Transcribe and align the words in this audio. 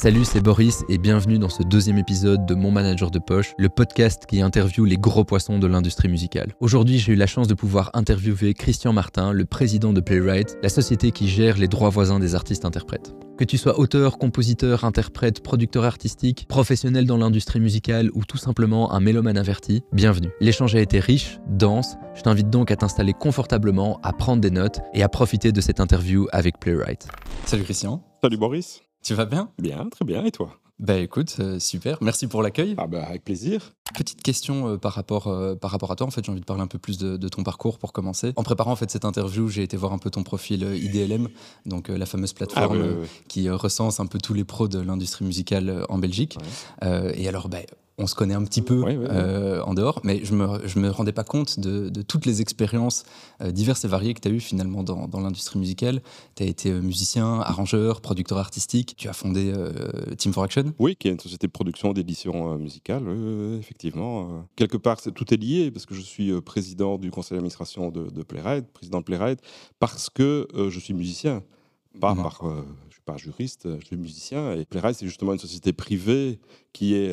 Salut, 0.00 0.24
c'est 0.24 0.40
Boris 0.40 0.84
et 0.88 0.96
bienvenue 0.96 1.40
dans 1.40 1.48
ce 1.48 1.64
deuxième 1.64 1.98
épisode 1.98 2.46
de 2.46 2.54
Mon 2.54 2.70
Manager 2.70 3.10
de 3.10 3.18
Poche, 3.18 3.52
le 3.58 3.68
podcast 3.68 4.26
qui 4.26 4.40
interviewe 4.40 4.84
les 4.84 4.96
gros 4.96 5.24
poissons 5.24 5.58
de 5.58 5.66
l'industrie 5.66 6.06
musicale. 6.06 6.54
Aujourd'hui, 6.60 6.98
j'ai 6.98 7.14
eu 7.14 7.16
la 7.16 7.26
chance 7.26 7.48
de 7.48 7.54
pouvoir 7.54 7.90
interviewer 7.94 8.54
Christian 8.54 8.92
Martin, 8.92 9.32
le 9.32 9.44
président 9.44 9.92
de 9.92 10.00
Playwright, 10.00 10.56
la 10.62 10.68
société 10.68 11.10
qui 11.10 11.26
gère 11.26 11.58
les 11.58 11.66
droits 11.66 11.88
voisins 11.88 12.20
des 12.20 12.36
artistes-interprètes. 12.36 13.12
Que 13.38 13.44
tu 13.44 13.58
sois 13.58 13.80
auteur, 13.80 14.18
compositeur, 14.18 14.84
interprète, 14.84 15.42
producteur 15.42 15.84
artistique, 15.84 16.46
professionnel 16.48 17.04
dans 17.04 17.18
l'industrie 17.18 17.58
musicale 17.58 18.10
ou 18.14 18.24
tout 18.24 18.38
simplement 18.38 18.92
un 18.92 19.00
mélomane 19.00 19.36
averti, 19.36 19.82
bienvenue. 19.92 20.30
L'échange 20.40 20.76
a 20.76 20.80
été 20.80 21.00
riche, 21.00 21.40
dense, 21.48 21.96
je 22.14 22.22
t'invite 22.22 22.50
donc 22.50 22.70
à 22.70 22.76
t'installer 22.76 23.14
confortablement, 23.14 23.98
à 24.04 24.12
prendre 24.12 24.40
des 24.40 24.52
notes 24.52 24.78
et 24.94 25.02
à 25.02 25.08
profiter 25.08 25.50
de 25.50 25.60
cette 25.60 25.80
interview 25.80 26.28
avec 26.30 26.60
Playwright. 26.60 27.08
Salut 27.46 27.64
Christian. 27.64 28.00
Salut 28.22 28.36
Boris. 28.36 28.87
Tu 29.08 29.14
vas 29.14 29.24
bien? 29.24 29.48
Bien, 29.58 29.88
très 29.88 30.04
bien. 30.04 30.22
Et 30.26 30.30
toi? 30.30 30.50
Bah 30.78 30.98
écoute, 30.98 31.36
euh, 31.40 31.58
super. 31.58 31.96
Merci 32.02 32.26
pour 32.26 32.42
l'accueil. 32.42 32.74
Ah 32.76 32.86
bah 32.86 33.06
avec 33.08 33.24
plaisir. 33.24 33.72
Petite 33.94 34.22
question 34.22 34.68
euh, 34.68 34.76
par, 34.76 34.92
rapport, 34.92 35.28
euh, 35.28 35.54
par 35.54 35.70
rapport 35.70 35.90
à 35.90 35.96
toi. 35.96 36.06
En 36.06 36.10
fait, 36.10 36.22
j'ai 36.22 36.30
envie 36.30 36.42
de 36.42 36.44
parler 36.44 36.60
un 36.60 36.66
peu 36.66 36.78
plus 36.78 36.98
de, 36.98 37.16
de, 37.16 37.28
ton 37.30 37.42
parcours 37.42 37.78
pour 37.78 37.94
commencer. 37.94 38.34
En 38.36 38.42
préparant 38.42 38.72
en 38.72 38.76
fait 38.76 38.90
cette 38.90 39.06
interview, 39.06 39.48
j'ai 39.48 39.62
été 39.62 39.78
voir 39.78 39.94
un 39.94 39.98
peu 39.98 40.10
ton 40.10 40.24
profil 40.24 40.62
IDLM, 40.62 41.30
donc 41.64 41.88
la 41.88 42.04
fameuse 42.04 42.34
plateforme 42.34 42.66
Ah, 42.70 42.70
oui, 42.70 42.80
oui, 42.82 42.96
oui. 43.00 43.06
qui 43.28 43.48
recense 43.48 43.98
un 43.98 44.04
peu 44.04 44.18
tous 44.18 44.34
les 44.34 44.44
pros 44.44 44.68
de 44.68 44.78
l'industrie 44.78 45.24
musicale 45.24 45.86
en 45.88 45.96
Belgique. 45.96 46.36
Ouais. 46.82 47.18
et 47.18 47.28
alors, 47.28 47.48
bah, 47.48 47.60
on 48.00 48.06
se 48.06 48.14
connaît 48.14 48.34
un 48.34 48.44
petit 48.44 48.62
peu 48.62 48.76
Oui, 48.82 48.92
oui, 48.92 48.96
oui. 49.00 49.06
euh, 49.10 49.60
en 49.62 49.74
dehors, 49.74 50.00
mais 50.04 50.24
je 50.24 50.32
me, 50.34 50.66
je 50.66 50.78
me 50.78 50.88
rendais 50.90 51.12
pas 51.12 51.24
compte 51.24 51.58
de, 51.58 51.88
de 51.88 52.02
toutes 52.02 52.26
les 52.26 52.40
expériences 52.40 53.02
euh, 53.42 53.50
diverses 53.50 53.84
et 53.84 53.88
variées 53.88 54.14
que 54.14 54.20
tu 54.20 54.28
as 54.28 54.30
eues 54.30 54.40
finalement 54.40 54.82
dans, 54.84 55.08
dans 55.08 55.20
l'industrie 55.20 55.58
musicale. 55.58 56.00
Tu 56.36 56.44
as 56.44 56.46
été 56.46 56.70
euh, 56.70 56.80
musicien, 56.80 57.40
arrangeur, 57.40 58.00
producteur 58.00 58.38
artistique, 58.38 58.94
tu 58.96 59.08
as 59.08 59.12
fondé 59.12 59.52
euh, 59.54 60.14
Team 60.16 60.32
for 60.32 60.44
Action. 60.44 60.72
Oui, 60.78 60.94
qui 60.96 61.08
est 61.08 61.12
une 61.12 61.20
société 61.20 61.46
de 61.48 61.52
production 61.52 61.92
d'édition 61.92 62.56
musicale, 62.56 63.02
effectivement. 63.58 64.46
quelque 64.56 64.76
part, 64.76 65.00
tout 65.02 65.34
est 65.34 65.36
lié 65.36 65.70
parce 65.70 65.86
que 65.86 65.94
je 65.94 66.00
suis 66.00 66.40
président 66.42 66.98
du 66.98 67.10
conseil 67.10 67.36
d'administration 67.36 67.90
de, 67.90 68.08
de 68.10 68.22
Playwright, 68.22 68.66
président 68.72 68.98
de 68.98 69.04
Playwright, 69.04 69.40
parce 69.78 70.08
que 70.10 70.46
je 70.54 70.78
suis 70.78 70.94
musicien. 70.94 71.42
Pas 72.00 72.14
Mhm. 72.14 72.22
par, 72.22 72.40
je 72.88 72.92
suis 72.94 73.02
pas 73.04 73.16
juriste, 73.16 73.66
je 73.80 73.84
suis 73.86 73.96
musicien. 73.96 74.52
Et 74.54 74.64
Playwright, 74.64 74.96
c'est 74.96 75.06
justement 75.06 75.32
une 75.32 75.38
société 75.38 75.72
privée 75.72 76.38
qui 76.72 76.94
est 76.94 77.12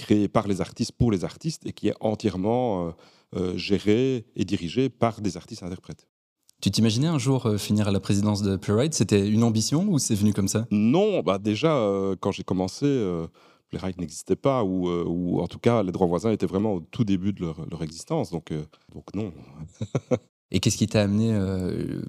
créée 0.00 0.28
par 0.28 0.48
les 0.48 0.60
artistes 0.60 0.92
pour 0.92 1.12
les 1.12 1.24
artistes 1.24 1.66
et 1.66 1.72
qui 1.72 1.88
est 1.88 1.94
entièrement 2.00 2.86
euh, 2.86 2.90
euh, 3.36 3.56
gérée 3.56 4.26
et 4.34 4.44
dirigée 4.44 4.88
par 4.88 5.20
des 5.20 5.36
artistes-interprètes. 5.36 6.06
Tu 6.60 6.70
t'imaginais 6.70 7.06
un 7.06 7.18
jour 7.18 7.46
euh, 7.46 7.58
finir 7.58 7.88
à 7.88 7.90
la 7.90 8.00
présidence 8.00 8.42
de 8.42 8.56
Playwright? 8.56 8.94
C'était 8.94 9.28
une 9.28 9.44
ambition 9.44 9.86
ou 9.88 9.98
c'est 9.98 10.14
venu 10.14 10.32
comme 10.32 10.48
ça? 10.48 10.66
Non, 10.70 11.20
bah 11.20 11.38
déjà, 11.38 11.74
euh, 11.76 12.16
quand 12.20 12.32
j'ai 12.32 12.42
commencé, 12.42 12.86
euh, 12.86 13.26
Playwright 13.68 13.98
n'existait 13.98 14.36
pas, 14.36 14.64
ou, 14.64 14.88
euh, 14.88 15.04
ou 15.06 15.40
en 15.40 15.46
tout 15.46 15.58
cas, 15.58 15.82
les 15.82 15.92
droits 15.92 16.06
voisins 16.06 16.32
étaient 16.32 16.46
vraiment 16.46 16.74
au 16.74 16.80
tout 16.80 17.04
début 17.04 17.32
de 17.32 17.42
leur, 17.42 17.66
leur 17.70 17.82
existence. 17.82 18.30
Donc, 18.30 18.52
donc 18.92 19.14
non. 19.14 19.32
Et 20.52 20.60
qu'est-ce 20.60 20.76
qui 20.76 20.86
t'a 20.86 21.02
amené 21.02 21.30
euh, 21.32 22.02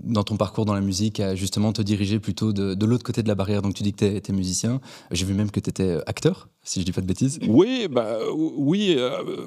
dans 0.00 0.22
ton 0.22 0.36
parcours 0.36 0.66
dans 0.66 0.74
la 0.74 0.82
musique 0.82 1.18
à 1.20 1.34
justement 1.34 1.72
te 1.72 1.80
diriger 1.80 2.20
plutôt 2.20 2.52
de, 2.52 2.86
l'autre 2.86 3.04
côté 3.04 3.22
de 3.22 3.28
la 3.28 3.34
barrière? 3.34 3.62
Donc 3.62 3.74
tu 3.74 3.82
dis 3.82 3.92
que 3.92 4.04
tu 4.04 4.16
étais 4.16 4.32
musicien, 4.32 4.80
j'ai 5.10 5.24
vu 5.24 5.34
même 5.34 5.50
que 5.50 5.60
tu 5.60 5.70
étais 5.70 5.98
acteur, 6.06 6.48
si 6.62 6.80
je 6.80 6.84
dis 6.84 6.92
pas 6.92 7.00
de 7.00 7.06
bêtises. 7.06 7.38
Oui, 7.48 7.88
bah, 7.90 8.18
oui. 8.34 8.94
euh, 8.98 9.46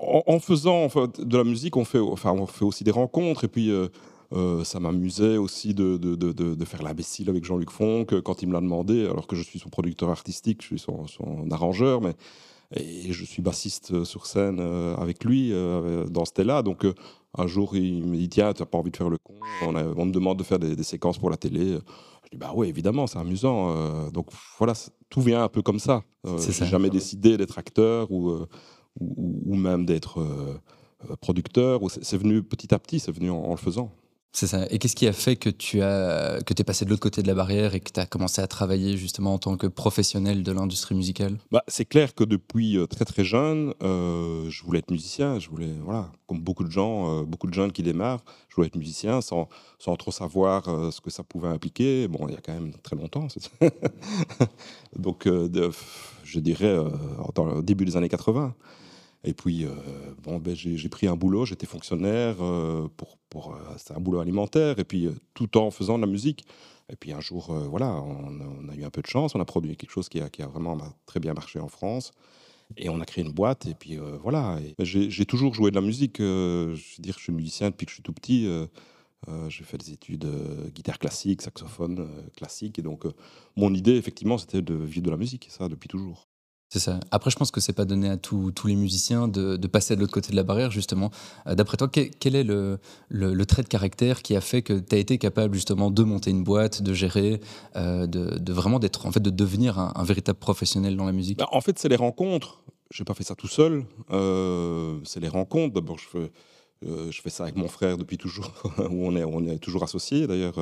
en, 0.00 0.22
en 0.26 0.38
faisant 0.38 0.84
enfin, 0.84 1.10
de 1.18 1.36
la 1.36 1.44
musique, 1.44 1.76
on 1.76 1.84
fait, 1.84 1.98
enfin, 1.98 2.32
on 2.32 2.46
fait 2.46 2.64
aussi 2.64 2.84
des 2.84 2.90
rencontres. 2.90 3.44
Et 3.44 3.48
puis, 3.48 3.70
euh, 3.70 3.88
euh, 4.32 4.64
ça 4.64 4.78
m'amusait 4.80 5.36
aussi 5.36 5.74
de, 5.74 5.96
de, 5.96 6.14
de, 6.14 6.64
faire 6.64 6.82
l'imbécile 6.82 7.30
avec 7.30 7.44
Jean-Luc 7.44 7.70
Fonck 7.70 8.12
euh, 8.12 8.20
quand 8.20 8.42
il 8.42 8.48
me 8.48 8.52
l'a 8.52 8.60
demandé, 8.60 9.06
alors 9.06 9.26
que 9.26 9.36
je 9.36 9.42
suis 9.42 9.58
son 9.58 9.70
producteur 9.70 10.10
artistique, 10.10 10.60
je 10.62 10.66
suis 10.66 10.78
son, 10.78 11.06
son 11.06 11.50
arrangeur, 11.50 12.00
mais 12.00 12.14
et 12.74 13.12
je 13.12 13.24
suis 13.24 13.40
bassiste 13.42 13.92
euh, 13.92 14.04
sur 14.04 14.26
scène 14.26 14.58
euh, 14.60 14.94
avec 14.96 15.24
lui 15.24 15.52
euh, 15.52 16.04
dans 16.06 16.24
Stella. 16.24 16.62
Donc, 16.62 16.86
un 17.36 17.46
jour, 17.46 17.76
il 17.76 18.04
me 18.06 18.16
dit 18.16 18.28
Tiens, 18.28 18.52
tu 18.52 18.62
n'as 18.62 18.66
pas 18.66 18.78
envie 18.78 18.90
de 18.90 18.96
faire 18.96 19.08
le 19.10 19.18
con? 19.22 19.34
On, 19.62 19.74
a- 19.76 19.84
on 19.96 20.04
me 20.06 20.12
demande 20.12 20.38
de 20.38 20.44
faire 20.44 20.58
des, 20.58 20.76
des 20.76 20.82
séquences 20.82 21.18
pour 21.18 21.30
la 21.30 21.36
télé. 21.36 21.78
Je 22.24 22.28
dis 22.32 22.36
Bah 22.36 22.52
oui, 22.54 22.68
évidemment, 22.68 23.06
c'est 23.06 23.18
amusant. 23.18 24.10
Donc, 24.10 24.26
voilà, 24.58 24.74
tout 25.08 25.20
vient 25.22 25.44
un 25.44 25.48
peu 25.48 25.62
comme 25.62 25.78
ça. 25.78 26.02
C'est 26.38 26.52
J'ai 26.64 26.70
jamais 26.70 26.88
décidé 26.90 27.36
d'être 27.38 27.58
acteur 27.58 28.10
ou, 28.10 28.30
ou, 29.00 29.42
ou 29.46 29.54
même 29.54 29.86
d'être 29.86 30.22
producteur. 31.20 31.80
C'est 31.90 32.04
c'est 32.04 32.18
venu 32.18 32.42
petit 32.42 32.74
à 32.74 32.78
petit, 32.78 32.98
c'est 33.00 33.12
venu 33.12 33.30
en, 33.30 33.38
en 33.38 33.50
le 33.52 33.56
faisant. 33.56 33.92
C'est 34.32 34.46
ça. 34.46 34.66
Et 34.70 34.78
qu'est-ce 34.78 34.94
qui 34.94 35.08
a 35.08 35.12
fait 35.12 35.36
que 35.36 35.48
tu 35.48 35.80
as 35.82 36.40
que 36.44 36.54
es 36.56 36.64
passé 36.64 36.84
de 36.84 36.90
l'autre 36.90 37.02
côté 37.02 37.22
de 37.22 37.26
la 37.26 37.34
barrière 37.34 37.74
et 37.74 37.80
que 37.80 37.90
tu 37.90 37.98
as 37.98 38.06
commencé 38.06 38.42
à 38.42 38.46
travailler 38.46 38.96
justement 38.96 39.34
en 39.34 39.38
tant 39.38 39.56
que 39.56 39.66
professionnel 39.66 40.42
de 40.42 40.52
l'industrie 40.52 40.94
musicale? 40.94 41.38
Bah, 41.50 41.64
c'est 41.66 41.86
clair 41.86 42.14
que 42.14 42.24
depuis 42.24 42.76
euh, 42.76 42.86
très 42.86 43.04
très 43.04 43.24
jeune, 43.24 43.72
euh, 43.82 44.48
je 44.50 44.62
voulais 44.64 44.80
être 44.80 44.90
musicien. 44.90 45.38
Je 45.38 45.48
voulais, 45.48 45.72
voilà, 45.82 46.12
comme 46.26 46.40
beaucoup 46.40 46.64
de 46.64 46.70
gens, 46.70 47.20
euh, 47.20 47.24
beaucoup 47.24 47.46
de 47.46 47.54
jeunes 47.54 47.72
qui 47.72 47.82
démarrent, 47.82 48.22
je 48.50 48.56
voulais 48.56 48.68
être 48.68 48.76
musicien 48.76 49.22
sans, 49.22 49.48
sans 49.78 49.96
trop 49.96 50.12
savoir 50.12 50.64
ce 50.92 51.00
que 51.00 51.10
ça 51.10 51.22
pouvait 51.22 51.48
impliquer. 51.48 52.06
Bon, 52.06 52.28
il 52.28 52.34
y 52.34 52.36
a 52.36 52.40
quand 52.40 52.54
même 52.54 52.72
très 52.82 52.96
longtemps. 52.96 53.28
Donc, 54.96 55.26
je 56.24 56.40
dirais 56.40 56.76
le 56.76 57.62
début 57.62 57.84
des 57.84 57.96
années 57.96 58.08
80. 58.08 58.54
Et 59.28 59.34
puis, 59.34 59.66
euh, 59.66 59.68
bon, 60.22 60.38
ben, 60.38 60.54
j'ai 60.56 60.88
pris 60.88 61.06
un 61.06 61.14
boulot, 61.14 61.44
j'étais 61.44 61.66
fonctionnaire, 61.66 62.36
euh, 62.40 62.88
pour, 62.96 63.18
pour, 63.28 63.54
euh, 63.54 63.58
c'était 63.76 63.92
un 63.92 64.00
boulot 64.00 64.20
alimentaire, 64.20 64.78
et 64.78 64.84
puis 64.84 65.04
euh, 65.04 65.12
tout 65.34 65.58
en 65.58 65.70
faisant 65.70 65.98
de 65.98 66.00
la 66.00 66.10
musique. 66.10 66.46
Et 66.90 66.96
puis 66.96 67.12
un 67.12 67.20
jour, 67.20 67.52
voilà, 67.68 67.92
on, 68.02 68.70
a 68.70 68.74
eu 68.74 68.84
un 68.84 68.88
peu 68.88 69.02
de 69.02 69.06
chance, 69.06 69.34
on 69.34 69.40
a 69.40 69.44
produit 69.44 69.76
quelque 69.76 69.90
chose 69.90 70.08
qui 70.08 70.22
a, 70.22 70.30
qui 70.30 70.40
a 70.42 70.46
vraiment 70.46 70.78
très 71.04 71.20
bien 71.20 71.34
marché 71.34 71.60
en 71.60 71.68
France. 71.68 72.12
Et 72.78 72.88
on 72.88 72.98
a 73.02 73.04
créé 73.04 73.22
une 73.22 73.32
boîte, 73.32 73.66
et 73.66 73.74
puis 73.74 73.98
voilà. 74.22 74.58
Et 74.62 74.74
J'ai 74.86 75.26
toujours 75.26 75.52
joué 75.52 75.70
de 75.70 75.76
la 75.76 75.82
musique. 75.82 76.16
je 76.16 76.70
veux 76.70 77.02
dire, 77.02 77.14
je 77.18 77.24
suis 77.24 77.32
musicien 77.32 77.68
depuis 77.68 77.84
que 77.84 77.90
je 77.90 77.96
suis 77.96 78.02
tout 78.02 78.14
petit. 78.14 78.48
j'ai 79.50 79.64
fait 79.64 79.76
des 79.76 79.92
études 79.92 80.26
guitare 80.74 80.98
classique, 80.98 81.42
saxophone 81.42 82.08
classique. 82.34 82.78
Et 82.78 82.82
donc, 82.82 83.04
mon 83.54 83.74
idée, 83.74 83.96
effectivement, 83.96 84.38
c'était 84.38 84.62
de 84.62 84.74
vivre 84.74 85.04
de 85.04 85.10
la 85.10 85.18
musique, 85.18 85.48
ça, 85.50 85.68
depuis 85.68 85.88
toujours. 85.88 86.26
C'est 86.70 86.80
ça. 86.80 87.00
Après, 87.10 87.30
je 87.30 87.36
pense 87.36 87.50
que 87.50 87.60
c'est 87.62 87.72
pas 87.72 87.86
donné 87.86 88.10
à 88.10 88.18
tous 88.18 88.52
les 88.66 88.76
musiciens 88.76 89.26
de, 89.26 89.56
passer 89.66 89.96
de 89.96 90.00
l'autre 90.00 90.12
côté 90.12 90.32
de 90.32 90.36
la 90.36 90.42
barrière, 90.42 90.70
justement. 90.70 91.10
Euh, 91.46 91.54
D'après 91.54 91.78
toi, 91.78 91.88
quel, 91.88 92.36
est 92.36 92.44
le, 92.44 92.78
trait 93.46 93.62
de 93.62 93.68
caractère 93.68 94.20
qui 94.20 94.36
a 94.36 94.42
fait 94.42 94.60
que 94.60 94.74
tu 94.74 94.94
as 94.94 94.98
été 94.98 95.16
capable, 95.16 95.54
justement, 95.54 95.90
de 95.90 96.02
monter 96.02 96.30
une 96.30 96.44
boîte, 96.44 96.82
de 96.82 96.92
gérer, 96.92 97.40
euh, 97.76 98.06
de, 98.06 98.52
vraiment 98.52 98.78
d'être, 98.78 99.06
en 99.06 99.12
fait, 99.12 99.20
de 99.20 99.30
devenir 99.30 99.78
un, 99.78 100.04
véritable 100.04 100.38
professionnel 100.38 100.94
dans 100.96 101.06
la 101.06 101.12
musique? 101.12 101.38
Bah, 101.38 101.48
en 101.52 101.62
fait, 101.62 101.78
c'est 101.78 101.88
les 101.88 101.96
rencontres. 101.96 102.60
Je 102.90 103.02
n'ai 103.02 103.06
pas 103.06 103.14
fait 103.14 103.24
ça 103.24 103.34
tout 103.34 103.48
seul. 103.48 103.84
Euh, 104.10 104.98
c'est 105.04 105.20
les 105.20 105.28
rencontres. 105.28 105.72
D'abord, 105.72 105.96
je 105.98 106.06
fais, 107.22 107.30
ça 107.30 107.44
avec 107.44 107.56
mon 107.56 107.68
frère 107.68 107.96
depuis 107.96 108.18
toujours, 108.18 108.52
où 108.78 109.06
on 109.06 109.16
est, 109.16 109.24
on 109.24 109.42
est 109.46 109.58
toujours 109.58 109.84
associés 109.84 110.26
d'ailleurs. 110.26 110.58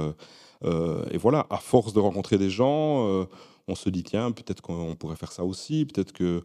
Et 1.11 1.19
voilà, 1.19 1.47
à 1.51 1.57
force 1.57 1.93
de 1.93 1.99
rencontrer 1.99 2.39
des 2.39 2.51
gens, 2.51 3.27
on 3.69 3.75
se 3.75 3.89
dit 3.91 4.03
tiens, 4.05 4.33
peut-être 4.33 4.61
qu'on 4.63 4.95
pourrait 4.97 5.17
faire 5.17 5.33
ça 5.33 5.45
aussi. 5.45 5.87
Peut-être 5.87 6.13
que. 6.13 6.43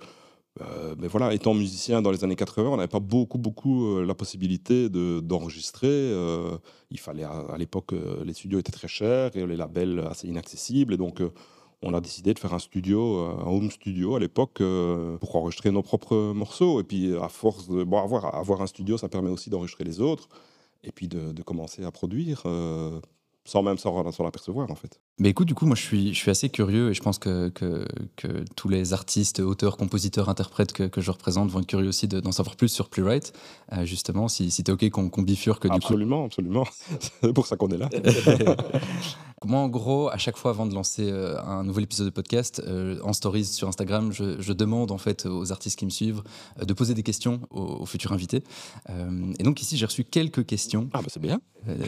euh, 0.62 0.96
mais 1.00 1.08
voilà, 1.08 1.34
étant 1.34 1.54
musicien 1.54 2.02
dans 2.02 2.12
les 2.12 2.24
années 2.24 2.36
80, 2.36 2.70
on 2.70 2.78
n'avait 2.78 2.88
pas 2.90 3.00
beaucoup, 3.00 3.38
beaucoup 3.38 3.98
euh, 3.98 4.06
la 4.06 4.16
possibilité 4.16 4.90
de- 4.90 5.22
d'enregistrer. 5.22 5.88
Euh, 5.90 6.58
il 6.92 7.00
fallait, 7.00 7.24
à, 7.24 7.56
l'époque, 7.58 7.94
euh, 7.94 8.24
les 8.26 8.34
studios 8.34 8.60
étaient 8.60 8.72
très 8.74 8.88
chers 8.90 9.36
et 9.38 9.46
les 9.48 9.56
labels 9.58 10.00
assez 10.10 10.28
inaccessibles. 10.28 10.94
Et 10.94 10.98
donc, 10.98 11.22
on 11.84 11.94
a 11.94 12.02
décidé 12.02 12.34
de 12.34 12.40
faire 12.40 12.54
un 12.54 12.60
studio, 12.60 13.20
un 13.20 13.46
home 13.48 13.72
studio 13.72 14.16
à 14.16 14.20
l'époque, 14.20 14.62
pour 15.20 15.36
enregistrer 15.36 15.72
nos 15.72 15.82
propres 15.84 16.34
morceaux. 16.34 16.80
Et 16.82 16.84
puis, 16.84 17.16
à 17.18 17.30
force 17.30 17.68
de. 17.70 17.84
Bon, 17.84 18.00
avoir, 18.04 18.36
avoir 18.36 18.62
un 18.62 18.68
studio, 18.68 18.98
ça 18.98 19.10
permet 19.10 19.30
aussi 19.32 19.50
d'enregistrer 19.50 19.84
les 19.86 20.00
autres. 20.02 20.30
Et 20.84 20.92
puis 20.92 21.08
de, 21.08 21.32
de 21.32 21.44
commencer 21.44 21.84
à 21.84 21.92
produire, 21.92 22.44
sans 23.46 23.64
même 23.64 23.78
s'en 23.78 24.26
apercevoir, 24.28 24.70
en 24.72 24.76
fait. 24.76 25.00
Mais 25.22 25.30
écoute, 25.30 25.48
du 25.48 25.54
coup, 25.54 25.68
moi, 25.68 25.76
je 25.76 25.84
suis, 25.84 26.16
je 26.16 26.18
suis 26.18 26.32
assez 26.32 26.50
curieux 26.50 26.90
et 26.90 26.94
je 26.96 27.02
pense 27.04 27.20
que, 27.20 27.50
que, 27.50 27.86
que 28.16 28.44
tous 28.56 28.70
les 28.70 28.92
artistes, 28.92 29.40
auteurs, 29.40 29.78
compositeurs, 29.78 30.30
interprètes 30.30 30.74
que, 30.74 30.82
que 30.84 31.00
je 31.00 31.12
représente 31.12 31.48
vont 31.52 31.60
être 31.60 31.68
curieux 31.68 31.90
aussi 31.90 32.08
de- 32.08 32.20
d'en 32.22 32.32
savoir 32.32 32.56
plus 32.56 32.70
sur 32.70 32.90
Playwright. 32.90 33.32
Euh, 33.74 33.86
justement, 33.86 34.28
si, 34.28 34.50
si 34.50 34.64
tu 34.64 34.72
es 34.72 34.74
OK 34.74 34.90
qu'on 34.90 35.10
qu'on 35.10 35.22
bifurque 35.22 35.62
du 35.66 35.70
coup. 35.70 35.76
Absolument, 35.76 36.26
absolument. 36.26 36.66
C'est 37.22 37.34
pour 37.34 37.46
ça 37.46 37.56
qu'on 37.56 37.68
est 37.70 37.78
là. 37.78 37.88
Moi, 39.44 39.60
en 39.60 39.70
gros, 39.70 40.08
à 40.10 40.18
chaque 40.20 40.38
fois 40.38 40.52
avant 40.52 40.68
de 40.68 40.74
lancer 40.76 41.10
euh, 41.10 41.42
un 41.42 41.64
nouvel 41.64 41.86
épisode 41.86 42.06
de 42.06 42.12
podcast, 42.12 42.62
euh, 42.68 43.00
en 43.04 43.12
stories 43.12 43.46
sur 43.46 43.68
Instagram, 43.68 44.12
je, 44.12 44.40
je 44.40 44.54
demande 44.54 44.92
en 44.92 45.00
fait 45.00 45.26
aux 45.26 45.52
artistes 45.52 45.80
qui 45.80 45.86
me 45.86 45.90
suivent 45.90 46.22
de 46.64 46.74
poser 46.74 46.94
des 46.94 47.02
questions 47.02 47.42
aux, 47.50 47.62
aux 47.82 47.86
futurs 47.88 48.12
invités. 48.12 48.44
Et 49.40 49.44
donc 49.44 49.60
ici, 49.62 49.78
j'ai 49.78 49.86
reçu 49.88 50.04
quelques 50.04 50.46
questions, 50.46 50.90
Ah, 50.94 51.00
bah 51.02 51.08
c'est 51.08 51.20
bien. 51.20 51.42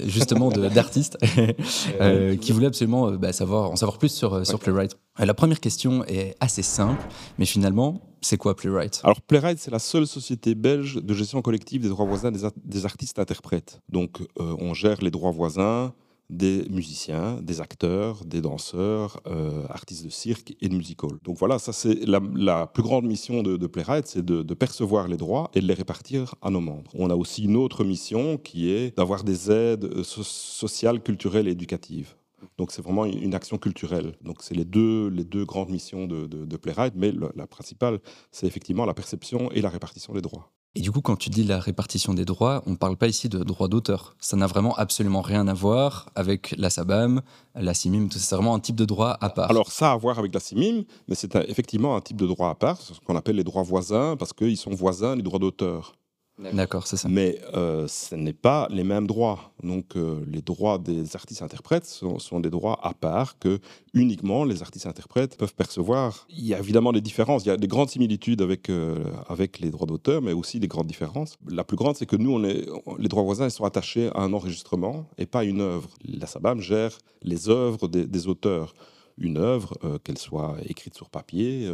justement 0.07 0.49
d'artistes 0.49 1.17
qui 2.41 2.51
voulaient 2.53 2.65
absolument 2.67 3.11
bah, 3.23 3.33
savoir, 3.33 3.71
en 3.71 3.75
savoir 3.75 3.97
plus 3.97 4.09
sur, 4.09 4.33
euh, 4.33 4.43
sur 4.43 4.59
Playwright. 4.59 4.97
Euh, 5.19 5.25
la 5.25 5.33
première 5.33 5.59
question 5.59 6.03
est 6.05 6.35
assez 6.39 6.61
simple, 6.61 7.01
mais 7.37 7.45
finalement, 7.45 8.01
c'est 8.21 8.37
quoi 8.37 8.55
Playwright? 8.55 8.99
Alors, 9.03 9.21
Playwright, 9.21 9.59
c'est 9.59 9.71
la 9.71 9.79
seule 9.79 10.05
société 10.05 10.55
belge 10.55 10.95
de 10.95 11.13
gestion 11.13 11.41
collective 11.41 11.81
des 11.81 11.89
droits 11.89 12.05
voisins 12.05 12.31
des, 12.31 12.43
ar- 12.45 12.51
des 12.63 12.85
artistes 12.85 13.19
interprètes. 13.19 13.79
Donc, 13.89 14.19
euh, 14.39 14.55
on 14.59 14.73
gère 14.73 15.01
les 15.01 15.11
droits 15.11 15.31
voisins 15.31 15.93
des 16.29 16.65
musiciens, 16.69 17.39
des 17.41 17.61
acteurs, 17.61 18.25
des 18.25 18.41
danseurs, 18.41 19.21
euh, 19.27 19.65
artistes 19.69 20.03
de 20.05 20.09
cirque 20.09 20.55
et 20.61 20.67
de 20.67 20.75
musical. 20.75 21.11
Donc 21.23 21.37
voilà, 21.37 21.59
ça 21.59 21.73
c'est 21.73 22.05
la, 22.05 22.65
plus 22.65 22.83
grande 22.83 23.05
mission 23.05 23.43
de, 23.43 23.67
Playwright, 23.67 24.07
c'est 24.07 24.25
de, 24.25 24.53
percevoir 24.53 25.07
les 25.07 25.17
droits 25.17 25.49
et 25.53 25.61
de 25.61 25.67
les 25.67 25.73
répartir 25.73 26.35
à 26.41 26.49
nos 26.49 26.61
membres. 26.61 26.91
On 26.95 27.09
a 27.09 27.15
aussi 27.15 27.43
une 27.43 27.55
autre 27.55 27.83
mission 27.83 28.37
qui 28.37 28.69
est 28.69 28.97
d'avoir 28.97 29.23
des 29.23 29.51
aides 29.51 30.03
sociales, 30.03 31.01
culturelles 31.01 31.47
et 31.47 31.51
éducatives. 31.51 32.15
Donc 32.57 32.71
c'est 32.71 32.81
vraiment 32.81 33.05
une 33.05 33.35
action 33.35 33.57
culturelle. 33.57 34.15
Donc 34.21 34.37
c'est 34.41 34.55
les 34.55 34.65
deux, 34.65 35.07
les 35.09 35.23
deux 35.23 35.45
grandes 35.45 35.69
missions 35.69 36.07
de, 36.07 36.27
de 36.27 36.57
Playwright, 36.57 36.93
mais 36.95 37.11
la 37.35 37.47
principale, 37.47 37.99
c'est 38.31 38.47
effectivement 38.47 38.85
la 38.85 38.93
perception 38.93 39.51
et 39.51 39.61
la 39.61 39.69
répartition 39.69 40.13
des 40.13 40.21
droits. 40.21 40.51
Et 40.75 40.81
du 40.81 40.91
coup, 40.91 41.01
quand 41.01 41.15
tu 41.15 41.29
dis 41.29 41.43
la 41.43 41.59
répartition 41.59 42.15
des 42.15 42.25
droits, 42.25 42.63
on 42.65 42.71
ne 42.71 42.75
parle 42.75 42.97
pas 42.97 43.07
ici 43.07 43.29
de 43.29 43.43
droits 43.43 43.67
d'auteur. 43.67 44.15
Ça 44.19 44.35
n'a 44.37 44.47
vraiment 44.47 44.73
absolument 44.75 45.21
rien 45.21 45.47
à 45.47 45.53
voir 45.53 46.09
avec 46.15 46.55
la 46.57 46.71
SABAM, 46.71 47.21
la 47.53 47.75
CIMIM, 47.75 48.09
c'est 48.09 48.35
vraiment 48.35 48.55
un 48.55 48.59
type 48.59 48.75
de 48.75 48.85
droit 48.85 49.15
à 49.21 49.29
part. 49.29 49.51
Alors 49.51 49.71
ça 49.71 49.91
a 49.91 49.93
à 49.93 49.97
voir 49.97 50.17
avec 50.17 50.33
la 50.33 50.39
CIMIM, 50.39 50.83
mais 51.07 51.13
c'est 51.13 51.35
effectivement 51.47 51.95
un 51.95 52.01
type 52.01 52.17
de 52.17 52.25
droit 52.25 52.49
à 52.49 52.55
part, 52.55 52.81
ce 52.81 52.93
qu'on 53.05 53.15
appelle 53.15 53.35
les 53.35 53.43
droits 53.43 53.61
voisins, 53.61 54.15
parce 54.17 54.33
qu'ils 54.33 54.57
sont 54.57 54.71
voisins 54.71 55.15
des 55.15 55.21
droits 55.21 55.37
d'auteur. 55.37 55.95
D'accord, 56.39 56.87
c'est 56.87 56.97
ça. 56.97 57.09
Mais 57.09 57.39
euh, 57.53 57.87
ce 57.87 58.15
n'est 58.15 58.33
pas 58.33 58.67
les 58.71 58.83
mêmes 58.83 59.05
droits. 59.05 59.53
Donc 59.61 59.95
euh, 59.95 60.25
les 60.27 60.41
droits 60.41 60.79
des 60.79 61.15
artistes-interprètes 61.15 61.85
sont, 61.85 62.39
des 62.39 62.49
droits 62.49 62.79
à 62.81 62.95
part 62.95 63.37
que 63.37 63.59
uniquement 63.93 64.43
les 64.43 64.63
artistes-interprètes 64.63 65.37
peuvent 65.37 65.53
percevoir. 65.53 66.25
Il 66.29 66.45
y 66.45 66.55
a 66.55 66.59
évidemment 66.59 66.91
des 66.91 67.01
différences. 67.01 67.45
Il 67.45 67.49
y 67.49 67.51
a 67.51 67.57
des 67.57 67.67
grandes 67.67 67.89
similitudes 67.89 68.41
avec, 68.41 68.69
euh, 68.69 69.03
avec 69.27 69.59
les 69.59 69.69
droits 69.69 69.85
d'auteur, 69.85 70.23
mais 70.23 70.33
aussi 70.33 70.59
des 70.59 70.67
grandes 70.67 70.87
différences. 70.87 71.37
La 71.47 71.63
plus 71.63 71.77
grande, 71.77 71.95
c'est 71.95 72.07
que 72.07 72.15
nous, 72.15 72.31
on 72.31 72.43
est, 72.43 72.65
les 72.97 73.07
droits 73.07 73.23
voisins 73.23 73.45
ils 73.45 73.51
sont 73.51 73.65
attachés 73.65 74.09
à 74.15 74.21
un 74.21 74.33
enregistrement 74.33 75.05
et 75.19 75.27
pas 75.27 75.41
à 75.41 75.43
une 75.43 75.61
œuvre. 75.61 75.89
La 76.03 76.25
SABAM 76.25 76.61
gère 76.61 76.97
les 77.21 77.49
œuvres 77.49 77.87
des, 77.87 78.07
des 78.07 78.27
auteurs. 78.27 78.73
Une 79.19 79.37
œuvre, 79.37 79.77
qu'elle 80.03 80.17
soit 80.17 80.57
écrite 80.65 80.95
sur 80.95 81.11
papier, 81.11 81.71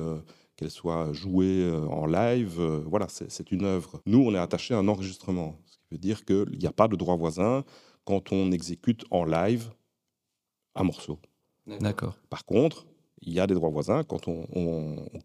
qu'elle 0.60 0.70
soit 0.70 1.14
jouée 1.14 1.64
euh, 1.64 1.86
en 1.88 2.06
live. 2.06 2.60
Euh, 2.60 2.84
voilà, 2.86 3.08
c'est 3.08 3.52
une 3.52 3.64
œuvre. 3.64 4.02
Nous, 4.06 4.20
on 4.20 4.36
est 4.36 4.38
attaché 4.38 4.74
à 4.74 4.78
un 4.78 4.88
enregistrement, 4.90 5.58
ce 5.66 5.78
qui 5.78 5.86
veut 5.92 5.98
dire 5.98 6.26
qu'il 6.26 6.58
n'y 6.60 6.68
a 6.68 6.74
pas 6.74 6.90
de 6.90 6.98
droit 6.98 7.16
voisin 7.16 7.64
quand 8.04 8.34
on 8.34 8.52
exécute 8.52 9.06
en 9.10 9.24
live 9.24 9.70
un 10.76 10.84
morceau. 10.84 11.18
D'accord. 11.66 12.18
Par 12.30 12.46
contre, 12.46 12.86
il 13.22 13.34
y 13.34 13.40
a 13.40 13.48
des 13.48 13.54
droits 13.54 13.70
voisins 13.70 14.04
quand 14.04 14.28
on, 14.28 14.46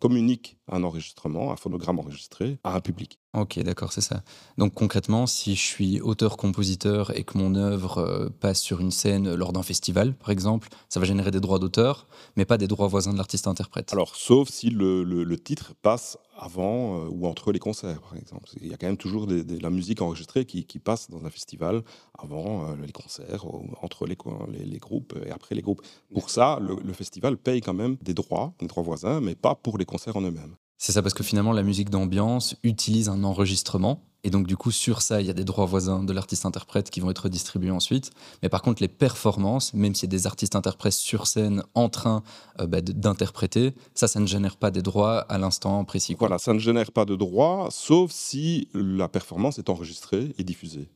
communique 0.00 0.58
un 0.68 0.82
enregistrement, 0.82 1.52
un 1.52 1.56
phonogramme 1.56 1.98
enregistré 1.98 2.58
à 2.64 2.74
un 2.74 2.80
public. 2.80 3.18
Ok, 3.32 3.58
d'accord, 3.60 3.92
c'est 3.92 4.00
ça. 4.00 4.22
Donc 4.58 4.74
concrètement, 4.74 5.26
si 5.26 5.54
je 5.54 5.62
suis 5.62 6.00
auteur-compositeur 6.00 7.16
et 7.16 7.24
que 7.24 7.38
mon 7.38 7.54
œuvre 7.54 7.98
euh, 7.98 8.28
passe 8.28 8.60
sur 8.60 8.80
une 8.80 8.90
scène 8.90 9.34
lors 9.34 9.52
d'un 9.52 9.62
festival, 9.62 10.14
par 10.14 10.30
exemple, 10.30 10.68
ça 10.88 11.00
va 11.00 11.06
générer 11.06 11.30
des 11.30 11.40
droits 11.40 11.58
d'auteur, 11.58 12.06
mais 12.36 12.44
pas 12.44 12.58
des 12.58 12.66
droits 12.66 12.88
voisins 12.88 13.12
de 13.12 13.18
l'artiste-interprète. 13.18 13.92
Alors, 13.92 14.14
sauf 14.14 14.48
si 14.48 14.70
le 14.70 15.36
titre 15.36 15.74
passe 15.82 16.18
avant 16.36 16.98
euh, 16.98 17.08
ou 17.08 17.26
entre 17.26 17.52
les 17.52 17.58
concerts, 17.58 18.00
par 18.00 18.16
exemple. 18.16 18.48
Il 18.60 18.68
y 18.68 18.74
a 18.74 18.76
quand 18.76 18.86
même 18.86 18.96
toujours 18.96 19.26
de 19.26 19.44
la 19.60 19.70
musique 19.70 20.02
enregistrée 20.02 20.44
qui, 20.44 20.64
passe 20.78 21.08
dans 21.08 21.24
un 21.24 21.30
festival 21.30 21.82
avant 22.18 22.68
euh, 22.68 22.76
les 22.84 22.92
concerts, 22.92 23.46
entre 23.80 24.06
les, 24.06 24.16
les, 24.64 24.78
groupes 24.78 25.14
et 25.24 25.30
après 25.30 25.54
les 25.54 25.62
groupes. 25.62 25.82
Pour 26.12 26.30
ça, 26.30 26.58
le, 26.60 26.92
festival 26.92 27.36
paye 27.36 27.60
quand 27.60 27.74
même 27.74 27.96
des 28.02 28.14
droits, 28.14 28.54
des 28.58 28.66
droits 28.66 28.82
voisins, 28.82 29.20
mais 29.20 29.34
pas 29.34 29.54
pour 29.54 29.78
les 29.78 29.84
concerts 29.84 30.16
en 30.16 30.22
eux-mêmes. 30.22 30.56
C'est 30.76 30.92
ça, 30.92 31.02
parce 31.02 31.14
que 31.14 31.22
finalement, 31.22 31.52
la 31.52 31.62
musique 31.62 31.90
d'ambiance 31.90 32.56
utilise 32.62 33.08
un 33.08 33.24
enregistrement 33.24 34.02
et 34.24 34.30
donc, 34.30 34.46
du 34.46 34.56
coup, 34.56 34.70
sur 34.70 35.02
ça, 35.02 35.20
il 35.20 35.26
y 35.26 35.30
a 35.30 35.34
des 35.34 35.44
droits 35.44 35.66
voisins 35.66 36.02
de 36.02 36.12
l'artiste-interprète 36.12 36.90
qui 36.90 37.00
vont 37.00 37.10
être 37.10 37.28
distribués 37.28 37.70
ensuite. 37.70 38.10
Mais 38.42 38.48
par 38.48 38.62
contre, 38.62 38.80
les 38.80 38.88
performances, 38.88 39.74
même 39.74 39.94
s'il 39.94 40.08
y 40.08 40.10
a 40.10 40.16
des 40.16 40.26
artistes-interprètes 40.26 40.94
sur 40.94 41.26
scène 41.26 41.62
en 41.74 41.90
train 41.90 42.22
euh, 42.58 42.66
bah, 42.66 42.80
d'interpréter, 42.80 43.74
ça, 43.94 44.08
ça 44.08 44.20
ne 44.20 44.26
génère 44.26 44.56
pas 44.56 44.70
des 44.70 44.80
droits 44.80 45.20
à 45.20 45.36
l'instant 45.36 45.84
précis. 45.84 46.16
Voilà, 46.18 46.38
ça 46.38 46.54
ne 46.54 46.58
génère 46.58 46.90
pas 46.90 47.04
de 47.04 47.16
droits, 47.16 47.68
sauf 47.70 48.10
si 48.12 48.68
la 48.72 49.08
performance 49.08 49.58
est 49.58 49.68
enregistrée 49.68 50.34
et 50.38 50.42
diffusée. 50.42 50.88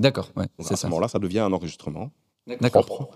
D'accord, 0.00 0.32
ouais, 0.36 0.46
c'est 0.58 0.68
ça. 0.68 0.74
À 0.74 0.76
ce 0.76 0.86
moment-là, 0.88 1.06
ça 1.06 1.20
devient 1.20 1.38
un 1.38 1.52
enregistrement 1.52 2.10
propre 2.60 3.10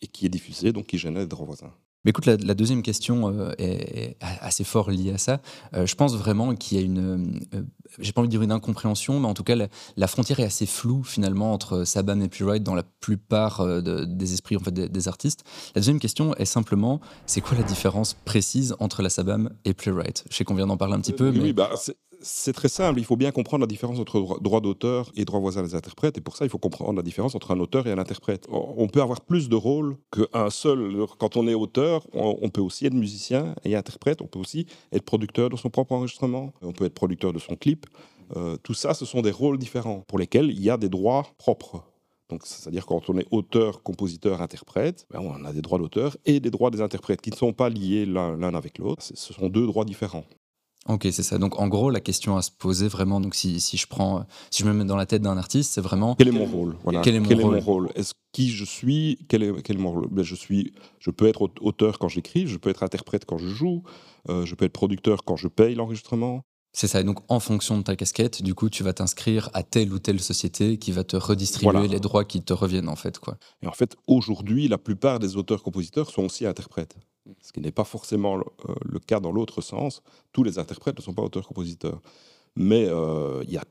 et 0.00 0.06
qui 0.06 0.24
est 0.24 0.30
diffusé, 0.30 0.72
donc 0.72 0.86
qui 0.86 0.96
génère 0.96 1.22
des 1.22 1.28
droits 1.28 1.44
voisins. 1.44 1.72
Mais 2.04 2.10
écoute, 2.10 2.26
la, 2.26 2.36
deuxième 2.54 2.82
question 2.82 3.28
euh, 3.28 3.52
est, 3.58 4.16
assez 4.20 4.64
fort 4.64 4.90
liée 4.90 5.12
à 5.12 5.18
ça. 5.18 5.40
Euh, 5.74 5.86
je 5.86 5.94
pense 5.94 6.16
vraiment 6.16 6.54
qu'il 6.56 6.78
y 6.78 6.80
a 6.80 6.84
une, 6.84 7.38
euh, 7.54 7.62
j'ai 8.00 8.12
pas 8.12 8.20
envie 8.20 8.28
de 8.28 8.32
dire 8.32 8.42
une 8.42 8.50
incompréhension, 8.50 9.20
mais 9.20 9.28
en 9.28 9.34
tout 9.34 9.44
cas, 9.44 9.54
la, 9.96 10.06
frontière 10.08 10.40
est 10.40 10.44
assez 10.44 10.66
floue 10.66 11.04
finalement 11.04 11.52
entre 11.52 11.84
Sabam 11.84 12.20
et 12.22 12.28
Playwright 12.28 12.62
dans 12.62 12.74
la 12.74 12.82
plupart 12.82 13.64
des 13.82 14.32
esprits 14.32 14.56
en 14.56 14.60
fait, 14.60 14.72
des, 14.72 15.08
artistes. 15.08 15.44
La 15.74 15.80
deuxième 15.80 16.00
question 16.00 16.34
est 16.36 16.44
simplement, 16.44 17.00
c'est 17.26 17.40
quoi 17.40 17.56
la 17.56 17.64
différence 17.64 18.14
précise 18.24 18.74
entre 18.78 19.02
la 19.02 19.10
Sabam 19.10 19.50
et 19.64 19.74
Playwright 19.74 20.24
Je 20.30 20.36
sais 20.36 20.44
qu'on 20.44 20.54
vient 20.54 20.66
d'en 20.66 20.76
parler 20.76 20.94
un 20.94 21.00
petit 21.00 21.12
peu, 21.12 21.30
mais... 21.30 21.40
Oui, 21.40 21.52
bah, 21.52 21.70
c'est 22.22 22.52
très 22.52 22.68
simple. 22.68 22.98
Il 22.98 23.04
faut 23.04 23.16
bien 23.16 23.30
comprendre 23.30 23.62
la 23.62 23.66
différence 23.66 23.98
entre 23.98 24.40
droit 24.40 24.60
d'auteur 24.60 25.10
et 25.16 25.24
droit 25.24 25.40
voisin 25.40 25.62
des 25.62 25.74
interprètes. 25.74 26.18
Et 26.18 26.20
pour 26.20 26.36
ça, 26.36 26.44
il 26.44 26.48
faut 26.48 26.58
comprendre 26.58 26.94
la 26.94 27.02
différence 27.02 27.34
entre 27.34 27.50
un 27.50 27.60
auteur 27.60 27.86
et 27.86 27.92
un 27.92 27.98
interprète. 27.98 28.46
On 28.50 28.88
peut 28.88 29.02
avoir 29.02 29.20
plus 29.20 29.48
de 29.48 29.56
rôles 29.56 29.96
qu'un 30.10 30.50
seul. 30.50 31.06
Quand 31.18 31.36
on 31.36 31.46
est 31.48 31.54
auteur, 31.54 32.06
on 32.12 32.48
peut 32.48 32.60
aussi 32.60 32.86
être 32.86 32.94
musicien 32.94 33.54
et 33.64 33.76
interprète. 33.76 34.22
On 34.22 34.26
peut 34.26 34.38
aussi 34.38 34.66
être 34.92 35.04
producteur 35.04 35.50
de 35.50 35.56
son 35.56 35.70
propre 35.70 35.92
enregistrement. 35.92 36.52
On 36.62 36.72
peut 36.72 36.84
être 36.84 36.94
producteur 36.94 37.32
de 37.32 37.38
son 37.38 37.56
clip. 37.56 37.86
Euh, 38.36 38.56
tout 38.62 38.74
ça, 38.74 38.94
ce 38.94 39.04
sont 39.04 39.20
des 39.20 39.30
rôles 39.30 39.58
différents 39.58 40.04
pour 40.06 40.18
lesquels 40.18 40.50
il 40.50 40.60
y 40.60 40.70
a 40.70 40.76
des 40.76 40.88
droits 40.88 41.26
propres. 41.38 41.84
Donc, 42.30 42.46
c'est-à-dire 42.46 42.86
quand 42.86 43.10
on 43.10 43.18
est 43.18 43.26
auteur, 43.30 43.82
compositeur, 43.82 44.40
interprète, 44.40 45.06
ben, 45.10 45.20
on 45.20 45.44
a 45.44 45.52
des 45.52 45.60
droits 45.60 45.78
d'auteur 45.78 46.16
et 46.24 46.40
des 46.40 46.50
droits 46.50 46.70
des 46.70 46.80
interprètes 46.80 47.20
qui 47.20 47.30
ne 47.30 47.36
sont 47.36 47.52
pas 47.52 47.68
liés 47.68 48.06
l'un 48.06 48.54
avec 48.54 48.78
l'autre. 48.78 49.02
Ce 49.02 49.32
sont 49.34 49.48
deux 49.48 49.66
droits 49.66 49.84
différents. 49.84 50.24
Ok, 50.88 51.06
c'est 51.12 51.22
ça. 51.22 51.38
Donc 51.38 51.60
en 51.60 51.68
gros, 51.68 51.90
la 51.90 52.00
question 52.00 52.36
à 52.36 52.42
se 52.42 52.50
poser 52.50 52.88
vraiment, 52.88 53.20
donc 53.20 53.34
si, 53.34 53.60
si 53.60 53.76
je 53.76 53.86
prends, 53.86 54.26
si 54.50 54.62
je 54.62 54.68
me 54.68 54.74
mets 54.74 54.84
dans 54.84 54.96
la 54.96 55.06
tête 55.06 55.22
d'un 55.22 55.36
artiste, 55.36 55.72
c'est 55.72 55.80
vraiment 55.80 56.16
quel 56.16 56.28
est 56.28 56.32
mon 56.32 56.44
rôle? 56.44 56.76
Voilà. 56.82 57.00
Quel 57.02 57.14
est 57.14 57.20
mon 57.20 57.60
rôle, 57.60 57.90
Est-ce 57.94 58.14
qui 58.32 58.50
je 58.50 58.64
suis? 58.64 59.18
Quel 59.28 59.44
est, 59.44 59.62
quel 59.62 59.76
est 59.76 59.80
mon 59.80 59.92
rôle? 59.92 60.08
Ben, 60.10 60.24
Je 60.24 60.34
suis, 60.34 60.72
je 60.98 61.10
peux 61.10 61.28
être 61.28 61.48
auteur 61.60 61.98
quand 62.00 62.08
j'écris, 62.08 62.48
je 62.48 62.56
peux 62.56 62.70
être 62.70 62.82
interprète 62.82 63.24
quand 63.26 63.38
je 63.38 63.48
joue, 63.48 63.84
euh, 64.28 64.44
je 64.44 64.54
peux 64.56 64.64
être 64.64 64.72
producteur 64.72 65.24
quand 65.24 65.36
je 65.36 65.46
paye 65.48 65.76
l'enregistrement. 65.76 66.42
C'est 66.74 66.88
ça. 66.88 67.00
Et 67.00 67.04
donc, 67.04 67.18
en 67.28 67.38
fonction 67.38 67.76
de 67.76 67.82
ta 67.82 67.96
casquette, 67.96 68.42
du 68.42 68.54
coup, 68.54 68.70
tu 68.70 68.82
vas 68.82 68.94
t'inscrire 68.94 69.50
à 69.52 69.62
telle 69.62 69.92
ou 69.92 69.98
telle 69.98 70.20
société 70.20 70.78
qui 70.78 70.90
va 70.90 71.04
te 71.04 71.16
redistribuer 71.16 71.86
les 71.86 72.00
droits 72.00 72.24
qui 72.24 72.42
te 72.42 72.54
reviennent, 72.54 72.88
en 72.88 72.96
fait. 72.96 73.18
Quoi. 73.18 73.36
Et 73.62 73.66
en 73.66 73.72
fait, 73.72 73.94
aujourd'hui, 74.06 74.68
la 74.68 74.78
plupart 74.78 75.18
des 75.18 75.36
auteurs-compositeurs 75.36 76.10
sont 76.10 76.24
aussi 76.24 76.46
interprètes. 76.46 76.96
Ce 77.40 77.52
qui 77.52 77.60
n'est 77.60 77.72
pas 77.72 77.84
forcément 77.84 78.36
le 78.36 78.44
euh, 78.68 78.98
cas 79.06 79.20
dans 79.20 79.32
l'autre 79.32 79.60
sens. 79.60 80.02
Tous 80.32 80.42
les 80.42 80.58
interprètes 80.58 80.96
ne 80.96 81.02
sont 81.02 81.14
pas 81.14 81.22
auteurs-compositeurs. 81.22 82.00
Mais 82.56 82.86
euh, 82.88 83.42
il 83.44 83.52
y 83.52 83.58
a 83.58 83.64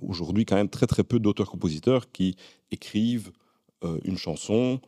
aujourd'hui 0.00 0.44
quand 0.44 0.56
même 0.56 0.70
très 0.70 0.86
très 0.86 1.04
peu 1.04 1.18
d'auteurs-compositeurs 1.18 2.10
qui 2.10 2.36
écrivent 2.70 3.30
euh, 3.84 3.98
une 4.04 4.16
chanson, 4.16 4.80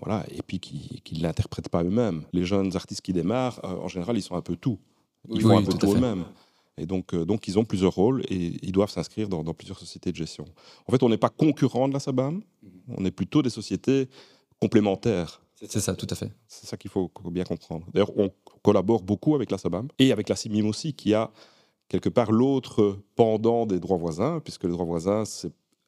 voilà, 0.00 0.24
et 0.30 0.40
puis 0.40 0.60
qui 0.60 1.02
ne 1.12 1.22
l'interprètent 1.22 1.68
pas 1.68 1.84
eux-mêmes. 1.84 2.24
Les 2.32 2.46
jeunes 2.46 2.74
artistes 2.74 3.02
qui 3.02 3.12
démarrent, 3.12 3.60
en 3.62 3.88
général, 3.88 4.16
ils 4.16 4.22
sont 4.22 4.34
un 4.34 4.40
peu 4.40 4.56
tout. 4.56 4.78
Ils 5.28 5.42
font 5.42 5.58
un 5.58 5.62
peu 5.62 5.74
tout 5.74 5.92
eux-mêmes. 5.92 6.24
Et 6.78 6.86
donc, 6.86 7.14
donc, 7.14 7.46
ils 7.46 7.58
ont 7.58 7.66
plusieurs 7.66 7.92
rôles 7.92 8.22
et 8.30 8.56
ils 8.62 8.72
doivent 8.72 8.88
s'inscrire 8.88 9.28
dans, 9.28 9.44
plusieurs 9.52 9.78
sociétés 9.78 10.10
de 10.10 10.16
gestion. 10.16 10.46
En 10.86 10.92
fait, 10.92 11.02
on 11.02 11.10
n'est 11.10 11.18
pas 11.18 11.28
concurrent 11.28 11.86
de 11.86 11.92
la 11.92 12.00
SABAM, 12.00 12.36
mhm. 12.36 12.70
on 12.96 13.04
est 13.04 13.10
plutôt 13.10 13.42
des 13.42 13.50
sociétés 13.50 14.08
complémentaires. 14.58 15.43
C'est 15.68 15.80
ça, 15.80 15.94
tout 15.94 16.06
à 16.10 16.14
fait. 16.14 16.30
C'est 16.46 16.66
ça 16.66 16.76
qu'il 16.76 16.90
faut 16.90 17.10
bien 17.30 17.44
comprendre. 17.44 17.86
D'ailleurs, 17.92 18.16
on 18.16 18.30
collabore 18.62 19.02
beaucoup 19.02 19.34
avec 19.34 19.50
la 19.50 19.58
SABAM 19.58 19.88
et 19.98 20.12
avec 20.12 20.28
la 20.28 20.36
CIMIM 20.36 20.66
aussi, 20.66 20.94
qui 20.94 21.14
a 21.14 21.30
quelque 21.88 22.08
part 22.08 22.32
l'autre 22.32 22.98
pendant 23.14 23.66
des 23.66 23.80
droits 23.80 23.98
voisins, 23.98 24.40
puisque 24.40 24.64
les 24.64 24.70
droits 24.70 24.86
voisins 24.86 25.24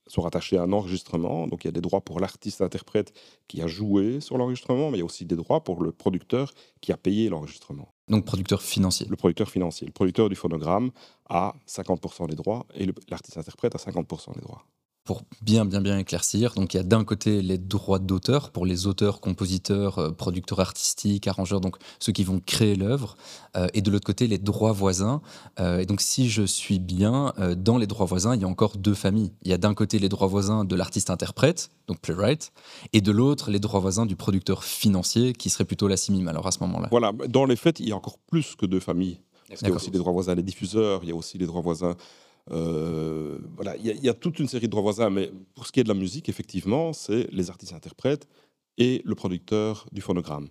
sont 0.07 0.23
rattachés 0.23 0.57
à 0.57 0.63
un 0.63 0.73
enregistrement. 0.73 1.47
Donc 1.47 1.65
il 1.65 1.69
y 1.69 1.71
a 1.71 1.73
des 1.73 1.81
droits 1.81 2.01
pour 2.01 2.21
l'artiste-interprète 2.21 3.13
qui 3.49 3.61
a 3.63 3.67
joué 3.67 4.21
sur 4.21 4.39
l'enregistrement, 4.39 4.91
mais 4.91 4.99
il 4.99 5.01
y 5.01 5.03
a 5.03 5.07
aussi 5.07 5.25
des 5.25 5.37
droits 5.37 5.65
pour 5.65 5.83
le 5.83 5.93
producteur 5.93 6.53
qui 6.81 6.93
a 6.93 6.97
payé 6.97 7.29
l'enregistrement. 7.29 7.89
Donc 8.09 8.25
producteur 8.25 8.63
financier. 8.63 9.07
Le 9.09 9.17
producteur 9.17 9.51
financier. 9.51 9.87
Le 9.87 9.93
producteur 9.93 10.29
du 10.29 10.37
phonogramme 10.37 10.91
a 11.29 11.55
50% 11.67 12.29
des 12.29 12.37
droits 12.37 12.67
et 12.75 12.87
l'artiste-interprète 13.09 13.75
a 13.75 13.79
50% 13.79 14.35
des 14.35 14.41
droits 14.41 14.65
pour 15.07 15.23
bien, 15.41 15.65
bien, 15.65 15.81
bien 15.81 15.97
éclaircir. 15.97 16.53
Donc, 16.55 16.75
il 16.75 16.77
y 16.77 16.81
a 16.81 16.83
d'un 16.83 17.05
côté 17.05 17.41
les 17.41 17.57
droits 17.57 18.01
d'auteur 18.01 18.51
pour 18.51 18.67
les 18.67 18.87
auteurs, 18.87 19.21
compositeurs, 19.21 19.99
euh, 19.99 20.11
producteurs 20.11 20.61
artistiques, 20.61 21.29
arrangeurs, 21.29 21.61
donc 21.61 21.77
ceux 22.01 22.13
qui 22.13 22.25
vont 22.25 22.41
créer 22.45 22.75
l'œuvre, 22.75 23.17
euh, 23.57 23.69
et 23.73 23.81
de 23.81 23.91
l'autre 23.91 24.05
côté 24.05 24.27
les 24.27 24.39
droits 24.39 24.73
voisins. 24.73 25.23
Euh, 25.61 25.79
et 25.79 25.87
donc, 25.87 26.01
si 26.03 26.29
je 26.29 26.43
suis 26.43 26.79
bien, 26.79 27.33
dans 27.57 27.79
les 27.79 27.87
droits 27.87 28.07
voisins, 28.07 28.35
il 28.35 28.43
y 28.43 28.45
a 28.45 28.49
encore 28.49 28.77
deux 28.77 28.95
familles. 28.95 29.33
Il 29.43 29.51
y 29.51 29.55
a 29.55 29.59
d'un 29.59 29.75
côté 29.75 29.99
les 29.99 30.09
droits 30.09 30.27
voisins 30.27 30.65
de 30.65 30.75
l'artiste-interprète, 30.75 31.71
donc 31.87 32.01
playwright, 32.01 32.53
et 32.93 33.01
de 33.01 33.13
l'autre 33.13 33.51
les 33.51 33.61
droits 33.61 33.81
voisins 33.81 34.07
du 34.07 34.17
producteur 34.17 34.65
financier, 34.65 35.33
qui 35.33 35.49
serait 35.51 35.65
plutôt 35.65 35.87
la 35.87 35.97
CIMIM, 35.97 36.27
alors 36.27 36.47
à 36.47 36.51
ce 36.51 36.59
moment-là. 36.61 36.89
Voilà, 36.91 37.13
dans 37.29 37.45
les 37.45 37.57
faits, 37.57 37.79
il 37.81 37.89
y 37.89 37.93
a 37.93 37.97
encore 37.97 38.19
plus 38.19 38.57
que 38.57 38.67
deux 38.67 38.81
familles. 38.81 39.21
il 39.51 39.69
y 39.69 39.71
a 39.71 39.75
aussi 39.75 39.91
les 39.91 39.99
droits 39.99 40.13
voisins 40.13 40.35
des 40.35 40.43
diffuseurs, 40.43 41.01
il 41.05 41.09
y 41.09 41.13
a 41.13 41.15
aussi 41.15 41.39
les 41.39 41.47
droits 41.47 41.63
voisins 41.63 41.97
voilà, 42.49 43.77
il 43.77 44.05
y, 44.05 44.09
a 44.09 44.15
toute 44.15 44.39
une 44.39 44.49
série 44.49 44.67
de 44.67 44.71
droits 44.71 44.83
voisins, 44.83 45.11
mais 45.11 45.31
pour 45.55 45.67
ce 45.67 45.73
qui 45.73 45.81
est 45.81 45.85
de 45.85 45.89
la 45.89 45.95
musique, 45.95 46.29
effectivement, 46.29 46.93
c'est 46.93 47.29
les 47.33 47.51
artistes-interprètes 47.51 48.29
et 48.79 49.03
le 49.05 49.15
producteur 49.15 49.87
du 49.93 50.01
phonogramme. 50.01 50.49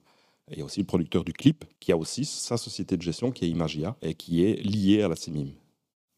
il 0.51 0.59
y 0.59 0.61
a 0.61 0.65
aussi 0.65 0.79
le 0.79 0.85
producteur 0.85 1.23
du 1.23 1.33
clip, 1.33 1.65
qui 1.79 1.91
a 1.91 1.97
aussi 1.97 2.25
sa 2.25 2.57
société 2.57 2.97
de 2.97 3.01
gestion, 3.01 3.31
qui 3.31 3.45
est 3.45 3.49
Imagia, 3.49 3.95
et 4.01 4.13
qui 4.13 4.43
est 4.43 4.61
liée 4.61 5.01
à 5.01 5.07
la 5.07 5.15
CIMIM. 5.15 5.51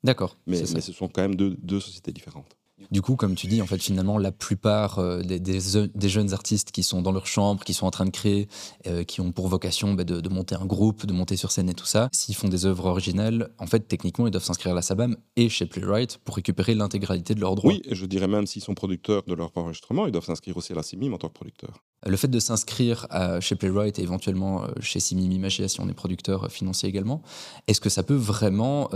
D'accord. 0.03 0.37
Mais, 0.45 0.61
mais, 0.73 0.81
ce 0.81 0.91
sont 0.93 1.07
quand 1.07 1.21
même 1.21 1.35
deux 1.35 1.79
sociétés 1.79 2.11
différentes. 2.11 2.57
Du 2.91 3.01
coup, 3.01 3.15
comme 3.15 3.35
tu 3.35 3.47
dis, 3.47 3.61
en 3.61 3.65
fait, 3.65 3.81
finalement, 3.81 4.17
la 4.17 4.31
plupart 4.31 4.99
euh, 4.99 5.21
des, 5.21 6.09
jeunes 6.09 6.33
artistes 6.33 6.71
qui 6.71 6.83
sont 6.83 7.01
dans 7.01 7.11
leur 7.11 7.25
chambre, 7.25 7.63
qui 7.63 7.73
sont 7.73 7.85
en 7.85 7.91
train 7.91 8.05
de 8.05 8.11
créer, 8.11 8.47
euh, 8.85 9.03
qui 9.03 9.19
ont 9.19 9.31
pour 9.31 9.47
vocation 9.47 9.93
bah, 9.93 10.03
de, 10.03 10.29
monter 10.29 10.55
un 10.55 10.65
groupe, 10.65 11.05
de 11.05 11.13
monter 11.13 11.37
sur 11.37 11.51
scène 11.51 11.69
et 11.69 11.73
tout 11.73 11.85
ça, 11.85 12.09
s'ils 12.11 12.35
font 12.35 12.47
des 12.47 12.65
œuvres 12.65 12.85
originales, 12.85 13.49
en 13.57 13.67
fait, 13.67 13.87
techniquement, 13.87 14.27
ils 14.27 14.31
doivent 14.31 14.43
s'inscrire 14.43 14.73
à 14.73 14.75
la 14.75 14.81
SABAM 14.81 15.17
et 15.35 15.49
chez 15.49 15.65
Playwright 15.65 16.19
pour 16.23 16.35
récupérer 16.35 16.75
l'intégralité 16.75 17.33
de 17.33 17.41
leurs 17.41 17.55
droits. 17.55 17.71
Oui, 17.71 17.81
et 17.85 17.95
je 17.95 18.05
dirais 18.05 18.27
même 18.27 18.45
s'ils 18.45 18.61
sont 18.61 18.75
producteurs 18.75 19.23
de 19.27 19.33
leur 19.33 19.51
enregistrement, 19.55 20.05
ils 20.05 20.11
doivent 20.11 20.25
s'inscrire 20.25 20.55
aussi 20.55 20.73
à 20.73 20.75
la 20.75 20.83
CIMIM 20.83 21.13
en 21.13 21.17
tant 21.17 21.29
que 21.29 21.33
producteur. 21.33 21.83
Le 22.07 22.17
fait 22.17 22.27
de 22.27 22.39
s'inscrire 22.39 23.07
chez 23.41 23.55
Playwright 23.55 23.99
et 23.99 24.01
éventuellement 24.01 24.63
euh, 24.63 24.67
chez 24.79 24.99
Simim 24.99 25.31
Imagia 25.31 25.67
si 25.67 25.81
on 25.81 25.89
est 25.89 25.93
producteur 25.93 26.51
financier 26.51 26.87
également, 26.87 27.21
est-ce 27.67 27.81
que 27.81 27.89
ça 27.89 28.03
peut 28.03 28.15
vraiment 28.15 28.89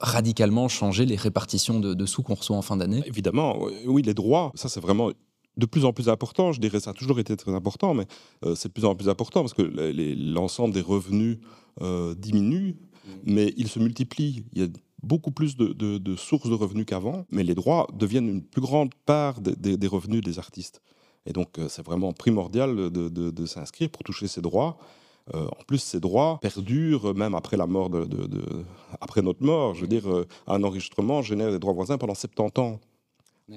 radicalement 0.00 0.68
changer 0.68 1.06
les 1.06 1.16
répartitions 1.16 1.80
de, 1.80 2.06
sous 2.06 2.22
qu'on 2.22 2.34
reçoit 2.34 2.56
en 2.56 2.62
fin 2.62 2.76
d'année? 2.76 3.02
Évidemment, 3.06 3.58
oui, 3.86 4.02
les 4.02 4.14
droits, 4.14 4.52
ça 4.54 4.68
c'est 4.68 4.80
vraiment 4.80 5.12
de 5.58 5.66
plus 5.66 5.84
en 5.84 5.92
plus 5.92 6.08
important. 6.08 6.52
Je 6.52 6.60
dirais 6.60 6.80
ça 6.80 6.90
a 6.90 6.94
toujours 6.94 7.18
été 7.18 7.36
très 7.36 7.52
important, 7.52 7.92
mais 7.92 8.06
euh, 8.44 8.54
c'est 8.54 8.68
de 8.68 8.72
plus 8.72 8.84
en 8.84 8.94
plus 8.94 9.08
important 9.08 9.42
parce 9.42 9.54
que 9.54 9.62
l'ensemble 9.62 10.72
des 10.72 10.80
revenus 10.80 11.38
euh, 11.82 12.14
diminue, 12.14 12.76
mais 13.24 13.52
ils 13.56 13.68
se 13.68 13.78
multiplient. 13.78 14.46
Il 14.52 14.62
y 14.62 14.64
a 14.64 14.68
beaucoup 15.02 15.30
plus 15.30 15.56
de, 15.56 16.16
sources 16.16 16.48
de 16.48 16.54
revenus 16.54 16.86
qu'avant, 16.86 17.26
mais 17.30 17.42
les 17.42 17.54
droits 17.54 17.86
deviennent 17.92 18.28
une 18.28 18.42
plus 18.42 18.62
grande 18.62 18.94
part 19.06 19.40
des, 19.40 19.86
revenus 19.86 20.22
des 20.22 20.38
artistes. 20.38 20.80
Et 21.28 21.32
donc, 21.32 21.58
euh, 21.58 21.68
c'est 21.68 21.84
vraiment 21.84 22.12
primordial 22.12 22.90
de, 22.90 23.46
s'inscrire 23.46 23.90
pour 23.90 24.02
toucher 24.02 24.26
ces 24.26 24.40
droits. 24.40 24.76
en 25.32 25.64
plus, 25.66 25.78
ces 25.78 26.00
droits 26.00 26.38
perdurent 26.40 27.14
même 27.14 27.34
après 27.34 27.56
la 27.56 27.66
mort 27.66 27.90
de, 27.90 28.08
après 29.00 29.22
notre 29.22 29.42
mort. 29.44 29.74
Je 29.74 29.82
veux 29.82 29.92
dire, 29.96 30.06
un 30.46 30.62
enregistrement 30.64 31.22
génère 31.22 31.50
des 31.50 31.58
droits 31.58 31.74
voisins 31.74 31.98
pendant 31.98 32.14
70 32.14 32.60
ans 32.60 32.80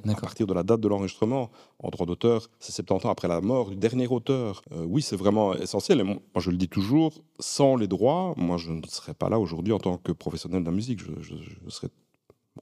à 0.08 0.16
partir 0.16 0.48
de 0.48 0.54
la 0.54 0.64
date 0.64 0.82
de 0.82 0.88
l'enregistrement. 0.88 1.52
En 1.80 1.90
droit 1.90 2.06
d'auteur, 2.06 2.48
c'est 2.60 2.72
70 2.72 3.06
ans 3.06 3.12
après 3.12 3.28
la 3.28 3.42
mort 3.42 3.70
du 3.70 3.76
dernier 3.76 4.08
auteur. 4.08 4.62
Euh, 4.72 4.86
oui, 4.88 5.02
c'est 5.02 5.16
vraiment 5.16 5.54
essentiel. 5.54 6.00
Et 6.00 6.04
moi, 6.04 6.20
je 6.38 6.52
le 6.52 6.58
dis 6.58 6.70
toujours, 6.70 7.14
sans 7.40 7.76
les 7.76 7.88
droits, 7.88 8.34
moi, 8.38 8.58
je 8.58 8.72
ne 8.72 8.82
serais 8.88 9.14
pas 9.14 9.30
là 9.30 9.40
aujourd'hui 9.40 9.74
en 9.74 9.80
tant 9.80 9.98
que 9.98 10.12
professionnel 10.12 10.62
de 10.62 10.66
la 10.66 10.76
musique. 10.76 11.00
Je, 11.00 11.22
je 11.22 11.70
serais 11.70 11.90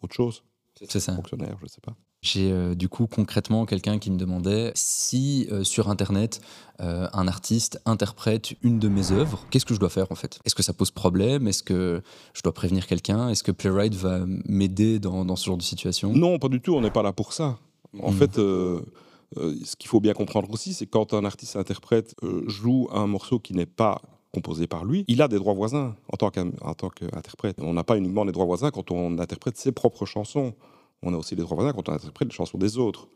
autre 0.01 0.15
chose. 0.15 0.43
C'est 0.87 0.99
ça. 0.99 1.15
Fonctionnaire, 1.15 1.57
je 1.61 1.67
sais 1.67 1.81
pas. 1.81 1.95
J'ai 2.21 2.51
euh, 2.51 2.75
du 2.75 2.89
coup 2.89 3.07
concrètement 3.07 3.65
quelqu'un 3.65 3.97
qui 3.97 4.11
me 4.11 4.17
demandait 4.17 4.71
si 4.75 5.47
euh, 5.51 5.63
sur 5.63 5.89
Internet 5.89 6.41
euh, 6.81 7.07
un 7.13 7.29
artiste 7.29 7.81
interprète 7.85 8.55
une 8.61 8.77
de 8.77 8.89
mes 8.89 9.13
œuvres, 9.13 9.45
qu'est-ce 9.49 9.65
que 9.65 9.73
je 9.73 9.79
dois 9.79 9.89
faire 9.89 10.11
en 10.11 10.15
fait? 10.15 10.39
Est-ce 10.43 10.53
que 10.53 10.63
ça 10.63 10.73
pose 10.73 10.91
problème? 10.91 11.47
Est-ce 11.47 11.63
que 11.63 12.01
je 12.33 12.41
dois 12.41 12.53
prévenir 12.53 12.87
quelqu'un? 12.87 13.29
Est-ce 13.29 13.43
que 13.43 13.53
Playwright 13.53 13.95
va 13.95 14.25
m'aider 14.45 14.99
dans, 14.99 15.35
ce 15.37 15.45
genre 15.45 15.57
de 15.57 15.63
situation? 15.63 16.11
Non, 16.13 16.39
pas 16.39 16.49
du 16.49 16.59
tout, 16.59 16.75
on 16.75 16.81
n'est 16.81 16.91
pas 16.91 17.03
là 17.03 17.13
pour 17.13 17.31
ça. 17.31 17.57
En 18.01 18.11
hmm. 18.11 18.15
fait, 18.15 18.35
ce 18.35 19.75
qu'il 19.77 19.89
faut 19.89 20.01
bien 20.01 20.13
comprendre 20.13 20.49
aussi, 20.51 20.73
c'est 20.73 20.87
quand 20.87 21.13
un 21.13 21.23
artiste 21.23 21.55
interprète 21.55 22.15
joue 22.47 22.89
un 22.91 23.07
morceau 23.07 23.39
qui 23.39 23.53
n'est 23.53 23.65
pas 23.65 24.01
composé 24.33 24.67
par 24.67 24.85
lui, 24.85 25.05
il 25.07 25.21
a 25.21 25.27
des 25.27 25.37
droits 25.37 25.53
voisins 25.53 25.95
en 26.11 26.17
tant 26.17 26.29
qu'interprète. 26.29 27.57
On 27.59 27.73
n'a 27.73 27.83
pas 27.83 27.97
uniquement 27.97 28.23
les 28.23 28.31
droits 28.31 28.45
voisins 28.45 28.71
quand 28.71 28.91
on 28.91 29.17
interprète 29.17 29.57
ses 29.57 29.71
propres 29.71 30.05
chansons 30.05 30.53
on 31.01 31.13
a 31.13 31.17
aussi 31.17 31.35
les 31.35 31.43
droits 31.43 31.55
voisins 31.55 31.73
quand 31.73 31.89
on 31.89 31.93
interprète 31.93 32.29
les 32.29 32.35
chansons 32.35 32.57
des 32.57 32.77
autres. 32.77 33.07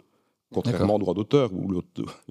Contrairement 0.53 0.95
au 0.95 0.99
droit 0.99 1.15
d'auteur, 1.15 1.51
où 1.51 1.81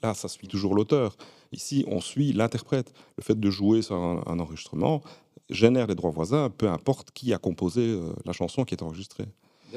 là, 0.01 0.15
ça 0.15 0.29
suit 0.29 0.47
toujours 0.47 0.77
l'auteur. 0.77 1.17
Ici, 1.51 1.85
on 1.89 2.01
suit 2.01 2.33
l'interprète. 2.33 2.93
Le 3.17 3.25
fait 3.25 3.39
de 3.39 3.51
jouer 3.51 3.83
sur 3.83 3.97
un, 3.97 4.39
enregistrement 4.39 5.03
génère 5.51 5.89
les 5.89 5.97
droits 5.97 6.13
voisins, 6.13 6.49
peu 6.49 6.69
importe 6.69 7.11
qui 7.11 7.35
a 7.35 7.39
composé 7.39 7.81
euh, 7.81 8.13
la 8.25 8.33
chanson 8.33 8.65
qui 8.65 8.75
est 8.75 8.83
enregistrée. 8.83 9.27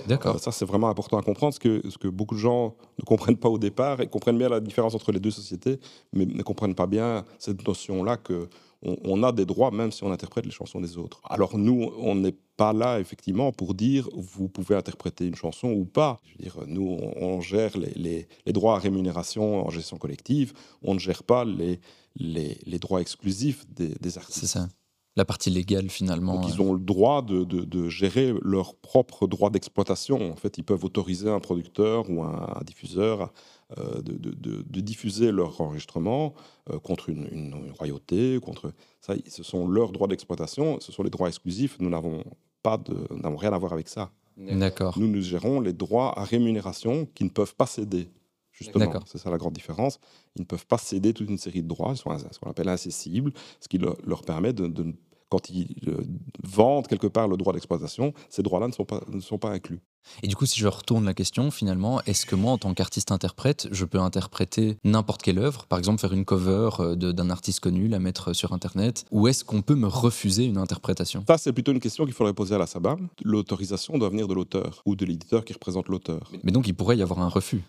D'accord. 0.08 0.36
Euh, 0.36 0.38
ça, 0.38 0.52
c'est 0.52 0.64
vraiment 0.64 0.90
important 0.90 1.18
à 1.18 1.24
comprendre, 1.24 1.56
ce 1.56 1.60
que, 1.60 1.82
ce 1.90 1.98
que 1.98 2.08
beaucoup 2.08 2.36
de 2.36 2.40
gens 2.40 2.76
ne 3.00 3.04
comprennent 3.04 3.36
pas 3.36 3.50
au 3.50 3.58
départ 3.58 4.00
et 4.00 4.08
comprennent 4.08 4.38
bien 4.38 4.48
la 4.48 4.60
différence 4.60 4.94
entre 4.94 5.12
les 5.12 5.20
deux 5.20 5.32
sociétés, 5.32 5.80
mais 6.14 6.28
ne 6.28 6.44
comprennent 6.44 6.76
pas 6.76 6.88
bien 6.88 7.26
cette 7.40 7.68
notion-là 7.68 8.18
que 8.18 8.48
on, 8.86 9.24
a 9.24 9.32
des 9.32 9.46
droits 9.46 9.72
même 9.72 9.92
si 9.92 10.04
on 10.04 10.12
interprète 10.12 10.46
les 10.46 10.52
chansons 10.52 10.80
des 10.80 10.98
autres. 10.98 11.22
Alors 11.26 11.58
nous, 11.58 11.92
on 11.98 12.16
n'est 12.16 12.36
pas 12.58 12.74
là 12.74 13.00
effectivement 13.00 13.52
pour 13.52 13.74
dire 13.74 14.08
vous 14.14 14.48
pouvez 14.48 14.76
interpréter 14.76 15.26
une 15.26 15.36
chanson 15.36 15.72
ou 15.72 15.86
pas. 15.86 16.22
Je 16.26 16.32
veux 16.32 16.44
dire, 16.44 16.58
nous, 16.68 16.98
on, 17.18 17.42
gère 17.42 17.78
les, 17.78 18.28
droits 18.48 18.76
à 18.76 18.80
rémunération 18.80 19.66
en 19.66 19.70
gestion 19.70 19.98
collective, 19.98 20.54
on 20.82 20.94
ne 20.94 21.00
gère 21.00 21.24
pas 21.24 21.46
les, 21.46 21.80
les, 22.16 22.80
droits 22.80 23.02
exclusifs 23.02 23.66
des, 23.70 24.18
artistes. 24.18 24.40
C'est 24.40 24.48
ça 24.48 24.68
la 25.16 25.26
partie 25.26 25.50
légale 25.50 25.90
finalement. 25.90 26.42
Donc, 26.42 26.50
ils 26.54 26.62
ont 26.62 26.74
le 26.74 26.80
droit 26.80 27.22
de, 27.22 27.44
de, 27.44 27.90
gérer 27.90 28.34
leurs 28.42 28.76
propres 28.76 29.28
droits 29.28 29.50
d'exploitation. 29.50 30.32
En 30.32 30.36
fait, 30.36 30.58
ils 30.58 30.64
peuvent 30.64 30.84
autoriser 30.84 31.30
un 31.30 31.40
producteur 31.40 32.10
ou 32.10 32.24
un 32.24 32.60
diffuseur 32.66 33.32
euh, 33.78 34.02
de, 34.02 34.82
diffuser 34.82 35.32
leur 35.32 35.60
enregistrement 35.60 36.36
euh, 36.70 36.80
contre 36.80 37.10
une, 37.10 37.72
royauté, 37.78 38.40
contre 38.40 38.74
ça, 39.02 39.16
ce 39.28 39.42
sont 39.42 39.68
leurs 39.68 39.92
droits 39.92 40.08
d'exploitation, 40.08 40.80
ce 40.80 40.92
sont 40.92 41.02
les 41.02 41.10
droits 41.10 41.30
exclusifs. 41.30 41.78
Nous 41.80 41.90
n'avons 41.90 42.24
pas, 42.62 42.80
n'avons 43.10 43.38
rien 43.38 43.54
à 43.54 43.58
voir 43.58 43.74
avec 43.74 43.88
ça. 43.88 44.12
D'accord. 44.38 45.00
Nous, 45.00 45.08
nous 45.08 45.22
gérons 45.22 45.62
les 45.62 45.74
droits 45.74 46.18
à 46.20 46.26
rémunération 46.26 47.08
qui 47.16 47.24
ne 47.24 47.30
peuvent 47.30 47.56
pas 47.56 47.66
céder. 47.66 48.10
Justement, 48.56 48.92
c'est 49.06 49.18
ça 49.18 49.30
la 49.30 49.38
grande 49.38 49.54
différence. 49.54 50.00
Ils 50.36 50.42
ne 50.42 50.46
peuvent 50.46 50.66
pas 50.66 50.78
céder 50.78 51.14
toute 51.14 51.30
une 51.30 51.38
série 51.38 51.62
de 51.62 51.68
droits, 51.68 51.92
ils 51.92 51.98
sont 51.98 52.18
ce 52.18 52.40
qu'on 52.40 52.50
appelle 52.50 52.70
incessibles, 52.70 53.34
ce 53.60 53.68
qui 53.68 53.78
leur, 53.78 54.24
permet 54.24 54.54
de, 54.54 54.94
quand 55.30 55.50
ils 55.50 55.76
euh, 55.88 56.04
vendent 56.44 56.88
quelque 56.88 57.08
part 57.08 57.28
le 57.28 57.36
droit 57.36 57.54
d'exploitation, 57.54 58.14
ces 58.30 58.44
droits-là 58.44 58.68
ne 58.68 58.74
sont 58.74 58.86
pas, 58.86 59.02
ne 59.10 59.20
sont 59.20 59.38
pas 59.38 59.50
inclus. 59.50 59.82
Et 60.22 60.28
du 60.28 60.36
coup, 60.36 60.46
si 60.46 60.60
je 60.60 60.68
retourne 60.68 61.04
la 61.04 61.16
question, 61.16 61.50
finalement, 61.50 62.00
est-ce 62.04 62.26
que 62.28 62.36
moi, 62.36 62.52
en 62.52 62.58
tant 62.60 62.74
qu'artiste-interprète, 62.74 63.68
je 63.72 63.86
peux 63.86 64.00
interpréter 64.00 64.78
n'importe 64.84 65.24
quelle 65.24 65.40
œuvre, 65.40 65.66
par 65.66 65.80
exemple 65.80 66.00
faire 66.00 66.14
une 66.14 66.26
cover 66.26 66.70
euh, 66.80 66.96
d'un 66.96 67.30
artiste 67.30 67.60
connu, 67.60 67.88
la 67.88 68.00
mettre 68.00 68.34
sur 68.34 68.54
Internet, 68.54 69.06
ou 69.12 69.28
est-ce 69.28 69.44
qu'on 69.44 69.62
peut 69.62 69.76
me 69.76 69.88
refuser 69.88 70.46
une 70.46 70.58
interprétation? 70.58 71.24
Ça, 71.28 71.38
c'est 71.38 71.54
plutôt 71.54 71.72
une 71.72 71.80
question 71.80 72.06
qu'il 72.06 72.14
faudrait 72.14 72.34
poser 72.34 72.56
à 72.56 72.60
la 72.60 72.68
SABAM. 72.68 73.10
L'autorisation 73.24 73.98
doit 73.98 74.10
venir 74.10 74.28
de 74.28 74.34
l'auteur 74.34 74.82
ou 74.86 74.96
de 74.96 75.06
l'éditeur 75.06 75.44
qui 75.44 75.54
représente 75.54 75.90
l'auteur. 75.90 76.32
Mais 76.44 76.52
donc, 76.52 76.68
il 76.68 76.76
pourrait 76.76 76.98
y 76.98 77.02
avoir 77.02 77.20
un 77.20 77.30
refus 77.30 77.64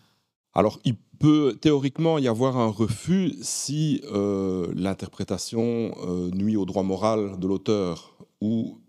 alors, 0.57 0.81
il 0.87 0.97
peut 0.97 1.59
théoriquement 1.61 2.17
y 2.17 2.29
avoir 2.29 2.57
un 2.57 2.69
refus 2.69 3.35
si 3.43 4.01
euh, 4.11 4.73
l'interprétation 4.75 5.95
euh, 6.09 6.31
nuit 6.31 6.57
au 6.57 6.65
droit 6.65 6.83
moral 6.83 7.39
de 7.39 7.47
l'auteur 7.47 8.17
ou 8.41 8.81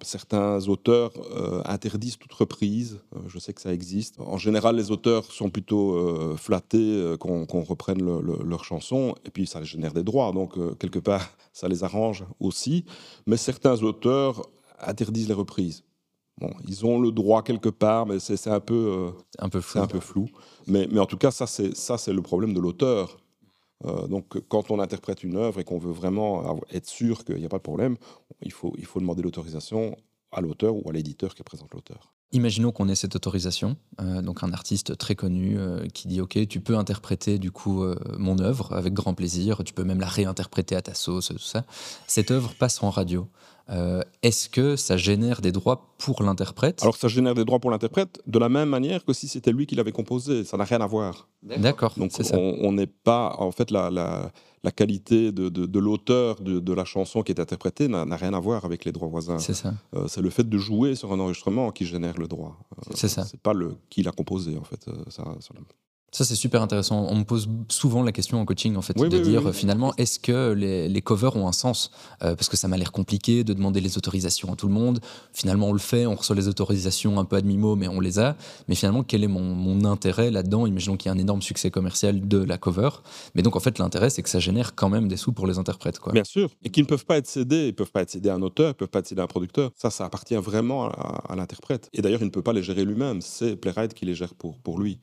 certains 0.00 0.66
auteurs 0.68 1.12
euh, 1.36 1.60
interdisent 1.66 2.16
toute 2.16 2.32
reprise. 2.32 2.98
Je 3.26 3.38
sais 3.38 3.52
que 3.52 3.60
ça 3.60 3.74
existe. 3.74 4.18
En 4.20 4.38
général, 4.38 4.76
les 4.76 4.90
auteurs 4.90 5.30
sont 5.30 5.50
plutôt 5.50 6.34
flattés 6.38 7.14
qu'on 7.20 7.62
reprenne 7.62 8.00
leurs 8.00 8.64
chansons, 8.64 9.14
et 9.26 9.30
puis 9.30 9.46
ça 9.46 9.62
génère 9.64 9.92
des 9.92 10.02
droits. 10.02 10.32
Donc, 10.32 10.54
quelque 10.78 10.98
part, 10.98 11.28
ça 11.52 11.68
les 11.68 11.84
arrange 11.84 12.24
aussi. 12.40 12.86
Mais 13.26 13.36
certains 13.36 13.82
auteurs 13.82 14.48
interdisent 14.80 15.28
les 15.28 15.34
reprises. 15.34 15.85
Bon, 16.38 16.50
ils 16.68 16.84
ont 16.84 17.00
le 17.00 17.12
droit 17.12 17.42
quelque 17.42 17.70
part, 17.70 18.06
mais 18.06 18.18
c'est 18.18 18.48
un 18.48 18.60
peu, 18.60 19.10
un 19.38 19.48
peu 19.48 19.60
flou. 19.60 19.80
Un 19.80 19.86
peu 19.86 20.00
flou. 20.00 20.28
Mais, 20.66 20.86
mais 20.90 21.00
en 21.00 21.06
tout 21.06 21.16
cas, 21.16 21.30
ça, 21.30 21.46
c'est 21.46 22.12
le 22.12 22.22
problème 22.22 22.52
de 22.52 22.60
l'auteur. 22.60 23.18
Euh, 23.84 24.06
donc, 24.06 24.38
quand 24.48 24.70
on 24.70 24.80
interprète 24.80 25.22
une 25.22 25.36
œuvre 25.36 25.60
et 25.60 25.64
qu'on 25.64 25.78
veut 25.78 25.92
vraiment 25.92 26.60
être 26.70 26.88
sûr 26.88 27.24
qu'il 27.24 27.36
n'y 27.36 27.44
a 27.44 27.48
pas 27.48 27.58
de 27.58 27.62
problème, 27.62 27.96
il 28.42 28.52
faut, 28.52 28.74
il 28.78 28.86
faut 28.86 29.00
demander 29.00 29.22
l'autorisation 29.22 29.96
à 30.32 30.40
l'auteur 30.40 30.74
ou 30.74 30.88
à 30.88 30.92
l'éditeur 30.92 31.34
qui 31.34 31.42
présente 31.42 31.72
l'auteur. 31.74 32.12
Imaginons 32.32 32.72
qu'on 32.72 32.88
ait 32.88 32.96
cette 32.96 33.14
autorisation, 33.14 33.76
euh, 34.00 34.20
donc 34.20 34.42
un 34.42 34.52
artiste 34.52 34.98
très 34.98 35.14
connu 35.14 35.56
euh, 35.58 35.86
qui 35.86 36.08
dit 36.08 36.20
ok, 36.20 36.48
tu 36.48 36.60
peux 36.60 36.76
interpréter 36.76 37.38
du 37.38 37.52
coup 37.52 37.84
mon 38.18 38.38
œuvre 38.40 38.72
avec 38.72 38.92
grand 38.92 39.14
plaisir, 39.14 39.62
tu 39.64 39.72
peux 39.72 39.84
même 39.84 40.00
la 40.00 40.08
réinterpréter 40.08 40.74
à 40.74 40.82
ta 40.82 40.94
sauce, 40.94 41.28
tout 41.28 41.38
ça. 41.38 41.64
Cette 42.06 42.30
œuvre 42.30 42.54
passe 42.58 42.82
en 42.82 42.90
radio. 42.90 43.28
Euh, 43.68 44.02
est-ce 44.22 44.48
que 44.48 44.76
ça 44.76 44.96
génère 44.96 45.40
des 45.40 45.50
droits 45.50 45.88
pour 45.98 46.22
l'interprète? 46.22 46.82
Alors 46.82 46.96
ça 46.96 47.08
génère 47.08 47.34
des 47.34 47.44
droits 47.44 47.58
pour 47.58 47.70
l'interprète 47.70 48.20
de 48.26 48.38
la 48.38 48.48
même 48.48 48.68
manière 48.68 49.04
que 49.04 49.12
si 49.12 49.26
c'était 49.26 49.50
lui 49.50 49.66
qui 49.66 49.74
l'avait 49.74 49.92
composé. 49.92 50.44
Ça 50.44 50.56
n'a 50.56 50.64
rien 50.64 50.80
à 50.80 50.86
voir. 50.86 51.28
D'accord. 51.42 51.94
Donc 51.96 52.12
on 52.32 52.72
n'est 52.72 52.86
pas 52.86 53.34
en 53.38 53.50
fait 53.50 53.70
la, 53.70 53.90
la, 53.90 54.30
qualité 54.72 55.32
de, 55.32 55.48
de, 55.48 55.78
l'auteur 55.78 56.40
de, 56.40 56.72
la 56.72 56.84
chanson 56.84 57.22
qui 57.22 57.32
est 57.32 57.40
interprétée 57.40 57.88
n'a 57.88 58.16
rien 58.16 58.34
à 58.34 58.40
voir 58.40 58.64
avec 58.64 58.84
les 58.84 58.92
droits 58.92 59.08
voisins. 59.08 59.38
C'est 59.38 59.54
ça. 59.54 59.74
Euh, 59.94 60.06
c'est 60.08 60.22
le 60.22 60.30
fait 60.30 60.48
de 60.48 60.58
jouer 60.58 60.94
sur 60.94 61.12
un 61.12 61.20
enregistrement 61.20 61.70
qui 61.70 61.86
génère 61.86 62.18
le 62.18 62.28
droit. 62.28 62.58
c'est 62.94 63.08
ça. 63.08 63.24
C'est 63.24 63.40
pas 63.40 63.52
le 63.52 63.76
qui 63.90 64.02
l'a 64.02 64.12
composé 64.12 64.56
en 64.56 64.64
fait. 64.64 64.84
Ça, 65.08 65.24
Ça, 65.40 65.54
c'est 66.12 66.34
super 66.34 66.62
intéressant. 66.62 67.06
On 67.10 67.16
me 67.16 67.24
pose 67.24 67.48
souvent 67.68 68.02
la 68.02 68.12
question 68.12 68.40
en 68.40 68.44
coaching, 68.44 68.76
en 68.76 68.82
fait, 68.82 68.96
de 68.96 69.18
dire 69.18 69.52
finalement, 69.52 69.92
est-ce 69.96 70.18
que 70.18 70.52
les, 70.52 71.02
covers 71.02 71.36
ont 71.36 71.46
un 71.46 71.52
sens? 71.52 71.90
Euh, 72.22 72.34
Parce 72.34 72.48
que 72.48 72.56
ça 72.56 72.68
m'a 72.68 72.76
l'air 72.76 72.92
compliqué 72.92 73.44
de 73.44 73.52
demander 73.52 73.80
les 73.80 73.98
autorisations 73.98 74.52
à 74.52 74.56
tout 74.56 74.66
le 74.66 74.72
monde. 74.72 75.00
Finalement, 75.32 75.68
on 75.68 75.72
le 75.72 75.78
fait, 75.78 76.06
on 76.06 76.14
reçoit 76.14 76.36
les 76.36 76.48
autorisations 76.48 77.18
un 77.18 77.24
peu 77.24 77.36
à 77.36 77.40
demi-mot, 77.40 77.76
mais 77.76 77.88
on 77.88 78.00
les 78.00 78.18
a. 78.18 78.36
Mais 78.68 78.74
finalement, 78.74 79.02
quel 79.02 79.24
est 79.24 79.28
mon, 79.28 79.84
intérêt 79.84 80.30
là-dedans? 80.30 80.66
Imaginons 80.66 80.96
qu'il 80.96 81.10
y 81.10 81.12
a 81.12 81.14
un 81.14 81.18
énorme 81.18 81.42
succès 81.42 81.70
commercial 81.70 82.26
de 82.26 82.38
la 82.38 82.58
cover. 82.58 82.88
Mais 83.34 83.42
donc, 83.42 83.56
en 83.56 83.60
fait, 83.60 83.78
l'intérêt, 83.78 84.10
c'est 84.10 84.22
que 84.22 84.30
ça 84.30 84.40
génère 84.40 84.74
quand 84.74 84.88
même 84.88 85.08
des 85.08 85.16
sous 85.16 85.32
pour 85.32 85.46
les 85.46 85.58
interprètes. 85.58 85.98
Quoi. 85.98 86.12
Bien 86.12 86.24
sûr. 86.24 86.50
Et 86.64 86.70
qu'ils 86.70 86.84
ne 86.84 86.88
peuvent 86.88 87.04
pas 87.04 87.18
être 87.18 87.26
cédés. 87.26 87.64
Ils 87.64 87.66
ne 87.66 87.72
peuvent 87.72 87.92
pas 87.92 88.02
être 88.02 88.10
cédés 88.10 88.30
à 88.30 88.34
un 88.34 88.42
auteur, 88.42 88.68
ils 88.68 88.70
ne 88.70 88.74
peuvent 88.74 88.88
pas 88.88 89.00
être 89.00 89.08
cédés 89.08 89.20
à 89.20 89.24
un 89.24 89.28
producteur. 89.28 89.70
Ça, 89.76 89.90
ça 89.90 90.04
appartient 90.04 90.36
vraiment 90.36 90.88
à, 90.88 91.36
l'interprète. 91.36 91.88
Et 91.92 92.02
d'ailleurs, 92.02 92.22
il 92.22 92.26
ne 92.26 92.30
peut 92.30 92.42
pas 92.42 92.52
les 92.52 92.62
gérer 92.62 92.84
lui-même. 92.84 93.20
C'est 93.20 93.56
Playwright 93.56 93.92
qui 93.94 94.06
les 94.06 94.14
gère 94.14 94.34
pour, 94.34 94.58
pour 94.58 94.78
lui. 94.78 95.00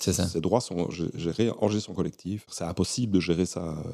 Ça. 0.00 0.12
Ces 0.26 0.40
droits 0.40 0.60
sont 0.60 0.88
gérés 0.90 1.50
en 1.60 1.68
gestion 1.68 1.94
collective. 1.94 2.44
C'est 2.48 2.64
impossible 2.64 3.12
de 3.12 3.20
gérer 3.20 3.46
ça 3.46 3.62
euh, 3.62 3.92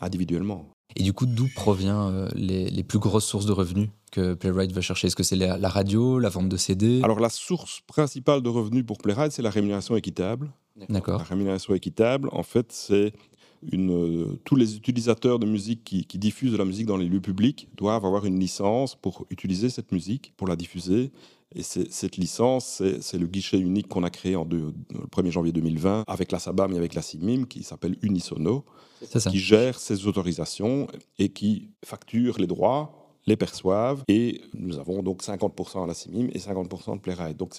individuellement. 0.00 0.66
Et 0.96 1.02
du 1.02 1.12
coup, 1.12 1.26
d'où 1.26 1.48
provient 1.54 2.08
euh, 2.08 2.28
les, 2.34 2.82
plus 2.82 2.98
grosses 2.98 3.26
sources 3.26 3.46
de 3.46 3.52
revenus 3.52 3.88
que 4.10 4.34
Playwright 4.34 4.72
va 4.72 4.80
chercher? 4.80 5.08
Est-ce 5.08 5.16
que 5.16 5.22
c'est 5.22 5.36
la, 5.36 5.68
radio, 5.68 6.18
la 6.18 6.28
vente 6.28 6.48
de 6.48 6.56
CD 6.56 7.00
Alors, 7.02 7.20
la 7.20 7.30
source 7.30 7.80
principale 7.86 8.42
de 8.42 8.48
revenus 8.48 8.84
pour 8.86 8.98
Playwright, 8.98 9.32
c'est 9.32 9.42
la 9.42 9.50
rémunération 9.50 9.96
équitable. 9.96 10.50
D'accord. 10.88 11.18
La 11.18 11.24
rémunération 11.24 11.74
équitable, 11.74 12.28
en 12.32 12.42
fait, 12.42 12.72
c'est 12.72 13.12
une, 13.72 13.90
euh, 13.90 14.40
tous 14.44 14.54
les 14.54 14.76
utilisateurs 14.76 15.38
de 15.38 15.46
musique 15.46 15.82
qui, 15.84 16.04
qui, 16.04 16.18
diffusent 16.18 16.52
de 16.52 16.56
la 16.56 16.64
musique 16.64 16.86
dans 16.86 16.96
les 16.96 17.08
lieux 17.08 17.20
publics 17.20 17.68
doivent 17.76 18.04
avoir 18.04 18.24
une 18.24 18.38
licence 18.38 18.94
pour 18.94 19.26
utiliser 19.30 19.70
cette 19.70 19.92
musique, 19.92 20.32
pour 20.36 20.46
la 20.46 20.56
diffuser. 20.56 21.10
Et 21.54 21.62
cette 21.62 22.16
licence, 22.18 22.82
c'est 23.00 23.18
le 23.18 23.26
guichet 23.26 23.58
unique 23.58 23.88
qu'on 23.88 24.04
a 24.04 24.10
créé 24.10 24.36
en 24.36 24.44
le 24.44 24.72
1er 25.10 25.30
janvier 25.30 25.52
2020 25.52 26.04
avec 26.06 26.30
la 26.30 26.38
SABAM 26.38 26.72
et 26.74 26.76
avec 26.76 26.94
la 26.94 27.00
CIMIM, 27.00 27.46
qui 27.46 27.62
s'appelle 27.62 27.96
Unisono, 28.02 28.66
qui 29.30 29.38
gère 29.38 29.78
ces 29.78 30.06
autorisations 30.06 30.88
et 31.18 31.30
qui 31.30 31.70
facture 31.82 32.38
les 32.38 32.46
droits, 32.46 33.08
les 33.26 33.36
perçoivent. 33.36 34.02
Et 34.08 34.42
nous 34.54 34.78
avons 34.78 35.02
donc 35.02 35.22
50% 35.22 35.84
à 35.84 35.86
la 35.86 35.94
CIMIM 35.94 36.28
et 36.32 36.38
50% 36.38 36.96
de 36.96 37.00
Playwright. 37.00 37.36
Donc 37.36 37.54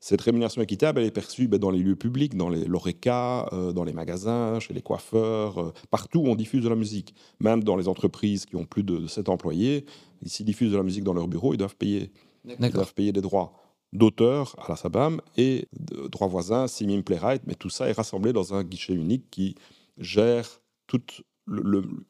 cette 0.00 0.20
rémunération 0.20 0.60
équitable, 0.60 1.00
elle 1.00 1.06
est 1.06 1.12
perçue 1.12 1.46
ben, 1.46 1.58
dans 1.58 1.70
les 1.70 1.78
lieux 1.80 1.96
publics, 1.96 2.36
dans 2.36 2.48
les 2.48 2.64
l'ORECA, 2.64 3.48
euh, 3.52 3.72
dans 3.72 3.84
les 3.84 3.92
magasins, 3.92 4.58
chez 4.58 4.74
les 4.74 4.82
coiffeurs, 4.82 5.58
euh, 5.58 5.72
partout 5.90 6.20
où 6.20 6.28
on 6.28 6.34
diffuse 6.34 6.64
de 6.64 6.68
la 6.68 6.76
musique. 6.76 7.14
Même 7.40 7.62
dans 7.62 7.76
les 7.76 7.86
entreprises 7.86 8.44
qui 8.44 8.56
ont 8.56 8.64
plus 8.64 8.82
de 8.82 9.06
7 9.06 9.28
employés, 9.28 9.84
s'ils 10.24 10.46
diffusent 10.46 10.72
de 10.72 10.76
la 10.76 10.82
musique 10.82 11.04
dans 11.04 11.14
leur 11.14 11.28
bureau, 11.28 11.54
ils 11.54 11.58
doivent 11.58 11.76
payer. 11.76 12.10
Ils 12.44 12.70
doivent 12.70 12.94
payer 12.94 13.12
des 13.12 13.20
droits 13.20 13.52
d'auteur 13.92 14.54
à 14.58 14.68
la 14.68 14.76
SABAM 14.76 15.20
et 15.36 15.68
de 15.78 16.08
droits 16.08 16.26
voisins, 16.26 16.66
Simim 16.66 17.02
Playwright, 17.02 17.42
mais 17.46 17.54
tout 17.54 17.70
ça 17.70 17.88
est 17.88 17.92
rassemblé 17.92 18.32
dans 18.32 18.54
un 18.54 18.62
guichet 18.62 18.94
unique 18.94 19.30
qui 19.30 19.54
gère 19.96 20.60
toute 20.86 21.22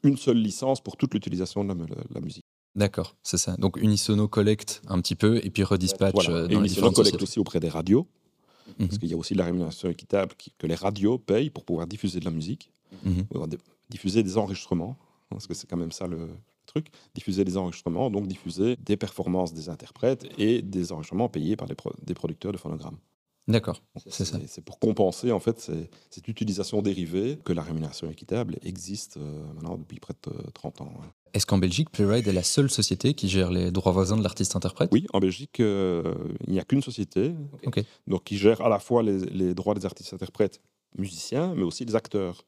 une 0.02 0.16
seule 0.16 0.38
licence 0.38 0.80
pour 0.82 0.97
toute 0.97 1.14
l'utilisation 1.14 1.64
de 1.64 1.75
la, 2.12 2.20
musique. 2.20 2.44
D'accord, 2.75 3.16
c'est 3.23 3.38
ça. 3.38 3.56
Donc 3.56 3.76
Unisono 3.76 4.26
collecte 4.26 4.82
un 4.88 5.00
petit 5.00 5.14
peu 5.14 5.40
et 5.44 5.50
puis 5.50 5.62
redispatche 5.62 6.28
euh, 6.28 6.49
dans 6.49 6.50
et 6.50 6.54
Unisono 6.54 6.90
collecte 6.90 7.23
aussi 7.23 7.38
auprès 7.38 7.61
des 7.61 7.68
radios, 7.68 8.08
mhm. 8.78 8.88
parce 8.88 8.99
qu'il 8.99 9.08
y 9.08 9.14
a 9.14 9.16
aussi 9.16 9.35
la 9.35 9.44
rémunération 9.44 9.88
équitable 9.88 10.35
que 10.58 10.66
les 10.66 10.75
radios 10.75 11.18
payent 11.18 11.50
pour 11.50 11.64
pouvoir 11.64 11.87
diffuser 11.87 12.18
de 12.18 12.25
la 12.25 12.32
musique, 12.32 12.73
mhm. 13.04 13.26
diffuser 13.90 14.25
des 14.25 14.37
enregistrements, 14.37 14.97
parce 15.30 15.47
que 15.47 15.54
c'est 15.54 15.68
quand 15.68 15.76
même 15.76 15.92
ça 15.92 16.08
le, 16.08 16.28
truc, 16.68 16.88
diffuser 17.14 17.44
des 17.44 17.56
enregistrements, 17.56 18.10
donc 18.10 18.26
diffuser 18.26 18.76
des 18.76 18.96
performances 18.96 19.52
des 19.52 19.68
interprètes 19.68 20.26
et 20.38 20.62
des 20.62 20.92
enregistrements 20.92 21.28
payés 21.28 21.56
par 21.56 21.68
des 21.68 22.14
producteurs 22.14 22.52
de 22.52 22.58
phonogrammes. 22.58 22.98
D'accord, 23.48 23.82
c'est 24.06 24.26
ça. 24.26 24.38
C'est 24.46 24.62
pour 24.62 24.78
compenser 24.78 25.32
en 25.32 25.40
fait 25.40 25.70
cette 26.10 26.28
utilisation 26.28 26.82
dérivée 26.82 27.38
que 27.44 27.54
la 27.54 27.62
rémunération 27.62 28.10
équitable 28.10 28.58
existe 28.62 29.16
euh, 29.16 29.42
maintenant 29.54 29.78
depuis 29.78 29.98
près 30.00 30.12
de 30.12 30.50
30 30.52 30.82
ans. 30.82 30.92
Est-ce 31.32 31.46
qu'en 31.46 31.56
Belgique, 31.56 31.90
Playwright 31.90 32.26
est 32.26 32.32
la 32.34 32.42
seule 32.42 32.68
société 32.68 33.14
qui 33.14 33.26
gère 33.26 33.50
les 33.50 33.70
droits 33.70 33.92
voisins 33.92 34.18
de 34.18 34.22
l'artiste-interprète 34.22 34.90
Oui, 34.92 35.06
en 35.14 35.18
Belgique, 35.18 35.60
euh, 35.60 36.14
il 36.46 36.52
n'y 36.52 36.60
a 36.60 36.64
qu'une 36.64 36.82
société 36.82 37.34
donc 38.06 38.25
qui 38.25 38.37
gère 38.37 38.60
à 38.60 38.68
la 38.68 38.78
fois 38.78 39.02
les, 39.02 39.54
droits 39.54 39.75
des 39.75 39.87
artistes-interprètes 39.87 40.60
musiciens, 40.98 41.54
mais 41.54 41.62
aussi 41.62 41.87
des 41.87 41.96
acteurs. 41.96 42.44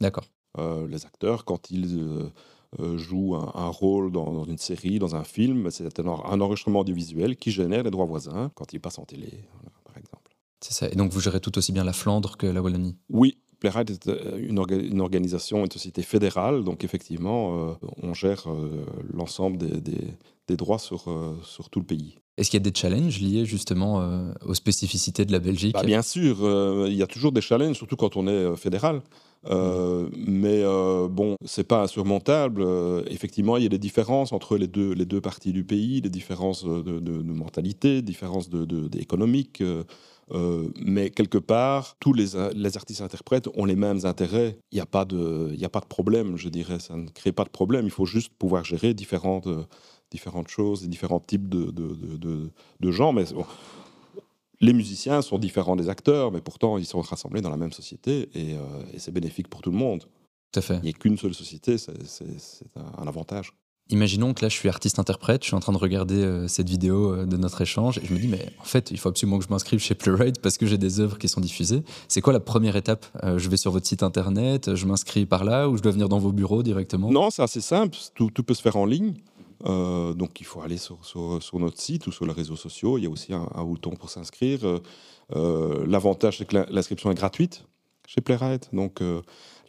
D'accord. 0.00 0.24
Euh, 0.58 0.88
les 0.88 1.04
acteurs, 1.04 1.44
quand 1.44 1.70
ils 1.70 1.98
euh, 1.98 2.30
joue 2.78 3.34
un, 3.34 3.68
rôle 3.68 4.12
dans, 4.12 4.44
une 4.44 4.58
série, 4.58 4.98
dans 4.98 5.16
un 5.16 5.24
film, 5.24 5.70
c'est 5.70 5.98
un, 6.00 6.06
enregistrement 6.06 6.80
audiovisuel 6.80 7.36
qui 7.36 7.50
génère 7.50 7.82
les 7.82 7.90
droits 7.90 8.06
voisins 8.06 8.50
quand 8.54 8.72
il 8.72 8.80
passe 8.80 8.98
en 8.98 9.04
télé, 9.04 9.44
par 9.84 9.96
exemple. 9.96 10.36
C'est 10.60 10.72
ça. 10.72 10.88
Et 10.88 10.94
donc 10.94 11.10
vous 11.12 11.20
gérez 11.20 11.40
tout 11.40 11.56
aussi 11.58 11.72
bien 11.72 11.84
la 11.84 11.92
Flandre 11.92 12.36
que 12.36 12.46
la 12.46 12.62
Wallonie? 12.62 12.96
Oui. 13.08 13.38
Playwright 13.60 13.90
est 13.90 14.08
euh, 14.08 14.38
une, 14.38 15.00
organisation, 15.00 15.64
une 15.64 15.70
société 15.70 16.02
fédérale, 16.02 16.64
donc 16.64 16.82
effectivement, 16.84 17.70
euh, 17.70 17.72
on 18.02 18.14
gère 18.14 18.46
l'ensemble 19.12 19.58
des, 19.58 20.56
droits 20.56 20.80
sur, 20.80 21.04
sur 21.44 21.70
tout 21.70 21.78
le 21.78 21.86
pays. 21.86 22.18
Est-ce 22.36 22.50
qu'il 22.50 22.58
y 22.58 22.62
a 22.62 22.68
des 22.68 22.76
challenges 22.76 23.20
liés 23.20 23.44
justement 23.44 24.32
aux 24.44 24.54
spécificités 24.54 25.24
de 25.24 25.30
la 25.30 25.38
Belgique? 25.38 25.74
Bah, 25.74 25.84
Bien 25.84 26.02
sûr, 26.02 26.38
il 26.88 26.94
y 26.94 27.04
a 27.04 27.06
toujours 27.06 27.30
des 27.30 27.40
challenges, 27.40 27.76
surtout 27.76 27.94
quand 27.94 28.16
on 28.16 28.26
est 28.26 28.56
fédéral. 28.56 29.00
Euh, 29.46 30.08
mais 30.14 30.62
euh, 30.62 31.08
bon, 31.08 31.36
c'est 31.44 31.66
pas 31.66 31.82
insurmontable. 31.82 32.62
Euh, 32.62 33.02
effectivement, 33.08 33.56
il 33.56 33.62
y 33.62 33.66
a 33.66 33.70
des 33.70 33.78
différences 33.78 34.32
entre 34.32 34.56
les 34.56 34.66
deux, 34.66 34.92
les 34.92 35.06
deux 35.06 35.20
parties 35.20 35.52
du 35.52 35.64
pays, 35.64 36.00
des 36.00 36.10
différences 36.10 36.64
de, 36.64 36.82
de, 36.82 37.00
de 37.00 37.32
mentalité, 37.32 38.02
différences 38.02 38.50
de, 38.50 38.64
de 38.64 38.88
économiques. 38.98 39.62
Mais 40.80 41.10
quelque 41.10 41.38
part, 41.38 41.96
tous 42.00 42.12
les, 42.12 42.28
les, 42.54 42.76
artistes 42.76 43.00
interprètes 43.00 43.48
ont 43.54 43.64
les 43.64 43.76
mêmes 43.76 44.00
intérêts. 44.04 44.58
Il 44.72 44.76
n'y 44.76 44.80
a, 44.80 44.86
pas 44.86 45.04
de, 45.04 45.56
a 45.60 45.68
pas 45.68 45.80
de 45.80 45.86
problème, 45.86 46.36
je 46.36 46.48
dirais. 46.48 46.78
Ça 46.78 46.96
ne 46.96 47.08
crée 47.08 47.32
pas 47.32 47.44
de 47.44 47.50
problème. 47.50 47.84
Il 47.84 47.90
faut 47.90 48.06
juste 48.06 48.32
pouvoir 48.38 48.64
gérer 48.64 48.94
différentes, 48.94 49.48
différentes 50.10 50.48
choses, 50.48 50.88
différents 50.88 51.20
types 51.20 51.48
de, 51.48 51.70
de 51.72 52.90
gens. 52.90 53.12
Mais 53.12 53.24
les 54.60 54.72
musiciens 54.72 55.22
sont 55.22 55.38
différents 55.38 55.76
des 55.76 55.88
acteurs, 55.88 56.30
mais 56.32 56.40
pourtant 56.40 56.78
ils 56.78 56.86
sont 56.86 57.00
rassemblés 57.00 57.40
dans 57.40 57.50
la 57.50 57.56
même 57.56 57.72
société 57.72 58.28
et, 58.34 58.54
euh, 58.54 58.98
c'est 58.98 59.12
bénéfique 59.12 59.48
pour 59.48 59.62
tout 59.62 59.70
le 59.70 59.78
monde. 59.78 60.04
Tout 60.52 60.58
à 60.58 60.62
fait. 60.62 60.76
Il 60.76 60.82
n'y 60.82 60.90
a 60.90 60.92
qu'une 60.92 61.16
seule 61.16 61.34
société, 61.34 61.78
c'est 61.78 61.94
un 62.76 63.06
avantage. 63.06 63.52
Imaginons 63.90 64.34
que 64.34 64.42
là 64.42 64.48
je 64.48 64.54
suis 64.54 64.68
artiste-interprète, 64.68 65.42
je 65.42 65.48
suis 65.48 65.56
en 65.56 65.60
train 65.60 65.72
de 65.72 65.78
regarder 65.78 66.22
euh, 66.22 66.48
cette 66.48 66.68
vidéo 66.68 67.12
euh, 67.12 67.26
de 67.26 67.36
notre 67.36 67.60
échange 67.60 67.98
et 67.98 68.06
je 68.06 68.14
me 68.14 68.18
dis 68.18 68.28
mais 68.28 68.46
en 68.60 68.64
fait 68.64 68.90
il 68.90 68.98
faut 68.98 69.08
absolument 69.08 69.38
que 69.38 69.44
je 69.44 69.50
m'inscrive 69.50 69.80
chez 69.80 69.94
Playwright 69.94 70.40
parce 70.40 70.58
que 70.58 70.66
j'ai 70.66 70.78
des 70.78 71.00
œuvres 71.00 71.18
qui 71.18 71.28
sont 71.28 71.40
diffusées. 71.40 71.82
C'est 72.08 72.20
quoi 72.20 72.32
la 72.32 72.40
première 72.40 72.76
étape? 72.76 73.06
Je 73.36 73.48
vais 73.48 73.56
sur 73.56 73.72
votre 73.72 73.86
site 73.86 74.02
internet, 74.02 74.74
je 74.74 74.86
m'inscris 74.86 75.26
par 75.26 75.44
là 75.44 75.68
ou 75.68 75.76
je 75.76 75.82
dois 75.82 75.92
venir 75.92 76.08
dans 76.08 76.18
vos 76.18 76.32
bureaux 76.32 76.62
directement? 76.62 77.10
Non, 77.10 77.30
c'est 77.30 77.42
assez 77.42 77.60
simple, 77.60 77.96
tout, 78.14 78.30
peut 78.30 78.54
se 78.54 78.62
faire 78.62 78.76
en 78.76 78.86
ligne. 78.86 79.14
Euh, 79.66 80.14
donc 80.14 80.40
il 80.40 80.46
faut 80.46 80.62
aller 80.62 80.78
sur, 80.78 80.98
notre 81.54 81.78
site 81.78 82.06
ou 82.06 82.12
sur 82.12 82.26
les 82.26 82.32
réseaux 82.32 82.56
sociaux. 82.56 82.98
Il 82.98 83.04
y 83.04 83.06
a 83.06 83.10
aussi 83.10 83.32
un, 83.32 83.64
bouton 83.64 83.90
pour 83.90 84.10
s'inscrire. 84.10 84.64
Euh, 84.64 84.82
euh, 85.34 85.84
l'avantage, 85.86 86.38
c'est 86.38 86.46
que 86.46 86.64
l'inscription 86.70 87.10
est 87.10 87.14
gratuite 87.14 87.64
chez 88.06 88.20
Playwright. 88.20 88.70
Donc 88.72 89.02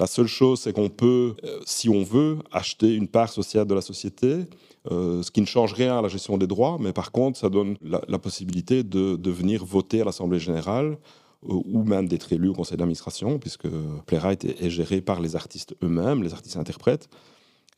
la 0.02 0.08
seule 0.08 0.26
chose, 0.26 0.60
c'est 0.62 0.74
qu'on 0.74 0.90
peut, 0.90 1.36
si 1.64 1.88
on 1.88 2.02
veut, 2.02 2.40
acheter 2.52 2.96
une 2.96 3.08
part 3.08 3.30
sociale 3.30 3.68
de 3.68 3.76
la 3.76 3.82
société, 3.82 4.48
ce 4.90 5.30
qui 5.30 5.42
ne 5.42 5.46
change 5.46 5.74
rien 5.74 6.00
à 6.00 6.02
la 6.02 6.08
gestion 6.08 6.40
des 6.40 6.48
droits, 6.48 6.78
mais 6.80 6.92
par 6.92 7.12
contre, 7.12 7.38
ça 7.38 7.50
donne 7.50 7.78
la, 7.84 8.18
possibilité 8.18 8.82
de, 8.84 9.30
venir 9.30 9.64
voter 9.64 10.02
à 10.02 10.06
l'Assemblée 10.06 10.40
générale 10.40 10.98
ou 11.44 11.84
même 11.84 12.08
d'être 12.08 12.34
élu 12.34 12.50
au 12.50 12.54
conseil 12.54 12.78
d'administration, 12.78 13.38
puisque 13.38 13.68
Playwright 14.08 14.44
est, 14.44 14.72
géré 14.72 15.02
par 15.02 15.22
les 15.22 15.36
artistes 15.36 15.76
eux-mêmes, 15.84 16.24
les 16.24 16.34
artistes 16.34 16.58
interprètes. 16.58 17.08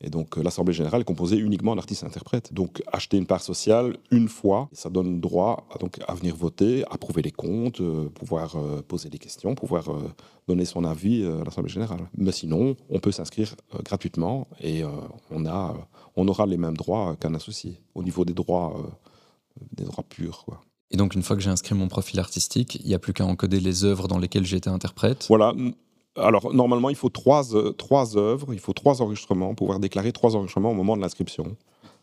Et 0.00 0.10
donc, 0.10 0.36
euh, 0.36 0.42
l'Assemblée 0.42 0.74
générale 0.74 1.02
est 1.02 1.04
composée 1.04 1.36
uniquement 1.36 1.74
d'artistes-interprètes. 1.76 2.52
Donc, 2.52 2.82
acheter 2.92 3.16
une 3.16 3.26
part 3.26 3.40
sociale 3.40 3.96
une 4.10 4.28
fois, 4.28 4.68
ça 4.72 4.90
donne 4.90 5.20
droit 5.20 5.66
à, 5.72 5.78
donc, 5.78 5.98
à 6.06 6.14
venir 6.14 6.34
voter, 6.34 6.84
approuver 6.90 7.22
les 7.22 7.30
comptes, 7.30 7.80
euh, 7.80 8.08
pouvoir 8.08 8.56
euh, 8.56 8.82
poser 8.82 9.08
des 9.08 9.18
questions, 9.18 9.54
pouvoir 9.54 9.84
donner 10.48 10.64
son 10.64 10.84
avis 10.84 11.24
à 11.24 11.44
l'Assemblée 11.44 11.72
générale. 11.72 12.08
Mais 12.16 12.32
sinon, 12.32 12.76
on 12.90 12.98
peut 12.98 13.12
s'inscrire 13.12 13.54
gratuitement 13.84 14.46
et 14.60 14.82
on, 15.30 15.46
a, 15.46 15.74
on 16.16 16.28
aura 16.28 16.44
les 16.46 16.58
mêmes 16.58 16.76
droits 16.76 17.16
qu'un 17.16 17.34
associé 17.34 17.80
au 17.94 18.02
niveau 18.02 18.24
des 18.24 18.34
droits, 18.34 18.76
des 19.72 19.84
droits 19.84 20.04
purs. 20.06 20.44
Quoi. 20.44 20.60
Et 20.90 20.96
donc, 20.96 21.14
une 21.14 21.22
fois 21.22 21.36
que 21.36 21.42
j'ai 21.42 21.50
inscrit 21.50 21.74
mon 21.74 21.88
profil 21.88 22.20
artistique, 22.20 22.76
il 22.76 22.86
n'y 22.86 22.94
a 22.94 22.98
plus 22.98 23.12
qu'à 23.12 23.24
encoder 23.24 23.58
les 23.58 23.84
œuvres 23.84 24.06
dans 24.06 24.18
lesquelles 24.18 24.44
j'ai 24.44 24.58
été 24.58 24.68
interprète? 24.70 25.26
Voilà, 25.28 25.54
alors, 26.16 26.54
normalement, 26.54 26.90
il 26.90 26.96
faut 26.96 27.08
trois, 27.08 27.54
euh, 27.56 27.72
trois 27.72 28.16
œuvres, 28.16 28.52
il 28.52 28.60
faut 28.60 28.72
trois 28.72 29.02
enregistrements, 29.02 29.48
pour 29.48 29.66
pouvoir 29.66 29.80
déclarer 29.80 30.12
trois 30.12 30.36
enregistrements 30.36 30.70
au 30.70 30.74
moment 30.74 30.96
de 30.96 31.02
l'inscription. 31.02 31.56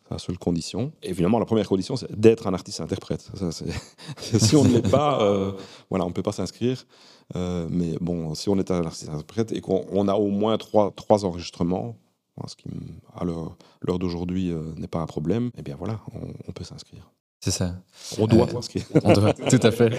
C'est 0.04 0.12
la 0.12 0.20
seule 0.20 0.38
condition. 0.38 0.92
évidemment, 1.02 1.40
la 1.40 1.46
première 1.46 1.68
condition, 1.68 1.96
c'est 1.96 2.12
d'être 2.20 2.48
un 2.48 2.54
artiste-interprète. 2.54 3.32
si 4.18 4.56
on 4.56 4.66
ne 4.66 4.74
l'est 4.74 4.90
pas, 4.90 5.22
euh, 5.22 5.54
voilà, 5.90 6.06
on 6.06 6.10
ne 6.10 6.14
peut 6.14 6.24
pas 6.24 6.34
s'inscrire. 6.34 6.86
Euh, 7.36 7.68
mais 7.70 7.96
bon, 8.02 8.36
si 8.36 8.50
on 8.50 8.58
est 8.60 8.72
un 8.72 8.86
artiste-interprète 8.86 9.54
et 9.54 9.62
qu'on 9.62 10.08
a 10.08 10.16
au 10.16 10.28
moins 10.28 10.58
trois, 10.58 10.92
trois 10.92 11.24
enregistrements, 11.24 11.96
ce 12.48 12.56
qui, 12.56 12.68
à 13.16 13.24
l'heure 13.24 14.00
d'aujourd'hui, 14.00 14.52
n'est 14.76 14.88
pas 14.88 15.00
un 15.00 15.06
problème, 15.06 15.52
eh 15.58 15.62
bien 15.62 15.76
voilà, 15.78 16.00
on 16.48 16.52
peut 16.52 16.64
s'inscrire. 16.64 17.12
C'est 17.44 17.52
ça. 17.52 17.76
On 18.20 18.28
doit 18.28 18.48
ce 18.62 18.80
On 19.04 19.14
doit, 19.14 19.34
tout 19.50 19.60
à 19.64 19.72
fait. 19.72 19.92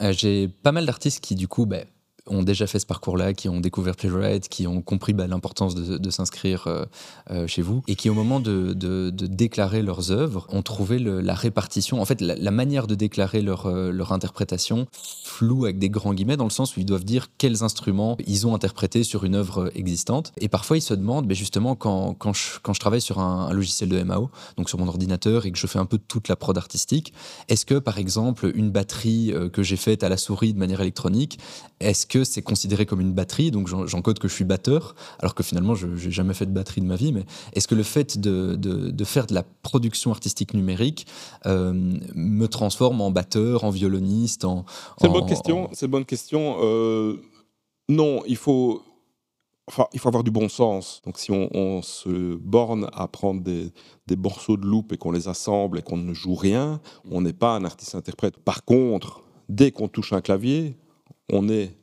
J'ai 0.12 0.48
pas 0.48 0.72
mal 0.72 0.84
d'artistes 0.84 1.20
qui, 1.20 1.36
du 1.36 1.46
coup, 1.46 1.66
ben, 1.66 1.86
ont 2.26 2.42
déjà 2.42 2.66
fait 2.66 2.78
ce 2.78 2.86
parcours-là, 2.86 3.34
qui 3.34 3.48
ont 3.48 3.60
découvert 3.60 3.96
Playwright, 3.96 4.48
qui 4.48 4.66
ont 4.66 4.82
compris 4.82 5.12
bah, 5.12 5.26
l'importance 5.26 5.74
de, 5.74 6.10
s'inscrire 6.10 6.66
euh, 6.66 6.84
euh, 7.30 7.46
chez 7.46 7.62
vous, 7.62 7.82
et 7.88 7.96
qui 7.96 8.10
au 8.10 8.14
moment 8.14 8.40
de, 8.40 8.72
déclarer 9.10 9.82
leurs 9.82 10.10
œuvres 10.10 10.46
ont 10.50 10.62
trouvé 10.62 10.98
la 10.98 11.34
répartition, 11.34 12.00
en 12.00 12.04
fait 12.04 12.20
la, 12.20 12.50
manière 12.50 12.86
de 12.86 12.94
déclarer 12.94 13.42
leur, 13.42 13.66
euh, 13.66 13.90
leur 13.90 14.12
interprétation 14.12 14.86
floue 15.24 15.64
avec 15.64 15.78
des 15.78 15.90
grands 15.90 16.14
guillemets, 16.14 16.36
dans 16.36 16.44
le 16.44 16.50
sens 16.50 16.76
où 16.76 16.80
ils 16.80 16.86
doivent 16.86 17.04
dire 17.04 17.28
quels 17.38 17.62
instruments 17.62 18.16
ils 18.26 18.46
ont 18.46 18.54
interprétés 18.54 19.04
sur 19.04 19.24
une 19.24 19.34
œuvre 19.34 19.70
existante. 19.74 20.32
Et 20.40 20.48
parfois 20.48 20.76
ils 20.76 20.82
se 20.82 20.94
demandent, 20.94 21.26
mais 21.26 21.34
justement 21.34 21.74
quand, 21.74 22.16
je, 22.32 22.58
quand 22.62 22.72
je 22.72 22.80
travaille 22.80 23.00
sur 23.00 23.18
un, 23.18 23.52
logiciel 23.52 23.88
de 23.88 24.02
MAO, 24.02 24.30
donc 24.56 24.68
sur 24.68 24.78
mon 24.78 24.88
ordinateur, 24.88 25.46
et 25.46 25.52
que 25.52 25.58
je 25.58 25.66
fais 25.66 25.78
un 25.78 25.86
peu 25.86 25.98
toute 25.98 26.28
la 26.28 26.36
prod 26.36 26.56
artistique, 26.56 27.12
est-ce 27.48 27.66
que 27.66 27.78
par 27.78 27.98
exemple 27.98 28.50
une 28.54 28.70
batterie 28.70 29.32
que 29.52 29.62
j'ai 29.62 29.76
faite 29.76 30.02
à 30.02 30.08
la 30.08 30.16
souris 30.16 30.52
de 30.52 30.58
manière 30.58 30.80
électronique, 30.80 31.38
est-ce 31.80 32.06
que 32.06 32.15
c'est 32.24 32.42
considéré 32.42 32.86
comme 32.86 33.00
une 33.00 33.12
batterie, 33.12 33.50
donc 33.50 33.68
j'en 33.68 34.02
code 34.02 34.18
que 34.18 34.28
je 34.28 34.34
suis 34.34 34.44
batteur, 34.44 34.94
alors 35.18 35.34
que 35.34 35.42
finalement 35.42 35.74
je 35.74 35.86
n'ai 35.86 36.10
jamais 36.10 36.34
fait 36.34 36.46
de 36.46 36.52
batterie 36.52 36.80
de 36.80 36.86
ma 36.86 36.96
vie, 36.96 37.12
mais 37.12 37.24
est-ce 37.52 37.68
que 37.68 37.74
le 37.74 37.82
fait 37.82 38.18
de, 38.18 39.04
faire 39.04 39.26
de 39.26 39.34
la 39.34 39.42
production 39.62 40.10
artistique 40.10 40.54
numérique 40.54 41.06
euh, 41.46 41.72
me 42.14 42.46
transforme 42.46 43.00
en 43.00 43.10
batteur, 43.10 43.64
en 43.64 43.70
violoniste 43.70 44.44
en, 44.44 44.64
C'est 45.00 45.06
une 45.06 45.12
bonne 45.12 45.26
question, 45.26 45.68
c'est 45.72 45.88
bonne 45.88 46.04
question. 46.04 46.56
Euh, 46.62 47.16
non, 47.88 48.22
il 48.26 48.36
faut... 48.36 48.82
Enfin, 49.68 49.86
il 49.92 49.98
faut 49.98 50.06
avoir 50.06 50.22
du 50.22 50.30
bon 50.30 50.48
sens. 50.48 51.02
Donc, 51.04 51.18
si 51.18 51.32
on, 51.32 51.82
se 51.82 52.36
borne 52.36 52.88
à 52.92 53.08
prendre 53.08 53.40
des, 53.40 53.72
des 54.06 54.14
morceaux 54.14 54.56
de 54.56 54.64
loupe 54.64 54.92
et 54.92 54.96
qu'on 54.96 55.10
les 55.10 55.26
assemble 55.26 55.80
et 55.80 55.82
qu'on 55.82 55.96
ne 55.96 56.14
joue 56.14 56.36
rien, 56.36 56.80
on 57.10 57.20
n'est 57.20 57.32
pas 57.32 57.56
un 57.56 57.64
artiste-interprète. 57.64 58.36
Par 58.36 58.64
contre, 58.64 59.24
dès 59.48 59.72
qu'on 59.72 59.88
touche 59.88 60.12
un 60.12 60.20
clavier, 60.20 60.76
on 61.32 61.48
est 61.48 61.76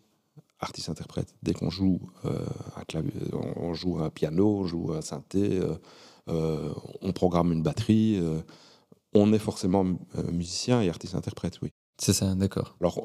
artiste-interprète. 0.64 1.36
Dès 1.44 1.54
qu'on 1.54 1.70
joue 1.70 2.00
euh, 2.26 2.46
un 2.76 2.84
clavier, 2.84 3.14
on 3.34 3.74
joue 3.74 4.00
un 4.00 4.10
piano, 4.10 4.60
on 4.60 4.66
joue 4.66 4.92
un 4.94 5.02
synthé, 5.02 5.60
euh, 5.60 5.76
euh, 6.30 6.74
on 7.02 7.12
programme 7.12 7.52
une 7.52 7.62
batterie, 7.62 8.20
on 9.14 9.34
est 9.34 9.40
forcément 9.40 9.86
musicien 10.32 10.82
et 10.82 10.90
artiste-interprète, 10.90 11.60
oui. 11.62 11.70
C'est 12.00 12.14
ça, 12.14 12.34
d'accord. 12.34 12.76
Alors, 12.82 12.98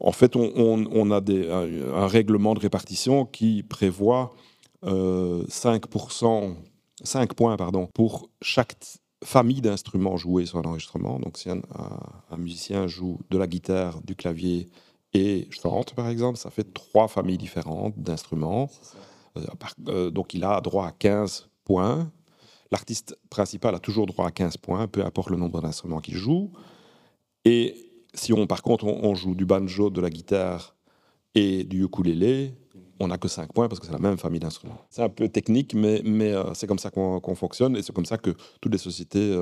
en 0.00 0.12
fait, 0.12 0.36
on, 0.36 1.10
a 1.10 1.20
des, 1.20 1.48
un, 1.48 2.06
règlement 2.06 2.54
de 2.54 2.60
répartition 2.60 3.24
qui 3.24 3.62
prévoit 3.62 4.34
5%, 4.82 6.54
5 7.02 7.34
points 7.34 7.56
pardon, 7.56 7.86
pour 7.94 8.30
chaque 8.42 8.74
famille 9.24 9.60
d'instruments 9.60 10.16
joués 10.16 10.46
sur 10.46 10.62
l'enregistrement. 10.62 11.18
Donc, 11.18 11.38
si 11.38 11.50
un, 11.50 11.60
musicien 12.36 12.86
joue 12.86 13.20
de 13.30 13.38
la 13.38 13.46
guitare, 13.46 14.00
du 14.02 14.16
clavier, 14.16 14.68
et 15.16 15.48
chante, 15.50 15.94
par 15.94 16.10
exemple, 16.10 16.36
ça 16.36 16.50
fait 16.50 16.74
trois 16.74 17.08
familles 17.08 17.38
différentes 17.38 17.98
d'instruments. 17.98 18.68
Euh, 19.38 19.46
euh, 19.88 20.10
donc 20.10 20.34
il 20.34 20.44
a 20.44 20.60
droit 20.60 20.86
à 20.86 20.92
15 20.92 21.48
points. 21.64 22.12
L'artiste 22.70 23.18
principal 23.30 23.74
a 23.74 23.78
toujours 23.78 24.04
droit 24.04 24.26
à 24.26 24.30
15 24.30 24.58
points, 24.58 24.86
peu 24.86 25.02
importe 25.02 25.30
le 25.30 25.38
nombre 25.38 25.62
d'instruments 25.62 26.00
qu'il 26.00 26.16
joue. 26.16 26.52
Et 27.46 27.74
si 28.12 28.34
on, 28.34 28.46
par 28.46 28.60
contre, 28.60 28.84
on, 28.84 29.14
joue 29.14 29.34
du 29.34 29.46
banjo, 29.46 29.88
de 29.88 30.02
la 30.02 30.10
guitare 30.10 30.76
et 31.34 31.64
du 31.64 31.84
ukulélé, 31.84 32.52
on 33.00 33.08
n'a 33.08 33.16
que 33.16 33.28
5 33.28 33.54
points 33.54 33.68
parce 33.68 33.80
que 33.80 33.86
c'est 33.86 33.92
la 33.92 33.98
même 33.98 34.18
famille 34.18 34.40
d'instruments. 34.40 34.82
C'est 34.90 35.02
un 35.02 35.08
peu 35.08 35.30
technique, 35.30 35.72
mais, 35.72 36.02
euh, 36.04 36.52
c'est 36.52 36.66
comme 36.66 36.78
ça 36.78 36.90
qu'on 36.90 37.34
fonctionne 37.34 37.74
et 37.74 37.80
c'est 37.80 37.94
comme 37.94 38.04
ça 38.04 38.18
que 38.18 38.34
toutes 38.60 38.72
les 38.72 38.78
sociétés 38.78 39.34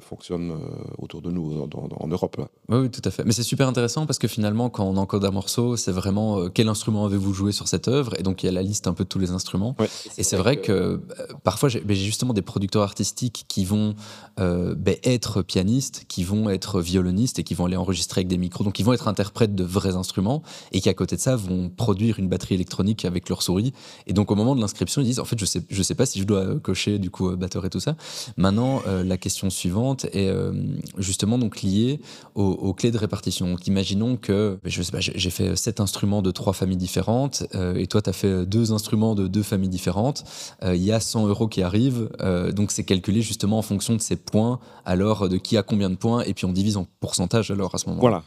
fonctionne 0.00 0.50
euh, 0.50 0.56
autour 0.98 1.22
de 1.22 1.30
nous 1.30 1.68
en 2.00 2.08
Europe. 2.08 2.36
Oui, 2.68 2.90
tout 2.90 3.00
à 3.04 3.10
fait. 3.12 3.24
Mais 3.24 3.32
c'est 3.32 3.44
super 3.44 3.68
intéressant 3.68 4.04
parce 4.04 4.18
que 4.18 4.26
finalement, 4.26 4.68
quand 4.68 4.84
on 4.84 4.96
encode 4.96 5.24
un 5.24 5.30
morceau, 5.30 5.76
c'est 5.76 5.92
vraiment 5.92 6.40
euh, 6.40 6.48
quel 6.48 6.68
instrument 6.68 7.06
avez-vous 7.06 7.32
joué 7.32 7.52
sur 7.52 7.68
cette 7.68 7.86
œuvre? 7.86 8.18
Et 8.18 8.24
donc, 8.24 8.42
il 8.42 8.46
y 8.46 8.48
a 8.48 8.52
la 8.52 8.62
liste 8.62 8.88
un 8.88 8.94
peu 8.94 9.04
de 9.04 9.08
tous 9.08 9.20
les 9.20 9.30
instruments. 9.30 9.76
et 10.18 10.24
c'est 10.24 10.36
vrai, 10.36 10.60
que, 10.60 11.00
parfois, 11.44 11.68
j'ai 11.68 11.94
justement 11.94 12.32
des 12.32 12.42
producteurs 12.42 12.82
artistiques 12.82 13.44
qui 13.46 13.64
vont 13.64 13.94
ben, 14.38 14.96
être 15.04 15.42
pianistes, 15.42 16.04
qui 16.08 16.24
vont 16.24 16.50
être 16.50 16.80
violonistes 16.80 17.38
et 17.38 17.44
qui 17.44 17.54
vont 17.54 17.66
aller 17.66 17.76
enregistrer 17.76 18.20
avec 18.20 18.28
des 18.28 18.38
micros. 18.38 18.64
Donc, 18.64 18.78
ils 18.80 18.84
vont 18.84 18.92
être 18.92 19.06
interprètes 19.06 19.54
de 19.54 19.64
vrais 19.64 19.94
instruments 19.94 20.42
et 20.72 20.80
qui, 20.80 20.88
à 20.88 20.94
côté 20.94 21.14
de 21.14 21.20
ça, 21.20 21.36
vont 21.36 21.68
produire 21.68 22.18
une 22.18 22.28
batterie 22.28 22.56
électronique 22.56 23.04
avec 23.04 23.28
leur 23.28 23.42
souris. 23.42 23.72
Et 24.06 24.12
donc, 24.12 24.32
au 24.32 24.34
moment 24.34 24.56
de 24.56 24.60
l'inscription, 24.60 25.00
ils 25.00 25.06
disent 25.06 25.20
En 25.20 25.24
fait, 25.24 25.38
je 25.38 25.44
sais, 25.44 25.62
je 25.68 25.82
sais 25.82 25.94
pas 25.94 26.06
si 26.06 26.18
je 26.18 26.24
dois 26.24 26.58
cocher 26.58 26.98
du 26.98 27.10
coup 27.10 27.34
batteur 27.36 27.64
et 27.64 27.70
tout 27.70 27.80
ça. 27.80 27.96
Maintenant, 28.36 28.82
la 28.86 29.16
question 29.16 29.43
suivante 29.50 30.04
est 30.06 30.28
euh, 30.28 30.52
justement 30.98 31.38
donc 31.38 31.62
liée 31.62 32.00
aux, 32.34 32.74
clés 32.74 32.90
de 32.90 32.98
répartition. 32.98 33.48
Donc, 33.48 33.66
imaginons 33.66 34.16
que 34.16 34.58
je 34.64 34.82
sais 34.82 34.92
pas, 34.92 35.00
j'ai 35.00 35.30
fait 35.30 35.56
sept 35.56 35.80
instruments 35.80 36.22
de 36.22 36.30
trois 36.30 36.52
familles 36.52 36.76
différentes 36.76 37.44
euh, 37.54 37.74
et 37.76 37.86
toi 37.86 38.02
tu 38.02 38.10
as 38.10 38.12
fait 38.12 38.46
deux 38.46 38.72
instruments 38.72 39.14
de 39.14 39.26
deux 39.26 39.42
familles 39.42 39.68
différentes. 39.68 40.24
Euh, 40.62 40.74
il 40.74 40.82
y 40.82 40.92
a 40.92 41.00
100 41.00 41.26
euros 41.28 41.48
qui 41.48 41.62
arrivent, 41.62 42.10
donc 42.54 42.70
c'est 42.70 42.84
calculé 42.84 43.22
justement 43.22 43.58
en 43.58 43.62
fonction 43.62 43.94
de 43.94 44.00
ces 44.00 44.16
points, 44.16 44.58
alors 44.84 45.28
de 45.28 45.36
qui 45.36 45.56
a 45.56 45.62
combien 45.62 45.90
de 45.90 45.96
points 45.96 46.22
et 46.22 46.34
puis 46.34 46.44
on 46.44 46.52
divise 46.52 46.76
en 46.76 46.86
pourcentage 47.00 47.50
alors 47.50 47.74
à 47.74 47.78
ce 47.78 47.88
moment-là. 47.90 48.22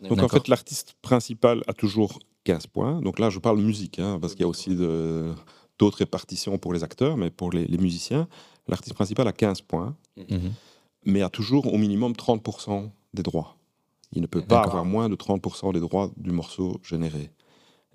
Voilà. 0.00 0.08
Donc 0.08 0.22
en 0.22 0.28
fait 0.28 0.48
l'artiste 0.48 0.94
principal 1.02 1.62
a 1.66 1.72
toujours 1.72 2.18
15 2.44 2.66
points. 2.68 3.00
Donc 3.02 3.18
là 3.18 3.30
je 3.30 3.38
parle 3.38 3.58
musique 3.60 3.98
hein, 3.98 4.18
parce 4.20 4.34
qu'il 4.34 4.42
y 4.42 4.44
a 4.44 4.48
aussi 4.48 4.74
d'autres 5.80 5.98
répartitions 5.98 6.58
pour 6.58 6.72
les 6.72 6.84
acteurs, 6.84 7.16
mais 7.16 7.30
pour 7.30 7.50
les, 7.50 7.66
musiciens, 7.78 8.28
l'artiste 8.70 8.94
principal 8.94 9.28
a 9.28 9.32
15 9.32 9.62
points. 9.62 9.96
Mhm 10.16 10.52
mais 11.04 11.22
a 11.22 11.28
toujours 11.28 11.72
au 11.72 11.78
minimum 11.78 12.12
30% 12.12 12.90
des 13.14 13.22
droits. 13.22 13.56
Il 14.12 14.22
ne 14.22 14.26
peut 14.26 14.42
pas 14.42 14.62
avoir 14.62 14.84
moins 14.84 15.08
de 15.08 15.14
30% 15.14 15.72
des 15.72 15.80
droits 15.80 16.10
du 16.16 16.30
morceau 16.30 16.80
généré. 16.82 17.30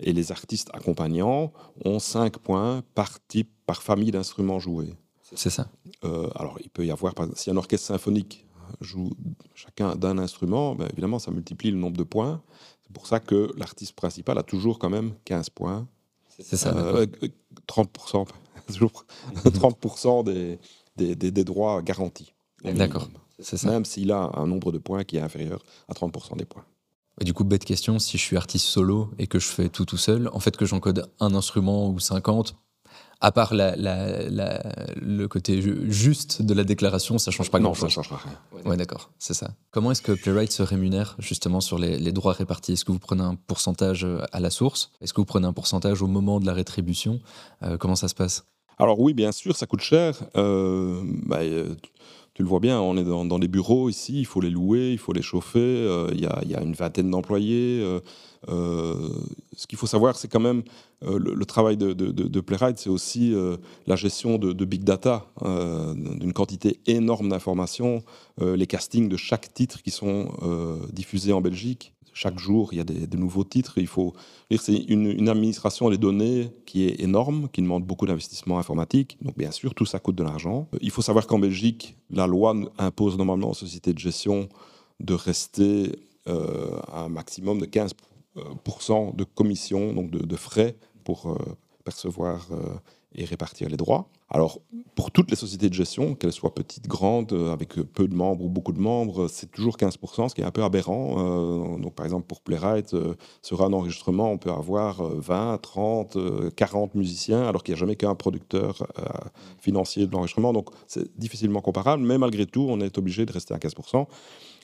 Et 0.00 0.12
les 0.12 0.32
artistes 0.32 0.70
accompagnants 0.72 1.52
ont 1.84 1.98
5 1.98 2.38
points 2.38 2.82
par 2.94 3.18
type, 3.28 3.50
par 3.66 3.82
famille 3.82 4.10
d'instruments 4.10 4.58
joués. 4.58 4.94
C'est 5.22 5.50
ça. 5.50 5.68
Euh, 6.04 6.28
alors, 6.36 6.58
il 6.62 6.70
peut 6.70 6.86
y 6.86 6.90
avoir, 6.90 7.14
si 7.34 7.50
un 7.50 7.56
orchestre 7.56 7.86
symphonique 7.86 8.46
joue 8.80 9.10
chacun 9.54 9.96
d'un 9.96 10.18
instrument, 10.18 10.74
ben, 10.74 10.88
évidemment, 10.92 11.18
ça 11.18 11.30
multiplie 11.30 11.70
le 11.70 11.78
nombre 11.78 11.96
de 11.96 12.04
points. 12.04 12.42
C'est 12.82 12.92
pour 12.92 13.06
ça 13.06 13.20
que 13.20 13.52
l'artiste 13.56 13.92
principal 13.92 14.38
a 14.38 14.42
toujours 14.42 14.78
quand 14.78 14.90
même 14.90 15.14
15 15.24 15.50
points. 15.50 15.88
C'est 16.28 16.56
ça. 16.56 16.72
30%, 17.66 18.26
30 19.54 20.24
des, 20.24 20.58
des, 20.96 21.14
des 21.14 21.44
droits 21.44 21.82
garantis. 21.82 22.32
D'accord. 22.64 23.08
Même 23.64 23.84
s'il 23.84 24.12
a 24.12 24.30
un 24.34 24.46
nombre 24.46 24.72
de 24.72 24.78
points 24.78 25.04
qui 25.04 25.18
est 25.18 25.20
inférieur 25.20 25.62
à 25.88 25.92
30% 25.92 26.36
des 26.36 26.46
points. 26.46 26.64
Et 27.20 27.24
du 27.24 27.32
coup, 27.32 27.44
bête 27.44 27.64
question, 27.64 27.98
si 27.98 28.18
je 28.18 28.22
suis 28.22 28.36
artiste 28.36 28.66
solo 28.66 29.10
et 29.18 29.26
que 29.26 29.38
je 29.38 29.46
fais 29.46 29.68
tout 29.68 29.84
tout 29.84 29.96
seul, 29.96 30.28
en 30.32 30.40
fait 30.40 30.56
que 30.56 30.66
j'encode 30.66 31.10
un 31.20 31.34
instrument 31.34 31.88
ou 31.88 31.98
50, 31.98 32.56
à 33.20 33.32
part 33.32 33.52
le 33.54 35.26
côté 35.26 35.62
juste 35.90 36.42
de 36.42 36.52
la 36.52 36.64
déclaration, 36.64 37.16
ça 37.16 37.30
change 37.30 37.50
pas 37.50 37.58
grand-chose. 37.58 37.84
Non, 37.84 37.88
ça 37.88 37.94
changera 37.94 38.18
rien. 38.18 38.38
Ouais, 38.64 38.76
d'accord, 38.76 39.10
c'est 39.18 39.32
ça. 39.32 39.54
Comment 39.70 39.92
est-ce 39.92 40.02
que 40.02 40.12
Playwright 40.12 40.52
se 40.52 40.62
rémunère 40.62 41.16
justement 41.18 41.62
sur 41.62 41.78
les, 41.78 42.12
droits 42.12 42.34
répartis? 42.34 42.72
Est-ce 42.72 42.84
que 42.84 42.92
vous 42.92 42.98
prenez 42.98 43.22
un 43.22 43.34
pourcentage 43.34 44.06
à 44.32 44.40
la 44.40 44.50
source? 44.50 44.90
Est-ce 45.00 45.14
que 45.14 45.20
vous 45.22 45.26
prenez 45.26 45.46
un 45.46 45.54
pourcentage 45.54 46.02
au 46.02 46.06
moment 46.06 46.40
de 46.40 46.46
la 46.46 46.52
rétribution? 46.52 47.20
Euh, 47.62 47.78
Comment 47.78 47.96
ça 47.96 48.08
se 48.08 48.14
passe? 48.14 48.44
Alors 48.78 49.00
oui, 49.00 49.14
bien 49.14 49.32
sûr, 49.32 49.56
ça 49.56 49.66
coûte 49.66 49.80
cher. 49.80 50.22
Euh, 50.36 51.02
bah, 51.24 51.38
euh, 51.40 51.74
tu 52.34 52.42
le 52.42 52.48
vois 52.48 52.60
bien, 52.60 52.78
on 52.78 52.96
est 52.98 53.04
dans, 53.04 53.38
des 53.38 53.48
bureaux 53.48 53.88
ici, 53.88 54.20
il 54.20 54.26
faut 54.26 54.42
les 54.42 54.50
louer, 54.50 54.92
il 54.92 54.98
faut 54.98 55.14
les 55.14 55.22
chauffer, 55.22 55.58
euh, 55.58 56.10
il 56.12 56.20
y, 56.20 56.54
a 56.54 56.62
une 56.62 56.74
vingtaine 56.74 57.10
d'employés. 57.10 57.82
Ce 58.46 59.66
qu'il 59.66 59.78
faut 59.78 59.86
savoir, 59.86 60.16
c'est 60.16 60.28
quand 60.28 60.40
même 60.40 60.62
le, 61.00 61.44
travail 61.46 61.78
de, 61.78 61.94
de, 61.94 62.40
Playwright, 62.40 62.78
c'est 62.78 62.90
aussi 62.90 63.34
la 63.86 63.96
gestion 63.96 64.36
de, 64.36 64.64
big 64.66 64.84
data, 64.84 65.24
d'une 65.42 66.34
quantité 66.34 66.78
énorme 66.86 67.30
d'informations, 67.30 68.02
les 68.38 68.66
castings 68.66 69.08
de 69.08 69.16
chaque 69.16 69.54
titre 69.54 69.82
qui 69.82 69.90
sont 69.90 70.28
diffusés 70.92 71.32
en 71.32 71.40
Belgique 71.40 71.95
chaque 72.16 72.38
jour, 72.38 72.70
il 72.72 72.78
y 72.78 72.80
a 72.80 72.84
des, 72.84 73.18
nouveaux 73.18 73.44
titres. 73.44 73.76
Il 73.76 73.86
faut 73.86 74.14
c'est 74.58 74.74
une, 74.74 75.28
administration 75.28 75.90
des 75.90 75.98
données 75.98 76.50
qui 76.64 76.86
est 76.86 76.98
énorme, 77.00 77.50
qui 77.52 77.60
demande 77.60 77.84
beaucoup 77.84 78.06
d'investissement 78.06 78.58
informatique. 78.58 79.18
Donc, 79.20 79.36
bien 79.36 79.50
sûr, 79.50 79.74
tout 79.74 79.84
ça 79.84 79.98
coûte 79.98 80.16
de 80.16 80.24
l'argent. 80.24 80.66
Il 80.80 80.90
faut 80.90 81.02
savoir 81.02 81.26
qu'en 81.26 81.38
Belgique, 81.38 81.94
la 82.08 82.26
loi 82.26 82.56
impose 82.78 83.18
normalement 83.18 83.50
aux 83.50 83.54
sociétés 83.54 83.92
de 83.92 83.98
gestion 83.98 84.48
de 84.98 85.12
rester 85.12 85.92
euh, 86.26 86.80
à 86.90 87.02
un 87.02 87.10
maximum 87.10 87.60
de 87.60 87.66
15% 87.66 89.14
de 89.14 89.24
commission, 89.24 89.92
donc 89.92 90.10
de, 90.10 90.36
frais 90.36 90.74
pour 91.04 91.26
euh, 91.26 91.36
percevoir 91.84 92.48
euh, 92.50 92.56
et 93.16 93.24
répartir 93.24 93.68
les 93.68 93.76
droits. 93.76 94.08
Alors, 94.28 94.60
pour 94.94 95.10
toutes 95.10 95.30
les 95.30 95.36
sociétés 95.36 95.68
de 95.68 95.74
gestion, 95.74 96.14
qu'elles 96.14 96.32
soient 96.32 96.54
petites, 96.54 96.86
grandes, 96.88 97.32
euh, 97.32 97.52
avec 97.52 97.74
peu 97.74 98.08
de 98.08 98.14
membres 98.14 98.44
ou 98.44 98.48
beaucoup 98.48 98.72
de 98.72 98.80
membres, 98.80 99.28
c'est 99.28 99.50
toujours 99.50 99.76
15%, 99.76 100.28
ce 100.28 100.34
qui 100.34 100.40
est 100.40 100.44
un 100.44 100.50
peu 100.50 100.64
aberrant. 100.64 101.16
Euh, 101.18 101.78
donc, 101.78 101.94
par 101.94 102.04
exemple, 102.04 102.26
pour 102.26 102.40
Playwright, 102.40 102.94
euh, 102.94 103.14
sur 103.42 103.62
un 103.62 103.72
enregistrement, 103.72 104.30
on 104.30 104.38
peut 104.38 104.50
avoir 104.50 105.02
20, 105.02 105.58
30, 105.58 106.18
40 106.54 106.94
musiciens, 106.94 107.42
alors 107.42 107.62
qu'il 107.62 107.74
n'y 107.74 107.78
a 107.78 107.80
jamais 107.80 107.96
qu'un 107.96 108.14
producteur 108.14 108.86
financier 109.58 110.06
de 110.06 110.12
l'enregistrement. 110.12 110.52
Donc, 110.52 110.70
c'est 110.86 111.16
difficilement 111.18 111.60
comparable, 111.60 112.02
mais 112.02 112.18
malgré 112.18 112.46
tout, 112.46 112.66
on 112.68 112.80
est 112.80 112.98
obligé 112.98 113.26
de 113.26 113.32
rester 113.32 113.54
à 113.54 113.58
15%. 113.58 114.06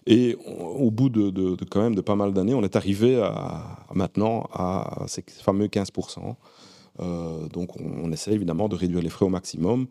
Et 0.06 0.36
au 0.58 0.90
bout 0.90 1.08
de, 1.08 1.56
quand 1.70 1.80
même 1.80 1.94
de 1.94 2.00
pas 2.00 2.16
mal 2.16 2.32
d'années, 2.32 2.54
on 2.54 2.62
est 2.62 2.74
arrivé 2.74 3.20
à, 3.22 3.86
maintenant 3.94 4.48
à 4.52 5.04
ces 5.06 5.24
fameux 5.28 5.66
15%. 5.66 6.34
Euh, 7.00 7.48
donc 7.48 7.80
on, 7.80 8.12
essaie 8.12 8.32
évidemment 8.32 8.68
de 8.68 8.76
réduire 8.76 9.02
les 9.02 9.08
frais 9.08 9.24
au 9.24 9.30
maximum 9.30 9.86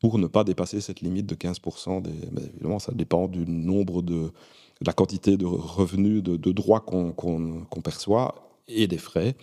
pour 0.00 0.18
ne 0.18 0.26
pas 0.26 0.44
dépasser 0.44 0.80
cette 0.80 1.00
limite 1.00 1.26
de 1.26 1.34
15%. 1.34 2.02
Des, 2.02 2.10
évidemment, 2.48 2.78
ça 2.78 2.92
dépend 2.92 3.26
du 3.26 3.44
nombre 3.46 4.02
de, 4.02 4.30
la 4.80 4.92
quantité 4.92 5.36
de 5.36 5.46
revenus, 5.46 6.22
de, 6.22 6.52
droits 6.52 6.80
qu'on 6.80 7.80
perçoit 7.82 8.34
et 8.68 8.86
des 8.86 8.98
frais. 8.98 9.36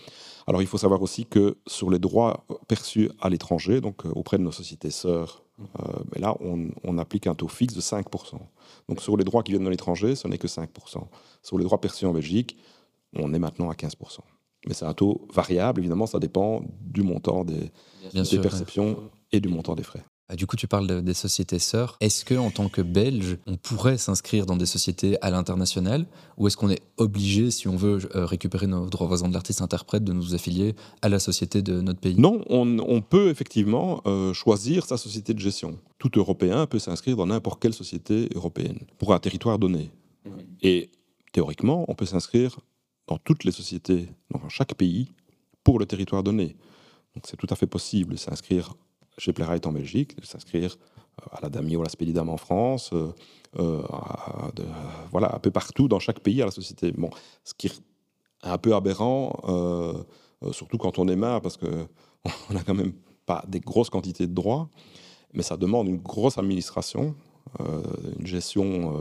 Alors 0.48 0.62
il 0.62 0.68
faut 0.68 0.78
savoir 0.78 1.02
aussi 1.02 1.26
que 1.26 1.58
sur 1.68 1.90
les 1.90 2.00
droits 2.00 2.46
perçus 2.68 3.12
à 3.22 3.30
l'étranger, 3.30 3.82
donc 3.82 4.06
euh, 4.06 4.10
auprès 4.10 4.38
de 4.38 4.44
nos 4.44 4.52
sociétés 4.52 4.90
sœurs, 4.90 5.44
euh, 5.80 6.04
mais 6.14 6.22
là 6.22 6.36
on, 6.40 6.98
applique 6.98 7.28
un 7.28 7.36
taux 7.36 7.48
fixe 7.48 7.76
de 7.76 7.82
5%. 7.82 8.40
Donc 8.90 9.02
sur 9.02 9.18
les 9.18 9.24
droits 9.24 9.44
qui 9.44 9.52
viennent 9.52 9.64
de 9.64 9.70
l'étranger, 9.70 10.16
ce 10.16 10.28
n'est 10.28 10.40
que 10.40 10.48
5%. 10.48 10.68
Sur 11.44 11.58
les 11.58 11.64
droits 11.64 11.80
perçus 11.80 12.06
en 12.06 12.14
Belgique, 12.14 12.58
on 13.16 13.34
est 13.34 13.40
maintenant 13.40 13.70
à 13.70 13.74
15%. 13.74 14.20
Mais 14.68 14.74
c'est 14.74 14.86
un 14.86 14.94
taux 14.94 15.28
variable, 15.34 15.82
évidemment, 15.82 16.06
ça 16.06 16.20
dépend 16.20 16.64
du 16.82 17.02
montant 17.02 17.44
des, 17.44 17.72
perceptions 18.42 18.98
et 19.32 19.40
du 19.40 19.50
montant 19.50 19.76
des 19.76 19.84
frais. 19.84 20.04
Ah, 20.32 20.36
du 20.38 20.48
coup, 20.48 20.56
tu 20.56 20.66
parles 20.66 21.02
des 21.02 21.14
sociétés 21.14 21.60
sœurs. 21.60 21.98
Est-ce 22.00 22.24
que, 22.24 22.36
en 22.36 22.52
tant 22.52 22.70
que 22.70 22.82
Belge, 22.82 23.38
on 23.48 23.58
pourrait 23.58 23.98
s'inscrire 23.98 24.46
dans 24.46 24.56
des 24.56 24.66
sociétés 24.66 25.18
à 25.22 25.30
l'international, 25.30 26.06
ou 26.38 26.48
est-ce 26.48 26.56
qu'on 26.56 26.70
est 26.70 26.82
obligé, 26.96 27.52
si 27.52 27.68
on 27.68 27.76
veut 27.76 28.00
euh, 28.16 28.26
récupérer 28.26 28.66
nos 28.66 28.86
droits 28.86 29.08
voisins 29.08 29.28
de 29.28 29.34
l'artiste-interprète, 29.34 30.06
de 30.06 30.14
nous 30.14 30.34
affilier 30.34 30.74
à 31.02 31.10
la 31.10 31.20
société 31.20 31.62
de 31.62 31.82
notre 31.82 32.00
pays? 32.00 32.16
Non, 32.18 32.46
on, 32.48 33.02
peut 33.02 33.30
effectivement 33.30 34.02
euh, 34.06 34.32
choisir 34.32 34.86
sa 34.86 34.96
société 34.96 35.34
de 35.34 35.40
gestion. 35.40 35.78
Tout 35.98 36.12
Européen 36.16 36.66
peut 36.66 36.80
s'inscrire 36.80 37.18
dans 37.18 37.28
n'importe 37.28 37.62
quelle 37.62 37.74
société 37.74 38.30
européenne 38.34 38.80
pour 39.00 39.14
un 39.14 39.20
territoire 39.20 39.60
donné. 39.60 39.92
Et 40.62 40.92
théoriquement, 41.34 41.84
on 41.90 41.94
peut 41.94 42.06
s'inscrire 42.06 42.58
dans 43.08 43.18
toutes 43.18 43.44
les 43.44 43.52
sociétés, 43.52 44.10
dans 44.30 44.50
chaque 44.50 44.76
pays, 44.76 45.12
pour 45.64 45.80
le 45.80 45.86
territoire 45.86 46.24
donné. 46.24 46.56
Donc 47.16 47.26
c'est 47.28 47.38
tout 47.38 47.48
à 47.50 47.56
fait 47.56 47.68
possible 47.68 48.14
de 48.14 48.18
s'inscrire 48.18 48.74
chez 49.18 49.34
Playwright 49.34 49.66
en 49.68 49.72
Belgique, 49.72 50.20
de 50.20 50.26
s'inscrire 50.26 50.78
euh, 51.22 51.26
à 51.38 51.42
la 51.42 51.50
Dami 51.50 51.76
ou 51.76 51.82
à 51.82 51.84
la 51.84 51.90
Spédidam 51.90 52.30
en 52.30 52.38
France, 52.38 52.92
euh, 52.94 53.12
euh, 53.60 53.82
voilà, 55.12 55.36
un 55.36 55.40
peu 55.40 55.52
partout 55.52 55.88
dans 55.88 56.00
chaque 56.00 56.22
pays 56.22 56.42
à 56.42 56.46
la 56.46 56.52
société. 56.52 56.92
Bon, 56.92 57.10
ce 57.44 57.54
qui 57.54 57.68
est 57.68 57.82
un 58.44 58.58
peu 58.58 58.74
aberrant, 58.74 59.36
surtout 60.52 60.78
quand 60.78 60.98
on 60.98 61.08
est 61.08 61.16
marre, 61.16 61.42
parce 61.42 61.58
qu'on 61.58 61.88
n'a 62.54 62.64
quand 62.64 62.74
même 62.74 62.94
pas 63.26 63.44
des 63.48 63.60
grosses 63.60 63.90
quantités 63.90 64.26
de 64.26 64.34
droits, 64.34 64.70
mais 65.34 65.44
ça 65.44 65.58
demande 65.58 65.88
une 65.88 65.98
grosse 65.98 66.38
administration, 66.38 67.14
une 67.60 68.26
gestion 68.26 68.96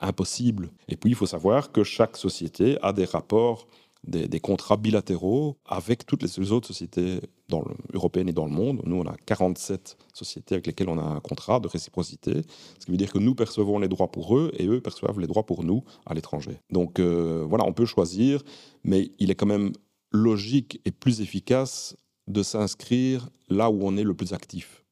impossible. 0.00 0.70
Et 0.88 0.96
puis, 0.96 1.10
il 1.10 1.16
faut 1.16 1.26
savoir 1.26 1.72
que 1.72 1.84
chaque 1.84 2.16
société 2.16 2.78
a 2.82 2.92
des 2.92 3.04
rapports, 3.04 3.66
des, 4.06 4.40
contrats 4.40 4.76
bilatéraux 4.76 5.56
avec 5.66 6.06
toutes 6.06 6.22
les 6.22 6.52
autres 6.52 6.68
sociétés 6.68 7.20
dans 7.48 7.64
européennes 7.92 8.28
et 8.28 8.32
dans 8.32 8.46
le 8.46 8.52
monde. 8.52 8.80
Nous, 8.84 8.96
on 8.96 9.06
a 9.06 9.16
47 9.26 9.96
sociétés 10.14 10.54
avec 10.54 10.66
lesquelles 10.66 10.88
on 10.88 10.98
a 10.98 11.02
un 11.02 11.20
contrat 11.20 11.60
de 11.60 11.68
réciprocité, 11.68 12.42
ce 12.78 12.86
qui 12.86 12.92
veut 12.92 12.96
dire 12.96 13.12
que 13.12 13.18
nous 13.18 13.34
percevons 13.34 13.78
les 13.78 13.88
droits 13.88 14.10
pour 14.10 14.36
eux 14.36 14.52
et 14.56 14.66
eux 14.66 14.80
perçoivent 14.80 15.18
les 15.20 15.26
droits 15.26 15.44
pour 15.44 15.64
nous 15.64 15.84
à 16.06 16.14
l'étranger. 16.14 16.60
Donc 16.70 17.00
euh, 17.00 17.44
voilà, 17.48 17.64
on 17.66 17.72
peut 17.72 17.86
choisir, 17.86 18.42
mais 18.84 19.10
il 19.18 19.30
est 19.30 19.34
quand 19.34 19.46
même 19.46 19.72
logique 20.12 20.80
et 20.84 20.90
plus 20.90 21.20
efficace 21.20 21.96
de 22.28 22.42
s'inscrire 22.42 23.28
là 23.48 23.70
où 23.70 23.80
on 23.82 23.96
est 23.96 24.04
le 24.04 24.14
plus 24.14 24.32
actif. 24.32 24.84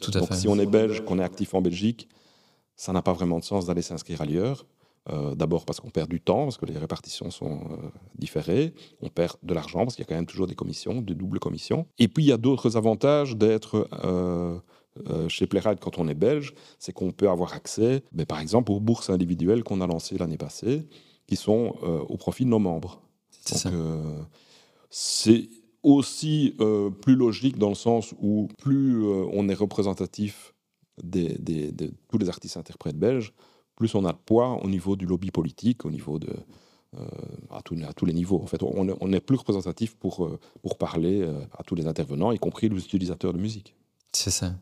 Tout 0.00 0.10
à 0.14 0.20
Donc 0.20 0.32
si 0.32 0.48
on 0.48 0.58
est 0.58 0.66
belge, 0.66 1.04
qu'on 1.04 1.18
est 1.18 1.24
actif 1.24 1.54
en 1.54 1.60
Belgique, 1.60 2.08
ça 2.76 2.92
n'a 2.92 3.02
pas 3.02 3.12
vraiment 3.12 3.38
de 3.38 3.44
sens 3.44 3.66
d'aller 3.66 3.82
s'inscrire 3.82 4.20
ailleurs. 4.20 4.66
Euh, 5.08 5.36
d'abord 5.36 5.64
parce 5.64 5.78
qu'on 5.78 5.90
perd 5.90 6.10
du 6.10 6.20
temps, 6.20 6.44
parce 6.44 6.56
que 6.56 6.66
les 6.66 6.76
répartitions 6.76 7.30
sont 7.30 7.60
euh, 7.70 7.76
différées. 8.18 8.74
On 9.00 9.08
perd 9.08 9.36
de 9.42 9.54
l'argent, 9.54 9.80
parce 9.80 9.94
qu'il 9.94 10.02
y 10.02 10.06
a 10.06 10.08
quand 10.08 10.16
même 10.16 10.26
toujours 10.26 10.48
des 10.48 10.56
commissions, 10.56 11.00
de 11.00 11.14
doubles 11.14 11.38
commissions. 11.38 11.86
Et 11.98 12.08
puis, 12.08 12.24
il 12.24 12.26
y 12.26 12.32
a 12.32 12.36
d'autres 12.36 12.76
avantages 12.76 13.36
d'être 13.36 13.88
euh, 14.04 14.58
chez 15.28 15.46
Playride 15.46 15.78
quand 15.78 15.98
on 15.98 16.08
est 16.08 16.14
belge, 16.14 16.54
c'est 16.78 16.92
qu'on 16.92 17.12
peut 17.12 17.28
avoir 17.28 17.52
accès, 17.52 18.02
mais 18.12 18.26
par 18.26 18.40
exemple, 18.40 18.72
aux 18.72 18.80
bourses 18.80 19.10
individuelles 19.10 19.62
qu'on 19.62 19.80
a 19.80 19.86
lancées 19.86 20.18
l'année 20.18 20.38
passée, 20.38 20.88
qui 21.28 21.36
sont 21.36 21.74
au 22.08 22.16
profit 22.16 22.44
de 22.44 22.50
nos 22.50 22.58
membres. 22.58 23.02
C'est 24.90 25.48
aussi 25.82 26.56
plus 27.02 27.14
logique 27.14 27.58
dans 27.58 27.68
le 27.68 27.74
sens 27.74 28.14
où 28.20 28.48
plus 28.58 29.04
on 29.04 29.48
est 29.48 29.54
représentatif 29.54 30.54
de 31.02 31.90
tous 32.08 32.18
les 32.18 32.28
artistes 32.28 32.56
interprètes 32.56 32.98
belges, 32.98 33.32
plus 33.76 33.94
on 33.94 34.04
a 34.04 34.12
de 34.12 34.18
poids 34.24 34.58
au 34.62 34.68
niveau 34.68 34.96
du 34.96 35.06
lobby 35.06 35.30
politique, 35.30 35.84
au 35.84 35.90
niveau 35.90 36.18
de, 36.18 36.34
euh, 36.98 37.04
à, 37.50 37.58
à, 37.58 37.92
tous 37.92 38.06
les 38.06 38.12
niveaux. 38.12 38.40
En 38.42 38.46
fait, 38.46 38.62
on, 38.62 38.96
on 39.00 39.12
est 39.12 39.20
plus 39.20 39.36
représentatif 39.36 39.96
pour, 39.96 40.24
euh, 40.24 40.38
pour 40.62 40.78
parler 40.78 41.20
euh, 41.20 41.40
à 41.58 41.62
tous 41.62 41.74
les 41.74 41.86
intervenants, 41.86 42.32
y 42.32 42.38
compris 42.38 42.68
les 42.68 42.78
utilisateurs 42.78 43.32
de 43.34 43.38
musique. 43.38 43.74
C'est 44.12 44.30
ça. 44.30 44.54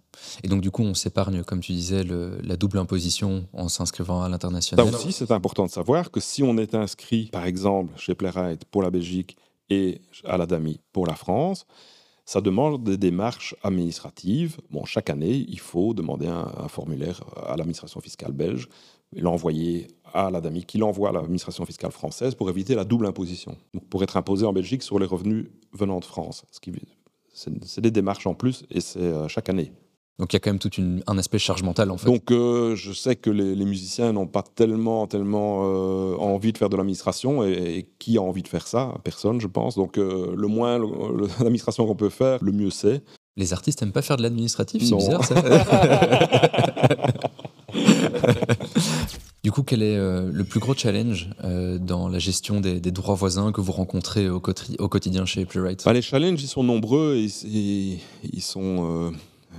Et 0.42 0.48
donc, 0.48 0.60
du 0.60 0.72
coup, 0.72 0.82
on 0.82 0.94
s'épargne, 0.94 1.44
comme 1.44 1.60
tu 1.60 1.72
disais, 1.72 2.02
la 2.02 2.56
double 2.56 2.78
imposition 2.78 3.46
en 3.52 3.68
s'inscrivant 3.68 4.22
à 4.22 4.28
l'international. 4.28 4.84
Là 4.84 4.92
aussi, 4.92 5.12
c'est 5.12 5.30
important 5.30 5.66
de 5.66 5.70
savoir 5.70 6.10
que 6.10 6.18
si 6.18 6.42
on 6.42 6.58
est 6.58 6.74
inscrit, 6.74 7.26
par 7.26 7.44
exemple, 7.44 7.92
chez 7.96 8.16
Playwright 8.16 8.64
pour 8.64 8.82
la 8.82 8.90
Belgique 8.90 9.36
et 9.70 10.00
à 10.24 10.38
la 10.38 10.46
DAMI 10.46 10.80
pour 10.92 11.06
la 11.06 11.14
France, 11.14 11.66
ça 12.24 12.40
demande 12.40 12.82
des 12.84 12.96
démarches 12.96 13.54
administratives. 13.62 14.58
Bon, 14.70 14.84
chaque 14.84 15.10
année, 15.10 15.44
il 15.48 15.60
faut 15.60 15.92
demander 15.92 16.26
un, 16.26 16.68
formulaire 16.68 17.22
à 17.36 17.56
l'administration 17.56 18.00
fiscale 18.00 18.32
belge, 18.32 18.68
l'envoyer 19.14 19.88
à 20.12 20.30
la 20.30 20.40
DAMI, 20.40 20.64
qui 20.64 20.78
l'envoie 20.78 21.10
à 21.10 21.12
l'administration 21.12 21.66
fiscale 21.66 21.92
française 21.92 22.34
pour 22.34 22.48
éviter 22.48 22.74
la 22.74 22.84
double 22.84 23.06
imposition. 23.06 23.56
Pour 23.90 24.02
être 24.02 24.16
imposé 24.16 24.46
en 24.46 24.52
Belgique 24.52 24.82
sur 24.82 24.98
les 24.98 25.06
revenus 25.06 25.48
venant 25.72 26.00
de 26.00 26.04
France. 26.04 26.44
C'est 27.32 27.80
des 27.80 27.90
démarches 27.90 28.26
en 28.26 28.34
plus 28.34 28.64
et 28.70 28.80
c'est 28.80 29.00
euh, 29.00 29.28
chaque 29.28 29.48
année. 29.48 29.72
Donc 30.18 30.32
il 30.32 30.36
y 30.36 30.38
a 30.38 30.40
quand 30.40 30.50
même 30.50 30.60
tout 30.60 30.70
un 31.06 31.18
aspect 31.18 31.38
charge 31.40 31.64
mentale 31.64 31.90
en 31.90 31.96
fait. 31.96 32.06
Donc 32.06 32.30
euh, 32.30 32.76
je 32.76 32.92
sais 32.92 33.16
que 33.16 33.30
les, 33.30 33.64
musiciens 33.64 34.12
n'ont 34.12 34.28
pas 34.28 34.42
tellement, 34.42 35.08
tellement 35.08 35.62
euh, 35.64 36.14
envie 36.18 36.52
de 36.52 36.58
faire 36.58 36.68
de 36.68 36.76
l'administration 36.76 37.42
et, 37.42 37.88
qui 37.98 38.16
a 38.16 38.22
envie 38.22 38.42
de 38.42 38.48
faire 38.48 38.68
ça? 38.68 38.94
Personne, 39.02 39.40
je 39.40 39.48
pense. 39.48 39.74
Donc 39.74 39.98
euh, 39.98 40.32
le 40.36 40.46
moins 40.46 40.78
l'administration 41.40 41.84
qu'on 41.86 41.96
peut 41.96 42.10
faire, 42.10 42.38
le 42.42 42.52
mieux 42.52 42.70
c'est. 42.70 43.02
Les 43.36 43.52
artistes 43.52 43.82
n'aiment 43.82 43.90
pas 43.90 44.02
faire 44.02 44.16
de 44.16 44.22
l'administratif, 44.22 44.84
c'est 44.84 44.94
bizarre 44.94 45.24
ça. 45.24 45.34
du 49.42 49.50
coup, 49.50 49.64
quel 49.64 49.82
est 49.82 49.96
le 49.98 50.44
plus 50.44 50.60
gros 50.60 50.74
challenge 50.74 51.30
dans 51.42 52.08
la 52.08 52.20
gestion 52.20 52.60
des, 52.60 52.78
droits 52.92 53.16
voisins 53.16 53.50
que 53.50 53.60
vous 53.60 53.72
rencontrez 53.72 54.28
au, 54.28 54.38
quotidien 54.38 55.26
chez 55.26 55.44
Playwright? 55.46 55.84
Bah, 55.84 55.92
Les 55.92 56.02
challenges, 56.02 56.40
ils 56.40 56.46
sont 56.46 56.62
nombreux 56.62 57.16
et, 57.16 57.26
et 57.48 57.98
ils 58.32 58.42
sont 58.42 59.12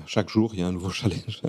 chaque 0.07 0.29
jour, 0.29 0.51
il 0.53 0.59
y 0.59 0.63
a 0.63 0.67
un 0.67 0.71
nouveau 0.71 0.89
challenge. 0.91 1.41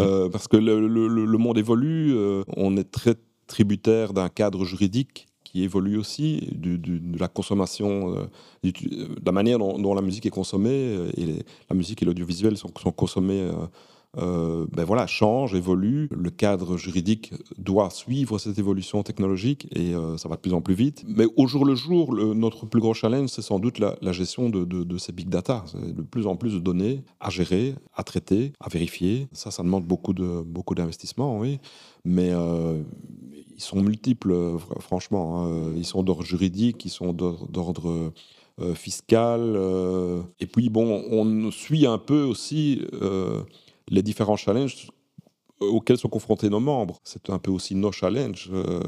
Euh, 0.00 0.28
parce 0.28 0.48
que 0.48 0.56
le, 0.56 1.38
monde 1.38 1.58
évolue, 1.58 2.14
euh, 2.14 2.44
on 2.56 2.76
est 2.76 2.90
très 2.90 3.14
tributaire 3.46 4.12
d'un 4.12 4.28
cadre 4.28 4.64
juridique 4.64 5.26
qui 5.44 5.64
évolue 5.64 5.98
aussi, 5.98 6.48
de 6.52 7.18
la 7.18 7.28
consommation, 7.28 8.16
euh, 8.16 8.24
de 8.64 9.26
la 9.26 9.32
manière 9.32 9.58
dont, 9.58 9.94
la 9.94 10.00
musique 10.00 10.24
est 10.24 10.30
consommée, 10.30 10.96
et 11.16 11.44
la 11.68 11.76
musique 11.76 12.02
et 12.02 12.06
l'audiovisuel 12.06 12.56
sont, 12.56 12.70
sont, 12.80 12.92
consommés 12.92 13.50
euh, 14.18 14.66
ben 14.70 14.84
voilà, 14.84 15.06
change, 15.06 15.54
évolue. 15.54 16.08
Le 16.10 16.30
cadre 16.30 16.76
juridique 16.76 17.32
doit 17.56 17.88
suivre 17.88 18.38
cette 18.38 18.58
évolution 18.58 19.02
technologique 19.02 19.68
et 19.74 19.94
euh, 19.94 20.18
ça 20.18 20.28
va 20.28 20.36
de 20.36 20.40
plus 20.40 20.52
en 20.52 20.60
plus 20.60 20.74
vite. 20.74 21.02
Mais 21.06 21.24
au 21.36 21.46
jour 21.46 21.64
le 21.64 21.74
jour, 21.74 22.14
notre 22.14 22.66
plus 22.66 22.80
gros 22.80 22.92
challenge, 22.92 23.30
c'est 23.30 23.42
sans 23.42 23.58
doute 23.58 23.78
la, 23.78 23.96
gestion 24.12 24.50
de, 24.50 24.98
ces 24.98 25.12
big 25.12 25.28
data. 25.28 25.64
De 25.74 26.02
plus 26.02 26.26
en 26.26 26.36
plus 26.36 26.52
de 26.52 26.58
données 26.58 27.02
à 27.20 27.30
gérer, 27.30 27.74
à 27.94 28.04
traiter, 28.04 28.52
à 28.60 28.68
vérifier. 28.68 29.28
Ça, 29.32 29.50
ça 29.50 29.62
demande 29.62 29.86
beaucoup 29.86 30.12
de 30.12 30.42
beaucoup 30.42 30.74
d'investissement, 30.74 31.38
oui. 31.38 31.58
Mais 32.04 32.30
euh, 32.32 32.82
ils 33.56 33.62
sont 33.62 33.80
multiples, 33.80 34.58
franchement. 34.80 35.46
Hein. 35.46 35.72
Ils 35.76 35.86
sont 35.86 36.02
d'ordre 36.02 36.24
juridique, 36.24 36.84
ils 36.84 36.90
sont 36.90 37.14
d'ordre 37.14 38.12
fiscal. 38.74 39.56
et 40.38 40.46
puis, 40.46 40.68
bon, 40.68 41.02
on 41.10 41.50
suit 41.50 41.86
un 41.86 41.98
peu 41.98 42.22
aussi 42.22 42.82
les 43.92 44.02
différents 44.02 44.36
challenges 44.36 44.90
auxquels 45.60 45.98
sont 45.98 46.08
confrontés 46.08 46.50
nos 46.50 46.58
membres. 46.58 46.98
C'est 47.04 47.30
un 47.30 47.38
peu 47.38 47.52
aussi 47.52 47.76
nos 47.76 47.92
challenges, 47.92 48.50
euh, 48.52 48.80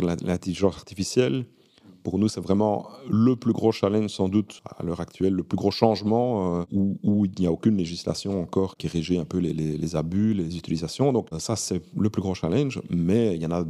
l'intelligence 0.00 0.74
artificielle, 0.74 1.46
pour 2.02 2.18
nous, 2.18 2.28
c'est 2.28 2.40
vraiment 2.40 2.88
le 3.10 3.36
plus 3.36 3.52
gros 3.52 3.72
challenge, 3.72 4.10
sans 4.10 4.28
doute, 4.28 4.62
à 4.78 4.82
l'heure 4.82 5.00
actuelle, 5.00 5.34
le 5.34 5.42
plus 5.42 5.56
gros 5.56 5.70
changement 5.70 6.64
où, 6.72 7.26
il 7.26 7.32
n'y 7.38 7.46
a 7.46 7.52
aucune 7.52 7.76
législation 7.76 8.40
encore 8.40 8.76
qui 8.76 8.88
régit 8.88 9.18
un 9.18 9.24
peu 9.24 9.38
les, 9.38 9.52
les 9.52 9.96
abus, 9.96 10.32
les 10.32 10.56
utilisations. 10.56 11.12
Donc 11.12 11.28
ça, 11.38 11.56
c'est 11.56 11.82
le 11.96 12.08
plus 12.08 12.22
gros 12.22 12.34
challenge, 12.34 12.80
mais 12.88 13.34
il 13.34 13.42
y 13.42 13.46
en 13.46 13.50
a, 13.50 13.64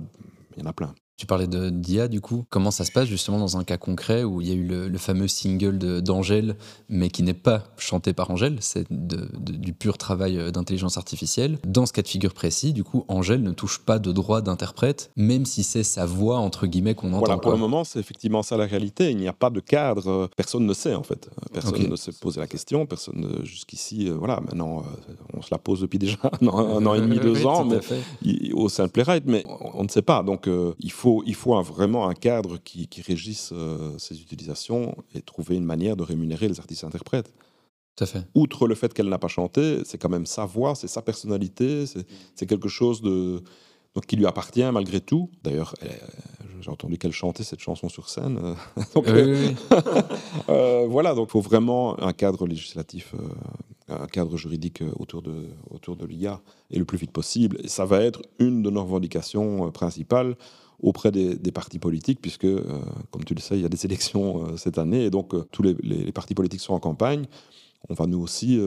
il 0.56 0.62
y 0.62 0.66
en 0.66 0.70
a 0.70 0.72
plein. 0.72 0.94
Tu 1.18 1.26
parlais 1.26 1.48
de 1.48 1.68
d'IA 1.68 2.06
du 2.06 2.20
coup. 2.20 2.44
Comment 2.48 2.70
ça 2.70 2.84
se 2.84 2.92
passe 2.92 3.08
justement 3.08 3.40
dans 3.40 3.56
un 3.56 3.64
cas 3.64 3.76
concret 3.76 4.22
où 4.22 4.40
il 4.40 4.48
y 4.48 4.52
a 4.52 4.54
eu 4.54 4.62
le, 4.62 4.98
fameux 4.98 5.26
single 5.26 6.00
d'Angèle, 6.00 6.54
mais 6.88 7.10
qui 7.10 7.24
n'est 7.24 7.34
pas 7.34 7.64
chanté 7.76 8.12
par 8.12 8.30
Angèle, 8.30 8.58
c'est 8.60 8.86
du 8.88 9.72
pur 9.72 9.98
travail 9.98 10.38
euh, 10.38 10.52
d'intelligence 10.52 10.96
artificielle. 10.96 11.58
Dans 11.66 11.86
ce 11.86 11.92
cas 11.92 12.02
de 12.02 12.08
figure 12.08 12.32
précis, 12.32 12.72
du 12.72 12.84
coup, 12.84 13.04
Angèle 13.08 13.42
ne 13.42 13.50
touche 13.50 13.80
pas 13.80 13.98
de 13.98 14.12
droit 14.12 14.42
d'interprète, 14.42 15.10
même 15.16 15.44
si 15.44 15.64
c'est 15.64 15.82
sa 15.82 16.06
voix 16.06 16.38
entre 16.38 16.68
guillemets 16.68 16.94
qu'on 16.94 17.08
entend. 17.08 17.18
Voilà, 17.18 17.38
pour 17.38 17.50
le 17.50 17.58
moment, 17.58 17.82
c'est 17.82 17.98
effectivement 17.98 18.44
ça 18.44 18.56
la 18.56 18.66
réalité. 18.66 19.10
Il 19.10 19.16
n'y 19.16 19.26
a 19.26 19.32
pas 19.32 19.50
de 19.50 19.58
cadre. 19.58 20.30
Personne 20.36 20.66
ne 20.66 20.72
sait 20.72 20.94
en 20.94 21.02
fait. 21.02 21.28
Personne 21.52 21.88
ne 21.88 21.96
s'est 21.96 22.12
posé 22.12 22.38
la 22.38 22.46
question. 22.46 22.86
Personne 22.86 23.40
jusqu'ici. 23.42 24.08
Euh, 24.08 24.14
voilà, 24.14 24.40
maintenant, 24.40 24.84
euh, 24.84 25.12
on 25.34 25.42
se 25.42 25.48
la 25.50 25.58
pose 25.58 25.80
depuis 25.80 25.98
déjà 25.98 26.16
un 26.40 26.46
an, 26.86 26.94
et 26.94 27.00
demi, 27.00 27.18
deux 27.20 27.44
ans, 27.44 27.64
mais, 27.64 27.80
au 28.52 28.68
sein 28.68 28.86
de 28.86 28.92
Playwright, 28.92 29.24
mais 29.26 29.42
on, 29.74 29.82
ne 29.82 29.88
sait 29.88 30.02
pas. 30.02 30.22
Donc, 30.22 30.48
il 30.78 30.92
faut 30.92 31.07
il 31.26 31.34
faut 31.34 31.60
vraiment 31.62 32.08
un 32.08 32.14
cadre 32.14 32.58
qui, 32.58 32.88
régisse 33.02 33.50
euh, 33.52 33.96
ces 33.98 34.20
utilisations 34.20 34.96
et 35.14 35.22
trouver 35.22 35.56
une 35.56 35.64
manière 35.64 35.96
de 35.96 36.02
rémunérer 36.02 36.48
les 36.48 36.58
artistes-interprètes. 36.58 37.32
Tout 37.96 38.04
à 38.04 38.06
fait. 38.06 38.24
Outre 38.34 38.66
le 38.66 38.74
fait 38.74 38.92
qu'elle 38.94 39.08
n'a 39.08 39.18
pas 39.18 39.28
chanté, 39.28 39.80
c'est 39.84 39.98
quand 39.98 40.08
même 40.08 40.26
sa 40.26 40.44
voix, 40.44 40.74
c'est 40.74 40.88
sa 40.88 41.02
personnalité, 41.02 41.84
c'est 41.86 42.46
quelque 42.46 42.68
chose 42.68 43.02
de, 43.02 43.42
donc, 43.94 44.06
qui 44.06 44.16
lui 44.16 44.26
appartient 44.26 44.70
malgré 44.72 45.00
tout. 45.00 45.30
D'ailleurs, 45.42 45.74
j'ai 46.60 46.70
entendu 46.70 46.98
qu'elle 46.98 47.12
chantait 47.12 47.42
cette 47.42 47.60
chanson 47.60 47.88
sur 47.88 48.08
scène. 48.08 48.38
Euh, 48.98 50.86
voilà, 50.88 51.14
donc 51.14 51.28
il 51.28 51.32
faut 51.32 51.40
vraiment 51.40 52.00
un 52.00 52.12
cadre 52.12 52.46
législatif, 52.46 53.14
euh, 53.14 53.94
un 54.02 54.06
cadre 54.06 54.36
juridique 54.36 54.82
autour 54.98 55.22
de, 55.22 55.48
autour 55.70 55.96
de 55.96 56.06
l'IA, 56.06 56.40
et 56.70 56.78
le 56.78 56.84
plus 56.84 56.98
vite 56.98 57.12
possible. 57.12 57.58
Et 57.62 57.68
ça 57.68 57.84
va 57.84 58.00
être 58.02 58.22
une 58.38 58.62
de 58.62 58.70
nos 58.70 58.82
revendications 58.82 59.70
principales 59.70 60.36
auprès 60.80 61.10
des, 61.10 61.52
partis 61.52 61.78
politiques, 61.78 62.20
puisque, 62.20 62.44
euh, 62.44 62.62
comme 63.10 63.24
tu 63.24 63.34
le 63.34 63.40
sais, 63.40 63.56
il 63.56 63.62
y 63.62 63.66
a 63.66 63.68
des 63.68 63.84
élections 63.84 64.44
euh, 64.44 64.56
cette 64.56 64.78
année, 64.78 65.04
et 65.04 65.10
donc 65.10 65.34
euh, 65.34 65.44
tous 65.50 65.62
les, 65.62 66.12
partis 66.12 66.34
politiques 66.34 66.60
sont 66.60 66.74
en 66.74 66.80
campagne. 66.80 67.26
On 67.88 67.94
va 67.94 68.06
nous 68.06 68.18
aussi 68.18 68.60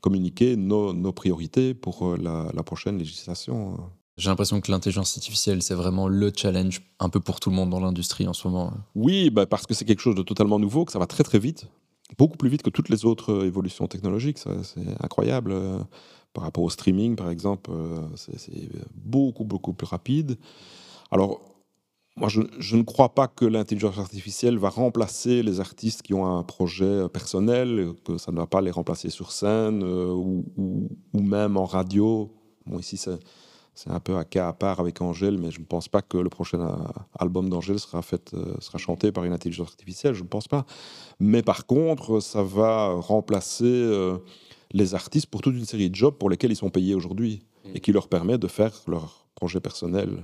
communiquer 0.00 0.54
nos, 0.54 1.12
priorités 1.12 1.74
pour 1.74 2.16
la, 2.16 2.62
prochaine 2.62 2.96
législation. 2.96 3.78
J'ai 4.16 4.30
l'impression 4.30 4.60
que 4.60 4.70
l'intelligence 4.70 5.16
artificielle, 5.16 5.60
c'est 5.60 5.74
vraiment 5.74 6.06
le 6.06 6.30
challenge 6.34 6.82
un 7.00 7.08
peu 7.08 7.18
pour 7.18 7.40
tout 7.40 7.50
le 7.50 7.56
monde 7.56 7.70
dans 7.70 7.80
l'industrie 7.80 8.28
en 8.28 8.32
ce 8.32 8.46
moment. 8.46 8.72
Oui, 8.94 9.30
bah 9.30 9.46
parce 9.46 9.66
que 9.66 9.74
c'est 9.74 9.84
quelque 9.84 10.00
chose 10.00 10.14
de 10.14 10.22
totalement 10.22 10.60
nouveau, 10.60 10.84
que 10.84 10.92
ça 10.92 11.00
va 11.00 11.08
très 11.08 11.24
très 11.24 11.40
vite, 11.40 11.66
beaucoup 12.16 12.36
plus 12.36 12.48
vite 12.48 12.62
que 12.62 12.70
toutes 12.70 12.90
les 12.90 13.04
autres 13.04 13.44
évolutions 13.44 13.88
technologiques. 13.88 14.38
C'est 14.38 15.02
incroyable. 15.02 15.52
Par 16.32 16.44
rapport 16.44 16.62
au 16.62 16.70
streaming, 16.70 17.16
par 17.16 17.28
exemple, 17.28 17.72
c'est 18.14 18.70
beaucoup 18.94 19.44
beaucoup 19.44 19.72
plus 19.72 19.86
rapide. 19.86 20.38
Alors, 21.12 21.42
moi, 22.16 22.28
je, 22.28 22.76
ne 22.76 22.82
crois 22.82 23.14
pas 23.14 23.28
que 23.28 23.44
l'intelligence 23.44 23.98
artificielle 23.98 24.58
va 24.58 24.70
remplacer 24.70 25.42
les 25.42 25.60
artistes 25.60 26.02
qui 26.02 26.14
ont 26.14 26.26
un 26.26 26.42
projet 26.42 27.08
personnel, 27.10 27.92
que 28.04 28.16
ça 28.18 28.32
ne 28.32 28.38
va 28.38 28.46
pas 28.46 28.60
les 28.60 28.70
remplacer 28.70 29.10
sur 29.10 29.30
scène 29.30 29.82
euh, 29.82 30.12
ou, 30.12 30.88
même 31.14 31.56
en 31.56 31.66
radio. 31.66 32.34
Bon, 32.66 32.78
ici, 32.78 32.96
c'est, 32.96 33.18
un 33.86 34.00
peu 34.00 34.16
un 34.16 34.24
cas 34.24 34.48
à 34.48 34.52
part 34.54 34.80
avec 34.80 35.00
Angèle, 35.02 35.38
mais 35.38 35.50
je 35.50 35.60
ne 35.60 35.64
pense 35.64 35.88
pas 35.88 36.02
que 36.02 36.16
le 36.18 36.30
prochain 36.30 36.60
euh, 36.60 37.00
album 37.18 37.48
d'Angèle 37.48 37.78
sera, 37.78 38.00
fait, 38.02 38.32
euh, 38.34 38.54
sera 38.60 38.78
chanté 38.78 39.12
par 39.12 39.24
une 39.24 39.32
intelligence 39.32 39.68
artificielle, 39.68 40.14
je 40.14 40.22
ne 40.22 40.28
pense 40.28 40.48
pas. 40.48 40.64
Mais 41.20 41.42
par 41.42 41.66
contre, 41.66 42.20
ça 42.20 42.42
va 42.42 42.92
remplacer 42.92 44.18
les 44.72 44.94
artistes 44.94 45.26
pour 45.26 45.40
toute 45.42 45.54
une 45.54 45.64
série 45.64 45.90
de 45.90 45.94
jobs 45.94 46.14
pour 46.14 46.30
lesquels 46.30 46.52
ils 46.52 46.56
sont 46.56 46.70
payés 46.70 46.94
aujourd'hui 46.94 47.42
et 47.74 47.80
qui 47.80 47.92
leur 47.92 48.08
permet 48.08 48.38
de 48.38 48.48
faire 48.48 48.74
leur 48.86 49.26
projet 49.34 49.60
personnel. 49.60 50.22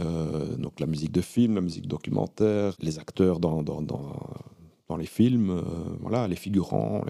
Euh, 0.00 0.56
donc 0.56 0.80
la 0.80 0.86
musique 0.86 1.12
de 1.12 1.20
film, 1.20 1.54
la 1.54 1.60
musique 1.60 1.86
documentaire, 1.86 2.74
les 2.80 2.98
acteurs 2.98 3.40
dans, 3.40 3.62
dans, 3.62 3.82
dans, 3.82 4.96
les 4.96 5.06
films, 5.06 5.50
euh, 5.50 5.62
voilà, 6.00 6.28
les 6.28 6.36
figurants. 6.36 7.04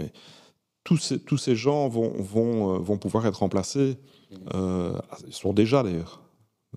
Tous, 0.85 0.96
ces, 0.96 1.18
tous 1.18 1.37
ces 1.37 1.57
gens 1.57 1.88
vont, 1.88 2.12
vont, 2.18 2.74
euh, 2.74 2.78
vont 2.78 2.98
pouvoir 2.98 3.26
être 3.26 3.40
remplacés. 3.40 3.98
ils 4.30 5.33
sont 5.33 5.52
déjà 5.52 5.83
d'ailleurs 5.83 6.22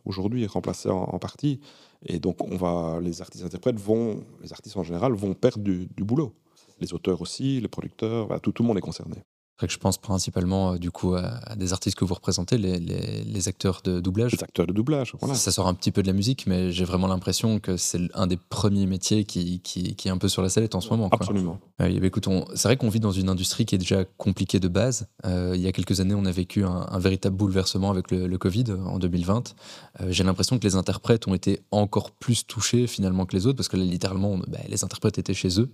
aujourd'hui 0.06 0.46
remplacés 0.46 0.90
en, 0.90 1.20
partie. 1.20 1.60
Et 2.06 2.20
donc 2.20 2.44
on 2.44 2.56
va, 2.56 3.00
les 3.02 3.22
artistes 3.22 3.46
interprètes 3.46 3.80
vont, 3.80 4.24
les 4.42 4.54
artistes 4.54 4.78
en 4.78 4.84
général 4.84 5.14
vont 5.14 5.34
perdre 5.34 5.64
du, 5.64 5.88
du 5.96 6.04
boulot. 6.04 6.34
Les 6.80 6.94
auteurs 6.94 7.22
aussi, 7.22 7.60
les 7.60 7.68
producteurs, 7.68 8.40
tout, 8.42 8.52
tout 8.52 8.64
le 8.64 8.68
monde 8.68 8.78
est 8.78 8.82
concerné 8.82 9.18
que 9.66 9.74
je 9.74 9.80
pense 9.80 9.98
principalement 9.98 10.74
euh, 10.74 10.78
du 10.78 10.92
coup 10.92 11.16
à, 11.16 11.56
des 11.56 11.74
artistes 11.74 11.98
que 11.98 12.06
vous 12.06 12.14
représentez, 12.14 12.58
les, 12.58 12.80
les, 12.80 13.48
acteurs 13.48 13.82
de 13.84 14.00
doublage. 14.00 14.34
Les 14.34 14.44
acteurs 14.44 14.68
de 14.68 14.74
doublage, 14.74 15.14
voilà. 15.20 15.36
Ça 15.36 15.52
sort 15.52 15.68
un 15.68 15.74
petit 15.74 15.92
peu 15.92 16.02
de 16.02 16.08
la 16.08 16.14
musique, 16.14 16.46
mais 16.48 16.72
j'ai 16.72 16.86
vraiment 16.86 17.08
l'impression 17.08 17.60
que 17.60 17.78
c'est 17.78 18.02
un 18.14 18.28
des 18.28 18.38
premiers 18.38 18.86
métiers 18.86 19.24
qui, 19.24 19.60
qui, 19.62 19.96
qui, 19.96 20.08
est 20.08 20.12
un 20.12 20.18
peu 20.18 20.28
sur 20.28 20.42
la 20.42 20.50
sellette 20.50 20.76
en 20.76 20.82
ce 20.82 20.90
moment. 20.90 21.10
Absolument. 21.12 21.60
Bah, 21.80 21.90
écoute, 21.90 22.28
c'est 22.56 22.68
vrai 22.68 22.78
qu'on 22.78 22.90
vit 22.90 23.00
dans 23.00 23.12
une 23.12 23.30
industrie 23.30 23.66
qui 23.66 23.76
est 23.76 23.80
déjà 23.80 24.06
compliquée 24.18 24.60
de 24.60 24.68
base. 24.68 25.08
Euh, 25.26 25.54
il 25.56 25.62
y 25.62 25.68
a 25.68 25.72
quelques 25.72 26.00
années, 26.02 26.16
on 26.16 26.26
a 26.26 26.32
vécu 26.32 26.64
un, 26.64 27.00
véritable 27.00 27.36
bouleversement 27.36 27.90
avec 27.90 28.12
le, 28.12 28.38
Covid 28.38 28.66
en 28.86 29.00
2020. 29.00 29.56
Euh, 30.02 30.08
j'ai 30.12 30.24
l'impression 30.24 30.60
que 30.60 30.64
les 30.64 30.76
interprètes 30.76 31.28
ont 31.28 31.34
été 31.34 31.62
encore 31.72 32.12
plus 32.12 32.46
touchés 32.46 32.86
finalement 32.86 33.26
que 33.26 33.36
les 33.36 33.48
autres, 33.48 33.58
parce 33.58 33.70
que 33.70 33.78
là, 33.78 33.84
littéralement, 33.84 34.38
bah, 34.38 34.60
les 34.68 34.84
interprètes 34.84 35.18
étaient 35.18 35.34
chez 35.34 35.60
eux. 35.60 35.70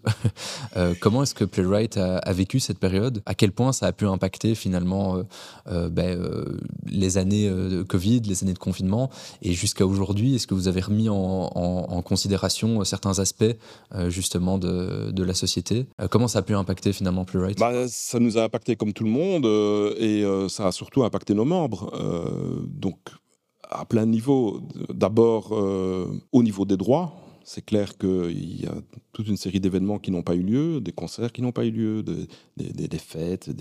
comment 1.01 1.23
est-ce 1.23 1.33
que 1.33 1.43
Playwright 1.43 1.97
a, 1.97 2.17
a 2.19 2.33
vécu 2.33 2.59
cette 2.59 2.79
période? 2.79 3.21
À 3.25 3.35
quel 3.35 3.51
point 3.51 3.72
ça 3.73 3.87
a 3.87 3.91
pu 3.91 4.05
impacter 4.05 4.55
finalement 4.55 5.17
euh, 5.17 5.23
euh, 5.67 5.89
ben, 5.89 6.17
euh, 6.17 6.57
les 6.85 7.17
années 7.17 7.49
de 7.49 7.83
Covid, 7.83 8.21
les 8.21 8.43
années 8.43 8.53
de 8.53 8.59
confinement 8.59 9.09
et 9.41 9.53
jusqu'à 9.53 9.85
aujourd'hui 9.85 10.35
Est-ce 10.35 10.47
que 10.47 10.53
vous 10.53 10.67
avez 10.67 10.81
remis 10.81 11.09
en, 11.09 12.01
considération 12.03 12.83
certains 12.83 13.19
aspects 13.19 13.55
justement 14.07 14.57
de, 14.57 15.23
la 15.23 15.33
société? 15.33 15.85
Comment 16.09 16.27
ça 16.27 16.39
a 16.39 16.41
pu 16.41 16.53
impacter 16.53 16.93
finalement 16.93 17.25
Playwright 17.25 17.59
bah, 17.59 17.87
Ça 17.87 18.19
nous 18.19 18.37
a 18.37 18.43
impacté 18.43 18.75
comme 18.75 18.93
tout 18.93 19.03
le 19.03 19.09
monde 19.09 19.45
et 19.97 20.23
ça 20.49 20.67
a 20.67 20.71
surtout 20.71 21.03
impacté 21.03 21.33
nos 21.33 21.45
membres. 21.45 21.91
donc 22.67 22.97
à 23.69 23.85
plein 23.85 24.05
niveau. 24.05 24.61
D'abord 24.93 25.51
au 25.51 26.43
niveau 26.43 26.65
des 26.65 26.77
droits 26.77 27.22
c'est 27.43 27.63
clair 27.63 27.97
qu'il 27.97 28.61
y 28.61 28.65
a 28.65 28.73
toute 29.11 29.27
une 29.27 29.37
série 29.37 29.59
d'événements 29.59 29.99
qui 29.99 30.11
n'ont 30.11 30.23
pas 30.23 30.35
eu 30.35 30.41
lieu, 30.41 30.81
des 30.81 30.91
concerts 30.91 31.31
qui 31.31 31.41
n'ont 31.41 31.51
pas 31.51 31.65
eu 31.65 31.71
lieu, 31.71 32.03
des, 32.03 32.97
fêtes, 32.97 33.51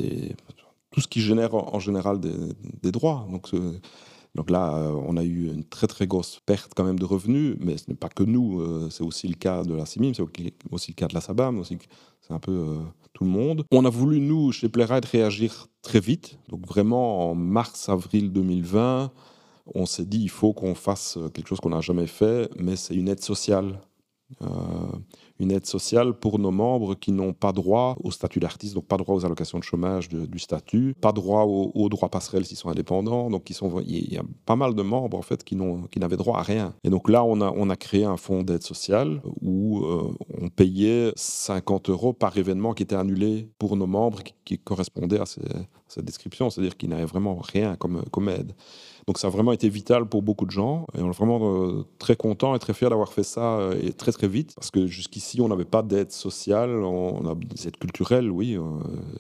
tout 0.90 1.01
ce 1.01 1.09
qui 1.09 1.21
génère 1.21 1.55
en, 1.55 1.79
général 1.81 2.21
des, 2.21 2.92
droits. 2.92 3.27
Donc, 3.31 4.51
là, 4.51 4.77
euh, 4.77 4.92
on 5.07 5.16
a 5.16 5.25
eu 5.25 5.49
une 5.53 5.64
très 5.64 5.87
très 5.87 6.07
grosse 6.07 6.40
perte 6.47 6.73
quand 6.75 6.85
même 6.85 6.99
de 6.99 7.05
revenus, 7.05 7.57
mais 7.61 7.77
ce 7.77 7.85
n'est 7.88 7.97
pas 7.97 8.09
que 8.09 8.23
nous, 8.23 8.61
euh, 8.61 8.88
c'est 8.90 9.03
aussi 9.03 9.29
le 9.29 9.35
cas 9.35 9.64
de 9.64 9.75
la 9.75 9.87
CIMIM, 9.87 10.14
c'est 10.14 10.23
aussi 10.71 10.92
le 10.92 10.95
cas 10.95 11.09
de 11.09 11.14
la 11.14 11.21
SABAM, 11.21 11.62
c'est 11.64 12.33
un 12.33 12.38
peu 12.38 12.53
euh, 12.53 12.79
tout 13.12 13.25
le 13.25 13.31
monde. 13.31 13.64
On 13.73 13.85
a 13.85 13.90
voulu, 13.90 14.21
nous, 14.21 14.53
chez 14.53 14.68
Playwright, 14.68 15.05
réagir 15.05 15.68
très 15.83 16.01
vite, 16.01 16.38
donc 16.49 16.66
vraiment 16.66 17.31
en 17.31 17.35
mars-avril 17.35 18.33
2020, 18.33 19.11
on 19.75 19.87
s'est 19.87 20.05
dit 20.05 20.20
il 20.22 20.31
faut 20.31 20.53
qu'on 20.53 20.75
fasse 20.75 21.18
quelque 21.35 21.48
chose 21.48 21.61
qu'on 21.61 21.70
n'a 21.70 21.81
jamais 21.81 22.07
fait, 22.07 22.51
mais 22.59 22.77
c'est 22.77 22.94
une 22.94 23.09
aide 23.09 23.22
sociale. 23.22 23.81
Euh, 24.40 24.46
une 25.38 25.51
aide 25.51 25.66
sociale 25.66 26.14
pour 26.14 26.38
nos 26.38 26.53
membres 26.53 26.94
qui 26.94 27.11
n'ont 27.11 27.33
pas 27.33 27.53
droit 27.53 27.96
au 28.05 28.12
statut 28.12 28.38
d'artiste, 28.38 28.75
donc 28.75 28.87
pas 28.87 28.96
droit 28.96 29.16
aux 29.16 29.25
allocations 29.25 29.59
de 29.59 29.64
chômage 29.64 30.09
du 30.09 30.38
statut, 30.38 30.94
pas 31.01 31.11
droit 31.11 31.42
aux, 31.42 31.88
droits 31.88 32.11
passerelles 32.11 32.46
s'ils 32.46 32.57
sont 32.57 32.68
indépendants. 32.68 33.29
Donc 33.29 33.48
sont, 33.51 33.81
il 33.81 34.12
y 34.12 34.18
a 34.18 34.22
pas 34.46 34.55
mal 34.55 34.75
de 34.75 34.83
membres 34.83 35.18
en 35.18 35.22
fait 35.22 35.42
qui 35.42 35.57
n'avaient 35.57 36.16
droit 36.16 36.38
à 36.38 36.42
rien. 36.42 36.75
Et 36.85 36.90
donc 36.90 37.09
là, 37.09 37.25
on 37.25 37.40
a, 37.40 37.77
créé 37.77 38.05
un 38.05 38.16
fonds 38.16 38.44
d'aide 38.44 38.62
sociale 38.62 39.20
où 39.40 39.85
euh, 39.85 40.14
on 40.40 40.48
payait 40.48 41.12
50 41.16 41.90
euros 41.90 42.12
par 42.12 42.37
événement 42.38 42.72
qui 42.72 42.85
était 42.85 42.94
annulé 42.94 43.48
pour 43.59 43.77
nos 43.77 43.88
membres 43.88 44.20
qui, 44.44 44.59
correspondait 44.59 45.18
à, 45.18 45.25
cette 45.27 46.05
description, 46.05 46.51
c'est-à-dire 46.51 46.77
qu'ils 46.77 46.90
n'avaient 46.90 47.05
vraiment 47.05 47.37
rien 47.37 47.75
comme 47.77 48.29
aide. 48.29 48.55
Donc 49.07 49.19
ça 49.19 49.27
a 49.27 49.31
vraiment 49.31 49.53
été 49.53 49.69
vital 49.69 50.07
pour 50.07 50.23
beaucoup 50.23 50.47
de 50.47 50.51
gens 50.51 50.87
et 50.97 51.03
on 51.03 51.11
est 51.11 51.17
vraiment 51.17 51.41
euh, 51.43 51.85
très 51.99 52.15
content 52.15 52.55
et 52.55 52.59
très 52.59 52.73
fier 52.73 52.88
d'avoir 52.88 53.12
fait 53.12 53.25
ça 53.25 53.59
euh, 53.59 53.75
et 53.83 53.93
très 53.93 54.12
très 54.12 54.29
vite 54.29 54.55
parce 54.55 54.71
que 54.71 54.87
jusqu'ici 54.87 55.41
on 55.41 55.49
n'avait 55.49 55.65
pas 55.65 55.83
d'aide 55.83 56.12
sociale, 56.12 56.71
on, 56.71 57.27
a 57.29 57.35
des 57.35 57.67
aides 57.67 57.77
culturelles, 57.77 58.31
oui, 58.31 58.57
euh, 58.57 58.62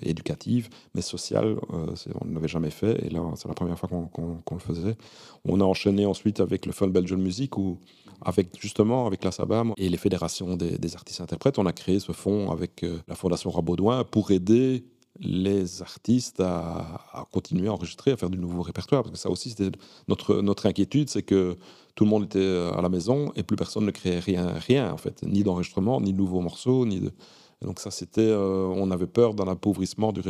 éducatives, 0.02 0.68
mais 0.94 1.02
sociales, 1.02 1.56
on 1.70 2.26
ne 2.26 2.34
l'avait 2.34 2.48
jamais 2.48 2.70
fait 2.70 3.04
et 3.04 3.10
là 3.10 3.22
c'est 3.34 3.48
la 3.48 3.54
première 3.54 3.78
fois 3.78 3.88
qu'on 3.88 4.54
le 4.54 4.60
faisait. 4.60 4.96
On 5.44 5.60
a 5.60 5.64
enchaîné 5.64 6.06
ensuite 6.06 6.40
avec 6.40 6.66
le 6.66 6.72
Fun 6.72 6.88
Belgian 6.88 7.18
Music 7.18 7.56
où 7.58 7.78
avec 8.24 8.60
justement 8.60 9.06
avec 9.06 9.24
la 9.24 9.32
SABAM 9.32 9.72
et 9.76 9.88
les 9.88 9.96
fédérations 9.96 10.56
des, 10.56 10.94
artistes 10.94 11.20
interprètes, 11.20 11.58
on 11.58 11.66
a 11.66 11.72
créé 11.72 11.98
ce 11.98 12.12
fonds 12.12 12.52
avec 12.52 12.84
la 13.08 13.16
Fondation 13.16 13.50
Rabaudouin 13.50 14.04
pour 14.04 14.30
aider 14.30 14.84
les 15.20 15.82
artistes 15.82 16.40
à, 16.40 17.26
continuer 17.32 17.68
à 17.68 17.72
enregistrer, 17.72 18.12
à 18.12 18.16
faire 18.16 18.30
du 18.30 18.38
nouveau 18.38 18.62
répertoire. 18.62 19.02
Parce 19.02 19.12
que 19.12 19.18
ça 19.18 19.30
aussi, 19.30 19.50
c'était 19.50 19.76
notre, 20.08 20.40
notre 20.40 20.66
inquiétude, 20.66 21.10
c'est 21.10 21.22
que 21.22 21.56
tout 21.94 22.04
le 22.04 22.10
monde 22.10 22.24
était 22.24 22.70
à 22.74 22.80
la 22.80 22.88
maison 22.88 23.32
et 23.36 23.42
plus 23.42 23.56
personne 23.56 23.84
ne 23.84 23.90
créait 23.90 24.18
rien, 24.18 24.46
rien 24.46 24.92
en 24.92 24.96
fait, 24.96 25.22
ni 25.22 25.42
d'enregistrement, 25.42 26.00
ni 26.00 26.12
de 26.12 26.18
nouveaux 26.18 26.40
morceaux, 26.40 26.86
ni 26.86 27.00
de. 27.00 27.12
donc 27.60 27.78
ça, 27.80 27.90
c'était, 27.90 28.20
euh, 28.22 28.66
on 28.74 28.90
avait 28.90 29.06
peur 29.06 29.34
d'un 29.34 29.48
appauvrissement 29.48 30.12
du. 30.12 30.22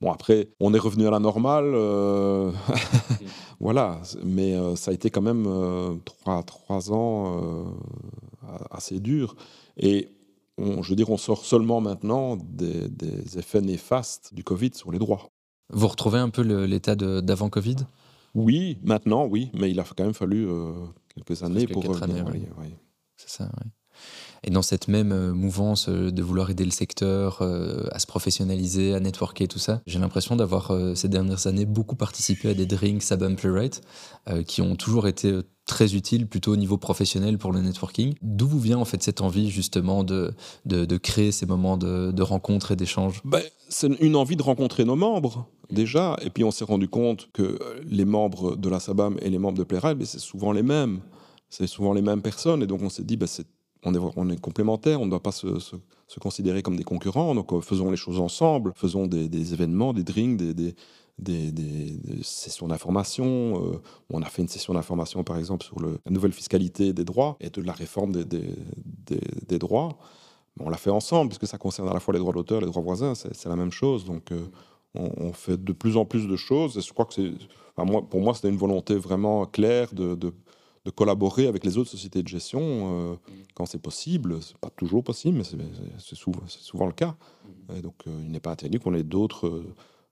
Bon 0.00 0.10
après, 0.10 0.48
on 0.58 0.72
est 0.72 0.78
revenu 0.78 1.06
à 1.06 1.10
la 1.10 1.18
normale, 1.18 1.72
euh, 1.74 2.50
voilà. 3.60 4.00
Mais 4.24 4.54
euh, 4.54 4.74
ça 4.74 4.90
a 4.90 4.94
été 4.94 5.10
quand 5.10 5.22
même 5.22 5.46
trois, 6.04 6.42
trois 6.42 6.92
ans 6.92 7.66
assez 8.70 8.98
dur. 8.98 9.36
Et 9.76 10.08
je 10.62 10.88
veux 10.88 10.96
dire, 10.96 11.10
on 11.10 11.16
sort 11.16 11.44
seulement 11.44 11.80
maintenant 11.80 12.36
des, 12.36 13.38
effets 13.38 13.60
néfastes 13.60 14.32
du 14.34 14.44
Covid 14.44 14.70
sur 14.74 14.92
les 14.92 14.98
droits. 14.98 15.30
Vous 15.70 15.88
retrouvez 15.88 16.18
un 16.18 16.30
peu 16.30 16.42
l'état 16.42 16.94
d'avant 16.94 17.48
Covid? 17.48 17.76
Oui, 18.34 18.78
maintenant, 18.82 19.26
oui, 19.26 19.50
mais 19.54 19.70
il 19.70 19.80
a 19.80 19.84
quand 19.84 20.04
même 20.04 20.14
fallu 20.14 20.48
euh, 20.48 20.72
quelques 21.14 21.42
années 21.42 21.66
pour 21.66 21.84
revenir. 21.84 22.24
C'est 23.16 23.28
ça, 23.30 23.50
oui. 23.62 23.70
Et 24.44 24.50
dans 24.50 24.62
cette 24.62 24.88
même 24.88 25.12
euh, 25.12 25.32
mouvance 25.32 25.88
euh, 25.88 26.10
de 26.10 26.22
vouloir 26.22 26.50
aider 26.50 26.64
le 26.64 26.70
secteur 26.72 27.42
à 27.42 27.98
se 27.98 28.06
professionnaliser, 28.06 28.94
à 28.94 29.00
networker, 29.00 29.46
tout 29.46 29.58
ça, 29.58 29.82
j'ai 29.86 29.98
l'impression 29.98 30.34
d'avoir 30.36 30.72
ces 30.94 31.08
dernières 31.08 31.46
années 31.46 31.66
beaucoup 31.66 31.96
participé 31.96 32.50
à 32.50 32.54
des 32.54 32.66
drinks 32.66 33.02
Sabam 33.02 33.36
Playwright 33.36 33.82
qui 34.46 34.62
ont 34.62 34.76
toujours 34.76 35.08
été 35.08 35.40
très 35.66 35.94
utile 35.94 36.26
plutôt 36.26 36.52
au 36.52 36.56
niveau 36.56 36.76
professionnel 36.76 37.38
pour 37.38 37.52
le 37.52 37.60
networking. 37.60 38.14
D'où 38.22 38.46
vous 38.46 38.60
vient 38.60 38.78
en 38.78 38.84
fait 38.84 39.02
cette 39.02 39.20
envie 39.20 39.50
justement 39.50 40.04
de, 40.04 40.34
de, 40.66 40.96
créer 40.96 41.32
ces 41.32 41.46
moments 41.46 41.76
de, 41.76 42.22
rencontres 42.22 42.72
et 42.72 42.76
d'échanges? 42.76 43.20
Ben, 43.24 43.42
C'est 43.68 43.88
une 44.00 44.16
envie 44.16 44.36
de 44.36 44.42
rencontrer 44.42 44.84
nos 44.84 44.96
membres 44.96 45.46
déjà, 45.70 46.16
et 46.22 46.30
puis 46.30 46.44
on 46.44 46.50
s'est 46.50 46.64
rendu 46.64 46.88
compte 46.88 47.28
que 47.32 47.58
les 47.84 48.04
membres 48.04 48.56
de 48.56 48.68
la 48.68 48.80
SABAM 48.80 49.16
et 49.22 49.30
les 49.30 49.38
membres 49.38 49.58
de 49.58 49.64
Playride, 49.64 49.98
ben, 49.98 50.04
c'est 50.06 50.18
souvent 50.18 50.52
les 50.52 50.62
mêmes, 50.62 51.00
c'est 51.48 51.66
souvent 51.66 51.92
les 51.92 52.02
mêmes 52.02 52.22
personnes, 52.22 52.62
et 52.62 52.66
donc 52.66 52.82
on 52.82 52.90
s'est 52.90 53.04
dit, 53.04 53.16
ben, 53.16 53.28
on, 53.84 54.30
est, 54.30 54.40
complémentaires, 54.40 55.00
on 55.00 55.06
ne 55.06 55.10
doit 55.10 55.22
pas 55.22 55.32
se, 55.32 55.48
considérer 56.20 56.62
comme 56.62 56.76
des 56.76 56.84
concurrents, 56.84 57.34
donc 57.34 57.52
euh, 57.52 57.60
faisons 57.60 57.90
les 57.90 57.96
choses 57.96 58.20
ensemble, 58.20 58.72
faisons 58.76 59.06
des, 59.06 59.54
événements, 59.54 59.92
des 59.92 60.04
drinks, 60.04 60.36
des 60.36 60.74
des, 61.18 62.22
sessions 62.22 62.68
d'information. 62.68 63.72
Euh, 63.72 63.82
on 64.10 64.22
a 64.22 64.26
fait 64.26 64.42
une 64.42 64.48
session 64.48 64.74
d'information, 64.74 65.24
par 65.24 65.38
exemple, 65.38 65.64
sur 65.64 65.80
la 65.80 66.10
nouvelle 66.10 66.32
fiscalité 66.32 66.92
des 66.92 67.04
droits 67.04 67.36
et 67.40 67.50
de 67.50 67.62
la 67.62 67.72
réforme 67.72 68.12
des, 68.12 68.24
des 68.24 69.58
droits. 69.58 69.98
on 70.60 70.70
l'a 70.70 70.76
fait 70.76 70.90
ensemble, 70.90 71.30
puisque 71.30 71.46
ça 71.46 71.58
concerne 71.58 71.88
à 71.88 71.94
la 71.94 72.00
fois 72.00 72.14
les 72.14 72.20
droits 72.20 72.32
d'auteur 72.32 72.58
et 72.58 72.64
les 72.64 72.70
droits 72.70 72.82
voisins, 72.82 73.14
c'est 73.14 73.46
la 73.46 73.56
même 73.56 73.72
chose. 73.72 74.04
Donc, 74.04 74.32
euh, 74.32 74.46
on, 74.94 75.32
fait 75.32 75.62
de 75.62 75.72
plus 75.72 75.96
en 75.96 76.04
plus 76.04 76.28
de 76.28 76.36
choses. 76.36 76.76
Et 76.76 76.80
je 76.80 76.92
crois 76.92 77.06
que 77.06 77.14
c'est. 77.14 77.32
Pour 77.74 78.20
moi, 78.20 78.34
c'était 78.34 78.50
une 78.50 78.58
volonté 78.58 78.94
vraiment 78.96 79.46
claire 79.46 79.94
de, 79.94 80.14
de, 80.14 80.32
collaborer 80.94 81.46
avec 81.46 81.64
les 81.64 81.78
autres 81.78 81.90
sociétés 81.90 82.22
de 82.22 82.28
gestion 82.28 82.60
euh, 82.62 83.14
quand 83.54 83.64
c'est 83.64 83.80
possible. 83.80 84.42
C'est 84.42 84.58
pas 84.58 84.68
toujours 84.68 85.02
possible, 85.02 85.38
mais 85.38 85.44
c'est 85.98 86.16
souvent, 86.16 86.42
souvent, 86.46 86.86
le 86.86 86.92
cas. 86.92 87.16
Et 87.74 87.80
donc, 87.80 87.94
il 88.06 88.30
n'est 88.30 88.40
pas 88.40 88.50
interdit 88.50 88.78
qu'on 88.78 88.92
ait 88.92 89.04
d'autres 89.04 89.64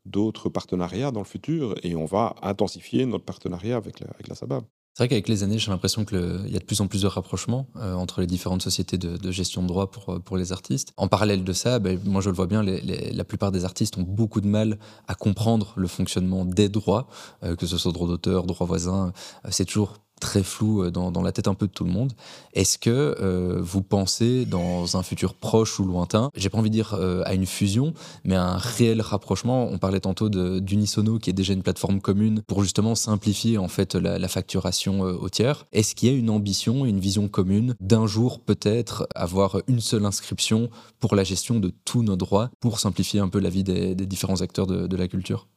d'autres 0.07 0.49
partenariats 0.49 1.11
dans 1.11 1.21
le 1.21 1.27
futur 1.27 1.75
et 1.83 1.95
on 1.95 2.05
va 2.05 2.35
intensifier 2.43 3.07
notre 3.07 3.25
partenariat 3.25 3.77
avec 3.77 4.01
la, 4.01 4.09
avec 4.09 4.29
la 4.29 4.35
SABAM. 4.35 4.63
C'est 4.95 5.05
vrai 5.05 5.09
qu'avec 5.09 5.29
les 5.29 5.45
années, 5.45 5.59
j'ai 5.59 5.71
l'impression 5.71 6.05
qu'il 6.05 6.49
y 6.49 6.57
a 6.57 6.59
de 6.59 6.65
plus 6.65 6.81
en 6.81 6.89
plus 6.89 7.03
de 7.03 7.07
rapprochements 7.07 7.69
euh, 7.77 7.95
entre 7.95 8.21
les 8.21 8.27
différentes 8.27 8.63
sociétés 8.63 8.99
de, 8.99 9.31
gestion 9.31 9.63
de 9.63 9.69
droits 9.69 9.91
pour, 9.91 10.11
euh, 10.11 10.19
pour 10.19 10.37
les 10.37 10.53
artistes. 10.53 10.93
En 10.97 11.07
parallèle 11.07 11.45
de 11.45 11.53
ça, 11.53 11.79
ben, 11.79 11.99
moi 12.05 12.21
je 12.21 12.29
le 12.29 12.35
vois 12.35 12.49
bien, 12.49 12.63
la 12.63 13.25
plupart 13.25 13.53
des 13.53 13.65
artistes 13.65 13.97
ont 13.99 14.03
beaucoup 14.03 14.41
de 14.41 14.49
mal 14.49 14.79
à 15.07 15.15
comprendre 15.15 15.73
le 15.77 15.87
fonctionnement 15.87 16.45
des 16.45 16.69
droits, 16.69 17.09
euh, 17.45 17.55
que 17.55 17.67
ce 17.67 17.79
soit 17.79 17.93
droit 17.93 18.09
d'auteur, 18.09 18.45
droit 18.47 18.67
voisin. 18.67 19.13
c'est 19.49 19.65
toujours 19.65 19.95
très 20.21 20.43
flou 20.43 20.85
euh, 20.85 20.91
dans, 20.91 21.23
la 21.23 21.33
tête 21.33 21.49
un 21.49 21.55
peu 21.55 21.66
de 21.66 21.73
tout 21.73 21.85
le 21.85 21.91
monde. 21.91 22.12
Est-ce 22.55 22.79
que 22.79 23.16
euh, 23.21 23.59
vous 23.61 23.83
pensez 23.83 24.45
dans 24.45 24.97
un 24.97 25.03
futur 25.03 25.35
proche 25.35 25.81
ou 25.81 25.85
lointain, 25.85 26.31
j'ai 26.37 26.49
pas 26.49 26.59
envie 26.59 26.71
de 26.71 26.75
dire 26.75 26.95
euh, 26.95 27.23
à 27.25 27.35
une 27.35 27.47
fusion, 27.47 27.93
mais 28.25 28.37
à 28.37 28.45
un 28.45 28.57
réel 28.57 29.01
rapprochement? 29.01 29.68
On 29.71 29.79
parlait 29.79 30.01
tantôt 30.01 30.29
d'Unisono 30.29 31.18
qui 31.18 31.31
est 31.31 31.35
déjà 31.35 31.53
une 31.53 31.62
plateforme 31.62 32.01
commune 32.01 32.43
pour 32.47 32.62
justement 32.62 32.95
simplifier 32.95 33.59
en 33.59 33.68
fait 33.68 33.95
la, 33.95 34.29
facturation 34.29 35.01
au 35.01 35.29
tiers. 35.29 35.66
Est-ce 35.73 35.97
qu'il 35.97 36.09
y 36.09 36.14
a 36.14 36.16
une 36.16 36.31
ambition, 36.31 36.87
une 36.87 37.01
vision 37.01 37.27
commune 37.27 37.75
d'un 37.81 38.07
jour 38.07 38.39
peut-être 38.39 39.09
avoir 39.16 39.61
une 39.66 39.81
seule 39.81 40.05
inscription 40.05 40.71
pour 41.01 41.16
la 41.16 41.25
gestion 41.25 41.59
de 41.59 41.73
tous 41.85 42.03
nos 42.03 42.16
droits 42.16 42.51
pour 42.61 42.79
simplifier 42.79 43.18
un 43.18 43.29
peu 43.29 43.41
la 43.41 43.51
vie 43.51 43.64
des, 43.64 43.95
différents 43.95 44.41
acteurs 44.43 44.66
de 44.66 44.97
la 44.97 45.09
culture? 45.09 45.49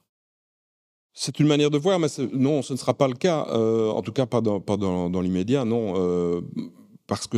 C'est 1.13 1.39
une 1.39 1.47
manière 1.47 1.69
de 1.69 1.77
voir, 1.77 1.99
mais 1.99 2.07
non, 2.33 2.61
ce 2.63 2.73
ne 2.73 2.77
sera 2.77 2.95
pas 2.95 3.07
le 3.07 3.13
cas. 3.13 3.45
Euh, 3.49 3.89
en 3.91 4.01
tout 4.01 4.11
cas, 4.11 4.25
pas 4.25 4.41
dans, 4.41 5.21
l'immédiat, 5.21 5.63
non. 5.63 5.93
Euh, 5.95 6.41
parce 7.05 7.27
que 7.27 7.37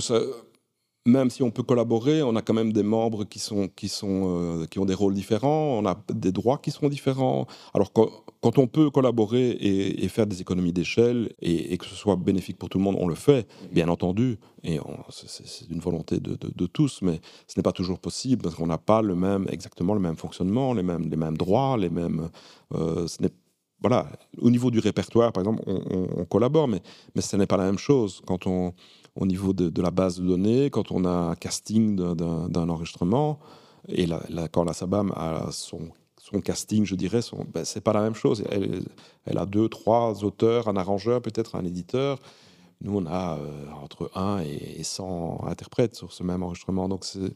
même 1.05 1.29
si 1.29 1.43
on 1.43 1.51
peut 1.51 1.61
collaborer, 1.61 2.23
on 2.23 2.35
a 2.35 2.41
quand 2.41 2.53
même 2.53 2.71
des 2.71 2.81
membres 2.83 3.25
euh, 3.25 4.65
qui 4.65 4.79
ont 4.79 4.85
des 4.85 4.93
rôles 4.93 5.13
différents, 5.13 5.77
on 5.77 5.85
a 5.85 6.01
des 6.09 6.31
droits 6.31 6.57
qui 6.57 6.71
sont 6.71 6.87
différents. 6.87 7.47
Alors, 7.73 7.91
quand, 7.91 8.57
on 8.57 8.67
peut 8.67 8.89
collaborer 8.89 9.51
et, 9.51 10.07
faire 10.07 10.25
des 10.25 10.39
économies 10.39 10.71
d'échelle 10.71 11.33
et, 11.41 11.77
que 11.77 11.85
ce 11.85 11.95
soit 11.95 12.15
bénéfique 12.15 12.57
pour 12.57 12.69
tout 12.69 12.77
le 12.77 12.83
monde, 12.83 12.95
on 12.99 13.07
le 13.07 13.15
fait, 13.15 13.45
bien 13.71 13.89
entendu. 13.89 14.39
Et 14.63 14.79
c'est 15.09 15.69
une 15.69 15.79
volonté 15.79 16.19
de, 16.19 16.65
tous, 16.67 17.01
mais 17.01 17.19
ce 17.47 17.59
n'est 17.59 17.63
pas 17.63 17.73
toujours 17.73 17.99
possible 17.99 18.41
parce 18.41 18.55
qu'on 18.55 18.67
n'a 18.67 18.77
pas 18.77 19.01
exactement 19.49 19.93
le 19.93 19.99
même 19.99 20.15
fonctionnement, 20.15 20.73
les 20.73 20.83
mêmes, 20.83 21.37
droits, 21.37 21.77
les 21.77 21.89
mêmes. 21.89 22.29
Voilà, 23.81 24.07
au 24.39 24.49
niveau 24.49 24.71
du 24.71 24.79
répertoire, 24.79 25.31
par 25.31 25.41
exemple, 25.41 25.63
on, 25.65 26.25
collabore, 26.25 26.67
mais, 26.67 26.81
mais 27.13 27.21
ce 27.21 27.35
n'est 27.35 27.45
pas 27.45 27.57
la 27.57 27.65
même 27.65 27.77
chose. 27.77 28.21
Quand 28.25 28.47
on, 28.47 28.73
au 29.15 29.25
niveau 29.25 29.53
de, 29.53 29.81
la 29.81 29.91
base 29.91 30.19
de 30.19 30.25
données, 30.25 30.69
quand 30.69 30.91
on 30.91 31.05
a 31.05 31.09
un 31.09 31.35
casting 31.35 31.95
d'un 31.95 32.69
enregistrement, 32.69 33.39
et 33.87 34.07
quand 34.51 34.63
la 34.63 34.73
SABAM 34.73 35.11
a 35.15 35.49
son, 35.51 35.89
son 36.17 36.41
casting, 36.41 36.85
je 36.85 36.95
dirais, 36.95 37.21
ce 37.21 37.35
ben, 37.53 37.63
c'est 37.63 37.81
pas 37.81 37.93
la 37.93 38.01
même 38.01 38.15
chose. 38.15 38.43
Elle, 38.49 38.83
elle, 39.25 39.37
a 39.37 39.45
deux, 39.45 39.69
trois 39.69 40.23
auteurs, 40.23 40.67
un 40.67 40.75
arrangeur, 40.75 41.21
peut-être 41.21 41.55
un 41.55 41.63
éditeur. 41.63 42.19
Nous, 42.81 42.97
on 42.97 43.05
a 43.05 43.37
euh, 43.37 43.71
entre 43.81 44.11
1 44.15 44.41
et 44.41 44.83
100 44.83 45.45
interprètes 45.47 45.95
sur 45.95 46.11
ce 46.11 46.23
même 46.23 46.43
enregistrement. 46.43 46.89
Donc, 46.89 47.05
c'est 47.05 47.33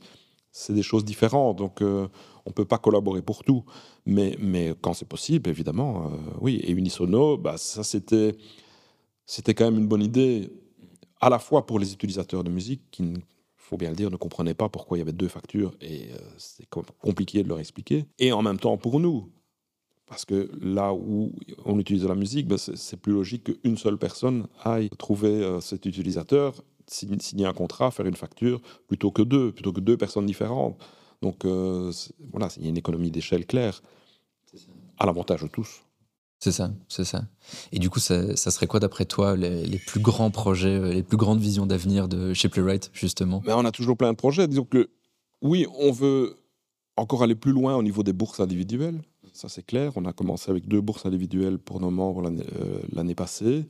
des 0.70 0.84
choses 0.84 1.06
différentes. 1.06 1.58
Donc, 1.58 1.82
euh, 1.82 2.08
on 2.45 2.50
ne 2.50 2.54
peut 2.54 2.66
pas 2.66 2.78
collaborer 2.78 3.22
pour 3.22 3.43
tout. 3.43 3.64
Mais, 4.06 4.36
mais 4.39 4.74
quand 4.82 4.93
c'est 4.93 5.08
possible, 5.08 5.50
évidemment, 5.50 6.06
euh, 6.06 6.18
oui. 6.41 6.62
Et 6.64 6.72
Unisono, 6.72 7.38
bah, 7.38 7.58
ça, 7.58 7.84
c'était, 7.84 8.36
c'était 9.26 9.54
quand 9.54 9.66
même 9.66 9.80
une 9.80 9.88
bonne 9.88 10.02
idée, 10.02 10.52
à 11.22 11.30
la 11.30 11.39
fois 11.39 11.66
pour 11.66 11.80
les 11.80 11.93
utilisateurs 11.93 12.43
de 12.43 12.50
musique, 12.50 12.82
qui, 12.91 13.04
il 13.04 13.22
faut 13.56 13.78
bien 13.78 13.89
le 13.89 13.95
dire, 13.95 14.10
ne 14.10 14.18
comprenaient 14.18 14.54
pas 14.54 14.70
pourquoi 14.70 14.97
il 14.97 15.02
y 15.02 15.04
avait 15.04 15.14
deux 15.14 15.28
factures, 15.28 15.76
et 15.82 16.10
euh, 16.12 16.18
c'est 16.38 16.68
compliqué 17.00 17.43
de 17.43 17.50
leur 17.50 17.60
expliquer. 17.60 18.06
Et 18.18 18.32
en 18.32 18.41
même 18.41 18.58
temps, 18.58 18.78
pour 18.78 19.00
nous, 19.00 19.30
parce 20.08 20.26
que 20.26 20.50
là 20.60 20.91
où 20.91 21.32
on 21.66 21.78
utilise 21.78 22.06
la 22.06 22.16
musique, 22.16 22.47
bah, 22.47 22.58
c'est 22.58 22.97
plus 22.97 23.14
logique 23.14 23.43
qu'une 23.43 23.78
seule 23.78 24.00
personne 24.00 24.47
aille 24.64 24.89
trouver 24.97 25.60
cet 25.62 25.86
utilisateur 25.86 26.64
signer 26.92 27.46
un 27.46 27.54
contrat, 27.54 27.92
faire 27.92 28.06
une 28.06 28.16
facture, 28.16 28.62
plutôt 28.88 29.12
que 29.12 29.22
deux, 29.22 29.52
plutôt 29.52 29.74
que 29.74 29.80
deux 29.80 29.98
personnes 29.98 30.26
différentes. 30.26 30.78
Donc 31.22 31.46
euh, 31.46 31.92
voilà, 32.32 32.50
il 32.58 32.64
y 32.64 32.66
a 32.68 32.70
une 32.70 32.78
économie 32.78 33.12
d'échelle 33.12 33.46
claire, 33.46 33.82
à 34.98 35.06
l'avantage 35.06 35.42
de 35.42 35.48
tous. 35.48 35.82
C'est 36.40 36.54
ça, 36.54 36.72
c'est 36.88 37.04
ça. 37.04 37.24
Et 37.74 37.80
du 37.80 37.90
coup, 37.90 38.00
ça, 38.00 38.36
serait 38.36 38.68
quoi 38.68 38.80
d'après 38.80 39.04
toi 39.04 39.36
les, 39.36 39.78
plus 39.78 40.00
grands 40.00 40.32
projets, 40.32 40.70
euh, 40.70 40.94
les 40.94 41.04
plus 41.04 41.18
grandes 41.18 41.42
visions 41.42 41.66
d'avenir 41.66 42.08
de 42.08 42.34
chez 42.34 42.48
Playwright, 42.48 42.92
justement? 42.94 43.42
Mais 43.46 43.52
On 43.52 43.66
a 43.66 43.72
toujours 43.72 43.98
plein 43.98 44.12
de 44.12 44.18
projets. 44.18 44.48
Disons 44.48 44.64
que 44.64 44.90
oui, 45.42 45.66
on 45.78 45.92
veut 45.92 46.38
encore 46.96 47.24
aller 47.24 47.36
plus 47.36 47.52
loin 47.52 47.76
au 47.76 47.84
niveau 47.84 48.04
des 48.04 48.14
bourses 48.14 48.40
individuelles. 48.40 49.02
Ça, 49.34 49.50
c'est 49.50 49.66
clair. 49.66 49.92
On 49.96 50.06
a 50.06 50.14
commencé 50.14 50.50
avec 50.50 50.68
deux 50.68 50.80
bourses 50.80 51.06
individuelles 51.06 51.60
pour 51.60 51.82
nos 51.82 51.92
membres 51.92 52.22
l'année 52.22 53.12
euh, 53.12 53.16
passée. 53.16 53.66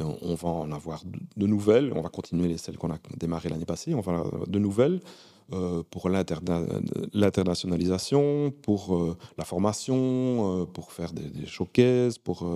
On, 0.00 0.34
va 0.34 0.48
en 0.48 0.72
avoir 0.72 1.02
de, 1.36 1.46
nouvelles. 1.46 1.92
On 1.94 2.00
va 2.00 2.08
continuer 2.08 2.48
les, 2.48 2.58
celles 2.58 2.78
qu'on 2.78 2.92
a 2.92 2.98
démarrées 3.18 3.48
l'année 3.48 3.64
passée. 3.64 3.94
On 3.94 4.00
va 4.00 4.12
en 4.12 4.20
avoir 4.20 4.46
de 4.46 4.58
nouvelles 4.58 5.00
euh, 5.52 5.82
pour 5.90 6.08
l'internationalisation, 6.08 8.52
pour 8.62 8.96
euh, 8.96 9.16
la 9.38 9.44
formation, 9.44 10.68
pour 10.72 10.92
faire 10.92 11.12
des, 11.12 11.28
des 11.28 11.46
showcases, 11.46 12.18
pour 12.18 12.48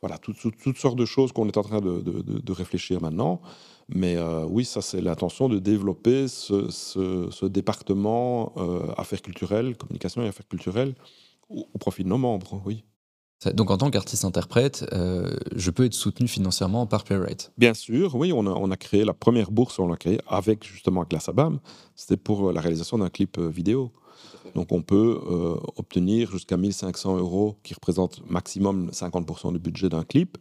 voilà, 0.00 0.18
toutes, 0.18 0.76
sortes 0.76 0.98
de 0.98 1.06
choses 1.06 1.32
qu'on 1.32 1.48
est 1.48 1.56
en 1.56 1.62
train 1.62 1.80
de, 1.80 2.52
réfléchir 2.52 3.00
maintenant. 3.00 3.40
Mais 3.88 4.16
oui, 4.48 4.64
ça, 4.64 4.80
c'est 4.82 5.00
l'intention 5.00 5.48
de 5.48 5.58
développer 5.58 6.28
ce, 6.28 7.46
département 7.46 8.52
affaires 8.98 9.22
culturelles, 9.22 9.78
communication 9.78 10.22
et 10.22 10.28
affaires 10.28 10.48
culturelles 10.48 10.94
au, 11.48 11.78
profit 11.78 12.04
de 12.04 12.08
nos 12.08 12.18
membres, 12.18 12.60
oui. 12.64 12.84
Donc 13.52 13.70
en 13.70 13.76
tant 13.76 13.90
qu'artiste-interprète, 13.90 14.86
euh, 14.92 15.36
je 15.54 15.70
peux 15.70 15.84
être 15.84 15.94
soutenu 15.94 16.28
financièrement 16.28 16.86
par 16.86 17.04
Playwright 17.04 17.52
Bien 17.58 17.74
sûr, 17.74 18.14
oui. 18.14 18.32
On 18.32 18.70
a, 18.70 18.76
créé 18.76 19.04
la 19.04 19.12
première 19.12 19.50
bourse, 19.50 19.78
on 19.78 19.88
l'a 19.88 19.96
créée 19.96 20.18
avec 20.26 20.64
justement 20.64 21.02
avec 21.02 21.12
la 21.12 21.20
SABAM. 21.20 21.60
C'était 21.94 22.16
pour 22.16 22.52
la 22.52 22.60
réalisation 22.60 22.98
d'un 22.98 23.10
clip 23.10 23.38
euh, 23.38 23.48
vidéo. 23.48 23.92
Donc 24.54 24.72
on 24.72 24.82
peut 24.82 25.20
euh, 25.26 25.56
obtenir 25.76 26.30
jusqu'à 26.30 26.56
1500 26.56 27.18
euros, 27.18 27.58
qui 27.62 27.74
représentent 27.74 28.22
maximum 28.28 28.90
50% 28.90 29.52
du 29.52 29.58
budget 29.58 29.88
d'un 29.88 30.04
clip, 30.04 30.38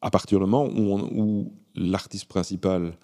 à 0.00 0.10
partir 0.10 0.38
du 0.38 0.44
moment 0.46 0.66
où, 0.66 0.98
où 0.98 1.52
l'artiste 1.74 2.26
principal 2.26 2.96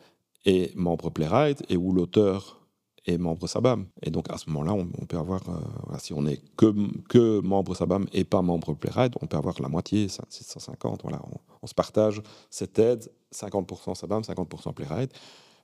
est 0.44 0.74
membre 0.76 1.10
Playwright 1.10 1.62
et 1.68 1.76
où 1.76 1.92
l'auteur 1.92 2.65
est 3.06 3.18
membre 3.18 3.46
SABAM. 3.46 3.86
Et 4.02 4.10
donc 4.10 4.30
à 4.30 4.38
ce 4.38 4.50
moment-là, 4.50 4.72
on, 4.74 5.06
peut 5.06 5.16
avoir, 5.16 5.40
euh, 5.48 5.96
si 5.98 6.12
on 6.12 6.22
n'est 6.22 6.40
que, 6.56 6.72
que 7.08 7.40
membre 7.40 7.74
SABAM 7.74 8.06
et 8.12 8.24
pas 8.24 8.42
membre 8.42 8.74
Playwright, 8.74 9.14
on 9.20 9.26
peut 9.26 9.36
avoir 9.36 9.60
la 9.60 9.68
moitié, 9.68 10.08
650. 10.08 11.02
Voilà, 11.02 11.20
on, 11.62 11.66
se 11.66 11.74
partage 11.74 12.22
cette 12.50 12.78
aide, 12.78 13.10
50% 13.34 13.94
SABAM, 13.94 14.22
50% 14.22 14.74
Playwright. 14.74 15.12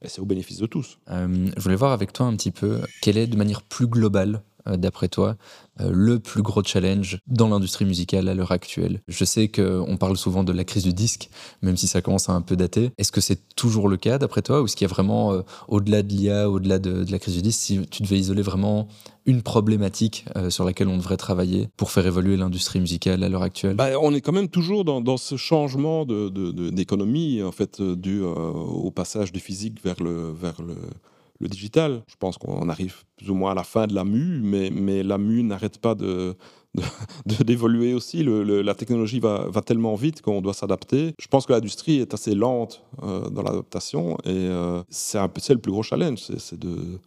Et 0.05 0.09
c'est 0.09 0.21
au 0.21 0.25
bénéfice 0.25 0.59
de 0.59 0.67
tous. 0.67 0.99
Euh, 1.11 1.49
je 1.57 1.63
voulais 1.63 1.77
voir 1.77 1.93
avec 1.93 2.13
toi 2.13 2.27
un 2.27 2.35
petit 2.35 2.51
peu 2.51 2.81
quelle 3.03 3.17
est 3.17 3.29
de 3.29 3.37
manière 3.37 3.63
plus 3.63 3.87
globale 3.87 4.43
d'après 4.67 5.09
toi, 5.09 5.37
euh, 5.81 5.91
le 5.91 6.19
plus 6.19 6.43
gros 6.43 6.63
challenge 6.63 7.19
dans 7.27 7.49
l'industrie 7.49 7.87
musicale 7.87 8.29
à 8.29 8.35
l'heure 8.35 8.53
actuelle 8.53 9.01
Je 9.09 9.25
sais 9.25 9.49
qu'on 9.49 9.97
parle 9.99 10.19
souvent 10.19 10.45
de 10.45 10.53
la 10.53 10.65
crise 10.65 10.85
du 10.85 10.93
disque, 10.93 11.31
même 11.63 11.79
si 11.79 11.87
ça 11.87 12.03
commence 12.03 12.29
à 12.29 12.33
un 12.33 12.43
peu 12.43 12.57
dater. 12.57 12.91
Est-ce 12.99 13.11
que 13.11 13.23
c'est 13.23 13.55
toujours 13.57 13.89
le 13.89 13.97
cas 13.97 14.19
d'après 14.19 14.43
toi 14.43 14.61
Ou 14.61 14.67
est-ce 14.67 14.77
qu'il 14.77 14.87
y 14.87 14.91
a 14.91 14.93
vraiment, 14.93 15.33
euh, 15.33 15.43
au-delà 15.69 16.03
de 16.03 16.09
l'IA, 16.09 16.51
au-delà 16.51 16.79
de, 16.79 17.11
la 17.11 17.19
crise 17.19 17.37
du 17.37 17.43
disque, 17.43 17.61
si 17.61 17.87
tu 17.87 18.03
devais 18.03 18.19
isoler 18.19 18.43
vraiment 18.43 18.87
une 19.25 19.43
problématique 19.43 20.25
sur 20.49 20.65
laquelle 20.65 20.89
on 20.89 20.97
devrait 20.97 21.17
travailler 21.17 21.69
pour 21.77 21.93
faire 21.93 22.05
évoluer 22.07 22.37
l'industrie 22.37 22.81
musicale 22.81 23.23
à 23.23 23.29
l'heure 23.29 23.45
actuelle? 23.45 23.77
Bah, 23.77 23.91
On 24.01 24.13
est 24.15 24.21
quand 24.21 24.33
même 24.33 24.49
toujours 24.49 24.85
dans, 24.85 25.17
ce 25.17 25.37
changement 25.37 26.05
d'économie, 26.05 27.41
en 27.43 27.53
fait, 27.53 27.81
dû 27.81 28.21
au 28.21 28.91
passage 28.91 29.31
du 29.31 29.39
physique 29.39 29.83
vers 29.85 30.03
le, 30.03 30.33
vers 30.33 30.61
le, 30.61 30.75
le 31.43 31.49
digital. 31.49 32.03
Je 32.07 32.15
pense 32.19 32.39
qu'on 32.39 32.69
arrive 32.69 33.03
plus 33.17 33.31
ou 33.31 33.35
moins 33.35 33.51
à 33.51 33.55
la 33.55 33.65
fin 33.65 33.87
de 33.87 33.95
la 33.95 34.05
mue, 34.05 34.41
mais, 34.43 34.71
mais 34.71 35.03
la 35.03 35.19
mue 35.19 35.43
n'arrête 35.43 35.79
pas 35.79 35.95
de, 35.95 36.37
d'évoluer 37.45 37.95
aussi. 37.95 38.25
la 38.25 38.75
technologie 38.75 39.21
va, 39.21 39.47
va 39.49 39.61
tellement 39.61 39.95
vite 39.95 40.23
qu'on 40.23 40.41
doit 40.41 40.55
s'adapter. 40.55 41.15
Je 41.21 41.27
pense 41.27 41.47
que 41.47 41.53
l'industrie 41.53 41.99
est 41.99 42.15
assez 42.15 42.35
lente 42.35 42.83
euh, 43.03 43.29
dans 43.29 43.43
l'adaptation 43.43 44.17
et 44.25 44.31
euh, 44.31 44.83
c'est, 44.89 45.19
le 45.19 45.59
plus 45.59 45.73
gros 45.73 45.83
challenge, 45.83 46.19
c'est, 46.39 46.59
de, 46.59 46.99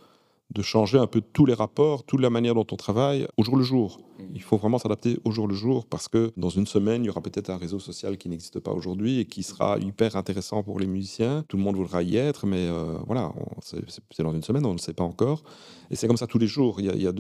de 0.54 0.62
changer 0.62 0.98
un 0.98 1.08
peu 1.08 1.22
tous 1.22 1.46
les 1.46 1.54
rapports, 1.54 2.04
toute 2.04 2.22
la 2.22 2.30
manière 2.30 2.54
dont 2.54 2.68
on 2.72 2.76
travaille 2.76 3.28
au 3.38 3.44
jour 3.44 3.58
le 3.58 3.64
jour. 3.64 4.00
Il 4.34 4.42
faut 4.42 4.58
vraiment 4.58 4.78
s'adapter 4.78 5.18
au 5.26 5.32
jour 5.32 5.48
le 5.48 5.56
jour 5.56 5.86
parce 5.86 6.08
que 6.08 6.32
dans 6.38 6.50
une 6.50 6.68
semaine, 6.68 7.04
il 7.04 7.08
y 7.08 7.10
aura 7.10 7.22
peut-être 7.22 7.50
un 7.50 7.58
réseau 7.58 7.80
social 7.80 8.18
qui 8.18 8.30
n'existe 8.30 8.60
pas 8.60 8.72
aujourd'hui 8.72 9.20
et 9.20 9.26
qui 9.26 9.44
sera 9.44 9.78
hyper 9.80 10.16
intéressant 10.16 10.64
pour 10.64 10.80
les 10.80 10.88
musiciens. 10.88 11.44
Tout 11.48 11.58
le 11.58 11.64
monde 11.64 11.76
voudra 11.76 12.04
y 12.04 12.16
être, 12.16 12.46
mais 12.46 12.68
euh, 12.68 12.98
voilà, 13.08 13.34
c'est 13.62 14.24
dans 14.24 14.34
une 14.34 14.44
semaine, 14.44 14.66
on 14.66 14.74
ne 14.74 14.78
sait 14.78 14.94
pas 14.94 15.04
encore. 15.04 15.44
Et 15.90 15.96
c'est 15.96 16.08
comme 16.08 16.18
ça 16.18 16.28
tous 16.28 16.40
les 16.40 16.48
jours. 16.48 16.80
Il 16.80 16.86
y 16.86 17.08
a, 17.08 17.12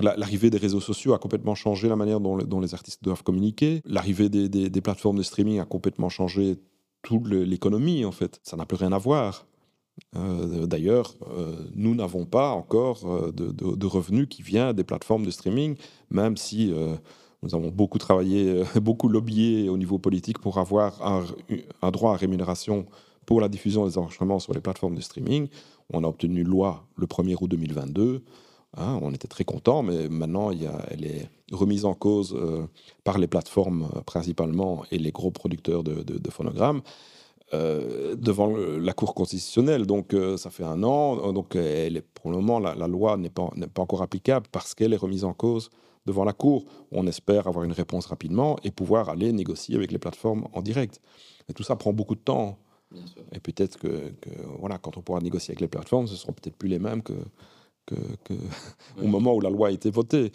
L'arrivée 0.00 0.48
des 0.48 0.58
réseaux 0.58 0.80
sociaux 0.80 1.12
a 1.12 1.18
complètement 1.18 1.54
changé 1.54 1.88
la 1.88 1.96
manière 1.96 2.20
dont, 2.20 2.60
les 2.60 2.74
artistes 2.74 3.02
doivent 3.02 3.22
communiquer. 3.22 3.82
L'arrivée 3.84 4.28
des, 4.28 4.48
des, 4.48 4.80
plateformes 4.80 5.18
de 5.18 5.22
streaming 5.22 5.60
a 5.60 5.64
complètement 5.64 6.08
changé 6.08 6.56
toute 7.02 7.28
l'économie, 7.28 8.04
en 8.04 8.12
fait. 8.12 8.40
Ça 8.42 8.56
n'a 8.56 8.64
plus 8.64 8.76
rien 8.76 8.92
à 8.92 8.98
voir. 8.98 9.46
Euh, 10.16 10.66
d'ailleurs, 10.66 11.14
euh, 11.30 11.56
nous 11.74 11.94
n'avons 11.94 12.26
pas 12.26 12.50
encore 12.50 13.06
euh, 13.06 13.32
de, 13.32 13.86
revenus 13.86 14.26
qui 14.28 14.42
viennent 14.42 14.72
des 14.72 14.84
plateformes 14.84 15.24
de 15.24 15.30
streaming, 15.30 15.76
même 16.10 16.36
si 16.36 16.72
nous 17.42 17.54
avons 17.54 17.70
beaucoup 17.70 17.98
travaillé, 17.98 18.62
beaucoup 18.80 19.08
lobbyé 19.08 19.68
au 19.68 19.76
niveau 19.76 19.98
politique 19.98 20.38
pour 20.38 20.58
avoir 20.58 21.00
un, 21.06 21.90
droit 21.90 22.14
à 22.14 22.16
rémunération 22.16 22.86
pour 23.26 23.40
la 23.40 23.48
diffusion 23.48 23.86
des 23.86 23.98
enregistrements 23.98 24.38
sur 24.38 24.52
les 24.52 24.60
plateformes 24.60 24.96
de 24.96 25.00
streaming. 25.00 25.48
On 25.92 26.04
a 26.04 26.08
obtenu 26.08 26.40
une 26.40 26.48
loi 26.48 26.86
le 26.96 27.06
1er 27.06 27.36
août 27.40 27.48
2022. 27.48 28.22
Hein, 28.78 28.98
on 29.02 29.12
était 29.12 29.28
très 29.28 29.44
contents, 29.44 29.82
mais 29.82 30.08
maintenant 30.08 30.50
elle 30.50 31.04
est 31.04 31.28
remise 31.52 31.84
en 31.84 31.92
cause 31.92 32.34
par 33.04 33.18
les 33.18 33.26
plateformes 33.26 33.88
principalement 34.06 34.84
et 34.90 34.98
les 34.98 35.12
gros 35.12 35.30
producteurs 35.30 35.84
de 35.84 36.30
phonogrammes. 36.30 36.80
Euh, 37.54 38.16
devant 38.16 38.56
la 38.56 38.94
Cour 38.94 39.14
constitutionnelle. 39.14 39.84
Donc 39.84 40.14
euh, 40.14 40.38
ça 40.38 40.48
fait 40.48 40.64
un 40.64 40.82
an. 40.82 41.32
Donc 41.34 41.54
elle 41.54 41.98
est, 41.98 42.00
pour 42.14 42.30
le 42.30 42.38
moment, 42.38 42.58
la, 42.58 42.74
loi 42.86 43.18
n'est 43.18 43.28
pas, 43.28 43.50
pas 43.74 43.82
encore 43.82 44.00
applicable 44.00 44.46
parce 44.50 44.74
qu'elle 44.74 44.94
est 44.94 44.98
remise 44.98 45.24
en 45.24 45.34
cause 45.34 45.68
devant 46.06 46.24
la 46.24 46.32
Cour. 46.32 46.64
On 46.92 47.06
espère 47.06 47.48
avoir 47.48 47.64
une 47.64 47.72
réponse 47.72 48.06
rapidement 48.06 48.56
et 48.64 48.70
pouvoir 48.70 49.10
aller 49.10 49.32
négocier 49.32 49.76
avec 49.76 49.92
les 49.92 49.98
plateformes 49.98 50.48
en 50.54 50.62
direct. 50.62 51.00
Et 51.50 51.52
tout 51.52 51.62
ça 51.62 51.76
prend 51.76 51.92
beaucoup 51.92 52.14
de 52.14 52.20
temps. 52.20 52.58
Et 53.32 53.40
peut-être 53.40 53.76
que, 53.78 54.14
voilà, 54.58 54.78
quand 54.78 54.96
on 54.96 55.02
pourra 55.02 55.20
négocier 55.20 55.52
avec 55.52 55.60
les 55.60 55.68
plateformes, 55.68 56.06
ce 56.06 56.16
seront 56.16 56.32
peut-être 56.32 56.56
plus 56.56 56.70
les 56.70 56.78
mêmes 56.78 57.02
que, 57.02 57.14
que, 57.84 57.94
au 59.02 59.06
moment 59.06 59.34
où 59.34 59.40
la 59.40 59.50
loi 59.50 59.68
a 59.68 59.70
été 59.72 59.90
votée. 59.90 60.32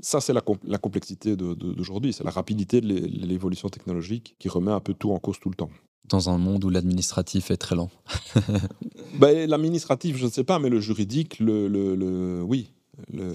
Ça, 0.00 0.20
c'est 0.20 0.32
la, 0.32 0.42
la, 0.64 0.78
complexité 0.78 1.36
d'aujourd'hui, 1.36 2.12
c'est 2.12 2.24
la 2.24 2.30
rapidité 2.30 2.80
de 2.80 2.88
l'évolution 2.88 3.68
technologique 3.68 4.34
qui 4.40 4.48
remet 4.48 4.72
un 4.72 4.80
peu 4.80 4.94
tout 4.94 5.12
en 5.12 5.18
cause 5.18 5.38
tout 5.38 5.48
le 5.48 5.54
temps 5.54 5.70
dans 6.08 6.30
un 6.30 6.38
monde 6.38 6.64
où 6.64 6.70
l'administratif 6.70 7.50
est 7.50 7.56
très 7.56 7.74
lent 7.74 7.90
ben, 9.18 9.48
L'administratif, 9.48 10.16
je 10.16 10.26
ne 10.26 10.30
sais 10.30 10.44
pas, 10.44 10.58
mais 10.58 10.68
le 10.68 10.80
juridique, 10.80 11.38
le, 11.38 11.68
le, 11.68 12.42
oui, 12.42 12.70
le 13.12 13.32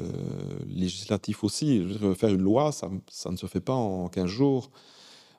législatif 0.67 1.43
aussi. 1.43 1.85
faire 2.15 2.29
une 2.29 2.41
loi, 2.41 2.71
ça, 2.71 2.89
ça, 3.09 3.31
ne 3.31 3.37
se 3.37 3.45
fait 3.45 3.61
pas 3.61 3.73
en 3.73 4.07
15 4.07 4.25
jours. 4.25 4.71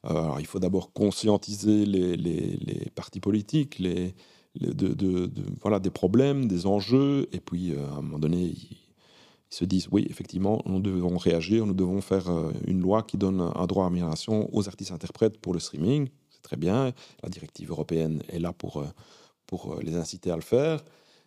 Euh, 0.04 0.34
il 0.40 0.46
faut 0.46 0.58
d'abord 0.58 0.92
conscientiser 0.92 1.86
les, 1.86 2.16
les, 2.16 2.56
les, 2.56 2.90
partis 2.94 3.20
politiques 3.20 3.78
les, 3.78 4.14
de, 4.60 4.72
de, 4.72 5.30
voilà, 5.60 5.78
des 5.78 5.90
problèmes, 5.90 6.46
des 6.46 6.66
enjeux, 6.66 7.28
et 7.32 7.40
puis 7.40 7.72
euh, 7.72 7.86
à 7.88 7.98
un 7.98 8.02
moment 8.02 8.18
donné, 8.18 8.42
ils, 8.42 8.78
se 9.48 9.66
disent 9.66 9.88
oui, 9.92 10.06
effectivement, 10.08 10.62
nous 10.64 10.80
devons 10.80 11.18
réagir, 11.18 11.66
nous 11.66 11.74
devons 11.74 12.00
faire 12.00 12.30
euh, 12.30 12.52
une 12.66 12.80
loi 12.80 13.02
qui 13.02 13.18
donne 13.18 13.40
un 13.54 13.66
droit 13.66 13.86
à 13.86 13.90
migration 13.90 14.48
aux 14.54 14.66
artistes-interprètes 14.66 15.38
pour 15.38 15.52
le 15.52 15.60
streaming 15.60 16.08
très 16.43 16.57
bien. 16.57 16.93
La 17.22 17.28
directive 17.28 17.70
européenne 17.70 18.22
est 18.28 18.38
là 18.38 18.53
pour, 18.53 18.78
euh, 18.78 18.86
pour 19.47 19.72
euh, 19.72 19.80
les 19.82 19.97
inciter 19.97 20.30
à 20.30 20.36
le 20.36 20.43
faire. 20.43 20.84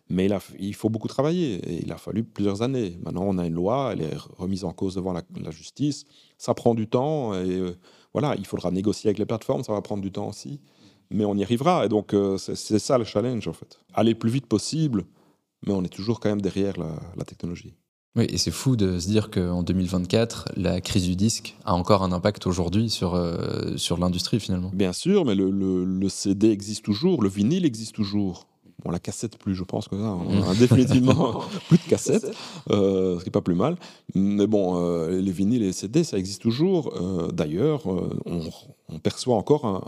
Mais 0.08 0.28
il, 0.60 0.74
faut 0.74 0.88
beaucoup 0.88 1.08
travailler 1.08 1.54
et 1.68 1.82
il 1.82 1.90
a 1.90 1.96
fallu 1.96 2.22
plusieurs 2.22 2.62
années. 2.62 2.96
Maintenant, 3.02 3.24
on 3.24 3.38
a 3.38 3.46
une 3.46 3.54
loi, 3.54 3.90
elle 3.92 4.02
est 4.02 4.16
remise 4.38 4.62
en 4.62 4.72
cause 4.72 4.94
devant 4.94 5.12
la, 5.12 5.50
justice. 5.50 6.04
Ça 6.38 6.54
prend 6.54 6.76
du 6.76 6.86
temps 6.86 7.34
et 7.34 7.58
euh, 7.58 7.76
voilà, 8.12 8.36
il 8.36 8.46
faudra 8.46 8.70
négocier 8.70 9.08
avec 9.08 9.18
les 9.18 9.26
plateformes, 9.26 9.64
ça 9.64 9.72
va 9.72 9.82
prendre 9.82 10.02
du 10.02 10.12
temps 10.12 10.28
aussi. 10.28 10.60
Mais 11.10 11.24
on 11.24 11.34
y 11.34 11.42
arrivera 11.42 11.84
et 11.84 11.88
donc 11.88 12.14
c'est 12.38 12.78
ça 12.78 12.98
le 12.98 13.04
challenge 13.04 13.48
en 13.48 13.52
fait. 13.52 13.80
Aller 13.94 14.12
le 14.12 14.18
plus 14.18 14.30
vite 14.30 14.46
possible, 14.46 15.06
mais 15.66 15.72
on 15.72 15.82
est 15.82 15.92
toujours 15.92 16.20
quand 16.20 16.28
même 16.28 16.40
derrière 16.40 16.74
la 16.78 17.24
technologie. 17.24 17.74
Oui, 18.16 18.24
et 18.30 18.38
c'est 18.38 18.50
fou 18.50 18.76
de 18.76 18.98
se 18.98 19.08
dire 19.08 19.30
qu'en 19.30 19.62
2024, 19.62 20.52
la 20.56 20.80
crise 20.80 21.04
du 21.04 21.16
disque 21.16 21.54
a 21.66 21.74
encore 21.74 22.02
un 22.02 22.12
impact 22.12 22.46
aujourd'hui 22.46 22.88
sur, 22.88 23.14
euh, 23.14 23.76
sur 23.76 23.98
l'industrie 23.98 24.40
finalement. 24.40 24.70
Bien 24.72 24.94
sûr, 24.94 25.26
mais 25.26 25.34
le, 25.34 25.50
le, 25.50 26.08
CD 26.08 26.50
existe 26.50 26.82
toujours, 26.82 27.22
le 27.22 27.28
vinyle 27.28 27.66
existe 27.66 27.94
toujours. 27.94 28.46
Bon, 28.82 28.90
la 28.90 28.98
cassette 28.98 29.36
plus, 29.36 29.54
je 29.54 29.64
pense 29.64 29.88
que 29.88 29.96
ça, 29.96 30.16
on 30.28 30.42
a 30.44 30.54
définitivement 30.58 31.42
plus 31.68 31.76
de 31.76 31.82
cassettes, 31.90 32.34
euh, 32.70 33.18
ce 33.18 33.20
qui 33.22 33.28
n'est 33.28 33.32
pas 33.32 33.42
plus 33.42 33.54
mal. 33.54 33.76
Mais 34.14 34.46
bon, 34.46 34.80
euh, 34.80 35.20
les 35.20 35.32
vinyles 35.32 35.62
et 35.62 35.66
les 35.66 35.72
CD, 35.72 36.02
ça 36.02 36.16
existe 36.16 36.40
toujours. 36.40 36.94
D'ailleurs, 37.34 37.86
on, 37.86 38.48
on, 38.88 38.98
perçoit 38.98 39.36
encore, 39.36 39.66
un, 39.66 39.82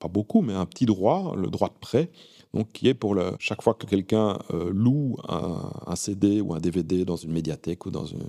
pas 0.00 0.08
beaucoup, 0.08 0.40
mais 0.40 0.54
un 0.54 0.66
petit 0.66 0.86
droit, 0.86 1.36
le 1.36 1.48
droit 1.48 1.68
de 1.68 1.78
prêt, 1.80 2.10
donc 2.54 2.72
qui 2.72 2.88
est 2.88 2.94
pour 2.94 3.14
le, 3.14 3.32
chaque 3.38 3.62
fois 3.62 3.74
que 3.74 3.86
quelqu'un 3.86 4.38
euh, 4.52 4.70
loue 4.72 5.16
un, 5.28 5.94
CD 5.96 6.40
ou 6.40 6.54
un 6.54 6.58
DVD 6.58 7.04
dans 7.04 7.16
une 7.16 7.32
médiathèque 7.32 7.86
ou 7.86 7.90
dans 7.90 8.06
une, 8.06 8.20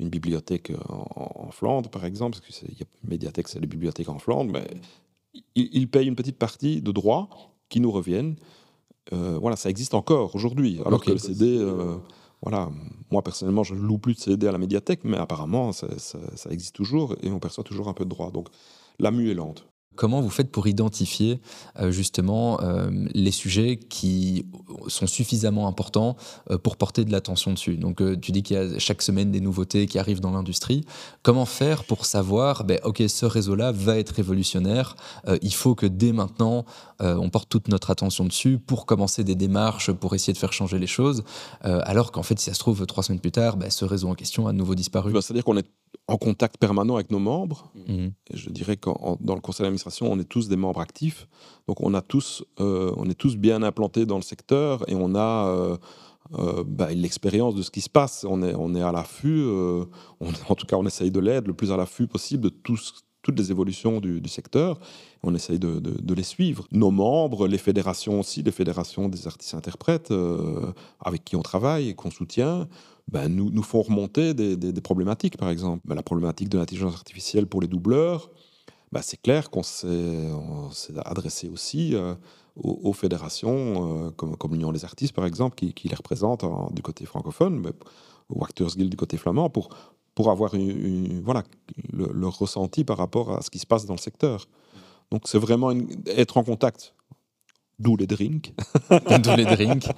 bibliothèque 0.00 0.70
en, 0.88 1.50
Flandre, 1.50 1.88
par 1.88 2.04
exemple, 2.04 2.38
parce 2.38 2.60
que 2.60 2.66
y 2.66 2.82
a, 2.82 2.86
médiathèque, 3.08 3.48
c'est 3.48 3.58
les 3.58 3.66
bibliothèques 3.66 4.08
en 4.10 4.18
Flandre, 4.18 4.52
mais 4.52 4.66
il, 5.54 5.88
paye 5.88 6.06
une 6.06 6.16
petite 6.16 6.36
partie 6.36 6.82
de 6.82 6.92
droits 6.92 7.28
qui 7.68 7.80
nous 7.80 7.90
reviennent. 7.90 8.36
Euh, 9.12 9.38
voilà, 9.40 9.56
ça 9.56 9.70
existe 9.70 9.94
encore 9.94 10.34
aujourd'hui, 10.34 10.80
alors 10.84 11.02
que 11.02 11.10
le 11.10 11.18
CD... 11.18 11.58
Euh, 11.58 11.96
voilà, 12.42 12.70
moi 13.10 13.22
personnellement, 13.22 13.62
je 13.62 13.74
ne 13.74 13.80
loue 13.80 13.96
plus 13.96 14.14
de 14.14 14.20
CD 14.20 14.46
à 14.46 14.52
la 14.52 14.58
médiathèque, 14.58 15.00
mais 15.04 15.16
apparemment, 15.16 15.72
ça, 15.72 15.88
ça, 15.98 16.50
existe 16.50 16.74
toujours 16.74 17.16
et 17.22 17.30
on 17.30 17.38
perçoit 17.38 17.64
toujours 17.64 17.88
un 17.88 17.94
peu 17.94 18.04
de 18.04 18.10
droits. 18.10 18.30
Donc, 18.30 18.48
la 18.98 19.10
mue 19.10 19.30
est 19.30 19.34
lente. 19.34 19.66
Comment 19.96 20.20
vous 20.20 20.30
faites 20.30 20.50
pour 20.50 20.66
identifier 20.66 21.40
euh, 21.78 21.90
justement 21.90 22.60
euh, 22.60 22.90
les 23.12 23.30
sujets 23.30 23.76
qui 23.76 24.46
sont 24.88 25.06
suffisamment 25.06 25.68
importants 25.68 26.16
euh, 26.50 26.58
pour 26.58 26.76
porter 26.76 27.04
de 27.04 27.12
l'attention 27.12 27.52
dessus? 27.52 27.76
Donc 27.76 28.02
tu 28.20 28.32
dis 28.32 28.42
qu'il 28.42 28.56
y 28.56 28.60
a 28.60 28.78
chaque 28.78 29.02
semaine 29.02 29.30
des 29.30 29.40
nouveautés 29.40 29.86
qui 29.86 29.98
arrivent 29.98 30.20
dans 30.20 30.32
l'industrie. 30.32 30.84
Comment 31.22 31.46
faire 31.46 31.84
pour 31.84 32.06
savoir, 32.06 32.64
ben, 32.64 32.78
ok, 32.84 33.02
ce 33.06 33.26
réseau-là 33.26 33.72
va 33.72 33.98
être 33.98 34.10
révolutionnaire, 34.10 34.96
il 35.42 35.54
faut 35.54 35.74
que 35.74 35.86
dès 35.86 36.12
maintenant 36.12 36.64
on 37.00 37.30
porte 37.30 37.48
toute 37.48 37.68
notre 37.68 37.90
attention 37.90 38.24
dessus 38.24 38.58
pour 38.58 38.86
commencer 38.86 39.24
des 39.24 39.34
démarches, 39.34 39.92
pour 39.92 40.14
essayer 40.14 40.32
de 40.32 40.38
faire 40.38 40.52
changer 40.52 40.78
les 40.78 40.86
choses, 40.86 41.24
alors 41.60 42.12
qu'en 42.12 42.22
fait 42.22 42.38
si 42.38 42.46
ça 42.46 42.54
se 42.54 42.58
trouve 42.58 42.86
trois 42.86 43.02
semaines 43.02 43.20
plus 43.20 43.32
tard, 43.32 43.56
ben, 43.56 43.70
ce 43.70 43.84
réseau 43.84 44.08
en 44.08 44.14
question 44.14 44.46
a 44.46 44.52
de 44.52 44.58
nouveau 44.58 44.74
disparu. 44.74 45.12
Bah, 45.12 45.20
c'est-à-dire 45.22 45.44
qu'on 45.44 45.56
est 45.56 45.68
en 46.08 46.16
contact 46.16 46.58
permanent 46.58 46.96
avec 46.96 47.10
nos 47.10 47.18
membres. 47.18 47.70
Mhm. 47.88 48.12
Et 48.30 48.36
je 48.36 48.50
dirais 48.50 48.76
que 48.76 48.90
dans 49.20 49.34
le 49.34 49.40
conseil 49.40 49.64
d'administration, 49.64 50.10
on 50.10 50.18
est 50.18 50.28
tous 50.28 50.48
des 50.48 50.56
membres 50.56 50.80
actifs. 50.80 51.26
Donc 51.66 51.80
on, 51.80 51.94
a 51.94 52.02
tous, 52.02 52.44
euh, 52.60 52.92
on 52.96 53.08
est 53.08 53.14
tous 53.14 53.36
bien 53.36 53.62
implantés 53.62 54.06
dans 54.06 54.16
le 54.16 54.22
secteur 54.22 54.84
et 54.88 54.94
on 54.94 55.14
a 55.14 55.78
euh, 56.38 56.64
bah, 56.66 56.92
l'expérience 56.92 57.54
de 57.54 57.62
ce 57.62 57.70
qui 57.70 57.80
se 57.80 57.90
passe. 57.90 58.26
On 58.28 58.42
est, 58.42 58.54
on 58.54 58.74
est 58.74 58.82
à 58.82 58.92
l'affût, 58.92 59.46
en 60.48 60.54
tout 60.54 60.66
cas 60.66 60.76
on 60.76 60.86
essaye 60.86 61.10
de 61.10 61.20
l'aide 61.20 61.46
le 61.46 61.54
plus 61.54 61.72
à 61.72 61.76
l'affût 61.76 62.06
possible 62.06 62.44
de 62.44 62.48
toutes 63.24 63.38
les 63.38 63.50
évolutions 63.50 64.00
du, 64.00 64.28
secteur. 64.28 64.78
On 65.24 65.34
essaye 65.34 65.58
de, 65.58 66.14
les 66.14 66.22
suivre. 66.22 66.68
Nos 66.70 66.92
membres, 66.92 67.48
les 67.48 67.58
fédérations 67.58 68.20
aussi, 68.20 68.42
les 68.42 68.52
fédérations 68.52 69.08
des 69.08 69.26
artistes-interprètes 69.26 70.12
avec 71.00 71.24
qui 71.24 71.34
on 71.34 71.42
travaille 71.42 71.88
et 71.88 71.94
qu'on 71.94 72.10
soutient, 72.10 72.68
ben, 73.08 73.28
nous, 73.28 73.50
nous 73.50 73.62
font 73.62 73.82
remonter 73.82 74.34
des, 74.34 74.80
problématiques, 74.80 75.36
par 75.36 75.50
exemple. 75.50 75.82
Ben, 75.84 75.94
la 75.94 76.02
problématique 76.02 76.48
de 76.48 76.58
l'intelligence 76.58 76.94
artificielle 76.94 77.46
pour 77.46 77.60
les 77.60 77.68
doubleurs, 77.68 78.30
ben, 78.92 79.02
c'est 79.02 79.20
clair 79.20 79.50
qu'on 79.50 79.62
s'est 79.62 80.30
adressé 81.04 81.48
aussi 81.48 81.94
euh, 81.94 82.14
aux, 82.56 82.92
fédérations, 82.92 84.06
euh, 84.06 84.10
comme, 84.10 84.52
l'Union 84.52 84.72
des 84.72 84.84
artistes, 84.84 85.14
par 85.14 85.26
exemple, 85.26 85.56
qui, 85.56 85.88
les 85.88 85.94
représentent 85.94 86.44
du 86.72 86.82
côté 86.82 87.04
francophone, 87.04 87.60
mais, 87.60 87.72
ou 88.30 88.42
Actors 88.42 88.74
Guild 88.76 88.90
du 88.90 88.96
côté 88.96 89.16
flamand, 89.16 89.50
pour, 89.50 89.68
pour 90.14 90.30
avoir 90.30 90.54
une, 90.54 91.20
voilà, 91.22 91.42
le, 91.92 92.28
ressenti 92.28 92.84
par 92.84 92.98
rapport 92.98 93.36
à 93.36 93.42
ce 93.42 93.50
qui 93.50 93.58
se 93.58 93.66
passe 93.66 93.86
dans 93.86 93.94
le 93.94 93.98
secteur. 93.98 94.46
Donc 95.10 95.22
c'est 95.26 95.38
vraiment 95.38 95.72
être 96.06 96.36
en 96.36 96.44
contact 96.44 96.94
D'où 97.80 97.96
les 97.96 98.06
drinks. 98.06 98.54
D'où 98.90 99.36
les 99.36 99.44
drinks. 99.44 99.88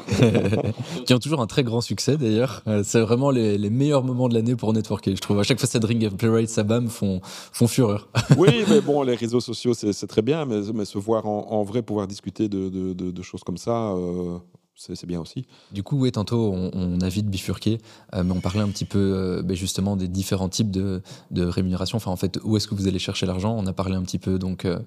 qui 1.07 1.13
ont 1.13 1.19
toujours 1.19 1.43
un 1.43 1.47
très 1.47 1.63
grand 1.63 1.83
succès 1.83 2.17
d'ailleurs. 2.17 2.63
Euh, 2.67 2.83
c'est 2.83 3.01
vraiment 3.01 3.31
les, 3.31 3.59
meilleurs 3.69 4.03
moments 4.03 4.29
de 4.29 4.35
l'année 4.35 4.57
pour 4.57 4.73
networker, 4.73 5.15
je 5.15 5.21
trouve. 5.21 5.39
À 5.41 5.43
chaque 5.43 5.59
fois, 5.59 5.69
ces 5.69 5.79
drinks 5.79 6.17
Playwright 6.17 6.49
Sabam 6.49 6.89
font, 6.89 7.21
font 7.23 7.67
fureur. 7.67 8.09
oui, 8.39 8.65
mais 8.71 8.81
bon, 8.81 9.03
les 9.03 9.15
réseaux 9.15 9.41
sociaux, 9.41 9.75
c'est 9.75 10.07
très 10.07 10.23
bien, 10.23 10.47
mais, 10.47 10.61
mais 10.73 10.87
se 10.87 10.97
voir 10.97 11.27
en, 11.27 11.63
vrai, 11.65 11.83
pouvoir 11.83 12.07
discuter 12.07 12.49
de, 12.49 12.71
de, 12.71 12.93
de, 12.95 13.23
choses 13.23 13.45
comme 13.45 13.59
ça, 13.59 13.91
euh, 13.93 14.39
c'est 14.77 15.07
bien 15.07 15.21
aussi. 15.21 15.47
Du 15.73 15.83
coup, 15.83 15.99
oui, 15.99 16.13
tantôt, 16.13 16.53
on, 16.53 17.01
a 17.01 17.09
vite 17.09 17.29
bifurqué, 17.29 17.79
euh, 18.15 18.23
mais 18.23 18.33
on 18.33 18.41
parlait 18.41 18.61
un 18.61 18.69
petit 18.69 18.85
peu 18.85 18.99
euh, 18.99 19.43
ben, 19.43 19.57
justement 19.57 19.97
des 19.97 20.07
différents 20.07 20.49
types 20.49 20.71
de, 20.71 21.03
rémunération. 21.35 21.97
Enfin, 21.97 22.11
en 22.11 22.17
fait, 22.17 22.39
où 22.45 22.57
est-ce 22.57 22.69
que 22.69 22.75
vous 22.75 22.87
allez 22.87 22.99
chercher 22.99 23.27
l'argent? 23.27 23.57
On 23.59 23.67
a 23.67 23.73
parlé 23.73 23.97
un 23.97 24.03
petit 24.03 24.19
peu 24.19 24.39
donc 24.39 24.65
euh, 24.65 24.79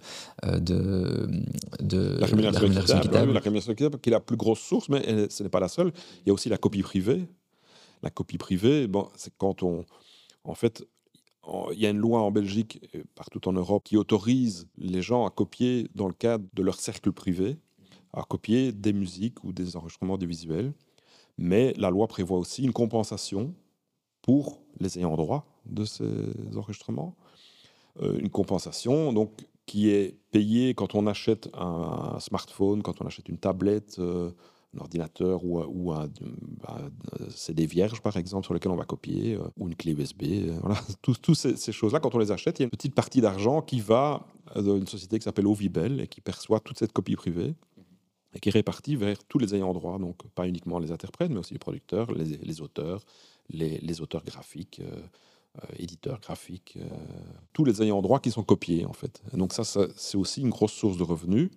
de, 0.44 1.28
de, 1.80 2.18
la 2.20 2.28
rémunération, 2.28 2.98
équitable. 2.98 3.34
la 3.34 3.40
rémunération 3.40 3.72
équitable, 3.74 4.00
qui 4.00 4.10
est 4.10 4.12
la 4.12 4.20
plus 4.20 4.38
grosse 4.38 4.60
source, 4.60 4.90
mais 4.90 5.28
ce 5.30 5.44
n'est 5.44 5.50
pas 5.50 5.60
la 5.60 5.70
seule. 5.70 5.92
Il 6.26 6.28
y 6.28 6.30
a 6.30 6.34
aussi 6.34 6.50
la 6.50 6.58
copie 6.58 6.84
privée. 6.84 7.28
La 8.04 8.10
copie 8.10 8.38
privée, 8.38 8.88
bon, 8.88 9.10
c'est 9.16 9.34
quand 9.38 9.64
on. 9.64 9.86
En 10.46 10.56
fait, 10.56 10.88
il 11.74 11.80
y 11.80 11.86
a 11.86 11.90
une 11.90 11.98
loi 11.98 12.22
en 12.22 12.32
Belgique, 12.32 12.80
et 12.94 13.04
partout 13.16 13.48
en 13.48 13.54
Europe, 13.54 13.84
qui 13.84 13.98
autorise 13.98 14.68
les 14.78 15.02
gens 15.02 15.26
à 15.26 15.32
copier 15.32 15.90
dans 15.96 16.08
le 16.08 16.14
cadre 16.14 16.46
de 16.54 16.64
leur 16.64 16.80
cercle 16.80 17.12
privé 17.12 17.58
à 18.14 18.24
copier 18.24 18.72
des 18.72 18.94
musiques 18.94 19.44
ou 19.44 19.54
des 19.54 19.76
enregistrements 19.76 20.18
de 20.18 20.26
visuels. 20.26 20.74
Mais 21.38 21.74
la 21.78 21.90
loi 21.90 22.08
prévoit 22.08 22.38
aussi 22.38 22.64
une 22.64 22.74
compensation 22.74 23.54
pour 24.22 24.62
les 24.80 24.98
ayants 24.98 25.16
droit 25.16 25.46
de 25.66 25.86
ces 25.86 26.06
enregistrements. 26.56 27.16
Euh, 28.02 28.18
une 28.20 28.30
compensation 28.30 29.14
donc, 29.14 29.32
qui 29.66 29.90
est 29.90 30.18
payée 30.32 30.74
quand 30.74 30.96
on 30.96 31.08
achète 31.08 31.50
un, 31.54 32.18
smartphone, 32.20 32.82
quand 32.82 33.02
on 33.02 33.06
achète 33.06 33.30
une 33.30 33.38
tablette, 33.38 33.98
euh, 34.00 34.32
un 34.76 34.82
ordinateur 34.82 35.44
ou, 35.46 35.62
ou 35.62 35.92
un, 35.94 36.10
bah, 36.62 36.80
CD 37.30 37.66
vierge, 37.66 38.02
par 38.02 38.18
exemple, 38.18 38.46
sur 38.46 38.54
lequel 38.54 38.72
on 38.72 38.76
va 38.76 38.86
copier, 38.86 39.36
euh, 39.36 39.44
ou 39.58 39.68
une 39.68 39.76
clé 39.76 39.94
USB. 39.94 40.24
voilà. 40.62 40.80
Toutes 41.02 41.36
ces, 41.36 41.56
ces 41.56 41.72
choses-là, 41.72 42.00
quand 42.00 42.14
on 42.16 42.20
les 42.20 42.32
achète, 42.32 42.60
il 42.60 42.64
y 42.64 42.64
a 42.64 42.66
une 42.66 42.72
petite 42.72 42.96
partie 42.96 43.22
d'argent 43.22 43.62
qui 43.62 43.80
va 43.80 44.26
dans 44.56 44.78
une 44.78 44.88
société 44.88 45.20
qui 45.20 45.24
s'appelle 45.24 45.48
Ovibel 45.48 46.02
et 46.02 46.08
qui 46.08 46.22
perçoit 46.22 46.60
toute 46.60 46.78
cette 46.78 46.92
copie 46.92 47.16
privée 47.16 47.54
et 48.34 48.40
qui 48.40 48.50
est 48.50 48.52
réparti 48.52 48.96
vers 48.96 49.24
tous 49.26 49.40
les 49.40 49.56
ayants 49.56 49.74
droit, 49.74 49.98
donc 49.98 50.18
pas 50.36 50.48
uniquement 50.48 50.80
les 50.80 50.92
interprètes, 50.92 51.32
mais 51.32 51.40
aussi 51.40 51.54
les 51.54 51.60
producteurs, 51.60 52.12
les, 52.12 52.62
auteurs, 52.62 53.04
les, 53.50 54.02
auteurs 54.02 54.24
graphiques, 54.24 54.82
euh, 54.84 55.02
euh, 55.58 55.68
éditeurs 55.78 56.20
graphiques, 56.20 56.78
euh, 56.80 56.88
tous 57.54 57.66
les 57.66 57.82
ayants 57.82 58.02
droit 58.02 58.20
qui 58.20 58.30
sont 58.30 58.44
copiés 58.44 58.86
en 58.86 58.94
fait. 58.94 59.22
donc 59.34 59.54
ça, 59.54 59.64
c'est 59.64 60.18
aussi 60.18 60.42
une 60.42 60.50
grosse 60.50 60.74
source 60.74 60.98
de 60.98 61.04
revenus. 61.04 61.50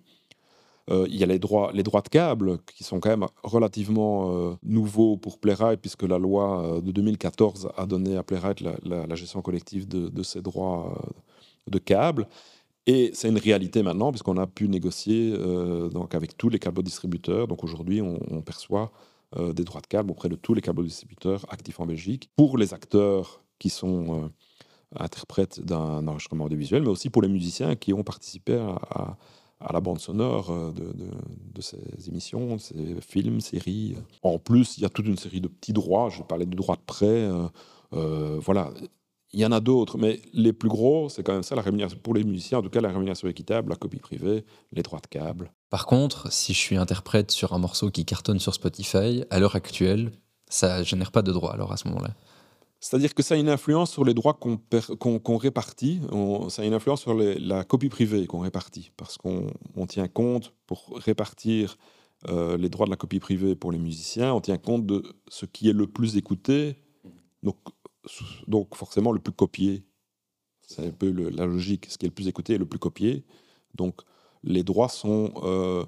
il 0.89 1.15
y 1.15 1.23
a 1.23 1.27
les 1.27 1.39
droits, 1.39 1.71
les 1.73 1.83
droits 1.83 2.01
de 2.01 2.09
câble 2.09 2.57
qui 2.75 2.83
sont 2.83 2.99
quand 2.99 3.09
même 3.09 3.27
relativement 3.43 4.57
nouveaux 4.63 5.15
pour 5.15 5.39
Playwright, 5.39 5.79
puisque 5.79 6.03
la 6.03 6.17
loi 6.17 6.81
de 6.83 6.91
2014 6.91 7.69
a 7.77 7.85
donné 7.85 8.17
à 8.17 8.23
Playwright 8.23 8.59
la, 8.61 9.15
gestion 9.15 9.41
collective 9.41 9.87
de 9.87 10.23
ces 10.23 10.41
droits 10.41 10.99
de 11.67 11.79
câble. 11.79 12.27
Et 12.85 13.11
c'est 13.13 13.29
une 13.29 13.37
réalité 13.37 13.81
maintenant, 13.81 14.11
puisqu'on 14.11 14.37
a 14.37 14.47
pu 14.47 14.67
négocier 14.67 15.33
euh, 15.33 15.87
donc 15.89 16.15
avec 16.15 16.37
tous 16.37 16.49
les 16.49 16.59
câbles 16.59 16.83
distributeurs. 16.83 17.47
Donc 17.47 17.63
aujourd'hui, 17.63 18.01
on, 18.01 18.41
perçoit 18.41 18.91
euh, 19.37 19.53
des 19.53 19.63
droits 19.63 19.81
de 19.81 19.87
câble 19.87 20.11
auprès 20.11 20.27
de 20.27 20.35
tous 20.35 20.53
les 20.53 20.61
câbles 20.61 20.83
distributeurs 20.83 21.45
actifs 21.49 21.79
en 21.79 21.85
Belgique 21.85 22.29
pour 22.35 22.57
les 22.57 22.73
acteurs 22.73 23.41
qui 23.57 23.69
sont 23.69 24.23
euh, 24.23 24.27
interprètes 24.99 25.61
d'un 25.61 26.05
enregistrement 26.07 26.45
audiovisuel, 26.45 26.83
mais 26.83 26.89
aussi 26.89 27.09
pour 27.09 27.21
les 27.21 27.29
musiciens 27.29 27.75
qui 27.75 27.93
ont 27.93 28.03
participé 28.03 28.55
à, 28.55 29.17
la 29.71 29.79
bande 29.79 29.99
sonore 29.99 30.51
de, 30.73 30.93
de, 31.53 31.61
ces 31.61 31.79
émissions, 32.09 32.57
de 32.57 32.61
ces 32.61 32.97
films, 32.99 33.39
séries. 33.39 33.95
En 34.21 34.37
plus, 34.37 34.77
il 34.77 34.81
y 34.81 34.85
a 34.85 34.89
toute 34.89 35.07
une 35.07 35.15
série 35.15 35.39
de 35.39 35.47
petits 35.47 35.71
droits. 35.71 36.09
Je 36.09 36.21
parlais 36.21 36.45
du 36.45 36.57
droit 36.57 36.75
de 36.75 36.81
prêt. 36.81 37.29
voilà, 37.91 38.73
il 39.33 39.39
y 39.39 39.45
en 39.45 39.51
a 39.51 39.59
d'autres, 39.59 39.97
mais 39.97 40.21
les 40.33 40.53
plus 40.53 40.69
gros, 40.69 41.09
c'est 41.09 41.23
quand 41.23 41.33
même 41.33 41.43
ça, 41.43 41.55
la 41.55 41.61
rémunération 41.61 41.99
pour 42.01 42.13
les 42.13 42.23
musiciens, 42.23 42.59
en 42.59 42.61
tout 42.61 42.69
cas 42.69 42.81
la 42.81 42.89
rémunération 42.89 43.27
équitable, 43.27 43.69
la 43.69 43.75
copie 43.75 43.97
privée, 43.97 44.45
les 44.71 44.83
droits 44.83 44.99
de 44.99 45.07
câble. 45.07 45.51
Par 45.69 45.85
contre, 45.85 46.31
si 46.31 46.53
je 46.53 46.59
suis 46.59 46.77
interprète 46.77 47.31
sur 47.31 47.53
un 47.53 47.57
morceau 47.57 47.89
qui 47.89 48.05
cartonne 48.05 48.39
sur 48.39 48.53
Spotify, 48.53 49.23
à 49.29 49.39
l'heure 49.39 49.55
actuelle, 49.55 50.11
ça 50.47 50.83
génère 50.83 51.11
pas 51.11 51.23
de 51.23 51.31
droits 51.31 51.53
alors 51.53 51.71
à 51.71 51.77
ce 51.77 51.87
moment-là 51.87 52.11
c'est-à-dire 52.83 53.13
que 53.13 53.23
ça 53.23 53.35
a 53.35 53.37
une 53.37 53.47
influence 53.47 53.91
sur 53.93 54.03
les 54.03 54.13
droits 54.13 54.33
qu'on 54.33 55.37
répartit, 55.37 56.01
ça 56.49 56.63
a 56.63 56.65
une 56.65 56.73
influence 56.73 56.99
sur 56.99 57.13
la 57.13 57.63
copie 57.63 57.87
privée 57.87 58.27
qu'on 58.27 58.39
répartit, 58.39 58.91
parce 58.97 59.17
qu'on 59.17 59.87
tient 59.87 60.09
compte 60.09 60.53
pour 60.67 60.99
répartir 60.99 61.77
euh, 62.27 62.57
les 62.57 62.67
droits 62.67 62.85
de 62.85 62.91
la 62.91 62.97
copie 62.97 63.21
privée 63.21 63.55
pour 63.55 63.71
les 63.71 63.79
musiciens, 63.79 64.33
on 64.33 64.41
tient 64.41 64.57
compte 64.57 64.85
de 64.85 65.01
ce 65.29 65.45
qui 65.45 65.69
est 65.69 65.73
le 65.73 65.87
plus 65.87 66.17
écouté. 66.17 66.75
Donc 67.41 67.55
donc 68.47 68.75
forcément 68.75 69.11
le 69.11 69.19
plus 69.19 69.33
copié. 69.33 69.83
C'est 70.67 70.85
un 70.85 70.91
peu 70.91 71.11
la 71.11 71.45
logique. 71.45 71.87
Ce 71.89 71.97
qui 71.97 72.05
est 72.05 72.09
le 72.09 72.13
plus 72.13 72.27
écouté 72.27 72.53
est 72.53 72.57
le 72.57 72.65
plus 72.65 72.79
copié. 72.79 73.23
Donc 73.75 74.01
les 74.43 74.63
droits 74.63 74.89
sont 74.89 75.33
euh, 75.43 75.85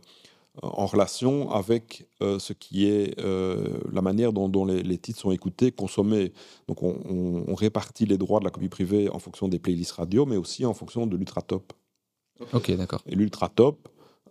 en 0.61 0.85
relation 0.85 1.51
avec 1.51 2.07
euh, 2.21 2.39
ce 2.39 2.53
qui 2.53 2.85
est 2.85 3.19
euh, 3.19 3.79
la 3.91 4.01
manière 4.01 4.31
dont, 4.31 4.65
les, 4.65 4.97
titres 4.97 5.19
sont 5.19 5.31
écoutés, 5.31 5.71
consommés. 5.71 6.33
Donc 6.67 6.83
on, 6.83 7.55
répartit 7.55 8.05
les 8.05 8.17
droits 8.17 8.39
de 8.39 8.45
la 8.45 8.51
copie 8.51 8.69
privée 8.69 9.09
en 9.09 9.19
fonction 9.19 9.47
des 9.47 9.59
playlists 9.59 9.93
radio, 9.93 10.25
mais 10.25 10.37
aussi 10.37 10.65
en 10.65 10.73
fonction 10.73 11.07
de 11.07 11.15
l'ultratop. 11.15 11.73
Ok, 12.53 12.71
d'accord. 12.71 13.01
Et 13.05 13.15
l'ultratop 13.15 13.87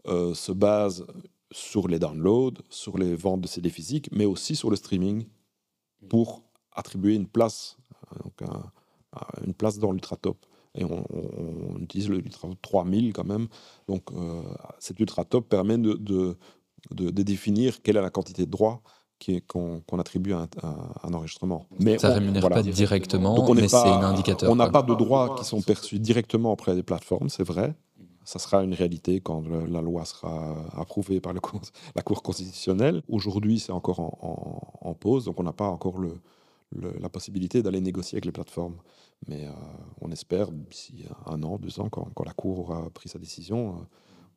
se 0.07 0.53
base 0.53 1.07
sur 1.51 1.89
les 1.89 1.99
downloads, 1.99 2.61
sur 2.69 2.99
les 2.99 3.15
ventes 3.15 3.41
de 3.41 3.47
CD 3.47 3.71
physiques, 3.71 4.11
mais 4.13 4.27
aussi 4.27 4.57
sur 4.57 4.69
le 4.69 4.77
streaming 4.77 5.25
pour 6.11 6.43
attribuer 6.75 7.15
une 7.15 7.27
place, 7.27 7.77
donc 8.23 8.49
une 9.47 9.55
place 9.55 9.79
dans 9.79 9.93
l'ultra-top. 9.93 10.37
Et 10.77 10.85
on, 10.85 11.05
utilise 11.81 12.09
le 12.09 12.19
ultra 12.19 12.49
3000 12.63 13.13
quand 13.13 13.25
même. 13.25 13.47
Donc 13.89 14.11
euh, 14.13 14.43
cet 14.81 14.99
ultra 14.99 15.25
top 15.25 15.49
permet 15.49 15.79
de, 15.79 15.95
de, 15.95 16.37
de, 16.91 17.23
définir 17.23 17.81
quelle 17.83 17.97
est 17.97 18.03
la 18.03 18.11
quantité 18.11 18.45
de 18.45 18.51
droits 18.51 18.83
qu'on 19.47 19.99
attribue 19.99 20.33
à 20.33 20.49
un, 21.03 21.15
enregistrement. 21.15 21.67
Mais 21.79 21.99
ça 21.99 22.09
ne 22.11 22.15
rémunère 22.15 22.49
pas 22.49 22.63
directement, 22.63 23.55
mais 23.55 23.69
c'est 23.69 23.77
un 23.77 24.03
indicateur. 24.03 24.51
On 24.51 24.57
n'a 24.57 24.69
pas 24.69 24.83
de 24.83 24.95
droits 24.95 25.37
qui 25.39 25.45
sont 25.45 25.63
perçus 25.63 25.99
directement 25.99 26.53
auprès 26.53 26.75
des 26.75 26.83
plateformes, 26.83 27.29
c'est 27.29 27.45
vrai. 27.45 27.75
Ça 28.25 28.39
sera 28.39 28.65
une 28.65 28.75
réalité 28.75 29.21
quand 29.21 29.45
la 29.69 29.83
loi 29.83 30.05
sera 30.07 30.57
approuvée 30.77 31.21
par 31.21 31.33
le, 31.35 31.41
la 31.95 32.03
Cour 32.03 32.23
constitutionnelle. 32.23 33.03
Aujourd'hui, 33.09 33.61
c'est 33.61 33.73
encore 33.73 34.01
en, 34.01 34.79
en, 34.81 34.95
pause, 34.95 35.27
donc 35.27 35.39
on 35.39 35.43
n'a 35.43 35.53
pas 35.53 35.69
encore 35.69 35.99
le, 35.99 36.21
la 36.75 37.09
possibilité 37.09 37.63
d'aller 37.63 37.81
négocier 37.81 38.17
avec 38.17 38.25
les 38.25 38.33
plateformes. 38.33 38.77
Mais 39.27 39.47
euh, 39.47 39.53
on 40.01 40.11
espère, 40.11 40.51
d'ici 40.51 41.05
un 41.27 41.43
an, 41.43 41.59
deux 41.59 41.81
ans, 41.81 41.89
quand, 41.89 42.25
la 42.25 42.33
Cour 42.33 42.61
aura 42.61 42.91
pris 42.91 43.09
sa 43.09 43.19
décision, 43.19 43.77
euh, 43.77 43.85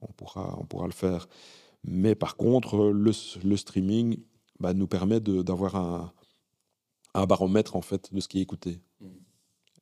on, 0.01 0.07
pourra, 0.13 0.57
on 0.59 0.65
pourra 0.65 0.85
le 0.85 0.93
faire. 0.93 1.27
Mais 1.83 2.15
par 2.15 2.37
contre, 2.37 2.91
le, 2.91 3.11
le 3.43 3.57
streaming 3.57 4.19
bah, 4.59 4.73
nous 4.73 4.87
permet 4.87 5.19
d'avoir 5.19 5.75
un, 5.75 6.13
un, 7.13 7.25
baromètre 7.25 7.75
en 7.75 7.81
fait, 7.81 8.13
de 8.13 8.19
ce 8.19 8.27
qui 8.27 8.39
est 8.39 8.41
écouté. 8.41 8.81
Mmh. 8.99 9.07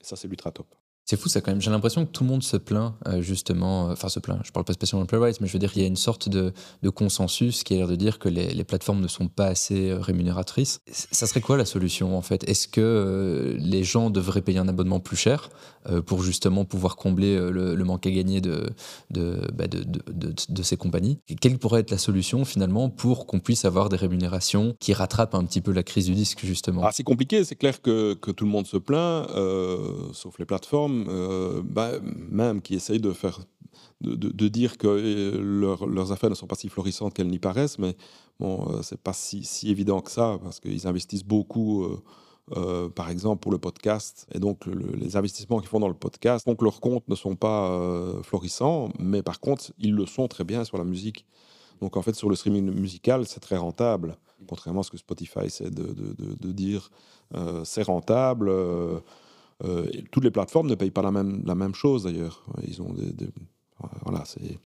Et 0.01 0.03
ça, 0.03 0.15
c'est 0.15 0.27
l'ultra 0.27 0.51
top. 0.51 0.75
C'est 1.07 1.17
fou 1.17 1.29
ça 1.29 1.39
quand 1.39 1.51
même. 1.51 1.61
J'ai 1.61 1.69
l'impression 1.69 2.03
que 2.03 2.11
tout 2.11 2.23
le 2.23 2.29
monde 2.31 2.41
se 2.41 2.57
plaint 2.57 2.95
euh, 3.07 3.21
justement, 3.21 3.89
euh, 3.89 3.93
enfin 3.93 4.09
se 4.09 4.19
plaint, 4.19 4.39
je 4.43 4.51
parle 4.51 4.65
pas 4.65 4.73
spécialement 4.73 5.03
de 5.03 5.07
Playwright, 5.07 5.39
mais 5.39 5.45
je 5.45 5.53
veux 5.53 5.59
dire 5.59 5.71
il 5.75 5.81
y 5.83 5.85
a 5.85 5.87
une 5.87 5.95
sorte 5.95 6.29
de, 6.29 6.51
consensus 6.95 7.63
qui 7.63 7.75
a 7.75 7.77
l'air 7.77 7.87
de 7.87 7.95
dire 7.95 8.17
que 8.17 8.27
les, 8.27 8.63
plateformes 8.63 9.01
ne 9.01 9.07
sont 9.07 9.27
pas 9.27 9.45
assez 9.45 9.91
euh, 9.91 9.99
rémunératrices. 9.99 10.79
Ça 10.91 11.27
serait 11.27 11.41
quoi 11.41 11.57
la 11.57 11.65
solution 11.65 12.17
en 12.17 12.23
fait? 12.23 12.47
Est-ce 12.49 12.67
que 12.67 13.55
les 13.59 13.83
gens 13.83 14.09
devraient 14.09 14.41
payer 14.41 14.57
un 14.57 14.67
abonnement 14.67 14.99
plus 14.99 15.17
cher 15.17 15.49
pour 16.07 16.23
justement 16.23 16.65
pouvoir 16.65 16.95
combler 16.95 17.37
le, 17.37 17.83
manque 17.83 18.07
à 18.07 18.11
gagner 18.11 18.41
de, 18.41 18.65
bah, 19.11 19.67
de, 19.67 19.83
de, 19.83 20.33
de, 20.49 20.63
ces 20.63 20.77
compagnies? 20.77 21.19
Quelle 21.39 21.59
pourrait 21.59 21.81
être 21.81 21.91
la 21.91 21.99
solution 21.99 22.43
finalement 22.45 22.89
pour 22.89 23.27
qu'on 23.27 23.39
puisse 23.39 23.65
avoir 23.65 23.89
des 23.89 23.97
rémunérations 23.97 24.75
qui 24.79 24.93
rattrapent 24.93 25.35
un 25.35 25.43
petit 25.43 25.61
peu 25.61 25.71
la 25.71 25.83
crise 25.83 26.05
du 26.05 26.15
disque 26.15 26.39
justement? 26.43 26.83
Ah, 26.83 26.91
C'est 26.91 27.03
compliqué, 27.03 27.43
c'est 27.43 27.55
clair 27.55 27.81
que, 27.81 28.13
que, 28.15 28.31
tout 28.31 28.45
le 28.45 28.51
monde 28.51 28.65
se 28.65 28.77
plaint, 28.77 29.27
sauf 30.13 30.39
les 30.39 30.45
plateformes 30.45 30.94
euh, 31.07 31.61
bah, 31.63 31.91
même 32.01 32.61
qui 32.61 32.75
essayent 32.75 32.99
de 32.99 33.13
faire 33.13 33.39
de, 34.01 34.47
dire 34.47 34.77
que 34.77 34.87
euh, 34.87 35.85
leurs 35.87 36.11
affaires 36.11 36.29
ne 36.29 36.35
sont 36.35 36.47
pas 36.47 36.55
si 36.55 36.69
florissantes 36.69 37.13
qu'elles 37.13 37.29
n'y 37.29 37.39
paraissent, 37.39 37.79
mais 37.79 37.95
bon, 38.39 38.67
euh, 38.69 38.81
c'est 38.83 38.99
pas 38.99 39.13
si, 39.13 39.47
évident 39.69 40.01
que 40.01 40.11
ça 40.11 40.39
parce 40.43 40.59
qu'ils 40.59 40.87
investissent 40.87 41.25
beaucoup. 41.25 41.87
par 42.95 43.09
exemple 43.09 43.41
pour 43.41 43.51
le 43.51 43.57
podcast. 43.57 44.27
Et 44.33 44.39
donc 44.39 44.67
les 44.67 45.17
investissements 45.17 45.59
qu'ils 45.59 45.69
font 45.69 45.79
dans 45.79 45.87
le 45.87 45.95
podcast 45.95 46.45
font 46.45 46.55
que 46.55 46.63
leurs 46.63 46.79
comptes 46.79 47.07
ne 47.07 47.15
sont 47.15 47.35
pas 47.35 47.61
florissants, 48.21 48.89
mais 48.99 49.23
par 49.23 49.39
contre, 49.39 49.73
ils 49.79 49.95
le 49.95 50.05
sont 50.05 50.27
très 50.27 50.43
bien 50.43 50.63
sur 50.63 50.77
la 50.77 50.83
musique. 50.83 51.25
Donc 51.81 51.97
en 51.97 52.03
fait, 52.03 52.13
sur 52.13 52.29
le 52.29 52.35
streaming 52.35 52.71
musical, 52.71 53.25
c'est 53.25 53.39
très 53.39 53.57
rentable, 53.57 54.17
contrairement 54.47 54.81
à 54.81 54.83
ce 54.83 54.91
que 54.91 54.97
Spotify 54.97 55.45
essaie 55.45 55.71
de 55.71 56.51
dire. 56.51 56.91
c'est 57.63 57.83
rentable. 57.83 58.51
Euh, 59.63 59.85
toutes 60.11 60.23
les 60.23 60.31
plateformes 60.31 60.67
ne 60.67 60.75
payent 60.75 60.91
pas 60.91 61.01
la 61.01 61.11
même, 61.11 61.41
la 61.45 61.55
même 61.55 61.73
chose 61.73 62.03
d'ailleurs. 62.03 62.45
Ils 62.67 62.81
ont 62.81 62.91
des, 62.93 63.13
voilà, 64.03 64.23
c'est. 64.25 64.59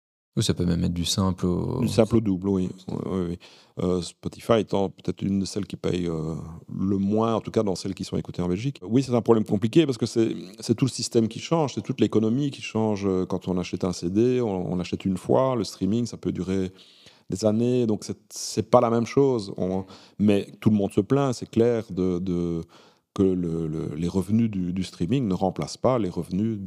ça 0.43 0.55
peut 0.55 0.65
même 0.65 0.83
être 0.85 0.95
du 0.95 1.05
simple 1.05 1.47
au. 1.47 1.81
Du 1.81 1.89
simple 1.89 2.17
au 2.17 2.21
double, 2.21 2.49
oui. 2.49 2.71
Euh, 3.81 4.01
Spotify 4.01 4.61
étant 4.61 4.89
peut-être 4.89 5.23
une 5.23 5.41
de 5.41 5.45
celles 5.45 5.67
qui 5.67 5.77
paye 5.77 6.09
euh, 6.09 6.35
le 6.75 6.97
moins, 6.97 7.35
en 7.35 7.41
tout 7.41 7.51
cas 7.51 7.63
dans 7.63 7.75
celles 7.75 7.95
qui 7.95 8.05
sont 8.05 8.17
écoutées 8.17 8.43
en 8.43 8.49
Belgique. 8.49 8.81
Oui, 8.83 9.03
c'est 9.03 9.15
un 9.15 9.21
problème 9.21 9.45
compliqué 9.45 9.85
parce 9.85 9.99
que 9.99 10.07
c'est 10.07 10.75
tout 10.75 10.87
le 10.87 10.91
système 10.91 11.29
qui 11.29 11.39
change, 11.39 11.75
c'est 11.75 11.83
toute 11.83 12.01
l'économie 12.01 12.51
qui 12.51 12.63
change. 12.63 13.07
Quand 13.29 13.47
on 13.49 13.59
achète 13.59 13.85
un 13.85 13.93
CD, 13.93 14.41
on, 14.41 14.73
on, 14.73 14.81
achète 14.81 15.05
une 15.05 15.19
fois, 15.19 15.55
le 15.55 15.65
streaming, 15.65 16.07
ça 16.07 16.17
peut 16.17 16.33
durer 16.33 16.73
des 17.31 17.45
années, 17.45 17.87
donc 17.87 18.05
c'est 18.31 18.71
pas 18.71 18.81
la 18.81 18.91
même 18.91 19.07
chose. 19.07 19.53
On, 19.59 19.85
mais 20.19 20.51
tout 20.61 20.71
le 20.71 20.77
monde 20.77 20.93
se 20.93 21.03
plaint, 21.03 21.35
c'est 21.35 21.51
clair, 21.51 21.85
de, 21.91 22.19
de 22.19 22.63
que 23.15 23.23
le, 23.23 23.95
les 23.95 24.09
revenus 24.09 24.51
du, 24.51 24.73
du, 24.73 24.85
streaming 24.85 25.27
ne 25.27 25.35
remplacent 25.35 25.77
pas 25.77 25.99
les 25.99 26.09
revenus 26.09 26.59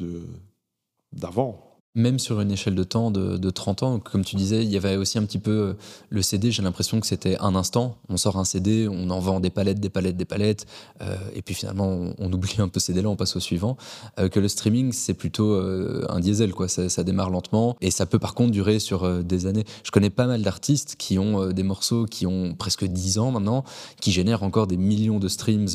d'avant 1.14 1.71
même 1.94 2.20
sur 2.20 2.40
une 2.40 2.52
échelle 2.52 2.76
de 2.76 2.84
temps 2.84 3.12
de, 3.12 3.50
30 3.50 3.84
ans, 3.84 4.00
comme 4.00 4.24
tu 4.24 4.38
disais, 4.38 4.64
il 4.64 4.70
y 4.70 4.78
avait 4.78 4.96
aussi 4.96 5.18
un 5.18 5.24
petit 5.24 5.40
peu 5.40 5.52
euh, 5.52 5.74
le 6.10 6.22
CD, 6.22 6.52
j'ai 6.52 6.64
l'impression 6.64 7.02
que 7.02 7.08
c'était 7.08 7.38
un 7.40 7.54
instant, 7.54 7.98
on 8.08 8.16
sort 8.16 8.38
un 8.38 8.46
CD, 8.46 8.88
on 8.90 9.10
en 9.10 9.20
vend 9.20 9.42
des 9.42 9.50
palettes, 9.50 9.82
des 9.82 9.90
palettes, 9.90 10.16
des 10.16 10.26
palettes, 10.26 10.66
euh, 11.02 11.18
et 11.36 11.42
puis 11.42 11.54
finalement 11.54 12.14
on, 12.18 12.32
oublie 12.32 12.56
un 12.60 12.70
peu 12.70 12.80
ces 12.80 12.88
CD-là, 12.94 13.10
on 13.10 13.18
passe 13.18 13.36
au 13.36 13.42
suivant, 13.42 13.76
euh, 14.20 14.30
que 14.30 14.40
le 14.40 14.48
streaming 14.48 14.94
c'est 14.94 15.14
plutôt 15.14 15.52
un 15.52 16.20
diesel, 16.20 16.54
quoi. 16.54 16.68
Ça, 16.68 17.04
démarre 17.04 17.30
lentement, 17.30 17.76
et 17.82 17.92
ça 17.92 18.06
peut 18.06 18.20
par 18.20 18.36
contre 18.36 18.52
durer 18.52 18.80
sur 18.80 19.24
des 19.24 19.46
années. 19.46 19.66
Je 19.84 19.92
connais 19.92 20.10
pas 20.10 20.28
mal 20.28 20.42
d'artistes 20.42 20.96
qui 20.98 21.20
ont 21.20 21.52
des 21.52 21.64
morceaux 21.64 22.06
qui 22.06 22.26
ont 22.26 22.54
presque 22.54 22.86
10 22.86 23.20
ans 23.20 23.32
maintenant, 23.32 23.64
qui 24.00 24.12
génèrent 24.12 24.44
encore 24.44 24.68
des 24.68 24.78
millions 24.78 25.20
de 25.20 25.28
streams 25.28 25.68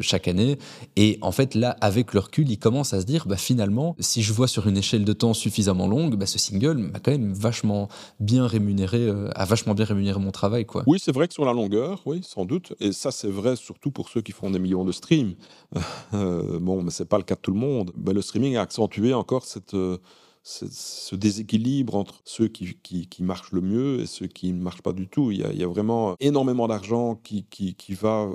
chaque 0.00 0.28
année, 0.28 0.58
et 0.96 1.18
en 1.20 1.32
fait 1.32 1.54
là, 1.54 1.76
avec 1.80 2.14
le 2.14 2.20
recul, 2.20 2.48
ils 2.50 2.58
commencent 2.58 2.94
à 2.94 3.00
se 3.00 3.06
dire, 3.06 3.26
bah 3.26 3.36
finalement, 3.36 3.96
si 3.98 4.22
je 4.22 4.32
vois 4.32 4.46
sur 4.46 4.68
une 4.68 4.76
échelle 4.76 5.04
de 5.04 5.12
temps 5.12 5.34
suffisante, 5.34 5.63
longue, 5.72 6.16
bah, 6.16 6.26
ce 6.26 6.38
single 6.38 6.78
m'a 6.78 7.00
quand 7.00 7.10
même 7.10 7.32
vachement 7.32 7.88
bien 8.20 8.46
rémunéré, 8.46 8.98
euh, 8.98 9.30
a 9.34 9.44
vachement 9.44 9.74
bien 9.74 9.84
rémunéré 9.84 10.18
mon 10.20 10.30
travail. 10.30 10.66
Quoi. 10.66 10.82
Oui, 10.86 10.98
c'est 11.00 11.12
vrai 11.12 11.28
que 11.28 11.34
sur 11.34 11.44
la 11.44 11.52
longueur, 11.52 12.02
oui, 12.06 12.20
sans 12.22 12.44
doute. 12.44 12.74
Et 12.80 12.92
ça, 12.92 13.10
c'est 13.10 13.30
vrai 13.30 13.56
surtout 13.56 13.90
pour 13.90 14.08
ceux 14.08 14.20
qui 14.20 14.32
font 14.32 14.50
des 14.50 14.58
millions 14.58 14.84
de 14.84 14.92
streams. 14.92 15.34
Euh, 16.12 16.60
bon, 16.60 16.82
mais 16.82 16.90
c'est 16.90 17.08
pas 17.08 17.18
le 17.18 17.24
cas 17.24 17.34
de 17.34 17.40
tout 17.40 17.50
le 17.50 17.58
monde. 17.58 17.90
Bah, 17.96 18.12
le 18.12 18.22
streaming 18.22 18.56
a 18.56 18.62
accentué 18.62 19.14
encore 19.14 19.44
euh, 19.74 19.98
ce 20.44 21.16
déséquilibre 21.16 21.96
entre 21.96 22.20
ceux 22.24 22.46
qui, 22.46 23.08
marchent 23.20 23.50
le 23.50 23.60
mieux 23.60 24.00
et 24.00 24.06
ceux 24.06 24.26
qui 24.26 24.52
ne 24.52 24.62
marchent 24.62 24.82
pas 24.82 24.92
du 24.92 25.08
tout. 25.08 25.32
Il 25.32 25.38
y 25.38 25.64
a, 25.64 25.66
vraiment 25.66 26.14
énormément 26.20 26.68
d'argent 26.68 27.16
qui, 27.16 27.44
qui, 27.44 27.74
qui, 27.74 27.94
va 27.94 28.28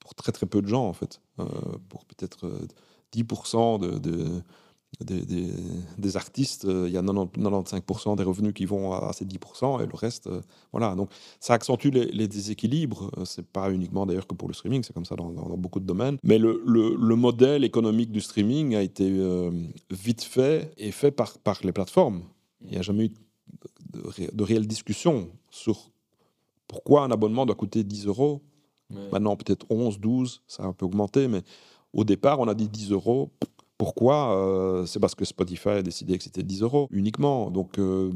pour 0.00 0.14
très 0.14 0.32
très 0.32 0.46
peu 0.46 0.62
de 0.62 0.66
gens, 0.66 0.84
en 0.86 0.92
fait. 0.92 1.20
pour 1.88 2.04
peut-être 2.06 2.50
10% 3.14 3.78
de, 3.78 3.98
de 3.98 4.42
des, 5.00 6.16
artistes, 6.16 6.64
euh, 6.64 6.86
il 6.86 6.92
y 6.92 6.96
a 6.96 7.02
95% 7.02 8.16
des 8.16 8.22
revenus 8.22 8.52
qui 8.54 8.66
vont 8.66 8.92
à, 8.92 9.12
ces 9.12 9.24
10% 9.24 9.82
et 9.82 9.86
le 9.86 9.94
reste, 9.94 10.26
euh, 10.26 10.40
voilà. 10.70 10.94
Donc 10.94 11.10
ça 11.40 11.54
accentue 11.54 11.88
les, 11.88 12.28
déséquilibres. 12.28 13.10
Euh, 13.16 13.24
c'est 13.24 13.46
pas 13.46 13.70
uniquement 13.70 14.06
d'ailleurs 14.06 14.26
que 14.26 14.34
pour 14.34 14.48
le 14.48 14.54
streaming, 14.54 14.82
c'est 14.82 14.92
comme 14.92 15.04
ça 15.04 15.16
dans, 15.16 15.32
beaucoup 15.56 15.80
de 15.80 15.86
domaines. 15.86 16.18
Mais 16.22 16.38
le, 16.38 16.62
le, 16.66 17.16
modèle 17.16 17.64
économique 17.64 18.10
du 18.10 18.20
streaming 18.20 18.74
a 18.74 18.82
été 18.82 19.10
vite 19.90 20.22
fait 20.22 20.72
et 20.76 20.90
fait 20.90 21.10
par, 21.10 21.38
par 21.38 21.60
les 21.62 21.72
plateformes. 21.72 22.22
Il 22.62 22.72
n'y 22.72 22.76
a 22.76 22.82
jamais 22.82 23.06
eu 23.06 23.08
de, 23.92 24.02
de, 24.32 24.42
réelle 24.42 24.66
discussion 24.66 25.28
sur 25.50 25.90
pourquoi 26.68 27.02
un 27.02 27.10
abonnement 27.10 27.46
doit 27.46 27.54
coûter 27.54 27.84
10 27.84 28.06
euros. 28.06 28.42
Maintenant, 29.10 29.36
peut-être 29.36 29.64
11, 29.70 30.00
12, 30.00 30.42
ça 30.46 30.64
a 30.64 30.66
un 30.66 30.74
peu 30.74 30.84
augmenté, 30.84 31.26
mais 31.26 31.42
au 31.94 32.04
départ, 32.04 32.40
on 32.40 32.48
a 32.48 32.54
dit 32.54 32.68
10 32.68 32.92
euros 32.92 33.30
pourquoi 33.82 34.36
euh, 34.36 34.86
C'est 34.86 35.00
parce 35.00 35.16
que 35.16 35.24
Spotify 35.24 35.70
a 35.70 35.82
décidé 35.82 36.16
que 36.16 36.22
c'était 36.22 36.44
10 36.44 36.62
euros 36.62 36.86
uniquement. 36.92 37.50
Donc, 37.50 37.80
euh, 37.80 38.12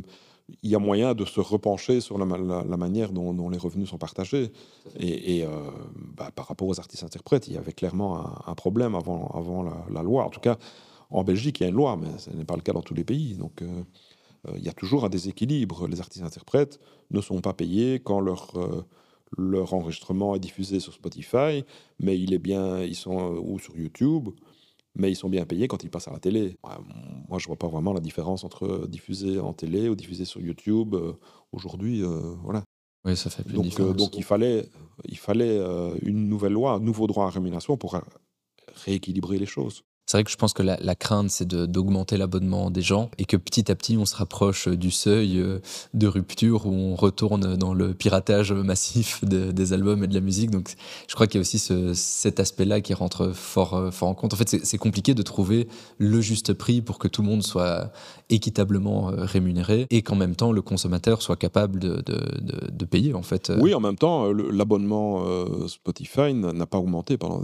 il 0.62 0.70
y 0.70 0.76
a 0.76 0.78
moyen 0.78 1.12
de 1.12 1.24
se 1.24 1.40
repencher 1.40 2.00
sur 2.00 2.18
la, 2.18 2.76
manière 2.76 3.10
dont, 3.10 3.50
les 3.50 3.58
revenus 3.58 3.88
sont 3.88 3.98
partagés. 3.98 4.52
Et, 5.00 5.44
euh, 5.44 5.48
bah, 6.16 6.30
par 6.32 6.46
rapport 6.46 6.68
aux 6.68 6.78
artistes-interprètes, 6.78 7.48
il 7.48 7.54
y 7.54 7.56
avait 7.56 7.72
clairement 7.72 8.46
un, 8.46 8.54
problème 8.54 8.94
avant, 8.94 9.26
avant 9.34 9.64
la, 9.90 10.02
loi. 10.04 10.24
En 10.24 10.30
tout 10.30 10.38
cas, 10.38 10.56
en 11.10 11.24
Belgique, 11.24 11.58
il 11.58 11.64
y 11.64 11.66
a 11.66 11.70
une 11.70 11.74
loi, 11.74 11.98
mais 12.00 12.16
ce 12.18 12.30
n'est 12.30 12.44
pas 12.44 12.54
le 12.54 12.62
cas 12.62 12.72
dans 12.72 12.82
tous 12.82 12.94
les 12.94 13.02
pays. 13.02 13.34
Donc, 13.34 13.60
il 14.54 14.62
y 14.62 14.68
a 14.68 14.72
toujours 14.72 15.04
un 15.04 15.08
déséquilibre. 15.08 15.88
Les 15.88 15.98
artistes-interprètes 15.98 16.78
ne 17.10 17.20
sont 17.20 17.40
pas 17.40 17.54
payés 17.54 17.98
quand 17.98 18.20
leur 18.20 18.52
leur 19.36 19.74
enregistrement 19.74 20.36
est 20.36 20.38
diffusé 20.38 20.78
sur 20.78 20.92
Spotify, 20.92 21.64
mais 21.98 22.16
il 22.16 22.32
est 22.32 22.38
bien, 22.38 22.80
ils 22.82 22.94
sont 22.94 23.34
ou 23.44 23.58
sur 23.58 23.76
YouTube, 23.76 24.28
mais 24.96 25.10
ils 25.10 25.16
sont 25.16 25.28
bien 25.28 25.44
payés 25.44 25.68
quand 25.68 25.84
ils 25.84 25.90
passent 25.90 26.08
à 26.08 26.12
la 26.12 26.18
télé. 26.18 26.56
Moi, 27.28 27.38
je 27.38 27.46
vois 27.46 27.56
pas 27.56 27.68
vraiment 27.68 27.92
la 27.92 28.00
différence 28.00 28.44
entre 28.44 28.86
diffuser 28.88 29.38
en 29.38 29.52
télé 29.52 29.88
ou 29.88 29.94
diffuser 29.94 30.24
sur 30.24 30.40
YouTube. 30.40 30.94
Euh, 30.94 31.12
aujourd'hui, 31.52 32.02
euh, 32.02 32.34
voilà. 32.42 32.64
Oui, 33.04 33.16
ça 33.16 33.30
fait 33.30 33.44
plus 33.44 33.54
donc, 33.54 33.96
donc 33.96 34.16
il 34.16 34.24
fallait, 34.24 34.68
il 35.04 35.18
fallait 35.18 35.58
euh, 35.58 35.94
une 36.02 36.28
nouvelle 36.28 36.54
loi, 36.54 36.72
un 36.72 36.80
nouveau 36.80 37.06
droit 37.06 37.26
à 37.26 37.30
rémunération 37.30 37.76
pour 37.76 38.00
rééquilibrer 38.84 39.38
les 39.38 39.46
choses. 39.46 39.84
C'est 40.06 40.18
vrai 40.18 40.24
que 40.24 40.30
je 40.30 40.36
pense 40.36 40.52
que 40.52 40.62
la, 40.62 40.94
crainte, 40.94 41.30
c'est 41.30 41.48
d'augmenter 41.48 42.16
l'abonnement 42.16 42.70
des 42.70 42.80
gens 42.80 43.10
et 43.18 43.24
que 43.24 43.36
petit 43.36 43.72
à 43.72 43.74
petit, 43.74 43.96
on 43.96 44.06
se 44.06 44.14
rapproche 44.14 44.68
du 44.68 44.92
seuil 44.92 45.40
euh, 45.40 45.58
de 45.94 46.06
rupture 46.06 46.66
où 46.66 46.70
on 46.70 46.94
retourne 46.94 47.56
dans 47.56 47.74
le 47.74 47.92
piratage 47.92 48.52
massif 48.52 49.24
des 49.24 49.72
albums 49.72 50.04
et 50.04 50.06
de 50.06 50.14
la 50.14 50.20
musique. 50.20 50.52
Donc, 50.52 50.74
je 51.08 51.14
crois 51.16 51.26
qu'il 51.26 51.38
y 51.38 51.40
a 51.40 51.42
aussi 51.42 51.58
cet 51.58 52.38
aspect-là 52.38 52.80
qui 52.80 52.94
rentre 52.94 53.32
fort, 53.32 53.74
euh, 53.74 53.90
fort 53.90 54.08
en 54.08 54.14
compte. 54.14 54.32
En 54.32 54.36
fait, 54.36 54.64
c'est 54.64 54.78
compliqué 54.78 55.12
de 55.12 55.22
trouver 55.22 55.66
le 55.98 56.20
juste 56.20 56.52
prix 56.52 56.82
pour 56.82 57.00
que 57.00 57.08
tout 57.08 57.22
le 57.22 57.28
monde 57.28 57.42
soit 57.42 57.90
équitablement 58.30 59.10
euh, 59.10 59.24
rémunéré 59.24 59.88
et 59.90 60.02
qu'en 60.02 60.14
même 60.14 60.36
temps, 60.36 60.52
le 60.52 60.62
consommateur 60.62 61.20
soit 61.20 61.36
capable 61.36 61.80
de, 61.80 62.04
de, 62.70 62.84
payer, 62.84 63.14
en 63.14 63.22
fait. 63.22 63.50
Oui, 63.58 63.74
en 63.74 63.80
même 63.80 63.96
temps, 63.96 64.32
l'abonnement 64.32 65.24
Spotify 65.66 66.32
n'a 66.32 66.66
pas 66.66 66.78
augmenté 66.78 67.16
pendant, 67.16 67.42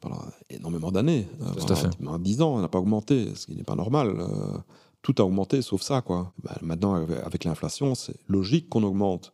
pendant 0.00 0.24
énormément 0.50 0.90
d'années. 0.90 1.28
Tout 1.56 1.72
à 1.72 1.76
fait 1.76 1.99
en 2.06 2.18
10 2.18 2.42
ans, 2.42 2.54
on 2.54 2.60
n'a 2.60 2.68
pas 2.68 2.78
augmenté, 2.78 3.34
ce 3.34 3.46
qui 3.46 3.56
n'est 3.56 3.64
pas 3.64 3.76
normal. 3.76 4.14
Euh, 4.18 4.58
tout 5.02 5.14
a 5.18 5.22
augmenté 5.22 5.62
sauf 5.62 5.82
ça. 5.82 6.02
Quoi. 6.02 6.32
Bah, 6.42 6.56
maintenant, 6.62 6.94
avec 6.94 7.44
l'inflation, 7.44 7.94
c'est 7.94 8.16
logique 8.28 8.68
qu'on 8.68 8.82
augmente. 8.82 9.32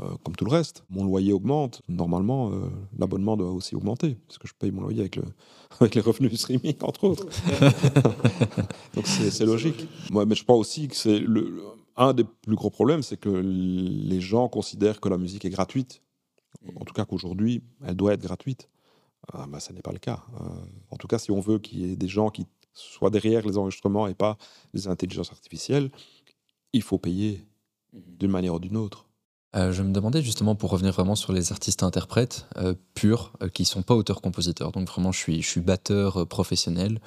Euh, 0.00 0.16
comme 0.24 0.34
tout 0.34 0.46
le 0.46 0.50
reste. 0.50 0.84
Mon 0.88 1.04
loyer 1.04 1.34
augmente. 1.34 1.82
Normalement, 1.86 2.50
euh, 2.50 2.70
l'abonnement 2.98 3.36
doit 3.36 3.50
aussi 3.50 3.76
augmenter, 3.76 4.16
parce 4.26 4.38
que 4.38 4.48
je 4.48 4.54
paye 4.54 4.70
mon 4.70 4.80
loyer 4.80 5.00
avec, 5.00 5.18
avec 5.80 5.94
les 5.94 6.00
revenus 6.00 6.40
streaming, 6.40 6.76
entre 6.80 7.04
autres. 7.04 7.26
Donc 8.94 9.06
c'est 9.06 9.44
logique. 9.44 9.86
Moi, 10.10 10.24
mais 10.24 10.34
je 10.34 10.44
crois 10.44 10.56
aussi 10.56 10.88
que 10.88 10.96
c'est 10.96 11.18
le, 11.18 11.62
un 11.96 12.14
des 12.14 12.24
plus 12.24 12.56
gros 12.56 12.70
problèmes, 12.70 13.02
c'est 13.02 13.18
que 13.18 13.28
les 13.28 14.20
gens 14.20 14.48
considèrent 14.48 14.98
que 14.98 15.10
la 15.10 15.18
musique 15.18 15.44
est 15.44 15.50
gratuite. 15.50 16.00
En 16.76 16.84
tout 16.84 16.94
cas 16.94 17.04
qu'aujourd'hui, 17.04 17.62
elle 17.84 17.96
doit 17.96 18.14
être 18.14 18.22
gratuite. 18.22 18.68
Ah, 19.32 19.46
bah, 19.46 19.60
ça 19.60 19.72
n'est 19.72 19.82
pas 19.82 19.92
le 19.92 19.98
cas. 19.98 20.24
Euh, 20.40 20.44
en 20.90 20.96
tout 20.96 21.06
cas, 21.08 21.18
si 21.18 21.30
on 21.30 21.40
veut 21.40 21.58
qu'il 21.58 21.78
y 21.80 21.92
ait 21.92 21.96
des 21.96 22.08
gens 22.08 22.30
qui 22.30 22.46
soient 22.74 23.10
derrière 23.10 23.46
les 23.46 23.58
enregistrements 23.58 24.06
et 24.08 24.14
pas 24.14 24.36
les 24.74 24.88
intelligences 24.88 25.30
artificielles, 25.32 25.90
il 26.72 26.82
faut 26.82 26.98
payer 26.98 27.38
mmh 27.38 28.00
d'une 28.18 28.30
manière 28.30 28.54
ou 28.54 28.58
d'une 28.58 28.76
autre. 28.78 29.06
Euh, 29.54 29.70
je 29.70 29.82
me 29.82 29.92
demandais 29.92 30.22
justement, 30.22 30.54
pour 30.54 30.70
revenir 30.70 30.92
vraiment 30.92 31.14
sur 31.14 31.32
les 31.32 31.52
artistes-interprètes 31.52 32.46
euh, 32.56 32.72
purs, 32.94 33.32
euh, 33.42 33.48
qui 33.48 33.62
ne 33.62 33.66
sont 33.66 33.82
pas 33.82 33.94
auteurs-compositeurs. 33.94 34.72
Donc 34.72 34.88
vraiment, 34.88 35.12
je 35.12 35.18
suis, 35.18 35.42
je 35.42 35.46
suis 35.46 35.60
batteur 35.60 36.26
professionnel 36.26 37.00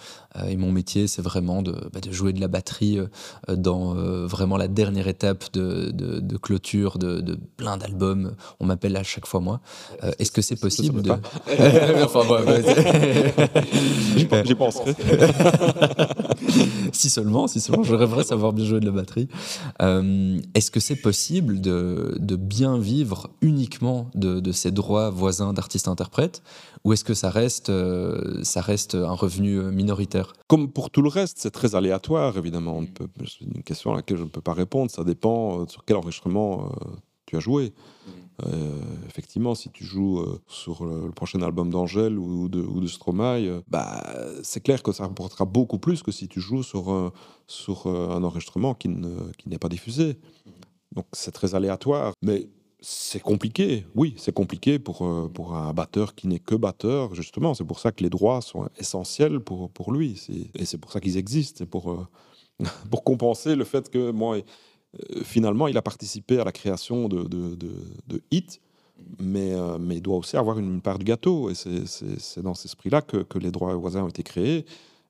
et 0.48 0.58
mon 0.58 0.72
métier, 0.72 1.08
c'est 1.08 1.22
vraiment 1.22 1.62
de, 1.62 1.72
bah, 1.94 2.02
de, 2.02 2.12
jouer 2.12 2.34
de 2.34 2.42
la 2.42 2.48
batterie 2.48 3.00
dans 3.48 3.94
vraiment 4.26 4.58
la 4.58 4.68
dernière 4.68 5.08
étape 5.08 5.46
de, 5.54 5.92
de, 5.92 6.38
clôture 6.38 6.98
de, 6.98 7.38
plein 7.56 7.78
d'albums. 7.78 8.36
On 8.60 8.66
m'appelle 8.66 8.98
à 8.98 9.04
chaque 9.04 9.26
fois 9.26 9.40
moi. 9.40 9.62
Est-ce 10.20 10.32
que 10.32 10.42
c'est 10.42 10.60
possible 10.60 11.02
de... 11.02 11.12
enfin, 12.04 12.22
J'y 14.46 14.56
penserai. 14.56 14.94
si 16.92 17.10
seulement, 17.10 17.48
si 17.48 17.62
seulement, 17.62 17.84
je 17.84 17.96
rêverais 17.96 18.26
savoir 18.26 18.52
bien 18.52 18.66
jouer 18.66 18.82
de 18.82 18.86
la 18.86 18.92
batterie. 18.92 19.30
Est-ce 19.80 20.70
que 20.70 20.82
c'est 20.82 20.98
possible 20.98 21.62
de 21.62 22.35
bien 22.36 22.78
vivre 22.78 23.30
uniquement 23.42 24.10
de, 24.16 24.52
ces 24.52 24.72
droits 24.72 25.10
voisins 25.10 25.54
d'artistes-interprètes 25.54 26.42
ou 26.84 26.94
est-ce 26.94 27.04
que 27.04 27.14
ça 27.14 27.30
reste, 27.30 27.70
euh, 27.70 28.44
ça 28.44 28.62
reste 28.62 28.96
un 28.96 29.14
revenu 29.14 29.58
euh, 29.58 29.72
minoritaire? 29.72 30.34
Comme 30.48 30.72
pour 30.72 30.92
tout 30.92 31.02
le 31.02 31.10
reste, 31.10 31.38
c'est 31.40 31.52
très 31.52 31.76
aléatoire, 31.76 32.38
évidemment. 32.38 32.84
C'est 33.26 33.46
une 33.46 33.64
question 33.64 33.92
à 33.92 33.96
laquelle 33.96 34.18
je 34.18 34.24
ne 34.24 34.30
peux 34.30 34.42
pas 34.42 34.54
répondre. 34.54 34.92
Ça 34.92 35.04
dépend 35.04 35.62
euh, 35.62 35.66
sur 35.68 35.84
quel 35.84 35.98
enregistrement 35.98 36.72
tu 37.26 37.38
as 37.38 37.40
joué. 37.40 37.74
effectivement, 39.08 39.56
si 39.56 39.72
tu 39.72 39.84
joues 39.84 40.24
sur 40.48 40.86
le, 40.86 41.10
prochain 41.12 41.42
album 41.42 41.72
d'Angèle 41.72 42.20
ou 42.20 42.50
de, 42.50 42.62
ou 42.62 42.82
de 42.82 42.88
Stromae, 42.88 43.64
bah, 43.68 44.04
c'est 44.44 44.62
clair 44.62 44.84
que 44.84 44.92
ça 44.92 45.04
rapportera 45.08 45.46
beaucoup 45.46 45.80
plus 45.80 46.04
que 46.04 46.12
si 46.12 46.28
tu 46.28 46.40
joues 46.40 46.62
sur, 46.62 47.12
sur 47.48 47.88
un 47.88 48.24
enregistrement 48.24 48.76
qui 48.76 48.90
n'est 48.90 49.58
pas 49.58 49.70
diffusé. 49.70 50.20
Donc 50.96 51.06
c'est 51.14 51.32
très 51.32 51.56
aléatoire. 51.56 52.14
Mais 52.22 52.50
c'est 52.88 53.20
compliqué, 53.20 53.86
oui, 53.96 54.14
c'est 54.18 54.34
compliqué 54.34 54.78
pour, 54.78 55.02
euh, 55.04 55.28
pour 55.28 55.56
un 55.56 55.74
batteur 55.74 56.14
qui 56.14 56.28
n'est 56.28 56.40
que 56.40 56.54
batteur, 56.54 57.16
justement. 57.16 57.56
C'est 57.56 57.64
pour 57.64 57.80
ça 57.80 57.92
que 57.92 58.04
les 58.04 58.12
droits 58.12 58.42
sont 58.42 58.70
essentiels 58.78 59.40
pour, 59.40 59.72
pour 59.72 59.92
lui. 59.92 60.22
Et 60.54 60.66
c'est 60.66 60.78
pour 60.78 60.92
ça 60.92 61.00
qu'ils 61.00 61.18
existent. 61.18 61.58
C'est 61.58 61.66
pour, 61.66 61.92
euh, 61.92 62.08
pour 62.92 63.04
compenser 63.04 63.56
le 63.56 63.64
fait 63.64 63.90
que, 63.90 64.12
moi, 64.12 64.38
euh, 64.38 65.24
finalement, 65.24 65.68
il 65.68 65.78
a 65.78 65.82
participé 65.82 66.40
à 66.40 66.44
la 66.44 66.52
création 66.52 67.10
de, 67.10 67.24
de, 67.24 67.56
de, 67.56 68.22
hits, 68.30 68.60
mais, 69.20 69.54
mais 69.80 69.96
il 69.96 70.02
doit 70.02 70.18
aussi 70.18 70.38
avoir 70.38 70.60
une, 70.60 70.80
part 70.82 71.00
du 71.00 71.06
gâteau. 71.06 71.50
Et 71.50 71.56
c'est 71.56 72.42
dans 72.42 72.54
cet 72.54 72.66
esprit-là 72.66 73.02
que, 73.02 73.18
que, 73.18 73.40
les 73.40 73.50
droits 73.50 73.74
voisins 73.76 74.04
ont 74.04 74.10
été 74.10 74.24
créés 74.24 74.66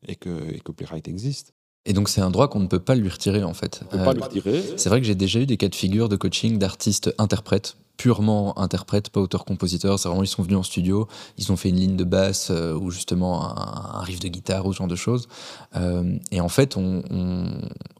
et 0.07 0.15
que, 0.15 0.53
et 0.53 0.61
que 0.61 0.71
Playwright 0.71 1.07
existe. 1.09 1.53
Et 1.85 1.93
donc 1.93 2.09
c'est 2.09 2.21
un 2.21 2.31
droit 2.31 2.47
qu'on 2.47 2.59
ne 2.59 2.67
peut 2.67 2.79
pas 2.79 2.95
lui 2.95 3.09
retirer 3.09 3.43
en 3.43 3.53
fait. 3.53 3.81
On 3.85 3.97
peut 3.97 4.03
pas 4.03 4.13
lui 4.13 4.21
retirer. 4.21 4.63
C'est 4.75 4.89
vrai 4.89 5.01
que 5.01 5.07
j'ai 5.07 5.15
déjà 5.15 5.39
eu 5.39 5.45
des 5.45 5.57
cas 5.57 5.69
de 5.69 5.75
figure 5.75 6.09
de 6.09 6.15
coaching 6.15 6.57
d'artistes 6.57 7.13
interprètes 7.17 7.77
purement 7.97 8.57
interprète, 8.59 9.09
pas 9.09 9.21
auteur-compositeur. 9.21 9.99
C'est 9.99 10.07
vraiment, 10.07 10.23
ils 10.23 10.27
sont 10.27 10.43
venus 10.43 10.57
en 10.57 10.63
studio, 10.63 11.07
ils 11.37 11.51
ont 11.51 11.57
fait 11.57 11.69
une 11.69 11.77
ligne 11.77 11.95
de 11.95 12.03
basse 12.03 12.49
euh, 12.51 12.73
ou 12.73 12.91
justement 12.91 13.57
un, 13.57 14.01
riff 14.01 14.19
de 14.19 14.27
guitare 14.27 14.65
ou 14.65 14.73
ce 14.73 14.77
genre 14.77 14.87
de 14.87 14.95
choses. 14.95 15.27
Euh, 15.75 16.17
et 16.31 16.41
en 16.41 16.49
fait, 16.49 16.77
on, 16.77 17.03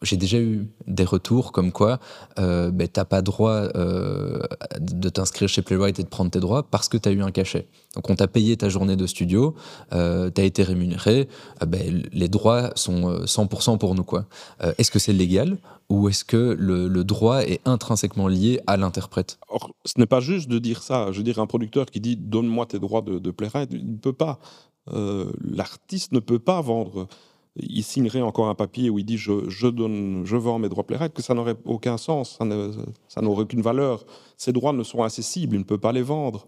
j'ai 0.02 0.18
déjà 0.18 0.40
eu 0.40 0.68
des 0.88 1.04
retours 1.04 1.52
comme 1.52 1.72
quoi 1.72 2.00
euh, 2.40 2.72
ben, 2.72 2.88
t'as 2.88 3.06
pas 3.06 3.22
droit 3.22 3.70
euh, 3.76 4.40
de 4.80 5.10
t'inscrire 5.10 5.50
chez 5.50 5.62
Playwright 5.62 6.00
et 6.00 6.04
de 6.04 6.08
prendre 6.08 6.32
tes 6.32 6.40
droits 6.40 6.64
parce 6.64 6.90
que 6.90 6.98
tu 6.98 7.10
as 7.10 7.12
eu 7.12 7.22
un 7.22 7.32
cachet. 7.32 7.68
Donc 7.96 8.10
on 8.10 8.16
t'a 8.16 8.28
payé 8.28 8.58
ta 8.58 8.70
journée 8.70 8.96
de 8.96 9.08
studio, 9.08 9.56
euh, 9.94 10.30
tu 10.34 10.42
as 10.42 10.44
été 10.44 10.64
rémunéré, 10.64 11.28
ben, 11.66 12.04
les 12.12 12.28
droits 12.28 12.72
sont 12.76 13.24
100% 13.26 13.78
pour 13.78 13.96
nous. 13.96 14.04
quoi. 14.04 14.26
Est-ce 14.78 14.92
que 14.92 15.00
c'est 15.00 15.14
légal 15.14 15.58
ou 15.90 16.10
est-ce 16.10 16.26
que 16.26 16.56
le, 16.58 17.04
droit 17.04 17.42
est 17.42 17.62
intrinsèquement 17.66 18.28
lié 18.28 18.60
à 18.68 18.78
l'interprète? 18.78 19.38
Ce 19.86 20.00
n'est 20.00 20.08
pas 20.08 20.20
juste 20.20 20.50
de 20.50 20.60
dire 20.60 20.82
ça. 20.82 21.12
Je 21.12 21.18
veux 21.18 21.24
dire, 21.24 21.40
un 21.40 21.48
producteur 21.48 21.86
qui 21.86 22.00
dit 22.00 22.18
donne-moi 22.18 22.66
tes 22.66 22.80
droits 22.80 23.02
de, 23.02 23.20
de 23.20 23.34
il 23.72 23.92
ne 23.92 23.98
peut 23.98 24.14
pas. 24.14 24.40
Euh, 24.92 25.32
l'artiste 25.42 26.12
ne 26.12 26.20
peut 26.20 26.40
pas 26.40 26.62
vendre. 26.62 27.08
Il 27.56 27.84
signerait 27.84 28.22
encore 28.22 28.50
un 28.50 28.56
papier 28.56 28.90
où 28.90 29.00
il 29.00 29.06
dit 29.06 29.18
je, 29.18 29.68
donne, 29.68 30.26
je 30.26 30.36
vends 30.36 30.60
mes 30.60 30.68
droits 30.68 30.86
playwright, 30.86 31.14
que 31.14 31.22
ça 31.22 31.34
n'aurait 31.34 31.56
aucun 31.64 31.98
sens, 31.98 32.38
ça 33.08 33.22
n'aurait 33.22 33.44
aucune 33.44 33.62
valeur. 33.62 34.06
Ces 34.36 34.52
droits 34.52 34.74
ne 34.74 34.84
sont 34.84 35.04
accessibles, 35.04 35.56
il 35.56 35.60
ne 35.60 35.64
peut 35.64 35.78
pas 35.78 35.94
les 35.94 36.02
vendre. 36.02 36.48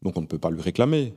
Donc 0.00 0.16
on 0.16 0.22
ne 0.22 0.26
peut 0.26 0.38
pas 0.38 0.50
lui 0.50 0.62
réclamer. 0.62 1.14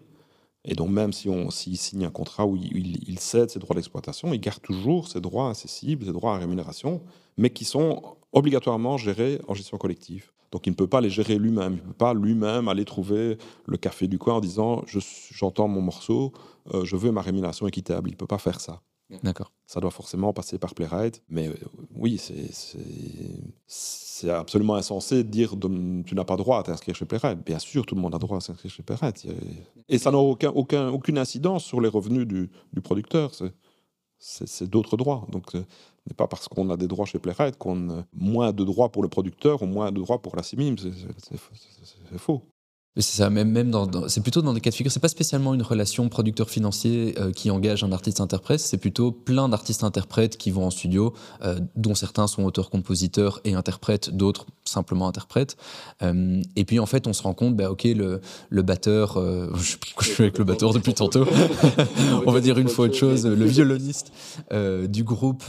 Et 0.66 0.76
donc 0.76 0.90
même 0.90 1.14
si 1.14 1.30
on 1.30 1.50
s'il 1.52 1.78
signe 1.78 2.06
un 2.06 2.10
contrat 2.10 2.46
où 2.46 2.58
il, 2.58 3.20
cède 3.20 3.50
ses 3.50 3.60
droits 3.60 3.76
d'exploitation, 3.76 4.34
il 4.34 4.42
garde 4.42 4.62
toujours 4.62 5.08
ses 5.08 5.22
droits 5.22 5.50
accessibles, 5.50 6.06
ses 6.06 6.12
droits 6.12 6.36
à 6.36 6.38
rémunération, 6.38 7.02
mais 7.38 7.50
qui 7.50 7.64
sont 7.64 8.18
obligatoirement 8.34 8.98
gérés 8.98 9.40
en 9.48 9.54
gestion 9.54 9.78
collective. 9.78 10.33
Donc 10.54 10.68
il 10.68 10.70
ne 10.70 10.76
peut 10.76 10.88
pas 10.88 11.02
les 11.02 11.10
gérer 11.10 11.40
lui-même. 11.40 11.74
Il 11.74 11.82
ne 11.82 11.88
peut 11.88 11.94
pas 11.94 12.14
lui-même 12.14 12.68
aller 12.68 12.86
trouver 12.86 13.40
le 13.66 13.78
café 13.78 14.08
du 14.08 14.20
coin 14.20 14.36
en 14.36 14.40
disant 14.40 14.84
j'entends 15.32 15.68
mon 15.68 15.82
morceau, 15.82 16.32
euh, 16.76 16.86
je 16.86 16.96
veux 16.96 17.12
ma 17.12 17.24
rémunération 17.24 17.68
équitable. 17.68 18.12
Il 18.12 18.14
ne 18.14 18.18
peut 18.18 18.28
pas 18.28 18.38
faire 18.38 18.62
ça. 18.62 18.84
D'accord. 19.24 19.52
Ça 19.66 19.80
doit 19.80 19.90
forcément 19.90 20.32
passer 20.32 20.60
par 20.60 20.76
Playwright. 20.76 21.24
Mais 21.28 21.48
euh, 21.48 21.56
oui, 21.96 22.22
c'est 23.68 24.30
absolument 24.30 24.76
insensé 24.76 25.24
de 25.24 25.30
dire 25.30 25.56
tu 26.06 26.14
n'as 26.14 26.24
pas 26.24 26.38
droit 26.38 26.60
à 26.60 26.64
t'inscrire 26.64 26.96
chez 26.96 27.06
Playwright. 27.06 27.44
Bien 27.44 27.58
sûr, 27.58 27.88
tout 27.88 27.96
le 27.96 28.02
monde 28.02 28.14
a 28.14 28.20
droit 28.20 28.38
à 28.38 28.40
s'inscrire 28.40 28.72
chez 28.72 28.84
Playwright. 28.84 29.26
Et 29.90 29.98
ça 29.98 30.12
n'a 30.12 30.20
aucun, 30.20 30.52
aucun, 30.52 30.90
aucune 30.90 31.18
incidence 31.18 31.66
sur 31.66 31.82
les 31.82 31.90
revenus 31.90 32.28
du, 32.28 32.52
du 32.72 32.82
producteur. 32.82 33.32
C'est 34.26 34.70
d'autres 34.70 34.96
droits. 34.96 35.28
Donc, 35.30 35.54
euh, 35.54 35.60
ce 35.60 36.10
n'est 36.10 36.16
pas 36.16 36.28
parce 36.28 36.48
qu'on 36.48 36.70
a 36.70 36.78
des 36.78 36.88
droits 36.88 37.06
chez 37.06 37.20
Playwright 37.20 37.58
qu'on 37.58 37.90
a 37.90 38.06
moins 38.14 38.54
de 38.54 38.64
droits 38.64 38.90
pour 38.90 39.04
le 39.04 39.10
producteur 39.10 39.62
ou 39.62 39.66
moins 39.66 39.92
de 39.92 40.00
droits 40.00 40.22
pour 40.22 40.38
la 40.38 40.44
CIMIM. 40.44 40.76
C'est 40.78 42.18
faux. 42.18 42.42
C'est 42.96 43.18
ça, 43.18 43.32
même, 43.32 43.72
dans, 43.72 43.88
plutôt 44.22 44.44
dans 44.44 44.54
des 44.54 44.62
cas 44.62 44.70
de 44.70 44.76
figure. 44.76 44.92
C'est 44.92 45.00
pas 45.00 45.08
spécialement 45.08 45.56
une 45.56 45.64
relation 45.64 46.10
producteur 46.10 46.48
financier 46.48 47.16
euh, 47.18 47.32
qui 47.32 47.50
engage 47.50 47.84
un 47.84 47.92
artiste-interprète, 47.92 48.60
c'est 48.60 48.78
plutôt 48.78 49.12
plein 49.12 49.50
d'artistes-interprètes 49.50 50.38
qui 50.38 50.52
vont 50.52 50.68
en 50.68 50.70
studio, 50.70 51.12
euh, 51.44 51.60
dont 51.76 51.96
certains 51.96 52.28
sont 52.28 52.44
auteurs-compositeurs 52.44 53.42
et 53.46 53.56
interprètes, 53.56 54.12
d'autres 54.12 54.46
simplement 54.64 55.08
interprètes. 55.08 55.58
Euh, 56.04 56.40
et 56.56 56.66
puis 56.66 56.78
en 56.80 56.86
fait, 56.86 57.08
on 57.08 57.14
se 57.14 57.24
rend 57.24 57.34
compte, 57.34 57.56
bah, 57.56 57.72
ok, 57.72 57.84
le, 57.86 58.22
batteur, 58.62 59.20
je, 59.56 60.04
suis 60.06 60.24
avec 60.24 60.38
le 60.38 60.44
batteur 60.44 60.72
depuis 60.72 60.94
tantôt, 60.94 61.26
on 62.28 62.32
va 62.32 62.42
dire 62.42 62.60
une 62.60 62.70
fois 62.70 62.86
autre 62.86 62.96
chose, 62.96 63.26
le 63.26 63.46
violoniste 63.46 64.12
du 64.88 65.04
groupe 65.04 65.44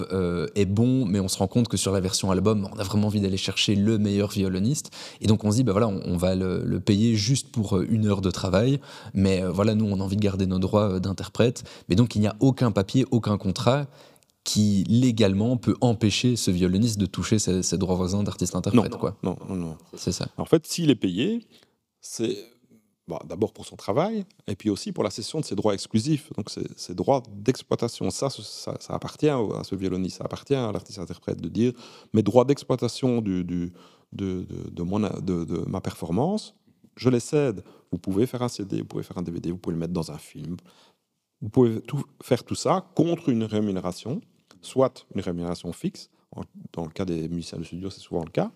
est 0.55 0.65
bon, 0.65 1.05
mais 1.05 1.21
on 1.21 1.29
se 1.29 1.37
rend 1.37 1.47
compte 1.47 1.69
que 1.69 1.77
sur 1.77 1.93
la 1.93 2.01
version 2.01 2.31
album, 2.31 2.69
on 2.73 2.79
a 2.79 2.83
vraiment 2.85 3.09
envie 3.09 3.21
d'aller 3.21 3.37
chercher 3.37 3.75
le 3.75 3.99
meilleur 3.99 4.31
violoniste. 4.31 4.91
Et 5.21 5.27
donc 5.27 5.45
on 5.45 5.51
se 5.51 5.57
dit, 5.57 5.65
bah 5.65 5.73
voilà, 5.73 5.89
on, 5.89 6.17
va 6.17 6.35
le 6.35 6.81
payer 6.81 7.15
juste 7.15 7.34
juste 7.35 7.49
pour 7.51 7.77
euh, 7.77 7.87
une 7.91 8.07
heure 8.07 8.21
de 8.21 8.31
travail. 8.31 8.81
Mais 9.13 9.43
euh, 9.43 9.51
voilà, 9.51 9.75
nous, 9.75 9.87
on 9.87 9.99
a 10.01 10.05
envie 10.05 10.17
de 10.17 10.23
garder 10.23 10.47
nos 10.47 10.61
droits 10.61 10.89
euh, 10.95 11.01
d'interprète. 11.01 11.65
Mais 11.89 11.97
donc, 11.97 12.15
il 12.15 12.21
n'y 12.21 12.29
a 12.29 12.37
aucun 12.39 12.71
papier, 12.71 13.05
aucun 13.11 13.37
contrat 13.39 13.87
qui 14.45 14.85
légalement 14.89 15.57
peut 15.57 15.75
empêcher 15.81 16.37
ce 16.37 16.53
violoniste 16.53 16.99
de 16.99 17.07
toucher 17.07 17.39
ses, 17.41 17.79
droits 17.79 17.97
voisins 17.97 18.23
d'artiste-interprète. 18.23 18.93
Non, 18.93 18.99
quoi. 18.99 19.17
non, 19.23 19.37
non, 19.49 19.57
non. 19.57 19.77
C'est 19.97 20.13
ça. 20.13 20.29
En 20.37 20.45
fait, 20.45 20.65
s'il 20.67 20.91
est 20.91 21.01
payé, 21.07 21.47
c'est 22.01 22.37
bah, 23.09 23.21
d'abord 23.27 23.53
pour 23.53 23.67
son 23.67 23.77
travail, 23.77 24.25
et 24.47 24.55
puis 24.55 24.71
aussi 24.71 24.93
pour 24.93 25.03
la 25.03 25.11
cession 25.11 25.41
de 25.41 25.45
ses 25.45 25.55
droits 25.55 25.75
exclusifs, 25.75 26.31
donc 26.37 26.51
ses, 26.77 26.95
droits 26.95 27.23
d'exploitation. 27.33 28.11
Ça, 28.11 28.29
ça, 28.31 28.77
appartient 28.91 29.29
à 29.29 29.65
ce 29.65 29.75
violoniste, 29.75 30.19
ça 30.19 30.25
appartient 30.25 30.55
à 30.55 30.71
l'artiste-interprète 30.73 31.41
de 31.41 31.49
dire 31.49 31.73
mes 32.13 32.23
droits 32.23 32.45
d'exploitation 32.45 33.23
du, 33.23 33.45
du, 33.45 33.73
de, 34.15 34.47
de, 34.71 35.21
de, 35.21 35.45
de, 35.45 35.65
ma 35.69 35.81
performance, 35.81 36.55
je 36.97 37.09
les 37.09 37.21
cède. 37.21 37.65
Vous 37.91 37.99
pouvez 37.99 38.27
faire 38.27 38.43
un 38.43 38.49
CD, 38.49 38.79
vous 38.79 38.87
pouvez 38.87 39.03
faire 39.03 39.19
un 39.19 39.23
DVD, 39.23 39.51
vous 39.51 39.59
pouvez 39.59 39.75
le 39.75 39.81
mettre 39.81 39.93
dans 39.93 40.11
un 40.11 40.19
film. 40.19 40.57
Vous 41.41 41.49
pouvez 41.49 41.81
tout, 41.83 42.05
faire 42.23 42.45
tout 42.45 42.55
ça 42.55 42.91
contre 42.95 43.29
une 43.29 43.45
rémunération, 43.45 44.21
soit 44.63 45.07
une 45.15 45.21
rémunération 45.21 45.73
fixe, 45.73 46.11
dans 46.73 46.85
le 46.85 46.91
cas 46.91 47.05
des 47.05 47.29
musiciens 47.29 47.59
de 47.59 47.65
studio, 47.65 47.91
c'est 47.91 48.01
souvent 48.01 48.25
le 48.25 48.31
cas, 48.31 48.51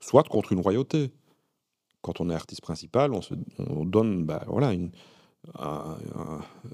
soit 0.00 0.22
contre 0.22 0.52
une 0.52 0.60
royauté. 0.60 1.12
Quand 2.00 2.20
on 2.20 2.30
est 2.30 2.34
artiste 2.34 2.62
principal, 2.62 3.12
on, 3.12 3.22
se, 3.22 3.34
donne, 3.84 4.24
ben, 4.24 4.42
voilà, 4.48 4.72
une, 4.72 4.90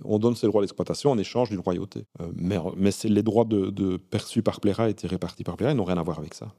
on 0.04 0.18
donne 0.18 0.34
ses 0.34 0.46
droits 0.46 0.62
d'exploitation 0.62 1.10
en 1.10 1.18
échange 1.18 1.50
d'une 1.50 1.60
royauté. 1.60 2.04
Euh, 2.20 2.30
mais 2.76 2.90
c'est 2.90 3.08
les 3.08 3.22
droits 3.22 3.44
de, 3.44 3.96
perçus 3.96 4.42
par 4.42 4.60
Playwright 4.60 5.04
et 5.04 5.06
répartis 5.06 5.44
par 5.44 5.56
Playwright 5.56 5.76
n'ont 5.76 5.84
rien 5.84 5.98
à 5.98 6.02
voir 6.02 6.18
avec 6.18 6.34
ça. 6.34 6.52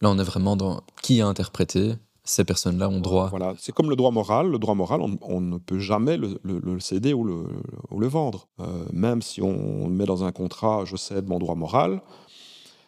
Là, 0.00 0.10
on 0.10 0.18
est 0.18 0.24
vraiment 0.24 0.56
dans 0.56 0.82
qui 1.02 1.20
a 1.20 1.26
interprété, 1.26 1.94
ces 2.24 2.44
personnes-là 2.44 2.88
ont 2.88 3.00
droit. 3.00 3.28
Voilà, 3.28 3.54
c'est 3.58 3.72
comme 3.72 3.90
le 3.90 3.96
droit 3.96 4.10
moral. 4.10 4.50
Le 4.50 4.58
droit 4.58 4.74
moral, 4.74 5.00
on, 5.00 5.40
ne 5.40 5.58
peut 5.58 5.78
jamais 5.78 6.16
le, 6.16 6.80
céder 6.80 7.12
ou 7.14 7.24
le, 7.24 8.06
vendre. 8.06 8.48
Euh, 8.60 8.84
même 8.92 9.22
si 9.22 9.42
on 9.42 9.88
met 9.88 10.04
dans 10.04 10.24
un 10.24 10.32
contrat, 10.32 10.84
je 10.84 10.96
cède 10.96 11.28
mon 11.28 11.38
droit 11.38 11.56
moral. 11.56 12.00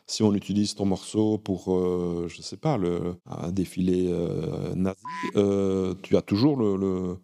Si 0.07 0.23
on 0.23 0.35
utilise 0.35 0.75
ton 0.75 0.85
morceau 0.85 1.39
pour, 1.39 1.75
euh, 1.75 2.27
je 2.29 2.39
ne 2.39 2.43
sais 2.43 2.59
pas, 2.59 2.77
le, 2.77 3.17
un 3.27 3.51
défilé 3.51 4.07
euh, 4.09 4.75
nazi, 4.75 5.01
tu 6.03 6.17
as 6.17 6.23
toujours 6.23 6.57
le, 6.57 7.17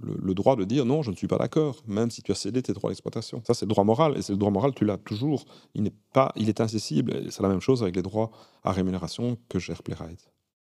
le, 0.00 0.34
droit 0.34 0.56
de 0.56 0.64
dire 0.64 0.86
non, 0.86 1.02
je 1.02 1.10
ne 1.10 1.16
suis 1.16 1.28
pas 1.28 1.36
d'accord, 1.36 1.82
même 1.86 2.10
si 2.10 2.22
tu 2.22 2.32
as 2.32 2.34
cédé 2.34 2.62
tes 2.62 2.72
droits 2.72 2.90
d'exploitation. 2.90 3.42
Ça, 3.46 3.54
c'est 3.54 3.66
le 3.66 3.70
droit 3.70 3.84
moral. 3.84 4.16
Et 4.16 4.22
c'est 4.22 4.32
le 4.32 4.38
droit 4.38 4.50
moral, 4.50 4.74
tu 4.74 4.84
l'as 4.84 4.96
toujours. 4.96 5.44
Il 5.74 5.82
n'est 5.82 5.94
pas, 6.12 6.32
il 6.34 6.48
est 6.48 6.60
incessible. 6.60 7.30
C'est 7.30 7.42
la 7.42 7.48
même 7.48 7.60
chose 7.60 7.82
avec 7.82 7.94
les 7.94 8.02
droits 8.02 8.30
à 8.64 8.72
rémunération 8.72 9.36
que 9.48 9.58
gère 9.58 9.82
Playwright. 9.82 10.32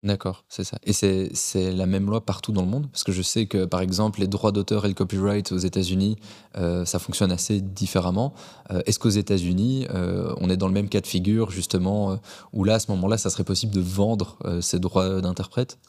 D'accord, 0.06 0.46
c'est 0.50 0.64
ça. 0.64 0.78
Et 0.84 0.94
c'est 0.94 1.72
la 1.72 1.88
même 1.88 2.06
loi 2.06 2.24
partout 2.24 2.52
dans 2.52 2.62
le 2.62 2.68
monde? 2.68 2.88
Parce 2.92 3.04
que 3.04 3.12
je 3.12 3.24
sais 3.24 3.48
que, 3.48 3.66
par 3.66 3.82
exemple, 3.82 4.20
les 4.20 4.28
droits 4.28 4.52
d'auteur 4.52 4.86
et 4.86 4.88
le 4.88 4.94
copyright 4.94 5.52
aux 5.52 5.58
États-Unis, 5.58 6.16
euh, 6.58 6.86
ça 6.86 7.00
fonctionne 7.00 7.32
assez 7.32 7.60
différemment. 7.60 8.36
Euh, 8.70 8.84
est-ce 8.86 9.00
qu'aux 9.00 9.10
États-Unis, 9.10 9.88
euh, 9.90 10.32
on 10.38 10.52
est 10.52 10.58
dans 10.58 10.68
le 10.68 10.76
même 10.76 10.90
cas 10.90 11.02
de 11.02 11.08
figure, 11.08 11.50
justement, 11.50 12.20
où 12.54 12.64
là, 12.64 12.76
à 12.76 12.80
ce 12.80 12.92
moment-là, 12.92 13.18
ça 13.18 13.32
serait 13.32 13.44
possible 13.44 13.74
de 13.74 13.82
vendre 13.82 14.38
ces 14.62 14.78
droits 14.78 15.22
d'interprète? 15.22 15.80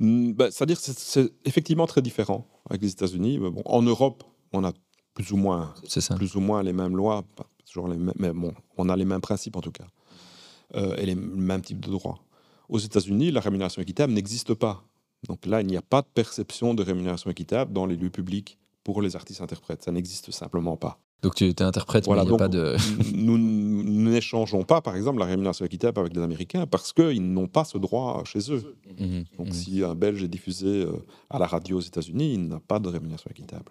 Hmm, 0.00 0.32
bah, 0.32 0.50
C'est-à-dire 0.50 0.76
que 0.78 0.90
c'est 0.94 1.32
effectivement 1.46 1.86
très 1.86 2.02
différent 2.02 2.46
avec 2.68 2.82
les 2.82 2.90
États-Unis. 2.90 3.38
Bon, 3.38 3.62
en 3.64 3.80
Europe, 3.80 4.22
on 4.52 4.64
a 4.64 4.72
plus 5.14 5.32
ou 5.32 5.38
moins, 5.38 5.72
plus 6.16 6.36
ou 6.36 6.40
moins 6.40 6.62
les 6.62 6.74
mêmes 6.74 6.94
lois, 6.94 7.24
toujours 7.64 7.88
les 7.88 7.96
mêmes, 7.96 8.12
mais 8.18 8.34
bon, 8.34 8.52
on 8.76 8.90
a 8.90 8.96
les 8.96 9.06
mêmes 9.06 9.22
principes 9.22 9.56
en 9.56 9.62
tout 9.62 9.72
cas, 9.72 9.86
et 10.74 11.06
les 11.06 11.14
mêmes 11.14 11.62
types 11.62 11.80
de 11.80 11.90
droits. 11.90 12.18
Aux 12.68 12.78
États-Unis, 12.78 13.30
la 13.30 13.40
rémunération 13.40 13.82
équitable 13.82 14.12
n'existe 14.12 14.54
pas. 14.54 14.84
Donc 15.28 15.46
là, 15.46 15.60
il 15.60 15.66
n'y 15.66 15.76
a 15.76 15.82
pas 15.82 16.02
de 16.02 16.08
perception 16.12 16.74
de 16.74 16.82
rémunération 16.82 17.30
équitable 17.30 17.72
dans 17.72 17.86
les 17.86 17.96
lieux 17.96 18.10
publics 18.10 18.58
pour 18.82 19.02
les 19.02 19.14
artistes-interprètes. 19.14 19.82
Ça 19.82 19.92
n'existe 19.92 20.30
simplement 20.32 20.76
pas. 20.76 20.98
Donc 21.22 21.36
tu 21.36 21.46
es 21.46 21.62
interprète, 21.62 22.08
mais 22.08 22.16
il 22.16 22.28
n'y 22.28 22.34
a 22.34 22.36
pas 22.36 22.48
de... 22.48 22.76
nous 23.14 23.38
n'échangeons 23.38 24.64
pas, 24.64 24.80
par 24.80 24.96
exemple, 24.96 25.20
la 25.20 25.26
rémunération 25.26 25.64
équitable 25.64 26.00
avec 26.00 26.16
les 26.16 26.22
Américains 26.22 26.66
parce 26.66 26.92
qu'ils 26.92 27.22
n'ont 27.32 27.46
pas 27.46 27.64
ce 27.64 27.78
droit 27.78 28.24
chez 28.24 28.52
eux. 28.52 28.76
Mmh 28.98 29.22
Donc 29.38 29.48
mmh 29.48 29.52
si 29.52 29.84
un 29.84 29.94
Belge 29.94 30.24
est 30.24 30.28
diffusé 30.28 30.66
euh, 30.66 30.92
à 31.30 31.38
la 31.38 31.46
radio 31.46 31.78
aux 31.78 31.80
États-Unis, 31.80 32.34
il 32.34 32.48
n'a 32.48 32.58
pas 32.58 32.80
de 32.80 32.88
rémunération 32.88 33.30
équitable. 33.30 33.70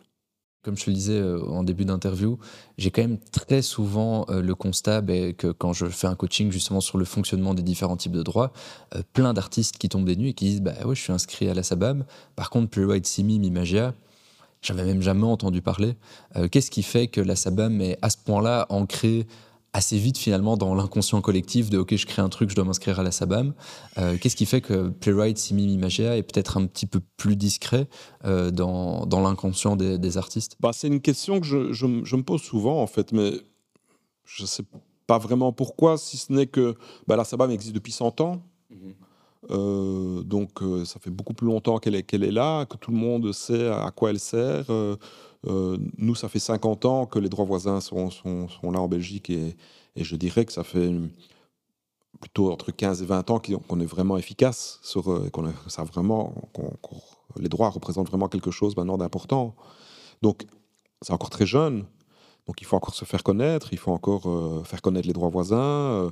Comme 0.64 0.78
je 0.78 0.86
le 0.88 0.94
disais 0.94 1.18
euh, 1.18 1.44
en 1.48 1.64
début 1.64 1.86
d'interview, 1.86 2.38
j'ai 2.78 2.92
quand 2.92 3.02
même 3.02 3.18
très 3.32 3.64
souvent 3.64 4.28
euh, 4.30 4.44
le 4.44 4.54
constat 4.54 5.02
ben, 5.02 5.34
que 5.34 5.48
quand 5.48 5.74
je 5.74 5.88
fais 5.88 6.06
un 6.06 6.14
coaching 6.14 6.52
justement 6.52 6.82
sur 6.82 7.00
le 7.00 7.06
fonctionnement 7.06 7.56
des 7.56 7.64
différents 7.64 7.98
types 7.98 8.12
de 8.12 8.22
droits, 8.22 8.54
euh, 8.96 9.02
plein 9.14 9.34
d'artistes 9.34 9.80
qui 9.80 9.90
tombent 9.90 10.06
des 10.06 10.16
nuits 10.16 10.30
et 10.30 10.34
qui 10.34 10.46
disent 10.46 10.62
bah 10.62 10.74
ouais, 10.86 10.94
je 10.94 11.02
suis 11.02 11.14
inscrit 11.14 11.50
à 11.50 11.56
la 11.56 11.64
SABAM. 11.64 12.06
Par 12.36 12.52
contre, 12.52 12.70
Playwright 12.70 13.08
Simi, 13.08 13.40
Mimagia, 13.40 13.96
j'avais 14.62 14.86
même 14.86 15.02
jamais 15.02 15.26
entendu 15.26 15.64
parler. 15.64 15.96
Qu'est-ce 16.52 16.70
qui 16.70 16.84
fait 16.84 17.08
que 17.08 17.20
la 17.20 17.36
SABAM 17.36 17.82
est 17.82 17.98
à 18.04 18.12
ce 18.12 18.18
point-là 18.18 18.68
ancrée 18.70 19.26
assez 19.74 19.98
vite 19.98 20.18
finalement 20.18 20.58
dans 20.58 20.76
l'inconscient 20.76 21.22
collectif 21.22 21.70
de 21.70 21.78
ok 21.78 21.96
je 21.96 22.06
crée 22.06 22.22
un 22.22 22.30
truc 22.30 22.50
je 22.50 22.56
dois 22.56 22.66
m'inscrire 22.66 23.00
à 23.00 23.04
la 23.04 23.12
SABAM 23.12 23.54
euh, 23.98 24.18
qu'est-ce 24.18 24.36
qui 24.36 24.46
fait 24.46 24.62
que 24.62 24.90
Playwright 24.90 25.38
Simi 25.38 25.78
Magia 25.78 26.18
est 26.18 26.24
peut-être 26.24 26.58
un 26.58 26.66
petit 26.66 26.86
peu 26.86 27.00
plus 27.16 27.36
discret 27.36 27.88
euh, 28.26 28.52
dans, 28.52 29.06
dans 29.06 29.22
l'inconscient 29.22 29.76
des, 29.78 30.18
artistes? 30.18 30.58
Bah, 30.60 30.72
c'est 30.74 30.88
une 30.88 31.00
question 31.00 31.40
que 31.40 31.46
je, 31.46 31.72
je, 31.72 31.86
me 31.86 32.22
pose 32.22 32.42
souvent 32.42 32.82
en 32.82 32.88
fait 32.88 33.14
mais 33.14 33.32
je 34.26 34.46
sais 34.46 34.64
pas 35.08 35.18
vraiment 35.18 35.54
pourquoi 35.54 35.98
si 35.98 36.18
ce 36.18 36.34
n'est 36.34 36.48
que 36.48 36.76
bah, 37.08 37.16
la 37.16 37.24
SABAM 37.24 37.52
existe 37.52 37.74
depuis 37.74 37.94
100 37.94 38.20
ans 38.20 38.44
mm-hmm. 38.72 38.94
euh, 39.52 40.24
donc 40.24 40.60
ça 40.86 41.00
fait 41.00 41.12
beaucoup 41.12 41.34
plus 41.34 41.48
longtemps 41.48 41.78
qu'elle 41.80 41.96
est, 41.96 42.04
qu'elle 42.04 42.26
est 42.26 42.32
là, 42.32 42.66
que 42.66 42.76
tout 42.76 42.92
le 42.92 42.98
monde 42.98 43.32
sait 43.32 43.70
à 43.70 43.92
quoi 43.96 44.10
elle 44.10 44.20
sert. 44.20 44.66
Euh, 45.48 45.78
nous, 45.98 46.16
ça 46.16 46.30
fait 46.30 46.40
50 46.40 46.86
ans 46.86 47.06
que 47.06 47.18
les 47.20 47.30
droits 47.30 47.46
voisins 47.46 47.82
sont, 47.82 48.12
sont, 48.12 48.48
là 48.64 48.80
en 48.80 48.88
Belgique 48.88 49.30
et, 49.30 49.56
je 49.96 50.16
dirais 50.16 50.46
que 50.46 50.54
ça 50.54 50.64
fait 50.64 50.90
plutôt 52.22 52.52
entre 52.52 52.72
15 52.72 53.02
et 53.02 53.06
20 53.06 53.30
ans 53.32 53.42
qu'on 53.68 53.80
est 53.80 53.86
vraiment 53.86 54.18
efficace, 54.18 54.80
sur, 54.84 55.12
euh, 55.12 55.30
qu'on 55.32 55.52
ça 55.68 55.84
vraiment, 55.84 56.34
les 57.38 57.50
droits 57.50 57.70
représentent 57.70 58.08
vraiment 58.08 58.30
quelque 58.30 58.52
chose 58.52 58.76
maintenant 58.78 58.98
d'important. 58.98 59.56
Donc, 60.22 60.46
c'est 61.02 61.14
encore 61.14 61.32
très 61.32 61.46
jeune, 61.46 61.86
donc 62.46 62.62
il 62.62 62.66
faut 62.66 62.76
encore 62.78 62.94
se 62.94 63.06
faire 63.06 63.24
connaître, 63.24 63.74
il 63.74 63.80
faut 63.80 63.92
encore 63.92 64.30
euh, 64.30 64.64
faire 64.64 64.82
connaître 64.82 65.08
les 65.08 65.14
droits 65.14 65.30
voisins. 65.30 66.12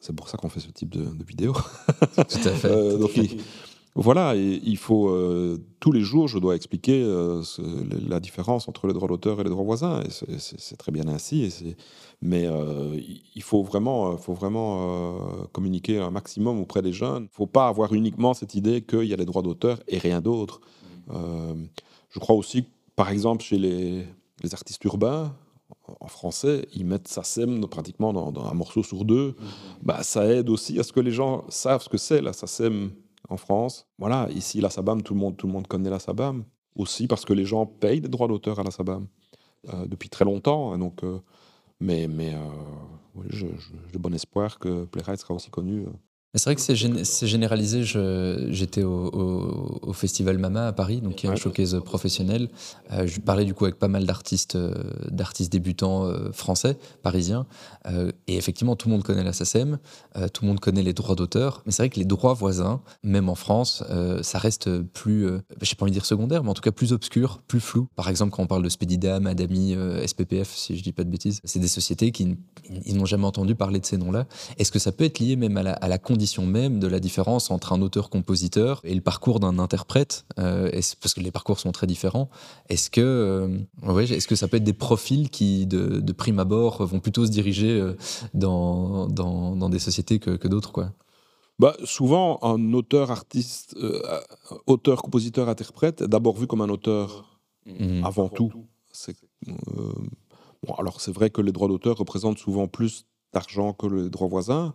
c'est 0.00 0.14
pour 0.14 0.28
ça 0.28 0.38
qu'on 0.38 0.48
fait 0.48 0.60
ce 0.60 0.70
type 0.70 0.90
de, 0.90 1.04
de 1.04 1.24
vidéo. 1.24 1.52
Tout 2.16 2.48
à 2.48 2.52
fait. 2.52 2.98
donc, 2.98 3.12
voilà, 3.96 4.34
et 4.34 4.60
il 4.64 4.76
faut 4.76 5.08
euh, 5.08 5.56
tous 5.78 5.92
les 5.92 6.00
jours, 6.00 6.26
je 6.26 6.40
dois 6.40 6.56
expliquer 6.56 7.04
euh, 7.04 7.42
la 8.08 8.18
différence 8.18 8.68
entre 8.68 8.88
les 8.88 8.92
droits 8.92 9.06
d'auteur 9.06 9.40
et 9.40 9.44
les 9.44 9.50
droits 9.50 9.62
voisins. 9.62 10.02
Et 10.02 10.38
c'est 10.38 10.76
très 10.76 10.90
bien 10.90 11.06
ainsi. 11.06 11.44
Et 11.44 11.76
mais 12.20 12.46
euh, 12.46 12.98
il 13.34 13.42
faut 13.42 13.62
vraiment, 13.62 14.16
faut 14.16 14.32
vraiment 14.32 15.46
communiquer 15.52 15.98
un 15.98 16.10
maximum 16.10 16.58
auprès 16.58 16.82
des 16.82 16.92
jeunes. 16.92 17.24
Il 17.24 17.26
ne 17.26 17.36
faut 17.36 17.46
pas 17.46 17.68
avoir 17.68 17.92
uniquement 17.92 18.34
cette 18.34 18.56
idée 18.56 18.82
qu'il 18.82 19.04
y 19.04 19.12
a 19.12 19.16
les 19.16 19.26
droits 19.26 19.42
d'auteur 19.42 19.78
et 19.86 19.98
rien 19.98 20.20
d'autre. 20.20 20.60
je 21.08 22.18
crois 22.18 22.34
aussi, 22.34 22.64
par 22.96 23.10
exemple, 23.10 23.44
chez 23.44 23.58
les, 23.58 24.06
artistes 24.52 24.82
urbains, 24.84 25.32
en 26.00 26.08
français, 26.08 26.66
ils 26.74 26.84
mettent 26.84 27.08
sa 27.08 27.22
SACEM 27.22 27.66
pratiquement 27.68 28.12
dans, 28.12 28.44
un 28.44 28.54
morceau 28.54 28.82
sur 28.82 29.04
deux. 29.04 29.28
Mmh. 29.28 29.44
Bah, 29.82 30.02
ça 30.02 30.26
aide 30.26 30.50
aussi 30.50 30.80
à 30.80 30.82
ce 30.82 30.92
que 30.92 31.00
les 31.00 31.12
gens 31.12 31.44
savent 31.48 31.82
ce 31.82 31.88
que 31.88 31.98
c'est 31.98 32.20
la 32.20 32.32
SACEM 32.32 32.90
en 33.28 33.36
France. 33.36 33.86
Voilà, 33.98 34.28
ici, 34.30 34.60
la 34.60 34.70
SABAM, 34.70 35.02
tout 35.02 35.14
le 35.14 35.20
monde, 35.20 35.36
tout 35.36 35.46
le 35.46 35.52
monde 35.52 35.66
connaît 35.66 35.90
la 35.90 35.98
SABAM. 35.98 36.44
Aussi 36.76 37.06
parce 37.06 37.24
que 37.24 37.32
les 37.32 37.44
gens 37.44 37.66
payent 37.66 38.00
des 38.00 38.08
droits 38.08 38.26
d'auteur 38.26 38.58
à 38.58 38.64
la 38.64 38.70
SABAM 38.70 39.06
euh, 39.72 39.86
depuis 39.86 40.08
très 40.08 40.24
longtemps. 40.24 40.76
Donc, 40.76 41.04
euh, 41.04 41.20
mais 41.80 42.08
mais 42.08 42.34
euh, 42.34 43.28
j'ai 43.30 43.98
bon 43.98 44.12
espoir 44.12 44.58
que 44.58 44.84
Playwright 44.86 45.20
sera 45.20 45.34
aussi 45.34 45.50
connu 45.50 45.86
c'est 46.34 46.50
vrai 46.50 46.56
que 46.56 47.04
c'est 47.04 47.26
généralisé. 47.26 47.82
J'étais 47.84 48.82
au, 48.82 49.92
Festival 49.92 50.38
Mama 50.38 50.66
à 50.66 50.72
Paris, 50.72 51.00
donc 51.00 51.14
qui 51.14 51.26
est 51.26 51.30
un 51.30 51.36
showcase 51.36 51.80
professionnel. 51.84 52.48
Euh, 52.92 53.06
je 53.06 53.20
parlais 53.20 53.44
du 53.44 53.54
coup 53.54 53.64
avec 53.64 53.78
pas 53.78 53.86
mal 53.86 54.04
d'artistes 54.06 54.56
euh, 54.56 54.74
d'artistes 55.08 55.52
débutants 55.52 56.06
euh, 56.06 56.32
français, 56.32 56.76
parisiens. 57.02 57.46
et 58.26 58.36
effectivement, 58.36 58.74
tout 58.74 58.88
le 58.88 58.94
monde 58.94 59.04
connaît 59.04 59.22
la 59.22 59.32
SACEM, 59.32 59.78
tout 60.32 60.42
le 60.42 60.48
monde 60.48 60.60
connaît 60.60 60.82
les 60.82 60.92
droits 60.92 61.14
d'auteur. 61.14 61.62
Mais 61.66 61.72
c'est 61.72 61.82
vrai 61.82 61.90
que 61.90 61.98
les 61.98 62.04
droits 62.04 62.34
voisins, 62.34 62.80
même 63.02 63.28
en 63.28 63.34
France, 63.34 63.84
ça 64.22 64.38
reste 64.38 64.78
plus, 64.80 65.28
je 65.60 65.66
sais 65.66 65.76
pas 65.76 65.84
envie 65.84 65.92
de 65.92 65.96
dire 65.96 66.06
secondaire, 66.06 66.42
mais 66.42 66.50
en 66.50 66.54
tout 66.54 66.62
cas 66.62 66.72
plus 66.72 66.92
obscur, 66.92 67.40
plus 67.46 67.60
flou. 67.60 67.88
Par 67.94 68.08
exemple, 68.08 68.32
quand 68.32 68.42
on 68.42 68.46
parle 68.46 68.62
de 68.62 68.68
Spedidam, 68.68 69.26
Adami, 69.26 69.76
SPPF, 70.06 70.52
si 70.54 70.76
je 70.76 70.82
dis 70.82 70.92
pas 70.92 71.04
de 71.04 71.10
bêtises, 71.10 71.40
c'est 71.44 71.60
des 71.60 71.68
sociétés 71.68 72.10
qui 72.10 72.36
n'ont 72.92 73.06
jamais 73.06 73.26
entendu 73.26 73.54
parler 73.54 73.78
de 73.78 73.86
ces 73.86 73.98
noms-là. 73.98 74.26
Est-ce 74.58 74.72
que 74.72 74.78
ça 74.78 74.90
peut 74.90 75.04
être 75.04 75.18
lié 75.20 75.36
même 75.36 75.56
à 75.56 75.62
la, 75.62 75.72
à 75.74 75.88
la 75.88 75.98
condition 75.98 76.23
même 76.46 76.78
de 76.78 76.86
la 76.86 77.00
différence 77.00 77.50
entre 77.50 77.72
un 77.72 77.82
auteur-compositeur 77.82 78.80
et 78.84 78.94
le 78.94 79.00
parcours 79.00 79.40
d'un 79.40 79.58
interprète, 79.58 80.26
euh, 80.38 80.70
parce 81.00 81.14
que 81.14 81.20
les 81.20 81.30
parcours 81.30 81.58
sont 81.58 81.72
très 81.72 81.86
différents. 81.86 82.28
Est-ce 82.68 82.90
que, 82.90 83.00
euh, 83.00 83.98
est-ce 84.00 84.28
que 84.28 84.36
ça 84.36 84.48
peut 84.48 84.56
être 84.56 84.64
des 84.64 84.72
profils 84.72 85.30
qui, 85.30 85.66
de, 85.66 86.12
prime 86.12 86.38
abord, 86.38 86.84
vont 86.84 87.00
plutôt 87.00 87.26
se 87.26 87.30
diriger 87.30 87.80
euh, 87.80 87.96
dans, 88.34 89.06
dans, 89.06 89.68
des 89.68 89.78
sociétés 89.78 90.18
que, 90.18 90.30
que 90.30 90.48
d'autres 90.48 90.72
quoi? 90.72 90.92
Bah, 91.58 91.76
souvent, 91.84 92.38
un 92.42 92.72
auteur, 92.72 93.10
artiste, 93.10 93.76
auteur, 94.66 95.02
compositeur, 95.02 95.48
interprète 95.48 96.02
est 96.02 96.08
d'abord 96.08 96.36
vu 96.36 96.48
comme 96.48 96.62
un 96.62 96.68
auteur 96.68 97.38
mmh. 97.66 98.04
avant 98.04 98.28
tout. 98.28 98.52
C'est, 98.90 99.16
bon, 99.46 100.74
alors 100.78 101.00
c'est 101.00 101.12
vrai 101.12 101.30
que 101.30 101.40
les 101.40 101.52
droits 101.52 101.68
d'auteur 101.68 101.96
représentent 101.96 102.38
souvent 102.38 102.66
plus 102.66 103.06
d'argent 103.32 103.72
que 103.72 103.86
les 103.86 104.10
droits 104.10 104.28
voisins, 104.28 104.74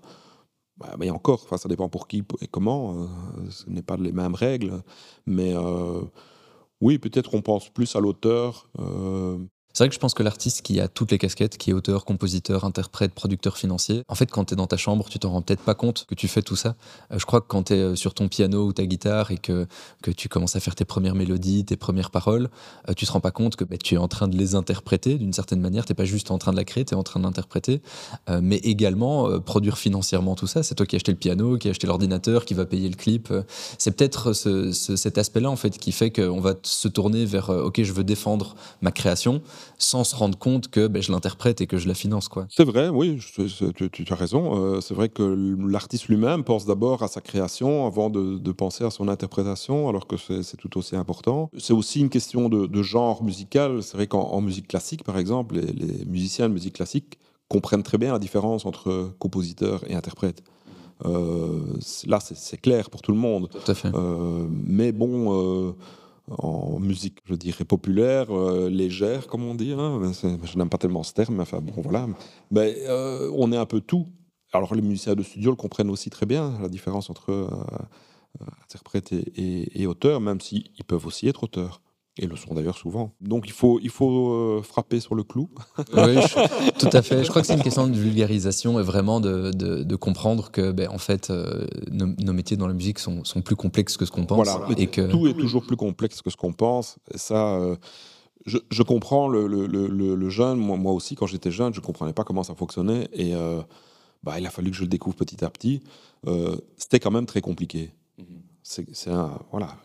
bah, 0.80 0.96
mais 0.98 1.10
encore, 1.10 1.46
ça 1.58 1.68
dépend 1.68 1.90
pour 1.90 2.08
qui 2.08 2.24
et 2.42 2.48
comment. 2.48 2.96
Euh, 2.96 3.06
ce 3.50 3.70
n'est 3.70 3.82
pas 3.82 3.98
les 3.98 4.14
mêmes 4.14 4.36
règles. 4.36 4.82
Mais 5.26 5.54
euh, 5.54 6.02
oui, 6.82 6.98
peut-être 6.98 7.30
qu'on 7.32 7.42
pense 7.42 7.70
plus 7.70 7.96
à 7.96 8.00
l'auteur. 8.00 8.70
Euh, 8.80 9.38
c'est 9.74 9.84
vrai 9.84 9.90
que 9.90 9.96
je 9.96 10.00
pense 10.00 10.16
que 10.16 10.24
l'artiste 10.24 10.64
qui 10.64 10.80
a 10.80 10.88
toutes 10.88 11.12
les 11.12 11.20
casquettes, 11.20 11.58
qui 11.58 11.70
est 11.70 11.74
auteur, 11.74 12.04
compositeur, 12.04 12.64
interprète, 12.64 13.14
producteur 13.14 13.56
financier, 13.56 14.04
en 14.08 14.16
fait, 14.16 14.26
quand 14.32 14.46
tu 14.46 14.54
es 14.54 14.58
dans 14.58 14.66
ta 14.66 14.78
chambre, 14.78 15.08
tu 15.10 15.20
t'en 15.20 15.30
rends 15.30 15.42
peut-être 15.44 15.62
pas 15.62 15.76
compte 15.76 16.06
que 16.08 16.16
tu 16.16 16.28
fais 16.28 16.42
tout 16.42 16.56
ça. 16.56 16.76
Euh, 17.12 17.20
je 17.20 17.26
crois 17.26 17.40
que 17.40 17.46
quand 17.48 17.64
tu 17.64 17.74
es 17.74 17.78
euh, 17.78 17.96
sur 17.96 18.16
ton 18.16 18.28
piano 18.28 18.66
ou 18.66 18.74
ta 18.74 18.86
guitare 18.86 19.30
et 19.30 19.38
que, 19.38 19.68
que 20.02 20.10
tu 20.10 20.28
commences 20.28 20.56
à 20.56 20.60
faire 20.60 20.74
tes 20.74 20.86
premières 20.86 21.14
mélodies, 21.14 21.66
tes 21.66 21.78
premières 21.78 22.10
paroles, 22.10 22.50
euh, 22.90 22.94
tu 22.94 23.06
te 23.06 23.12
rends 23.12 23.20
pas 23.20 23.32
compte 23.32 23.58
que 23.58 23.64
bah, 23.64 23.78
tu 23.78 23.94
es 23.94 23.98
en 23.98 24.08
train 24.08 24.28
de 24.28 24.36
les 24.36 24.56
interpréter 24.56 25.20
d'une 25.20 25.34
certaine 25.34 25.62
manière. 25.62 25.86
Tu 25.86 25.94
pas 25.94 26.06
juste 26.06 26.32
en 26.32 26.40
train 26.40 26.52
de 26.52 26.58
la 26.58 26.66
créer, 26.66 26.84
tu 26.84 26.96
es 26.96 26.98
en 26.98 27.04
train 27.04 27.20
d'interpréter. 27.20 27.82
mais 28.42 28.58
également, 28.58 29.40
produire 29.42 29.78
financièrement 29.78 30.36
tout 30.36 30.48
ça. 30.48 30.64
C'est 30.64 30.76
toi 30.76 30.86
qui 30.86 30.96
as 30.96 30.98
acheté 30.98 31.12
le 31.12 31.18
piano, 31.18 31.58
qui 31.58 31.68
as 31.68 31.72
acheté 31.72 31.88
l'ordinateur, 31.88 32.46
qui 32.46 32.54
va 32.54 32.66
payer 32.66 32.88
le 32.88 32.96
clip. 32.96 33.34
c'est 33.78 33.92
peut-être 33.92 34.34
cet 34.34 35.18
aspect-là, 35.18 35.50
en 35.50 35.56
fait, 35.56 35.78
qui 35.78 35.92
fait 35.92 36.12
qu'on 36.12 36.40
va 36.40 36.54
se 36.64 36.88
tourner 36.88 37.26
vers 37.26 37.50
OK, 37.50 37.82
je 37.84 37.92
veux 37.92 38.04
défendre 38.04 38.56
ma 38.82 38.92
création 38.92 39.42
sans 39.78 40.04
se 40.04 40.16
rendre 40.16 40.38
compte 40.38 40.70
que 40.70 40.88
ben, 40.88 41.02
je 41.02 41.12
l'interprète 41.12 41.62
et 41.62 41.68
que 41.68 41.78
je 41.78 41.88
la 41.88 41.94
finance. 41.94 42.28
quoi. 42.28 42.48
C'est 42.50 42.64
vrai, 42.64 42.90
oui, 42.90 43.20
tu, 43.20 44.06
as 44.10 44.16
raison. 44.16 44.58
Euh, 44.58 44.82
c'est 44.82 44.94
vrai 44.94 45.10
que 45.10 45.56
l'artiste 45.68 46.08
lui-même 46.08 46.44
pense 46.44 46.66
d'abord 46.66 47.04
à 47.04 47.08
sa 47.08 47.22
création 47.22 47.86
avant 47.86 48.10
de, 48.10 48.52
penser 48.52 48.84
à 48.84 48.90
son 48.90 49.08
interprétation, 49.08 49.88
alors 49.88 50.08
que 50.08 50.18
c'est 50.18 50.58
tout 50.58 50.78
aussi 50.78 50.96
important. 50.96 51.50
C'est 51.58 51.74
aussi 51.74 52.00
une 52.00 52.10
question 52.10 52.50
de, 52.50 52.84
genre 52.84 53.24
musical. 53.24 53.84
C'est 53.84 53.96
vrai 53.96 54.08
qu'en 54.08 54.42
musique 54.42 54.68
classique, 54.68 55.04
par 55.04 55.18
exemple, 55.18 55.56
les, 55.56 56.06
musiciens 56.06 56.50
de 56.50 56.54
musique 56.54 56.76
classique 56.76 57.20
comprennent 57.48 57.84
très 57.84 57.98
bien 57.98 58.12
la 58.12 58.20
différence 58.20 58.66
entre 58.66 59.12
compositeur 59.20 59.84
et 59.90 59.96
interprète. 59.96 60.44
Euh, 61.06 61.62
là, 62.08 62.20
c'est 62.20 62.60
clair 62.60 62.90
pour 62.90 63.02
tout 63.02 63.12
le 63.12 63.18
monde. 63.18 63.50
Tout 63.50 63.72
à 63.72 63.76
fait. 63.76 63.90
Euh, 63.94 64.48
mais 64.50 64.92
bon, 64.92 65.76
en 66.38 66.80
musique, 66.80 67.20
je 67.26 67.36
dirais, 67.36 67.66
populaire, 67.66 68.32
euh, 68.32 68.70
légère, 68.70 69.28
comme 69.28 69.44
on 69.44 69.56
dit. 69.56 69.74
Hein. 69.74 70.02
Je 70.44 70.58
n'aime 70.58 70.70
pas 70.70 70.78
tellement 70.78 71.04
ce 71.04 71.14
terme, 71.14 71.36
mais 71.36 71.42
enfin, 71.42 71.60
bon, 71.60 71.82
voilà. 71.82 72.08
Mais, 72.52 72.76
euh, 72.88 73.32
on 73.36 73.52
est 73.52 73.58
un 73.58 73.66
peu 73.66 73.82
tout. 73.82 74.08
Alors, 74.54 74.74
les 74.76 74.82
musiciens 74.82 75.16
de 75.16 75.24
studio 75.24 75.52
le 75.52 75.56
comprennent 75.56 75.90
aussi 75.90 76.10
très 76.10 76.26
bien, 76.26 76.58
la 76.62 76.70
différence 76.70 77.10
entre 77.10 77.50
interprètes 78.64 79.12
et, 79.12 79.82
et 79.82 79.88
auteurs, 79.88 80.22
même 80.22 80.40
s'ils 80.42 80.72
peuvent 80.88 81.06
aussi 81.06 81.28
être 81.28 81.44
auteurs 81.44 81.82
et 82.20 82.28
le 82.28 82.36
sont 82.36 82.54
d'ailleurs 82.54 82.78
souvent. 82.78 83.14
Donc 83.22 83.46
il 83.48 83.54
faut, 83.54 83.80
il 83.82 83.90
faut 83.90 84.34
euh, 84.34 84.62
frapper 84.62 85.00
sur 85.00 85.16
le 85.16 85.24
clou. 85.24 85.50
oui, 85.94 86.18
tout 86.80 86.90
à 86.92 87.02
fait. 87.02 87.24
Je 87.24 87.30
crois 87.30 87.42
que 87.42 87.48
c'est 87.48 87.56
une 87.56 87.64
question 87.64 87.88
de 87.88 87.96
vulgarisation 87.96 88.80
et 88.80 88.84
vraiment 88.84 89.22
de, 89.22 89.52
de, 89.52 89.96
comprendre 89.96 90.52
que, 90.52 90.72
ben, 90.72 90.90
en 90.90 90.98
fait, 90.98 91.30
euh, 91.30 91.66
nos, 91.92 92.34
métiers 92.34 92.58
dans 92.58 92.68
la 92.68 92.74
musique 92.74 93.00
sont, 93.00 93.24
sont 93.24 93.42
plus 93.42 93.56
complexes 93.56 93.96
que 93.98 94.06
ce 94.06 94.12
qu'on 94.12 94.26
pense. 94.26 94.48
Voilà, 94.48 94.68
et 94.78 94.88
que 94.88 95.10
tout 95.10 95.28
est 95.28 95.34
toujours 95.34 95.66
plus 95.66 95.78
complexe 95.78 96.22
que 96.22 96.30
ce 96.30 96.36
qu'on 96.36 96.54
pense. 96.54 96.98
Et 97.14 97.18
ça, 97.18 97.56
euh, 97.56 97.76
je, 98.46 98.58
je, 98.70 98.84
comprends 98.84 99.30
le, 99.30 99.48
le, 99.48 99.66
le, 99.66 100.30
jeune. 100.30 100.58
Moi, 100.58 100.78
moi 100.78 100.92
aussi, 100.92 101.16
quand 101.16 101.26
j'étais 101.26 101.52
jeune, 101.52 101.74
je 101.74 101.80
comprenais 101.80 102.14
pas 102.14 102.24
comment 102.24 102.44
ça 102.44 102.56
fonctionnait 102.56 103.08
et 103.14 103.34
bah, 104.24 104.38
il 104.38 104.46
a 104.46 104.50
fallu 104.50 104.72
que 104.72 104.78
je 104.78 104.82
le 104.82 104.90
découvre 104.90 105.16
petit 105.16 105.44
à 105.44 105.50
petit. 105.50 105.82
C'était 106.78 107.00
quand 107.00 107.12
même 107.12 107.26
très 107.26 107.42
compliqué. 107.42 107.94
Mhm. 108.18 108.26
C'est 108.64 109.10
un 109.10 109.40
voilà 109.52 109.78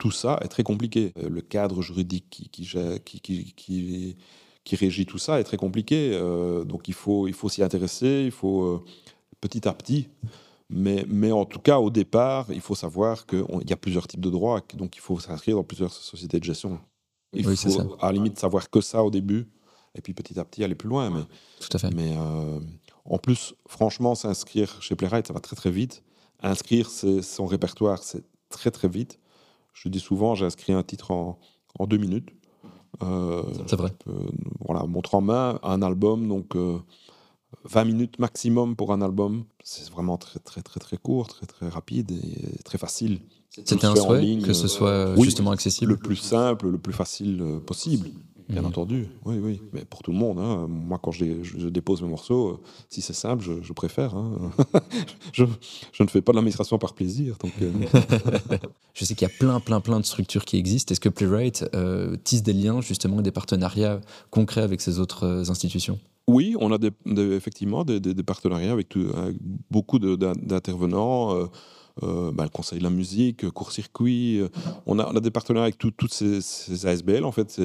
tout 0.00 0.10
ça 0.10 0.40
est 0.42 0.48
très 0.48 0.64
compliqué. 0.64 1.12
Euh, 1.18 1.28
le 1.28 1.42
cadre 1.42 1.82
juridique 1.82 2.26
qui, 2.30 2.48
qui, 2.48 3.20
qui, 3.54 4.16
qui, 4.64 4.76
régit 4.76 5.06
tout 5.06 5.18
ça 5.18 5.38
est 5.38 5.44
très 5.44 5.58
compliqué. 5.58 6.12
Euh, 6.14 6.64
donc 6.64 6.88
il 6.88 6.94
faut, 6.94 7.28
il 7.28 7.34
faut 7.34 7.48
s'y 7.48 7.62
intéresser, 7.62 8.22
il 8.24 8.32
faut 8.32 8.62
euh, 8.64 8.84
petit 9.40 9.68
à 9.68 9.72
petit. 9.74 10.08
Mais, 10.70 11.04
mais 11.08 11.32
en 11.32 11.44
tout 11.44 11.58
cas, 11.58 11.78
au 11.78 11.90
départ, 11.90 12.46
il 12.50 12.60
faut 12.60 12.74
savoir 12.74 13.26
qu'il 13.26 13.44
y 13.68 13.72
a 13.72 13.76
plusieurs 13.76 14.06
types 14.06 14.20
de 14.20 14.30
droits, 14.30 14.60
donc 14.74 14.96
il 14.96 15.00
faut 15.00 15.18
s'inscrire 15.18 15.56
dans 15.56 15.64
plusieurs 15.64 15.92
sociétés 15.92 16.38
de 16.38 16.44
gestion. 16.44 16.80
Il 17.32 17.44
faut 17.44 17.56
ça. 17.56 17.84
à 18.00 18.06
la 18.06 18.12
limite 18.12 18.38
savoir 18.38 18.70
que 18.70 18.80
ça 18.80 19.02
au 19.02 19.10
début, 19.10 19.48
et 19.96 20.00
puis 20.00 20.14
petit 20.14 20.38
à 20.38 20.44
petit 20.44 20.62
aller 20.62 20.76
plus 20.76 20.88
loin. 20.88 21.10
Mais, 21.10 21.22
tout 21.58 21.76
à 21.76 21.78
fait. 21.78 21.90
Mais 21.92 22.16
en 23.04 23.18
plus, 23.18 23.54
franchement, 23.66 24.14
s'inscrire 24.14 24.80
chez 24.80 24.94
Playwright, 24.94 25.26
ça 25.26 25.32
va 25.32 25.40
très 25.40 25.56
très 25.56 25.72
vite. 25.72 26.04
Inscrire 26.40 26.88
son 26.88 27.46
répertoire, 27.46 28.00
c'est 28.04 28.22
très 28.48 28.70
très 28.70 28.88
vite. 28.88 29.18
Je 29.72 29.88
dis 29.88 30.00
souvent, 30.00 30.34
j'ai 30.34 30.46
inscrit 30.46 30.72
un 30.72 30.82
titre 30.82 31.10
en, 31.10 31.38
en 31.78 31.86
deux 31.86 31.98
minutes. 31.98 32.30
Euh, 33.02 33.42
c'est 33.66 33.76
vrai. 33.76 33.92
voilà, 34.60 34.84
montre 34.86 35.14
en 35.14 35.20
main, 35.20 35.58
un 35.62 35.80
album, 35.82 36.28
donc 36.28 36.54
20 36.56 36.60
euh, 36.60 37.84
minutes 37.84 38.18
maximum 38.18 38.76
pour 38.76 38.92
un 38.92 39.00
album. 39.00 39.44
C'est 39.62 39.88
vraiment 39.90 40.18
très, 40.18 40.38
très, 40.40 40.62
très, 40.62 40.80
très 40.80 40.96
court, 40.96 41.28
très, 41.28 41.46
très 41.46 41.68
rapide 41.68 42.10
et 42.12 42.62
très 42.62 42.78
facile. 42.78 43.20
C'était 43.50 43.84
un 43.84 43.96
souhait 43.96 44.38
que 44.38 44.52
ce 44.52 44.68
soit 44.68 45.16
justement 45.16 45.50
accessible 45.50 45.92
Le 45.92 45.96
plus 45.96 46.16
simple, 46.16 46.68
le 46.68 46.78
plus 46.78 46.92
facile 46.92 47.40
euh, 47.42 47.58
possible. 47.58 48.10
Bien 48.50 48.62
mhm. 48.62 48.68
entendu, 48.68 49.06
oui, 49.24 49.36
oui. 49.40 49.62
Mais 49.72 49.84
pour 49.84 50.02
tout 50.02 50.10
le 50.10 50.18
monde, 50.18 50.38
hein. 50.38 50.66
moi, 50.68 50.98
quand 51.00 51.12
je, 51.12 51.42
je, 51.42 51.68
dépose 51.68 52.02
mes 52.02 52.08
morceaux, 52.08 52.48
euh, 52.48 52.60
si 52.88 53.00
c'est 53.00 53.12
simple, 53.12 53.44
je, 53.62 53.72
préfère. 53.72 54.16
Hein. 54.16 54.50
je, 55.32 55.44
ne 55.44 56.06
fais 56.08 56.20
pas 56.20 56.32
de 56.32 56.36
l'administration 56.36 56.76
par 56.78 56.94
plaisir. 56.94 57.36
Donc, 57.38 57.52
euh. 57.62 57.70
je 58.94 59.04
sais 59.04 59.14
qu'il 59.14 59.28
y 59.28 59.30
a 59.30 59.34
plein, 59.38 59.60
plein, 59.60 59.80
plein 59.80 60.00
de 60.00 60.04
structures 60.04 60.44
qui 60.44 60.56
existent. 60.56 60.92
Est-ce 60.92 61.00
que 61.00 61.08
Playwright 61.08 61.64
euh, 61.74 62.16
tisse 62.24 62.42
des 62.42 62.52
liens, 62.52 62.80
justement, 62.80 63.22
des 63.22 63.30
partenariats 63.30 64.00
concrets 64.30 64.62
avec 64.62 64.80
ces 64.80 64.98
autres 64.98 65.48
institutions? 65.48 66.00
Oui, 66.26 66.56
on 66.58 66.72
a 66.72 66.78
effectivement 67.16 67.84
des, 67.84 68.00
partenariats 68.24 68.72
avec, 68.72 68.96
avec 68.96 69.36
beaucoup 69.70 69.98
d'intervenants. 69.98 71.48
Euh, 72.02 72.30
bah, 72.32 72.44
le 72.44 72.50
Conseil 72.50 72.78
de 72.78 72.84
la 72.84 72.90
musique. 72.90 73.44
Euh, 73.44 73.50
on, 74.86 74.98
a, 74.98 75.12
on, 75.12 75.16
a, 75.16 75.20
des 75.20 75.30
partenaires 75.30 75.62
avec 75.62 75.78
toutes 75.78 76.12
ces, 76.12 76.86
ASBL, 76.86 77.24
en 77.24 77.32
fait, 77.32 77.60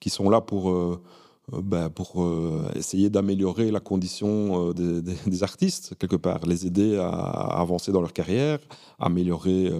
qui 0.00 0.10
sont 0.10 0.28
là 0.28 0.40
pour, 0.40 0.70
euh, 0.70 1.00
bah, 1.48 1.90
essayer 2.74 3.10
d'améliorer 3.10 3.70
la 3.70 3.80
condition 3.80 4.72
des, 4.72 5.42
artistes, 5.42 5.94
quelque 5.98 6.16
part, 6.16 6.46
les 6.46 6.66
aider 6.66 6.96
à, 6.96 7.08
avancer 7.08 7.92
dans 7.92 8.00
leur 8.00 8.12
carrière, 8.12 8.58
améliorer. 8.98 9.70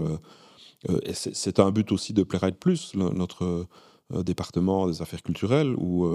c'est 1.12 1.58
un 1.58 1.70
but 1.70 1.90
aussi 1.92 2.12
de 2.12 2.22
Playwright 2.22 2.56
Plus, 2.56 2.94
notre 2.94 3.66
département 4.10 4.86
des 4.86 5.02
affaires 5.02 5.22
culturelles, 5.22 5.74
où 5.78 6.06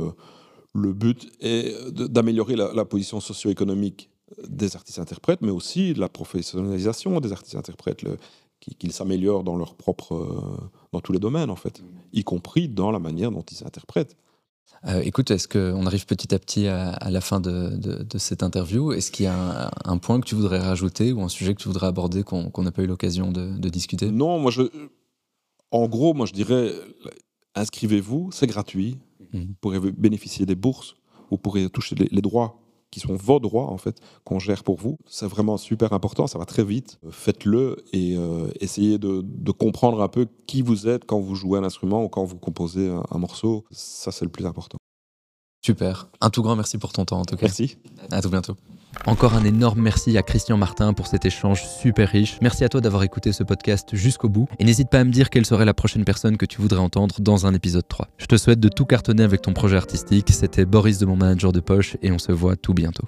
le 0.73 0.93
but 0.93 1.29
est 1.41 1.91
d'améliorer 1.91 2.55
la, 2.55 2.85
position 2.85 3.19
socio-économique 3.19 4.09
des 4.47 4.75
artistes-interprètes, 4.75 5.41
mais 5.41 5.51
aussi 5.51 5.93
la 5.93 6.09
professionnalisation 6.09 7.19
des 7.19 7.31
artistes-interprètes, 7.31 8.05
qu'ils 8.77 8.91
s'améliorent 8.91 9.43
dans 9.43 9.55
leur 9.55 9.75
propre, 9.75 10.15
euh, 10.15 10.69
dans 10.91 10.99
tous 10.99 11.13
les 11.13 11.19
domaines 11.19 11.49
en 11.49 11.55
fait, 11.55 11.81
y 12.13 12.23
compris 12.23 12.67
dans 12.67 12.91
la 12.91 12.99
manière 12.99 13.31
dont 13.31 13.41
ils 13.41 13.65
interprètent. 13.65 14.17
Euh, 14.85 15.01
écoute, 15.01 15.31
est-ce 15.31 15.47
qu'on 15.47 15.85
arrive 15.85 16.05
petit 16.05 16.33
à 16.33 16.39
petit 16.39 16.67
à, 16.67 17.09
la 17.09 17.21
fin 17.21 17.41
de, 17.41 18.05
cette 18.17 18.43
interview? 18.43 18.93
Est-ce 18.93 19.11
qu'il 19.11 19.25
y 19.25 19.27
a 19.27 19.71
un, 19.83 19.97
point 19.97 20.21
que 20.21 20.25
tu 20.25 20.35
voudrais 20.35 20.59
rajouter 20.59 21.11
ou 21.11 21.21
un 21.21 21.27
sujet 21.27 21.53
que 21.53 21.61
tu 21.61 21.67
voudrais 21.67 21.87
aborder 21.87 22.23
qu'on 22.23 22.61
n'a 22.61 22.71
pas 22.71 22.83
eu 22.83 22.87
l'occasion 22.87 23.31
de, 23.31 23.69
discuter? 23.69 24.09
Non, 24.09 24.39
moi 24.39 24.51
je, 24.51 24.63
en 25.71 25.87
gros, 25.87 26.13
moi 26.13 26.25
je 26.25 26.33
dirais, 26.33 26.71
inscrivez-vous, 27.55 28.31
c'est 28.31 28.47
gratuit. 28.47 28.97
Mmh. 29.33 29.39
Vous 29.39 29.55
pourrez 29.59 29.79
bénéficier 29.79 30.45
des 30.45 30.55
bourses, 30.55 30.95
vous 31.29 31.37
pourrez 31.37 31.69
toucher 31.69 31.95
les 31.95 32.21
droits 32.21 32.59
qui 32.91 32.99
sont 32.99 33.15
vos 33.15 33.39
droits 33.39 33.67
en 33.67 33.77
fait 33.77 33.99
qu'on 34.23 34.39
gère 34.39 34.63
pour 34.63 34.77
vous. 34.77 34.97
C'est 35.07 35.27
vraiment 35.27 35.57
super 35.57 35.93
important, 35.93 36.27
ça 36.27 36.39
va 36.39 36.45
très 36.45 36.63
vite. 36.63 36.99
Faites-le 37.09 37.77
et 37.93 38.15
euh, 38.17 38.47
essayez 38.59 38.97
de, 38.97 39.23
comprendre 39.51 40.01
un 40.01 40.07
peu 40.07 40.27
qui 40.47 40.61
vous 40.61 40.87
êtes 40.87 41.05
quand 41.05 41.19
vous 41.19 41.35
jouez 41.35 41.59
un 41.59 41.63
instrument 41.63 42.03
ou 42.03 42.09
quand 42.09 42.23
vous 42.23 42.37
composez 42.37 42.89
un, 43.11 43.17
morceau. 43.17 43.65
Ça, 43.71 44.11
c'est 44.11 44.23
le 44.23 44.31
plus 44.31 44.45
important. 44.45 44.77
Super. 45.65 46.07
Un 46.21 46.29
tout 46.29 46.41
grand 46.41 46.55
merci 46.55 46.77
pour 46.77 46.93
ton 46.93 47.03
temps 47.03 47.19
en 47.19 47.25
tout 47.25 47.35
cas. 47.35 47.47
Merci. 47.47 47.77
À 48.11 48.21
tout 48.21 48.29
bientôt. 48.29 48.55
Encore 49.05 49.33
un 49.33 49.43
énorme 49.43 49.81
merci 49.81 50.17
à 50.17 50.23
Christian 50.23 50.57
Martin 50.57 50.93
pour 50.93 51.07
cet 51.07 51.25
échange 51.25 51.63
super 51.65 52.09
riche. 52.09 52.37
Merci 52.41 52.63
à 52.63 52.69
toi 52.69 52.81
d'avoir 52.81 53.03
écouté 53.03 53.31
ce 53.31 53.43
podcast 53.43 53.89
jusqu'au 53.93 54.29
bout. 54.29 54.47
Et 54.59 54.63
n'hésite 54.63 54.89
pas 54.89 54.99
à 54.99 55.03
me 55.03 55.11
dire 55.11 55.29
quelle 55.29 55.45
serait 55.45 55.65
la 55.65 55.73
prochaine 55.73 56.05
personne 56.05 56.37
que 56.37 56.45
tu 56.45 56.61
voudrais 56.61 56.79
entendre 56.79 57.15
dans 57.19 57.45
un 57.45 57.53
épisode 57.53 57.87
3. 57.87 58.07
Je 58.17 58.25
te 58.25 58.37
souhaite 58.37 58.59
de 58.59 58.69
tout 58.69 58.85
cartonner 58.85 59.23
avec 59.23 59.41
ton 59.41 59.53
projet 59.53 59.77
artistique. 59.77 60.29
C'était 60.31 60.65
Boris 60.65 60.97
de 60.97 61.05
mon 61.05 61.15
manager 61.15 61.51
de 61.51 61.59
poche 61.59 61.97
et 62.01 62.11
on 62.11 62.19
se 62.19 62.31
voit 62.31 62.55
tout 62.55 62.73
bientôt. 62.73 63.07